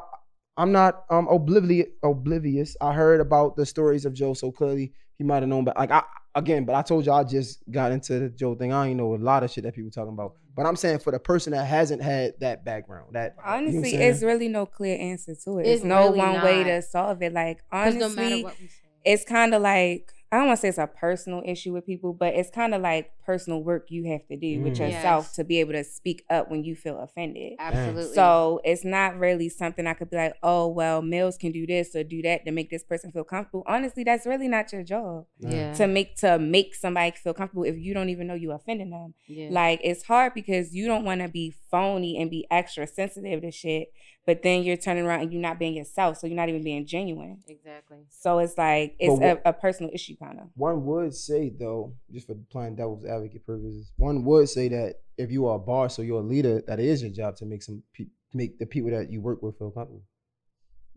[0.57, 1.87] I'm not um oblivious.
[2.03, 2.75] Oblivious.
[2.81, 5.91] I heard about the stories of Joe so clearly he might have known, but like
[5.91, 6.03] I
[6.35, 8.71] again, but I told you I just got into the Joe thing.
[8.73, 10.33] I ain't know a lot of shit that people talking about.
[10.55, 13.93] But I'm saying for the person that hasn't had that background, that you know Honestly,
[13.95, 15.67] it's really no clear answer to it.
[15.67, 17.33] It's It's no really one way to solve it.
[17.33, 18.73] Like honestly, no what we say.
[19.05, 22.11] it's kind of like I don't want to say it's a personal issue with people,
[22.11, 24.79] but it's kind of like personal work you have to do with Mm.
[24.91, 25.35] yourself Yes.
[25.35, 27.53] to be able to speak up when you feel offended.
[27.59, 28.13] Absolutely.
[28.13, 31.95] So it's not really something I could be like, oh well, males can do this
[31.95, 33.63] or do that to make this person feel comfortable.
[33.67, 35.73] Honestly, that's really not your job yeah.
[35.75, 39.13] to make to make somebody feel comfortable if you don't even know you're offending them.
[39.27, 39.47] yeah.
[39.51, 43.51] Like it's hard because you don't want to be phony and be extra sensitive to
[43.51, 43.89] shit,
[44.27, 46.85] but then you're turning around and you're not being yourself, so you're not even being
[46.85, 47.39] genuine.
[47.47, 47.97] exactly.
[48.09, 50.47] So it's like it's But a, a personal issue kind of.
[50.55, 55.31] One would say though, just for playing devil's advocate purposes, one would say that if
[55.31, 57.63] you are a boss or you're a leader, that it is your job to make
[57.63, 60.03] some pe- make the people that you work with feel comfortable.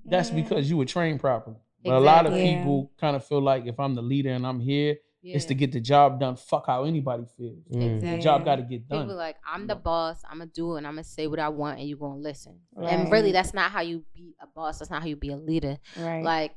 [0.05, 0.37] That's Mm.
[0.43, 1.57] because you were trained properly.
[1.85, 2.57] But a lot of Exactly.
[2.59, 5.37] people kind of feel like if I'm the leader and I'm here, Yeah.
[5.37, 6.37] it's to get the job done.
[6.37, 7.59] Fuck how anybody feels.
[7.73, 8.01] Mm.
[8.01, 9.01] The job got to get done.
[9.01, 9.17] People done.
[9.19, 10.23] like I'm the boss.
[10.31, 10.79] I'm gonna do it.
[10.79, 12.59] and I'm gonna say what I want, and you're gonna listen.
[12.83, 14.79] And really, that's not how you be a boss.
[14.79, 15.77] That's not how you be a leader.
[15.99, 16.23] Right.
[16.25, 16.53] Like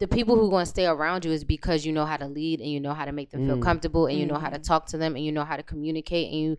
[0.00, 2.68] the people who gonna stay around you is because you know how to lead and
[2.70, 3.62] you know how to make them feel Mm.
[3.62, 4.64] comfortable and you know how to Mhm.
[4.66, 6.56] talk to them and you know how to communicate and you,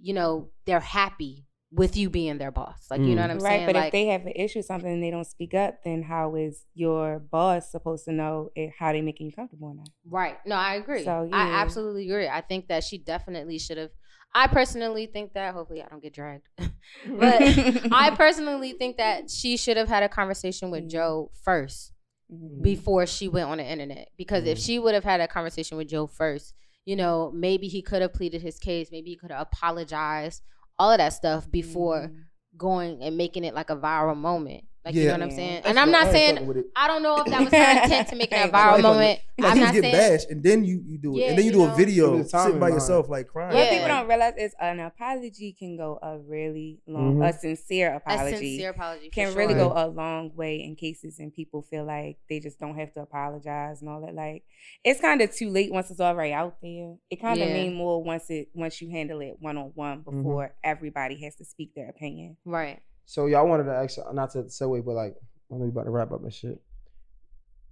[0.00, 2.86] you know, they're happy with you being their boss.
[2.90, 3.28] Like you know Mm.
[3.28, 3.60] what I'm right, saying?
[3.60, 5.82] Right, but like, if they have an issue, with something, and they don't speak up,
[5.84, 9.74] then how is your boss supposed to know it, how they making you comfortable or
[9.74, 9.88] not?
[10.04, 10.38] Right.
[10.44, 11.04] No, I agree.
[11.04, 11.36] So, yeah.
[11.36, 12.28] I absolutely agree.
[12.28, 13.90] I think that she definitely should have.
[14.34, 15.54] I personally think that.
[15.54, 16.46] Hopefully, I don't get dragged.
[16.58, 17.42] but
[17.92, 20.90] I personally think that she should have had a conversation with Mhm.
[20.90, 21.92] Joe first
[22.32, 22.62] Mhm.
[22.62, 24.08] before she went on the internet.
[24.16, 24.66] Because if Mhm.
[24.66, 28.12] she would have had a conversation with Joe first, you know, maybe he could have
[28.12, 28.88] pleaded his case.
[28.90, 30.42] Maybe he could have apologized.
[30.80, 32.24] All of that stuff before Mhm.
[32.56, 34.64] going and making it like a viral moment.
[34.84, 35.62] Like you know what I'm saying?
[35.66, 36.66] And I'm not I saying fucking with it.
[36.74, 39.20] I don't know if that was her intent to make that viral fucking moment.
[39.38, 41.38] Like I'm you not get saying bashed and then you you do it, Yeah, and
[41.38, 41.72] then you you do know.
[41.72, 43.54] a video There's a sitting by yourself like crying.
[43.54, 43.70] What Yeah.
[43.72, 47.28] people don't realize is an apology can go a really long, Mhm.
[47.28, 48.20] a sincere apology.
[48.22, 48.50] a apology.
[48.56, 49.36] sincere apology can sure.
[49.36, 52.92] really go a long way in cases and people feel like they just don't have
[52.94, 54.14] to apologize and all that.
[54.14, 54.44] Like
[54.82, 56.94] it's kind of too late once it's already out there.
[57.10, 57.54] It kind of Yeah.
[57.54, 61.44] mean more once it once you handle it one on one before everybody has to
[61.44, 62.38] speak their opinion.
[62.46, 62.80] right.
[63.10, 65.16] So y'all wanted to ask, not to segue, but like
[65.50, 66.62] I know you about to wrap up and shit.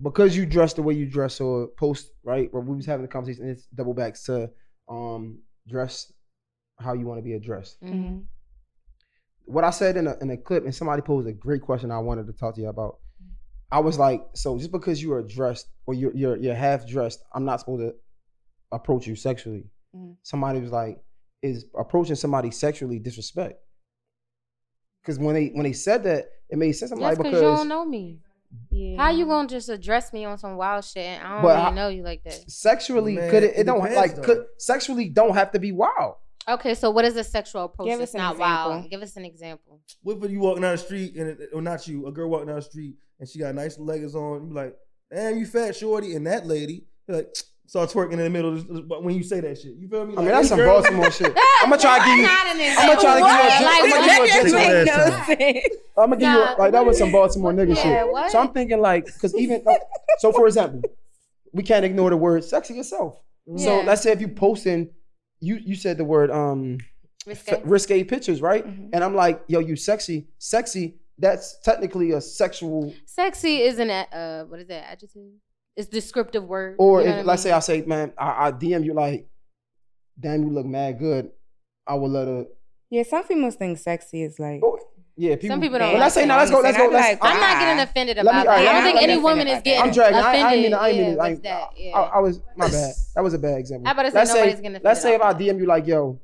[0.02, 2.50] Because you dress the way you dress or post, right?
[2.52, 4.50] Or we was having a conversation, it's double backs to
[4.88, 5.38] um
[5.68, 6.12] dress
[6.80, 7.80] how you want to be addressed.
[7.80, 8.24] Mhm.
[9.44, 12.00] What I said in a in a clip, and somebody posed a great question I
[12.00, 12.98] wanted to talk to you about.
[13.70, 17.22] I was like, so just because you are dressed or you're you're you're half dressed,
[17.32, 17.94] I'm not supposed to
[18.72, 19.70] approach you sexually.
[19.94, 20.16] Mhm.
[20.22, 21.00] Somebody was like,
[21.42, 23.62] is approaching somebody sexually disrespect?
[25.08, 26.90] Because when they when they said that, it made sense.
[26.90, 28.18] I'm That's like, because you because don't know me.
[28.70, 28.96] Yeah.
[29.02, 31.72] How you gonna just address me on some wild shit and I don't But even
[31.72, 32.50] I- know you like that?
[32.50, 34.22] sexually Man, could it, it it don't like though.
[34.22, 36.16] could sexually don't have to be wild.
[36.46, 38.70] Okay, so what is a sexual approach Give us an not wild?
[38.72, 38.90] example.
[38.90, 39.80] Give us an example.
[40.02, 42.48] What if you walking down the street and it- or not you, a girl walking
[42.48, 44.76] down the street and she got nice leggings on, you like,
[45.10, 47.34] damn, you fat shorty, and that lady, be like,
[47.68, 49.74] start twerking in the middle of- when you say that shit.
[49.76, 50.14] You feel me?
[50.16, 51.32] I mean, that's some girl, Baltimore shit.
[51.62, 52.26] I'm gonna try to give you.
[52.78, 54.80] I'm gonna try to give you a.
[54.82, 55.14] example.
[55.28, 55.88] I'm gonna give you a what?
[55.96, 56.02] no.
[56.02, 58.12] I'm gonna give you a, like that was some Baltimore nigga Yeah, shit.
[58.12, 58.30] what?
[58.32, 59.62] So I'm thinking like, because even
[60.18, 60.82] so, for example,
[61.52, 63.20] we can't ignore the word sexy yourself.
[63.56, 63.86] So Yeah.
[63.86, 64.90] let's say if you posting,
[65.40, 66.78] you you said the word um
[67.26, 67.52] Risque.
[67.52, 68.66] f- risque pictures, right?
[68.66, 68.90] Mhm.
[68.92, 70.96] And I'm like, yo, you sexy, sexy.
[71.20, 72.94] That's technically a sexual.
[73.06, 75.22] Sexy is an a- uh what is that adjective?
[75.78, 76.74] It's descriptive word.
[76.80, 77.52] Or if, let's mean?
[77.52, 79.28] say I say, man, I, I, DM you like,
[80.18, 81.30] damn, you look mad good.
[81.86, 82.46] I would let her.
[82.90, 84.60] Yeah, some females think sexy is like.
[84.64, 84.76] Oh,
[85.16, 85.92] yeah, people, some people don't.
[85.92, 86.58] Well, let's say now, Let's go.
[86.58, 86.88] Let's go.
[86.88, 88.46] Let's, like, I'm not getting offended about me, that.
[88.48, 89.82] Right, I don't think any woman is getting.
[89.82, 90.18] I'm dragging.
[90.18, 90.42] Offended.
[90.42, 91.96] I, I mean, I mean, yeah, I, that, yeah.
[91.96, 92.94] I, I, was my bad.
[93.14, 93.86] That was a bad example.
[93.86, 96.20] I about to say let's nobody's say, Let's say if I DM you like, yo,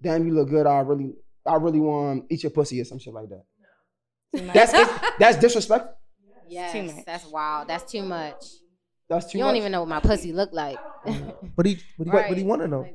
[0.00, 0.66] damn, you look good.
[0.66, 1.12] I really,
[1.46, 4.54] I really want to eat your pussy or some shit like that.
[4.54, 4.72] That's
[5.18, 5.94] that's disrespectful.
[6.48, 7.68] Yes, that's wild.
[7.68, 8.44] That's too much.
[9.08, 9.38] That's too.
[9.38, 9.50] You much.
[9.50, 10.78] don't even know what my pussy look like.
[11.56, 12.28] but he, but he, right.
[12.28, 12.86] but he want to know.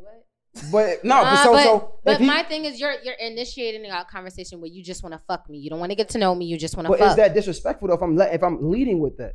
[0.71, 4.05] But no, uh, so, but, so but he, my thing is you're you're initiating a
[4.05, 5.57] conversation where you just want to fuck me.
[5.57, 6.45] You don't want to get to know me.
[6.45, 6.91] You just want to.
[6.91, 7.09] But fuck.
[7.09, 7.95] is that disrespectful though?
[7.95, 9.33] If I'm le- if I'm leading with that,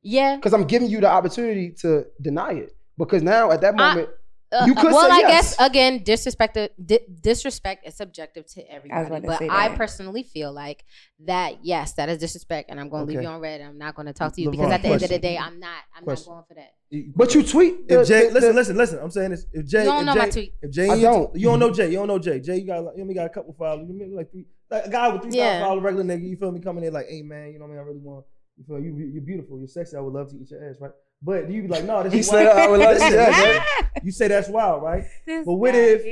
[0.00, 2.76] yeah, because I'm giving you the opportunity to deny it.
[2.96, 4.10] Because now at that moment,
[4.52, 5.56] uh, you could well, I yes.
[5.56, 9.14] guess again, disrespect di- disrespect is subjective to everybody.
[9.14, 10.84] I but I personally feel like
[11.24, 13.18] that yes, that is disrespect, and I'm going to okay.
[13.18, 13.60] leave you on red.
[13.60, 14.92] I'm not going to talk to you because at the question.
[14.92, 15.82] end of the day, I'm not.
[15.96, 16.32] I'm question.
[16.32, 16.72] not going for that.
[17.16, 18.30] But you tweet if Jay.
[18.30, 18.98] listen, listen, listen.
[18.98, 19.46] I'm saying this.
[19.52, 20.54] If Jay, you don't know Jay, my tweet.
[20.60, 21.34] If Jay, I don't.
[21.34, 21.86] You don't know Jay.
[21.86, 22.40] You don't know Jay.
[22.40, 23.88] Jay, you got you only got a couple followers.
[23.88, 25.60] You like three, like a guy with three thousand yeah.
[25.60, 26.28] followers, regular nigga.
[26.28, 27.78] You feel me coming in like, hey man, you know what I mean?
[27.78, 28.26] I really want.
[28.58, 29.58] You feel you, you're beautiful.
[29.58, 29.96] You're sexy.
[29.96, 30.90] I would love to eat your ass, right?
[31.24, 32.48] But you be like, no, this is wild.
[32.48, 34.04] I would like that, right?
[34.04, 35.04] You say that's wild, right?
[35.24, 36.02] This but what if,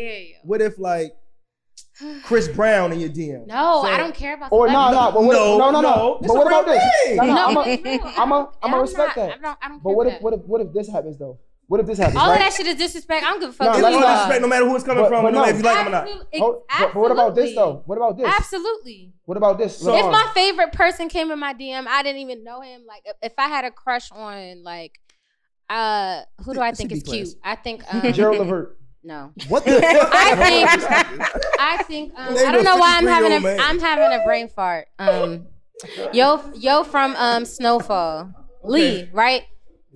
[0.45, 1.17] what if like
[2.23, 3.47] Chris Brown in your DM?
[3.47, 4.53] No, I don't care about.
[4.53, 6.19] Or no, no, no, no, no, no.
[6.23, 6.83] But what about this?
[7.17, 9.35] No, no, no, I'm a, I'm a respect not, that.
[9.35, 11.39] I'm not, I don't but what if, what if, what if this happens though?
[11.71, 12.17] What if this happens?
[12.17, 12.35] All right?
[12.35, 13.25] of that shit is disrespect.
[13.25, 13.77] I don't give a fuck.
[13.77, 15.53] No, let's not disrespect no matter who it's coming but, from, but no, no matter
[15.53, 15.91] if you like them or
[16.43, 16.63] not.
[16.81, 17.83] But, what about this though?
[17.87, 18.27] What about this?
[18.27, 19.13] Absolutely.
[19.25, 19.79] What about this?
[19.79, 22.83] So, if my favorite person came in my DM, I didn't even know him.
[22.89, 24.99] Like if I had a crush on like
[25.69, 27.29] uh who do I think is cute?
[27.45, 28.77] I think um, Gerald Levert.
[29.05, 29.33] No.
[29.47, 29.81] What the?
[29.81, 30.91] I think
[31.61, 33.61] I think um, I don't know why I'm having a man.
[33.61, 34.89] I'm having a brain fart.
[34.99, 35.47] Um
[36.13, 38.33] yo yo from um Snowfall.
[38.65, 38.69] Okay.
[38.73, 39.45] Lee, right?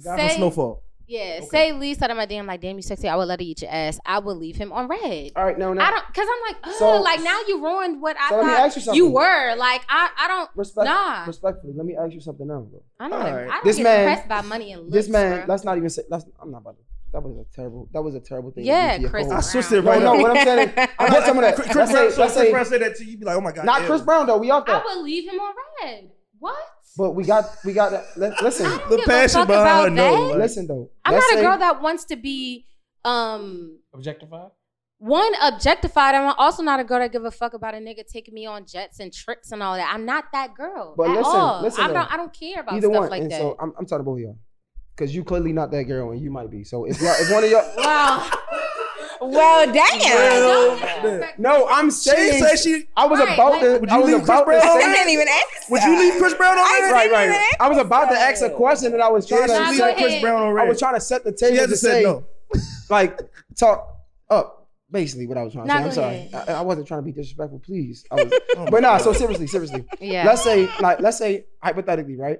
[0.04, 0.83] Guy from Snowfall.
[1.06, 1.46] Yeah, okay.
[1.46, 3.08] say Lee said on my damn like damn you sexy.
[3.08, 3.98] I would let her eat your ass.
[4.06, 5.32] I would leave him on red.
[5.36, 8.16] All right, no, no, I don't because I'm like, so, like now you ruined what
[8.18, 9.54] I so thought you, you, were.
[9.56, 11.24] Like I, I don't Respect, nah.
[11.26, 12.82] Respectfully, let me ask you something else, Bro.
[13.00, 13.24] I'm not.
[13.24, 13.48] Right.
[13.48, 14.92] I don't this get man, by money and looks.
[14.94, 15.46] This man, bro.
[15.48, 16.02] let's not even say.
[16.08, 16.82] Let's, I'm not about to.
[17.12, 17.88] That was a terrible.
[17.92, 18.64] That was a terrible thing.
[18.64, 19.28] Yeah, Chris.
[19.28, 19.38] Brown.
[19.38, 20.02] I switched it right.
[20.02, 21.54] No, no, what I'm saying, I'm some of that.
[21.54, 23.10] Chris, let's Brown, say, let's Chris Brown said that to you.
[23.12, 23.66] You'd be like, oh my god.
[23.66, 23.82] Not.
[23.82, 24.38] Chris Brown though.
[24.38, 24.64] We all.
[24.64, 24.74] there.
[24.74, 26.10] I would leave him on red.
[26.40, 26.56] What?
[26.96, 28.70] But we got we got listen.
[28.88, 30.34] The passion behind no.
[30.36, 30.90] Listen though.
[31.04, 32.66] I'm not a girl that wants to be
[33.04, 34.50] um objectified.
[34.98, 36.14] One objectified.
[36.14, 38.64] I'm also not a girl that give a fuck about a nigga taking me on
[38.64, 39.92] jets and trips and all that.
[39.92, 40.94] I'm not that girl.
[40.96, 41.62] But at listen, all.
[41.62, 41.92] listen.
[41.92, 43.10] Not, i don't care about either stuff one.
[43.10, 43.40] like and that.
[43.40, 44.38] So I'm, I'm talking about both y'all,
[44.96, 46.64] because you clearly not that girl, and you might be.
[46.64, 48.30] So if y'all, if one of y'all, wow.
[49.30, 51.02] Well, damn.
[51.02, 53.78] Well, no, I'm saying she, said she I was right, about to.
[53.78, 54.76] Would you I was leave about Chris Brown?
[54.76, 55.70] I didn't even ask.
[55.70, 56.92] Would you leave Chris Brown on there?
[56.92, 57.52] Right, right.
[57.60, 60.20] I was about to ask a question that I was trying yeah, to leave Chris
[60.20, 60.58] Brown on.
[60.58, 61.54] I was trying to set the table.
[61.54, 62.24] She hasn't said no.
[62.90, 63.18] Like
[63.56, 63.88] talk
[64.30, 65.84] up basically what I was trying to say.
[65.84, 66.30] I'm sorry.
[66.32, 68.04] I, I, wasn't trying to be disrespectful, please.
[68.10, 69.84] I Was, oh but nah, so seriously, seriously.
[70.00, 70.24] Yeah.
[70.24, 72.38] Let's say, like, let's say hypothetically, right?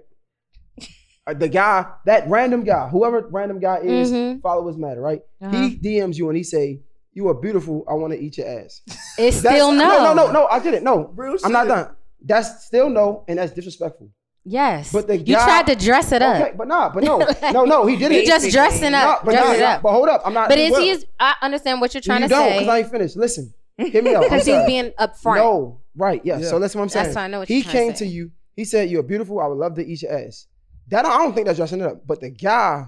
[1.27, 4.41] Uh, the guy, that random guy, whoever random guy is, mm-hmm.
[4.41, 5.23] followers matter, right?
[5.41, 5.69] Uh-huh.
[5.69, 6.81] He DMs you and he say,
[7.15, 7.85] "You are beautiful.
[7.89, 8.83] I want to eat your ass."
[9.17, 9.89] It's that's, still no.
[9.89, 10.47] No, no, no, no.
[10.49, 10.83] I didn't.
[10.83, 11.95] No, Real I'm not done.
[12.21, 14.11] That's still no, and that's disrespectful.
[14.45, 17.19] Yes, but the guy, you tried to dress it okay, up, but nah, but no,
[17.53, 18.19] no, no, he didn't.
[18.19, 19.83] You just dressing up, nah, but, dress nah, up.
[19.83, 20.51] but hold up, I'm not.
[20.51, 21.07] But is he?
[21.19, 22.53] I understand what you're trying you to say.
[22.53, 23.17] because I ain't finished.
[23.17, 25.37] Listen, hit me up Because he's being upfront.
[25.37, 26.21] No, right?
[26.25, 26.41] Yeah.
[26.41, 26.49] yeah.
[26.49, 27.05] So that's what I'm saying.
[27.07, 28.33] That's why I know what he came to, to you.
[28.55, 29.41] He said, "You're beautiful.
[29.41, 30.47] I would love to eat your ass."
[30.89, 32.07] That I don't think that's dressing it up.
[32.07, 32.87] But the guy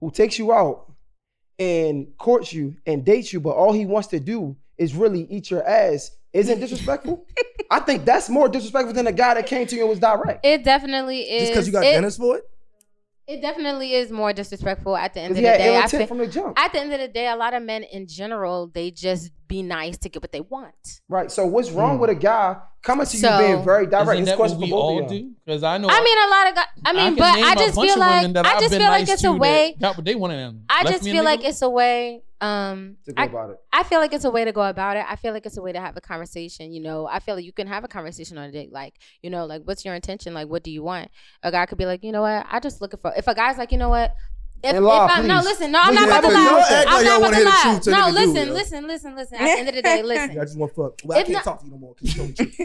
[0.00, 0.92] who takes you out
[1.58, 5.50] and courts you and dates you, but all he wants to do is really eat
[5.50, 7.26] your ass isn't disrespectful.
[7.70, 10.44] I think that's more disrespectful than the guy that came to you and was direct.
[10.44, 11.42] It definitely is.
[11.42, 12.44] Just because you got it, Dennis for it.
[13.26, 15.78] It definitely is more disrespectful at the end of the day.
[15.78, 16.58] I feel, from the jump.
[16.58, 19.62] At the end of the day, a lot of men in general, they just be
[19.62, 21.00] nice to get what they want.
[21.08, 21.30] Right.
[21.30, 22.00] So what's wrong mm.
[22.00, 24.20] with a guy coming to so, you being very direct?
[24.20, 25.32] Isn't that what we all do?
[25.44, 25.88] Because I know.
[25.90, 26.66] I mean, a lot of guys.
[26.84, 29.76] I mean, I but I just feel like I just feel like it's a way.
[29.80, 30.64] That, what they wanted them.
[30.68, 32.22] I just feel like it's a way.
[32.40, 33.56] Um, to go I, about it.
[33.72, 35.06] I feel like it's a way to go about it.
[35.08, 36.72] I feel like it's a way to have a conversation.
[36.72, 38.70] You know, I feel like you can have a conversation on a date.
[38.70, 40.34] Like, you know, like what's your intention?
[40.34, 41.10] Like, what do you want?
[41.42, 42.44] A guy could be like, you know what?
[42.50, 43.14] I just looking for.
[43.16, 44.14] If a guy's like, you know what?
[44.64, 46.84] If, if I'm, no, listen, no, I'm not about to lie.
[46.88, 48.00] I'm not about to lie.
[48.00, 49.36] No, listen, listen, listen, listen.
[49.36, 50.30] At the end of the day, listen.
[50.30, 51.00] I just want to fuck.
[51.04, 51.94] Well, I can't talk to you no more.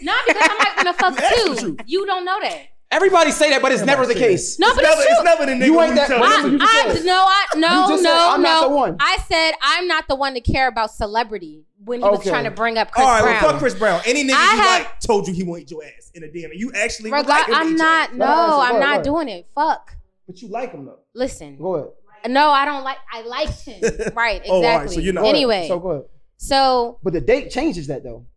[0.01, 1.77] No, because I might want to fuck too.
[1.85, 2.67] You don't know that.
[2.91, 4.57] Everybody say that, but it's never the case.
[4.57, 5.65] No, it's but never, it's, never the nigga.
[5.65, 6.09] You ain't that.
[6.09, 8.49] I, I, no, I no no said, I'm no.
[8.49, 8.97] Not the one.
[8.99, 12.15] I said I'm not the one to care about celebrity when he okay.
[12.15, 13.33] was trying to bring up Chris All right, Brown.
[13.33, 14.01] Well, fuck Chris Brown.
[14.07, 16.27] Any nigga I you have, like told you he won't eat your ass in a
[16.27, 17.11] DM, and you actually.
[17.11, 18.15] Like I'm not.
[18.15, 19.47] No, I'm not doing it.
[19.53, 19.95] Fuck.
[20.29, 20.99] But you like him though.
[21.15, 21.57] Listen.
[21.57, 21.89] Go ahead.
[22.27, 22.99] No, I don't like.
[23.11, 23.81] I liked him.
[24.13, 24.41] right.
[24.45, 24.51] Exactly.
[24.51, 25.25] Oh, right, so you know.
[25.25, 25.67] Anyway.
[25.67, 26.05] So go ahead.
[26.37, 26.99] So.
[27.01, 28.27] But the date changes that though.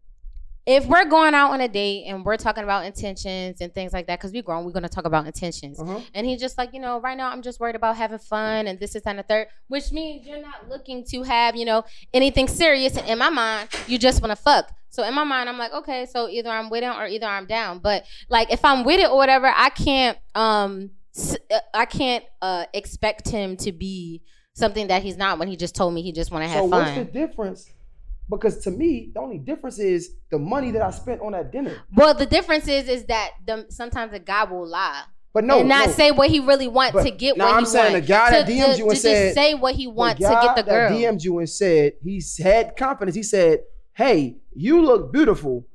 [0.65, 4.07] If we're going out on a date and we're talking about intentions and things like
[4.07, 5.79] that, because we're grown, we're going to talk about intentions.
[5.79, 6.01] Uh-huh.
[6.15, 8.79] And he's just like, you know, right now I'm just worried about having fun and
[8.81, 12.47] this is and the third, which means you're not looking to have, you know, anything
[12.49, 12.97] serious.
[12.97, 14.73] And in my mind, you just want to fuck.
[14.89, 17.47] So in my mind, I'm like, okay, so either I'm with him or either I'm
[17.47, 17.81] down.
[17.81, 20.17] But like, if I'm with it or whatever, I can't.
[20.35, 20.91] um
[21.75, 24.23] I can't uh expect him to be
[24.55, 26.83] something that he's not when he just told me he just wanna have So fun.
[26.85, 27.71] what's the difference?
[28.31, 31.77] Because to me, the only difference is the money that I spent on that dinner.
[31.95, 35.03] Well, the difference is is that the, sometimes a guy will lie
[35.35, 35.93] But no, and not no.
[35.93, 38.07] say what he really wants to get now what I'm saying wants.
[38.07, 40.21] the guy that to, DM'd to- you and to said- just say what he wants
[40.23, 40.89] to get the girl.
[40.91, 43.15] That DM'd you and said he had confidence.
[43.17, 43.61] He said,
[43.93, 45.67] "Hey, you look beautiful.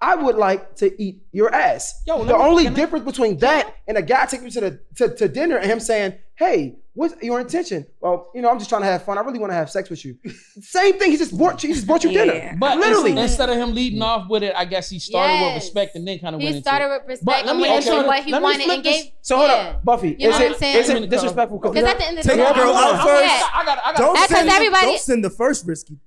[0.00, 3.38] I would like to eat your ass." Yo, the me- only can I- difference between
[3.38, 6.76] that and a guy taking you to the to, to dinner and him saying, "Hey,
[6.92, 9.16] what's your intention?" Well, you know, I'm just trying to have fun.
[9.18, 10.16] I really want to have sex with you.
[10.60, 11.10] Same thing.
[11.12, 11.68] He just bought you.
[11.68, 12.24] He just bought you Yeah.
[12.24, 12.56] dinner.
[12.58, 13.16] But literally.
[13.18, 14.04] instead of him leading mm.
[14.04, 16.56] off with it, I guess he started with respect and then kind of went he
[16.58, 17.06] into started it.
[17.06, 19.12] with But respect let me went ask you- what he wanted flip and this- gave.
[19.22, 19.54] so hold yeah.
[19.56, 20.18] up, Buffie.
[20.20, 20.76] You know is what it I'm saying?
[20.78, 21.58] is Let it me disrespectful?
[21.60, 23.34] Because at the end of the Take day, your girl out first.
[23.54, 23.96] I got, I got.
[23.96, 25.98] Don't send, everybody- don't send the first risky.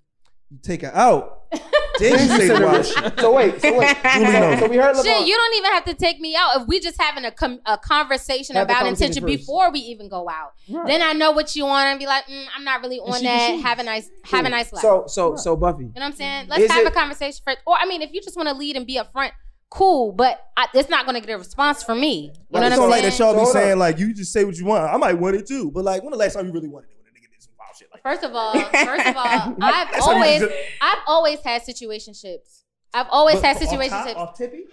[0.50, 1.34] You take her out.
[2.00, 2.48] then you say
[3.18, 3.98] so wait, so wait.
[4.04, 6.62] So, so we heard Shit, you don't even have to take me out.
[6.62, 9.40] If we just having a com- a conversation Have about conversation intention first.
[9.48, 12.46] before we even go out, then I know what you want and be like, mm,
[12.56, 13.38] I'm not really on she that.
[13.38, 13.64] can choose.
[13.66, 14.82] Have a nice, have a nice life.
[14.82, 15.80] So so so Buffie.
[15.80, 16.48] You know what I'm saying?
[16.50, 17.60] Let's Is have it- a conversation first.
[17.66, 19.32] Or I mean, if you just want to lead and be upfront,
[19.70, 20.12] cool.
[20.12, 22.16] But I, it's not going to get a response from me.
[22.20, 22.90] You know It's what I'm not saying?
[22.90, 23.80] like that y'all be Hold saying up.
[23.80, 24.84] like you just say what you want.
[24.94, 26.97] I might want it too, but like when the last time you really wanted it
[28.08, 29.58] First of all, first of all, I've
[29.92, 30.44] That's how you always,
[30.82, 32.64] I've always had situationships.
[32.94, 34.16] I've always had But off top, situationships.
[34.16, 34.64] Off tippy?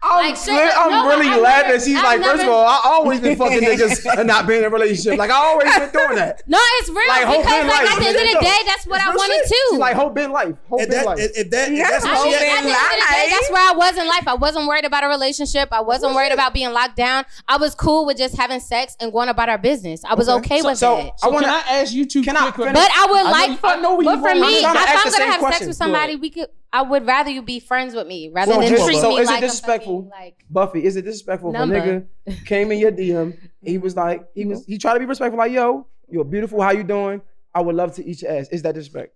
[0.00, 2.48] I'm, Like, shit, I'm no, really I've glad never- that she's I've like, first of
[2.50, 5.18] all, I always been fucking niggas and not being in a relationship.
[5.18, 6.42] Like I always been doing that.
[6.46, 7.92] No, it's real Like, hope because like life.
[7.92, 9.48] at the end of the day, that's what it's I wanted shit.
[9.48, 9.66] too.
[9.70, 10.54] She's like hope been life.
[10.70, 11.18] Hope If been that, life.
[11.18, 12.68] if if that, if Yeah, that's I what mean, she at the end of the
[12.70, 14.28] day, that's where I was in life.
[14.28, 15.68] I wasn't worried about a relationship.
[15.72, 17.24] I wasn't worried about being locked down.
[17.48, 20.04] I was cool with just having sex and going about our business.
[20.04, 21.18] I was okay, So- with so that.
[21.20, 22.72] So I wanna- can I ask you two Can I quick?
[22.72, 25.12] But I would like for, I know but for me, if trying to ask I'm
[25.12, 26.46] gonna have sex with somebody, we could.
[26.72, 29.20] I would rather you be friends with me rather So, than just- treat so me
[29.20, 29.98] is it disrespectful?
[29.98, 32.06] I'm fucking, like Buffie, is it disrespectful if a nigga
[32.46, 33.38] came in your DM?
[33.62, 33.82] He mm-hmm.
[33.82, 36.84] was like, he was he tried to be respectful, like, yo, you're beautiful, how you
[36.84, 37.22] doing?
[37.54, 38.48] I would love to eat your ass.
[38.50, 39.14] Is that disrespect?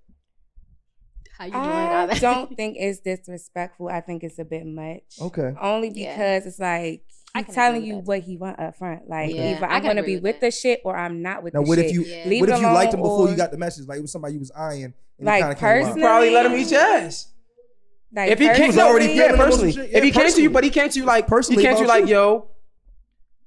[1.38, 1.64] how you doing?
[1.64, 2.20] I all that?
[2.20, 3.88] don't think it's disrespectful.
[3.88, 5.02] I think it's a bit much.
[5.20, 5.54] Okay.
[5.60, 6.12] Only Yeah.
[6.14, 7.02] because it's like
[7.34, 8.04] I he's can telling you that.
[8.04, 9.08] what he want up front.
[9.08, 11.54] Like Yeah, either I I'm gonna be with with the shit or I'm not with
[11.54, 11.86] Now the what shit.
[11.86, 12.24] if you Yeah.
[12.26, 13.86] Leave what if you liked him alone before you got the message?
[13.86, 15.72] Like it was somebody you was eyeing and Like, it kind of came out.
[15.74, 17.31] personally- Probably let him eat your ass.
[18.14, 19.72] Like if he came, personally- no, already yeah, feeling him or some personally.
[19.72, 21.68] shit, if yeah, he came to you, but he came to you like Personally he
[21.68, 22.14] came to you like, you.
[22.14, 22.50] yo,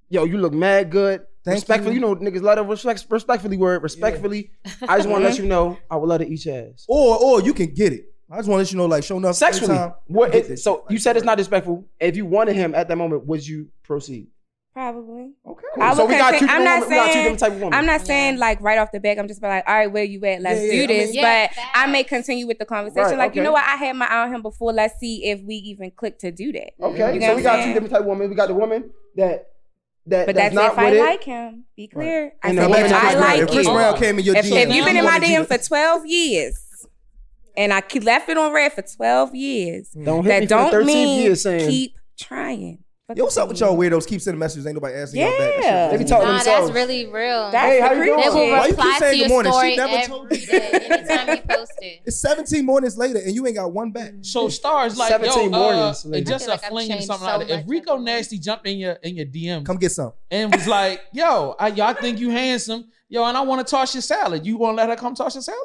[0.09, 1.25] yo, you look mad good.
[1.43, 2.01] Thank respectfully, you.
[2.01, 2.07] you.
[2.07, 4.49] know, niggas love to respect, respectfully word, respectfully.
[4.87, 6.85] I just want to let you know, I would love to eat your ass.
[6.87, 8.11] Or or you can get it.
[8.31, 10.33] I just want to let you know, like, show enough Sexually, anytime, what?
[10.33, 11.85] It, this so you said it's not disrespectful.
[11.99, 14.27] If you wanted him at that moment, would you proceed?
[14.75, 15.31] Probably.
[15.47, 15.63] Okay.
[15.73, 15.95] Cool.
[15.95, 16.89] So we got, saying, I'm not women.
[16.89, 17.73] We got two saying- different type of women.
[17.75, 18.39] I'm not saying Yeah.
[18.41, 19.17] like right off the back.
[19.17, 20.41] I'm just be like, all right, where you at?
[20.41, 21.05] Let's Yeah, yeah, do I this.
[21.11, 23.03] mean- Yeah, but I may continue with the conversation.
[23.11, 23.63] Right, like, you know what?
[23.63, 24.73] I had my eye on him before.
[24.73, 26.73] Let's see if we even click to do that.
[26.81, 28.29] Okay, You know so we I'm got two different type of women.
[28.29, 29.47] We got the woman that
[30.07, 31.03] that But that's, that's, not if I with it.
[31.03, 31.63] like him.
[31.77, 32.33] Be clear.
[32.43, 33.67] I And said if I Chris Brown- like if Chris.
[33.67, 36.05] Brown came in your If, DM, if you've been in my wanted DM for 12
[36.05, 36.87] years
[37.57, 40.71] and I ke- left it on read for 12 years, Don't hit me that for
[40.71, 42.79] don't 13th mean year saying keep trying.
[43.13, 44.07] Yo, what's up with y'all weirdos?
[44.07, 44.65] Keep sending messages.
[44.65, 45.37] Ain't nobody asking y'all back.
[45.37, 45.87] That shit Yeah.
[45.89, 46.67] They be talking Nah, themselves.
[46.69, 47.51] that's really real.
[47.51, 48.19] That's Hey, how you doing?
[48.19, 48.51] they will shit.
[48.51, 49.51] Why you keep reply saying to good your morning?
[49.51, 50.45] She story never told every me.
[50.47, 52.01] day, anytime you post it.
[52.07, 54.11] It's 17 mornings later and you ain't got one back.
[54.21, 56.25] So Starrz like 17 yo, uh, mornings, and lady.
[56.25, 57.53] just I feel a like I've fling or changed something so like that.
[57.53, 58.05] If much Rico over the.
[58.05, 60.13] Nasty jumped in your in your DMs Come get some.
[60.31, 63.93] and was like, "Yo, I, y'all think you handsome, yo, and I want to toss
[63.93, 64.47] your salad.
[64.47, 65.59] You want to let her come toss your salad?"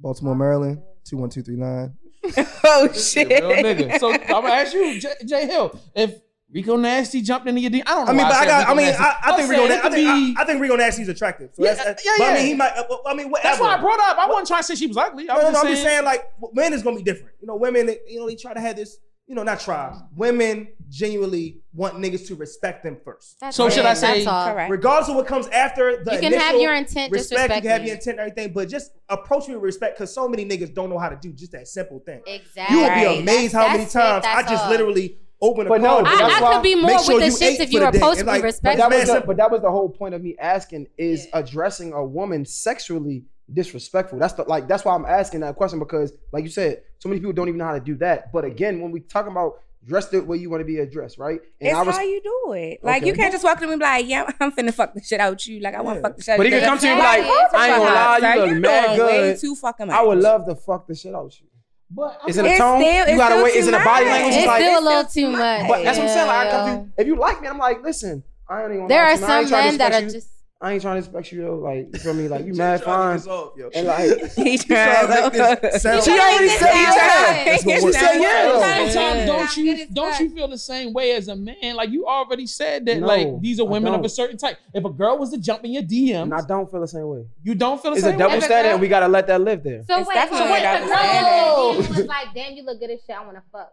[0.00, 1.94] Baltimore, Maryland, 21239.
[2.64, 3.28] Oh shit.
[3.28, 3.64] Real shit.
[3.64, 4.00] nigga.
[4.00, 6.18] So I'm gonna ask you, Jay, Jay Hill, if
[6.54, 8.12] Rico Nasty jumped into your DM, I don't know.
[8.12, 8.58] I mean, why but I said got.
[8.60, 9.02] Rico I mean, Nasty.
[9.02, 9.66] I, I think I'm Rico.
[9.66, 9.94] saying Na- it I think
[10.34, 11.50] be- I, I think Rico Nasty's attractive.
[11.54, 12.34] So Yeah, that's, that's, yeah, But I yeah.
[12.38, 12.72] mean, he might.
[12.76, 13.48] uh, I mean, whatever.
[13.48, 14.18] That's why I brought up.
[14.18, 15.28] I wasn't trying to say she was ugly.
[15.28, 17.34] I No, was no, no, just I'm just saying, like, men is gonna be different.
[17.40, 18.98] You know, women, you know, they try to have this.
[19.26, 19.98] You know, not try.
[20.14, 23.72] Women genuinely want niggas to respect them first, That's So it.
[23.72, 24.52] should I say- That's all.
[24.52, 24.70] Correct.
[24.70, 26.04] regardless of what comes after.
[26.04, 27.54] The You can have your intent, respect.
[27.54, 27.86] You can have me.
[27.88, 30.90] your intent and everything, but just approach me with respect because so many niggas don't
[30.90, 32.20] know how to do just that simple thing.
[32.26, 32.76] Exactly.
[32.76, 33.14] You would Right.
[33.16, 34.70] be amazed how many times I just all.
[34.70, 37.38] literally open a But no, but I, that's I why- could be more sure with
[37.38, 37.98] the you shits if you were day.
[37.98, 40.14] approach And me like, but But that was the, but that was the whole point
[40.14, 44.18] of me asking is addressing a woman sexually disrespectful.
[44.18, 47.20] That's the like that's why I'm asking that question because like you said, so many
[47.20, 48.32] people don't even know how to do that.
[48.32, 51.40] But again, when we talking about dress the way you want to be addressed, right?
[51.60, 52.80] And It's I was how you do it.
[52.82, 53.08] Like Okay.
[53.08, 55.20] you can't just walk to me and be like, "Yeah, I'm finna fuck the shit
[55.20, 56.32] out you." Like I want to fuck the shit.
[56.32, 58.52] out But he can come to you Like, like, I ain't gonna lie, you you're
[58.54, 59.96] look mad doing way too fucking much.
[59.96, 61.46] I would love to fuck the shit out you.
[61.90, 62.80] But I Is it a tone?
[62.80, 63.54] still- you gotta wait.
[63.54, 64.28] Is too it a body language?
[64.34, 65.68] It's It's like, still a little too much.
[65.68, 66.26] but that's what I'm saying.
[66.26, 66.50] Like, I Yeah.
[66.76, 68.76] come to, if you like me, I'm like, listen, I ain't even.
[68.78, 69.30] gonna There are to you, man.
[69.30, 70.28] I ain't some trying men that disrespect are just.
[70.60, 71.56] I ain't trying to respect you though.
[71.56, 72.26] Like, you feel me?
[72.26, 73.18] Like, you mad fine.
[73.18, 73.70] to get off, yo.
[73.74, 76.90] And like, He trying to make this sound She like- already said yeah.
[76.90, 80.92] to- That's what he we're said yeah, sometimes don't you don't you feel the same
[80.94, 81.74] way as a man?
[81.76, 84.56] Like you already said that No, like these are women of a certain type.
[84.72, 87.08] If a girl was to jump in your DMs, and I don't feel the same
[87.08, 87.26] way.
[87.42, 88.38] you don't feel the It's same a double way.
[88.38, 89.82] If a standard, girl- and we gotta let that live there.
[89.86, 92.90] So It's wait, so wait, not the the girl was like, "Damn, you look good
[92.90, 93.16] as shit.
[93.16, 93.70] I want to fuck."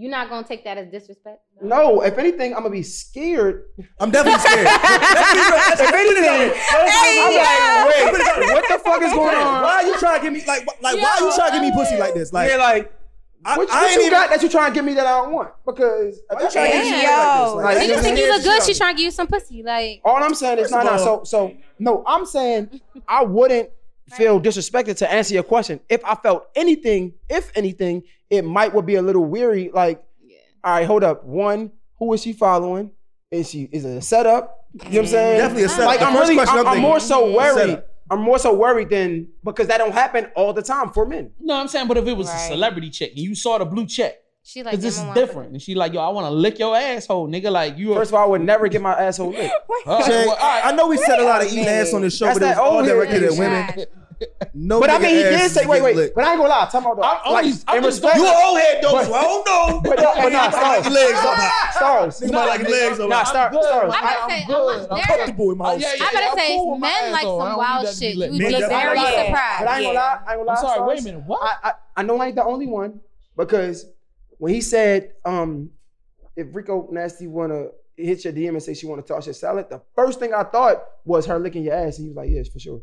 [0.00, 1.42] You're not gonna take that as disrespect.
[1.60, 3.64] No, if anything, I'm gonna be scared.
[4.00, 4.64] I'm definitely scared.
[4.64, 5.50] Let's be real.
[5.60, 6.54] Let's If anything, real.
[6.72, 8.54] I'm like, wait, Wait.
[8.54, 9.62] what the fuck is going on?
[9.62, 11.58] Why are you trying to give me like wh- like why are you trying to
[11.60, 12.32] give me pussy like this?
[12.32, 12.94] Like yeah, like,
[13.44, 15.04] I, what, I what ain't you even, got that you trying to give me that
[15.06, 15.52] I don't want?
[15.66, 17.16] Because Why you trying to give me Damn.
[17.20, 17.54] like this?
[17.56, 18.62] Like, Like, She think you look good.
[18.62, 19.62] She trying to give you some pussy.
[19.62, 20.96] Like, all I'm saying is, no, no.
[20.96, 23.68] So, so no, I'm saying I wouldn't
[24.16, 25.80] feel disrespected to answer your question.
[25.88, 29.70] If I felt anything, if anything, it might would be a little weary.
[29.72, 30.02] Like,
[30.62, 31.24] all right, hold up.
[31.24, 32.90] One, who is she following?
[33.30, 34.66] Is she is it a setup?
[34.74, 35.38] You know what I'm saying?
[35.38, 35.86] Definitely a setup.
[35.86, 37.82] Like The I'm first really, question I'm, I'm I'm more so worried.
[38.10, 41.30] I'm more so worried than because that don't happen all the time for men.
[41.38, 43.86] No, I'm saying, but if it was a celebrity check and you saw the blue
[43.86, 46.08] check, she like because this is "Damn, I wanna different, and she like, yo, I
[46.08, 47.50] want to lick your asshole, nigga.
[47.52, 47.94] Like you.
[47.94, 49.54] First of all, I would never get my asshole licked.
[49.86, 50.06] Huh?
[50.06, 50.64] Jay, Well, all right.
[50.66, 52.38] I know we said a lot of Wait a eating ass on this show, That's
[52.38, 53.86] but it's that all old head directed at women.
[54.52, 55.96] No, But I mean, he did say, wait, wait.
[55.96, 56.14] licked.
[56.14, 56.68] But I ain't gonna lie.
[56.70, 58.16] Tell me I- like, I'm like just- I'm in just- respect.
[58.20, 59.80] You an old head though, But- so I don't know.
[59.80, 60.92] But, no, but nah, Nigga might like Starrz.
[60.92, 61.70] legs up high.
[61.80, 62.22] Starrz.
[62.22, 63.24] Nigga might like legs up Nah, high.
[63.24, 63.64] star, I'm good.
[63.64, 63.84] Starrz.
[63.84, 64.90] I'm I, gonna I'm I'm good.
[64.90, 66.02] a- I'm comfortable in my Uh, own shit.
[66.02, 67.40] I'm gonna say cool with my men like asshole.
[67.40, 68.16] I some wild need that to be shit.
[68.16, 69.58] You'd be very surprised.
[69.60, 70.18] but I ain't gonna lie.
[70.26, 70.54] I ain't gonna lie.
[70.60, 70.80] Sorry.
[70.86, 71.22] Wait a minute.
[71.24, 71.40] What?
[71.42, 73.00] I, I, I know I ain't the only one
[73.38, 73.86] because
[74.40, 75.70] when he said, um,
[76.34, 79.82] if Rico Nasty wanna hit your DM and say she wanna toss your salad, the
[79.94, 81.98] first thing I thought was her licking your ass.
[81.98, 82.80] And he was like, yes, for sure.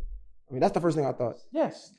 [0.47, 1.37] I mean, that's the first thing I thought.
[1.51, 1.91] yes.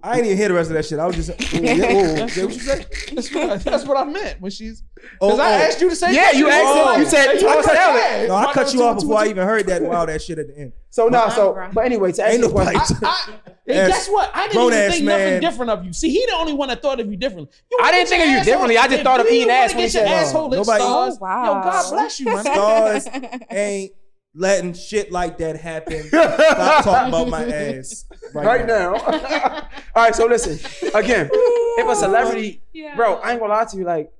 [0.00, 0.98] I ain't even hear the rest of that shit.
[1.00, 1.30] I was just.
[1.58, 2.14] Oh, yeah, oh, whoa.
[2.14, 2.86] That's what you said.
[3.14, 4.82] That's what, that's what I meant when she's.
[5.20, 5.66] Oh, Because I oh.
[5.66, 6.14] asked you to say.
[6.14, 6.92] Yeah, you asked Oh.
[6.94, 7.00] him.
[7.00, 8.02] You said You toss cut- salad.
[8.02, 8.26] yeah.
[8.28, 9.30] No, I One, cut you off two, before I two.
[9.30, 10.72] even heard that wild ass shit at the end.
[10.90, 11.70] So now, Nah, so bro.
[11.72, 12.76] but anyway, to Ain't answer your nobody.
[12.76, 14.30] question, I, I, and guess what?
[14.34, 15.18] I didn't even think man.
[15.18, 15.92] nothing different of you.
[15.92, 17.50] See, he the only one that thought of you differently.
[17.70, 18.78] You I didn't think of you differently.
[18.78, 21.12] I just thought of eating ass when get he said, asshole licked, Nobody- Starrz.
[21.12, 21.44] Oh, wow.
[21.44, 22.44] Yo, God bless you, man.
[22.44, 23.92] Starrz ain't
[24.38, 26.02] letting shit like that happen.
[26.08, 28.94] Stop talking about my ass right, right now.
[29.94, 30.58] All right, so listen
[30.94, 31.28] again.
[31.32, 32.62] If a celebrity,
[32.96, 33.84] bro, I ain't gonna lie to you.
[33.84, 34.10] Like,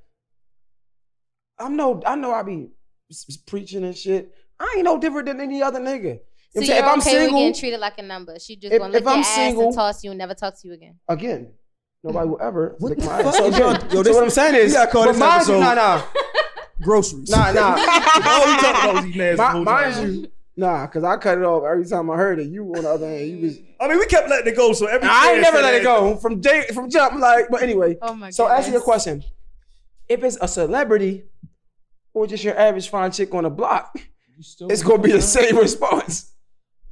[1.59, 2.69] I'm no, I know I be
[3.11, 4.33] s- s- preaching and shit.
[4.61, 6.19] I ain't no different than any other nigga.
[6.55, 6.79] So you know you're saying?
[6.79, 8.39] if I'm okay with single, getting treated like a number.
[8.39, 10.35] She just If- gonna look at I'm your ass single- and toss you and never
[10.35, 10.99] talk to you again.
[11.09, 11.53] again,
[12.03, 13.37] nobody will ever What lick the my fuck ass.
[13.39, 15.61] So, is again, y'all- yo, so what I'm saying is, we gotta call this episode-
[15.61, 16.03] nah, nah,
[16.83, 17.31] Groceries.
[17.31, 17.71] nah, nah.
[17.73, 19.55] All we talking about was eating ass.
[19.55, 22.49] the mind you, nah, because I cut it off every time I heard it.
[22.49, 23.59] You on the other hand, you was.
[23.81, 26.17] I mean, we kept letting it go, so every I ain't never let it go
[26.17, 27.19] from J, from jump.
[27.21, 27.97] Like, but anyway.
[28.03, 28.35] Oh my god.
[28.35, 29.23] So answer your question.
[30.09, 31.25] If it's a celebrity
[32.15, 33.95] or just your average fine chick on the block,
[34.39, 36.33] it's gonna be the same response.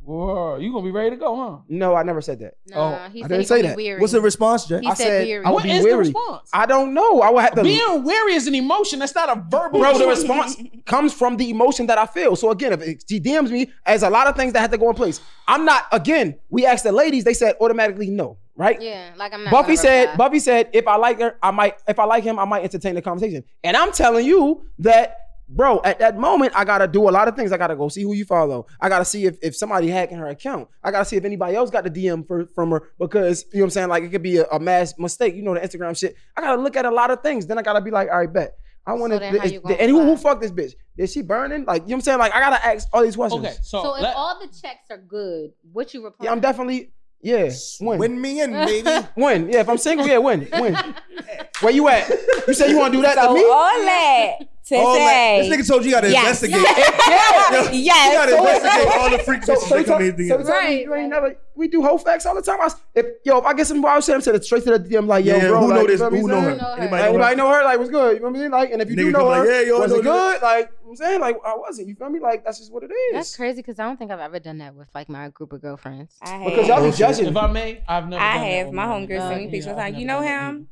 [0.06, 1.56] Whoa, you gonna be ready to go, huh?
[1.68, 2.54] No, I never said that.
[2.68, 3.76] Nah, Oh, he I didn't say that.
[3.76, 4.00] be weary.
[4.00, 4.78] What's the response, Jay?
[4.80, 5.44] He I said said weary.
[5.44, 6.48] I would What be is the response?
[6.52, 7.20] I don't know.
[7.22, 7.62] I would have to.
[7.64, 9.00] Being weary is an emotion.
[9.00, 9.80] That's not a verbal.
[9.80, 12.36] Bro, the response comes from the emotion that I feel.
[12.36, 14.78] So again, if it- she DMs me, as a lot of things that have to
[14.78, 15.20] go in place.
[15.48, 15.86] I'm not.
[15.90, 17.24] Again, we asked the ladies.
[17.24, 18.38] They said automatically no.
[18.58, 18.80] Right?
[18.80, 19.52] Yeah, like I'm not.
[19.52, 20.28] Buffie said, reply.
[20.30, 22.94] Buffie said, if I like her, I might, if I like him, I might entertain
[22.94, 23.44] the conversation.
[23.62, 27.36] And I'm telling you that, bro, at that moment, I gotta do a lot of
[27.36, 27.52] things.
[27.52, 28.66] I gotta go see who you follow.
[28.80, 30.68] I gotta see if, if somebody hacking her account.
[30.82, 33.62] I gotta see if anybody else got the DM for, from her because you know
[33.62, 33.88] what I'm saying?
[33.88, 35.34] Like it could be a, a mass mistake.
[35.34, 36.16] You know the Instagram shit.
[36.36, 37.46] I gotta look at a lot of things.
[37.46, 38.56] Then I gotta be like, all right, bet.
[38.88, 39.18] I want to.
[39.18, 40.74] then how you gonna and who, who fucked this bitch?
[40.96, 41.64] Is she burning?
[41.64, 42.18] Like you know what I'm saying?
[42.20, 43.44] Like I gotta ask all these questions.
[43.44, 46.24] Okay, so, So if let- all the checks are good, what you reply?
[46.24, 46.92] Yeah, I'm definitely.
[47.22, 47.50] Yeah,
[47.80, 47.98] win.
[47.98, 49.06] Win me in, baby.
[49.16, 49.48] Win.
[49.50, 50.46] Yeah, if I'm single, yeah, win.
[50.52, 50.76] Win.
[51.60, 52.08] Where you at?
[52.46, 53.40] You say you want to do that So to me?
[53.44, 54.36] all that
[54.66, 55.42] to All that.
[55.42, 56.42] say, This nigga told you you gotta Yes.
[56.42, 56.62] investigate.
[57.08, 57.22] yeah.
[57.72, 60.06] You yes, gotta investigate all the freak So, bitches so, you that come talk, in
[60.06, 60.46] his so you DMs.
[60.46, 61.36] talk- Right, you ain't never.
[61.54, 62.60] We do whole facts all the time.
[62.60, 64.80] I, s- if yo, if I get some wild shit, I'm saying straight to the
[64.80, 66.00] DM like, yo, Yeah, bro, who like, know this?
[66.00, 66.44] feel Who know saying?
[66.44, 66.56] her?
[66.56, 66.80] Know her.
[66.80, 67.36] Anybody know Anybody her?
[67.36, 67.64] know her?
[67.64, 68.14] Like, what's good?
[68.16, 68.50] You know what I mean?
[68.50, 70.42] Like, and if you do know her, like, yeah, yo, I was it good?
[70.42, 71.88] Like, I'm saying, like, I wasn't.
[71.88, 72.18] You feel me?
[72.20, 73.12] Like, that's just what it is.
[73.14, 75.62] That's crazy because I don't think I've ever done that with like my group of
[75.62, 76.14] girlfriends.
[76.20, 76.66] I Because have.
[76.66, 76.98] y'all be Bullshit.
[76.98, 77.26] judging.
[77.28, 78.22] if I may, I've never.
[78.22, 80.68] I done have with my my- homegirl send me uh, pictures like, you know him?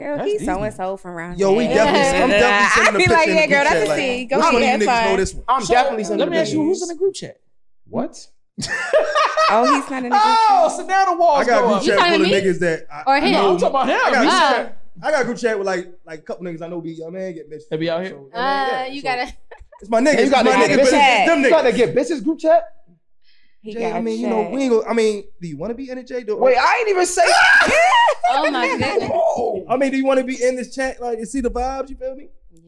[0.00, 1.74] Girl, That's he's so and so from around Yo, we here.
[1.74, 4.24] definitely, I'm definitely sending a be picture like, yeah, girl, that's chat, a like, C.
[4.24, 5.44] Go Which one of ahead, you niggas know this one?
[5.46, 6.20] I'm So, definitely sending.
[6.20, 7.36] Let me ask you, who's in the group chat?
[7.86, 8.26] What?
[9.52, 10.76] Oh, he's not in the group Oh, chat.
[10.76, 13.02] so now the walls I got a group chat talking full of niggas that I,
[13.04, 13.32] Or I him?
[13.32, 13.52] know.
[13.52, 13.98] I'm talking about him.
[14.04, 16.44] I got, a group chat, I got a group chat with like like a couple
[16.46, 17.62] niggas I know be young man get bitch.
[17.68, 18.10] They be out here?
[18.10, 19.32] So, Uh, yeah, you so gotta.
[19.80, 20.24] It's my niggas.
[20.24, 21.42] You gotta, my get niggas, but it's bitches.
[21.44, 22.62] You got to get bitches group chat.
[23.62, 25.70] He Jay, got I mean, you know, we ain't gonna, I mean, do you want
[25.70, 26.22] to be in it, Jay?
[26.22, 27.22] Do, Wait, I ain't even say.
[28.32, 29.10] Oh my goodness.
[29.12, 29.64] Oh.
[29.68, 31.00] I mean, do you want to be in this chat?
[31.00, 31.90] Like, and see the vibes?
[31.90, 32.28] You feel me?
[32.52, 32.60] Yeah.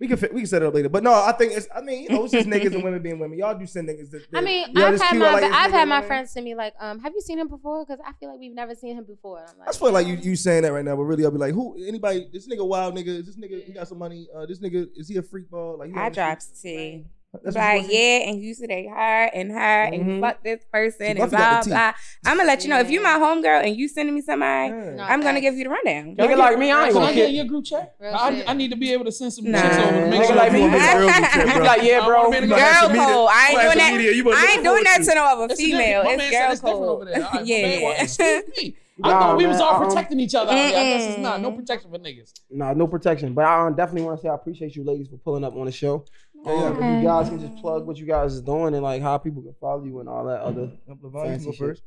[0.00, 0.88] We can fi- we can set it up later.
[0.88, 1.68] But no, I think it's.
[1.74, 3.38] I mean, you know, it's just niggas and women being women.
[3.38, 4.10] Y'all do send niggas.
[4.10, 6.06] That, I mean, yeah, I've had my I like this I've had my man.
[6.08, 7.84] friends send me like, um, have you seen him before?
[7.84, 9.40] Because I feel like we've never seen him before.
[9.40, 11.26] And I'm like, I just feel like you you saying that right now, but really
[11.26, 11.76] I'll be like, who?
[11.86, 12.26] Anybody?
[12.32, 13.08] This nigga wild nigga.
[13.08, 13.62] Is this nigga?
[13.64, 14.28] He got some money.
[14.34, 15.78] Uh, this nigga is he a freak ball?
[15.78, 16.72] Like he I on the dropped street?
[16.72, 17.04] T.
[17.32, 18.18] That's what Like, want to see?
[18.20, 19.94] yeah, and you today her and her Mhm.
[19.94, 21.92] and fuck this person See, and blah blah.
[22.26, 24.90] I'm gonna let you know if you my homegirl and you sending me somebody, Yeah.
[24.96, 25.02] No.
[25.02, 26.14] I'm gonna give you the rundown.
[26.16, 27.94] Nigga like me, I ain't gonna get your group chat?
[28.02, 28.44] I.
[28.46, 29.62] I need to be able to send some Nah.
[29.62, 31.66] chicks over to make Nigga sure like me, you you girl sure- group You be
[31.66, 32.16] like, yeah, bro.
[32.16, 33.28] I wanna be in Girl code.
[33.32, 33.92] I ain't doing that.
[33.96, 35.04] media, you better I ain't doing that to.
[35.06, 36.02] to no other female.
[36.04, 37.08] It's girl it's over code.
[37.08, 37.28] there.
[37.44, 37.66] Yeah.
[37.66, 38.76] man, well, excuse me.
[39.04, 40.66] I Nah, thought we was all protecting each other out there.
[40.78, 41.40] I guess it's not.
[41.40, 42.30] No protection for niggas.
[42.50, 43.32] Nah, no protection.
[43.32, 45.64] But I um, definitely want to say I appreciate you ladies for pulling up on
[45.64, 46.04] the show.
[46.44, 49.18] Um, if you guys can just plug what you guys is doing and like how
[49.18, 50.72] people can follow you and all that other.
[50.88, 51.82] Yep, Lavon, you Fancy go first.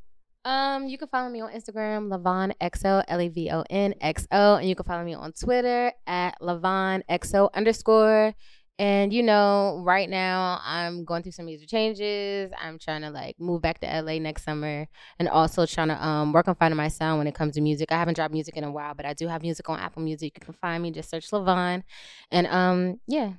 [0.46, 4.28] Um, you can follow me on Instagram, Lavon XO, L A V O N X
[4.32, 8.34] O, and you can follow me on Twitter at Lavon XO underscore.
[8.78, 12.52] And you know, right now I'm going through some major changes.
[12.62, 14.88] I'm trying to like move back to LA next summer,
[15.18, 17.92] and also trying to um work on finding my sound when it comes to music.
[17.92, 20.34] I haven't dropped music in a while, but I do have music on Apple Music.
[20.36, 21.84] You can find me just search Lavon,
[22.32, 23.34] and um yeah,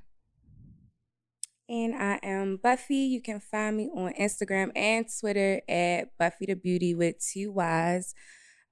[1.69, 3.09] And I am Buffie.
[3.09, 8.15] You can find me on Instagram and Twitter at Buffie the Beauty with two Y's.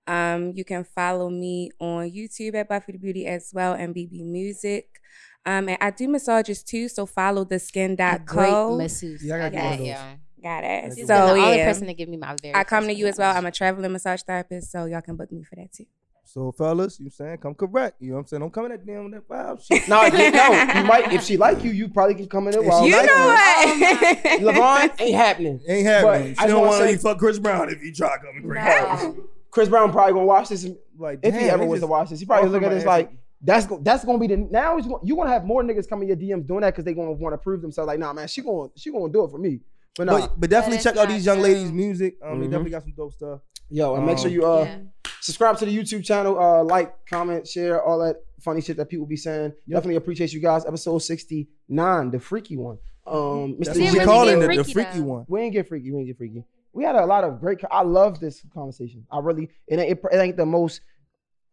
[0.06, 4.24] Um, you can follow me on YouTube at Buffie the Beauty as well and BB
[4.24, 5.00] Music.
[5.46, 8.24] Um, and I do massages too, so follow the a skin.co.
[8.24, 9.24] great masseuse.
[9.24, 10.16] Yeah, I gotta get one of Yeah, yeah.
[10.42, 10.84] Got it.
[10.84, 12.54] She's She's So been the only yeah, person to give me my very.
[12.54, 13.34] I come to you as well.
[13.36, 15.86] I'm a traveling massage therapist, so y'all can book me for that too.
[16.26, 18.00] So fellas, you saying come correct.
[18.00, 18.40] You know what I'm saying?
[18.40, 19.86] Don't come in that damn that vibe shit.
[19.88, 20.80] No, yeah, no.
[20.80, 22.62] You might if she like you, you probably can come in there.
[22.62, 24.54] If While she you like know what?
[24.94, 25.60] LeBron ain't happening.
[25.68, 26.34] Ain't happening.
[26.34, 29.16] But She I don't wanna say- fuck Chris Brown if he try coming bring No.
[29.50, 30.64] Chris Brown probably gonna watch this.
[30.64, 32.84] and- Like If he ever was to watch this, he probably offer look at this
[32.86, 33.10] like
[33.42, 36.16] that's go, that's gonna be the now is you gonna have more niggas coming your
[36.16, 37.86] DMs doing that because they gonna want to prove themselves.
[37.88, 39.60] Like, nah, man, she gonna she gonna do it for me.
[39.96, 41.44] But nah, But, but definitely That check out these young true.
[41.44, 42.16] ladies' music.
[42.22, 42.50] Um, They Mhm.
[42.50, 43.40] definitely got some dope stuff.
[43.70, 44.78] yo, and make sure Um, you uh Yeah.
[45.24, 49.06] Subscribe to the YouTube channel, uh, like, comment, share, all that funny shit that people
[49.06, 49.52] be saying.
[49.68, 50.66] Definitely appreciate you guys.
[50.66, 52.78] Episode sixty nine, the freaky one.
[53.06, 53.64] Um, Mr.
[53.64, 55.04] That's She what G- we really calling it, the freaky, freaky though.
[55.04, 55.24] one.
[55.28, 55.90] We ain't get freaky.
[55.92, 56.44] We ain't get freaky.
[56.74, 57.60] We had a lot of great.
[57.60, 59.06] co- I love this conversation.
[59.10, 59.48] I really.
[59.66, 59.98] It ain't.
[60.12, 60.80] It, ain't the most,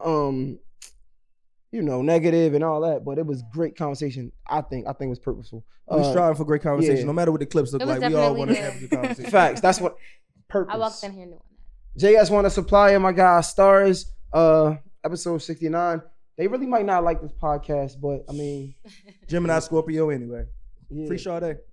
[0.03, 0.60] um,
[1.72, 4.31] you know, negative and all that, but it was great conversation.
[4.48, 4.88] I think.
[4.88, 5.64] I think it was purposeful.
[5.89, 6.98] We Uh, striving for great conversation.
[6.99, 7.06] yeah.
[7.06, 9.31] No matter what the clips look like, we all want to have a good conversation.
[9.31, 9.61] facts.
[9.61, 9.95] That's what.
[10.49, 10.73] Purpose.
[10.73, 11.51] I walked in here knowing that.
[11.99, 14.05] JS1 Tha Supplier my guy Starrz.
[14.34, 16.01] Uh, episode sixty nine.
[16.38, 18.76] They really might not like this podcast, but I mean,
[19.27, 20.45] Gemini Scorpio anyway.
[20.89, 21.07] yeah.
[21.07, 21.57] Free Sade.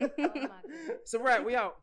[0.00, 0.50] Oh my God.
[1.00, 1.44] It's a wrap.
[1.44, 1.76] We out.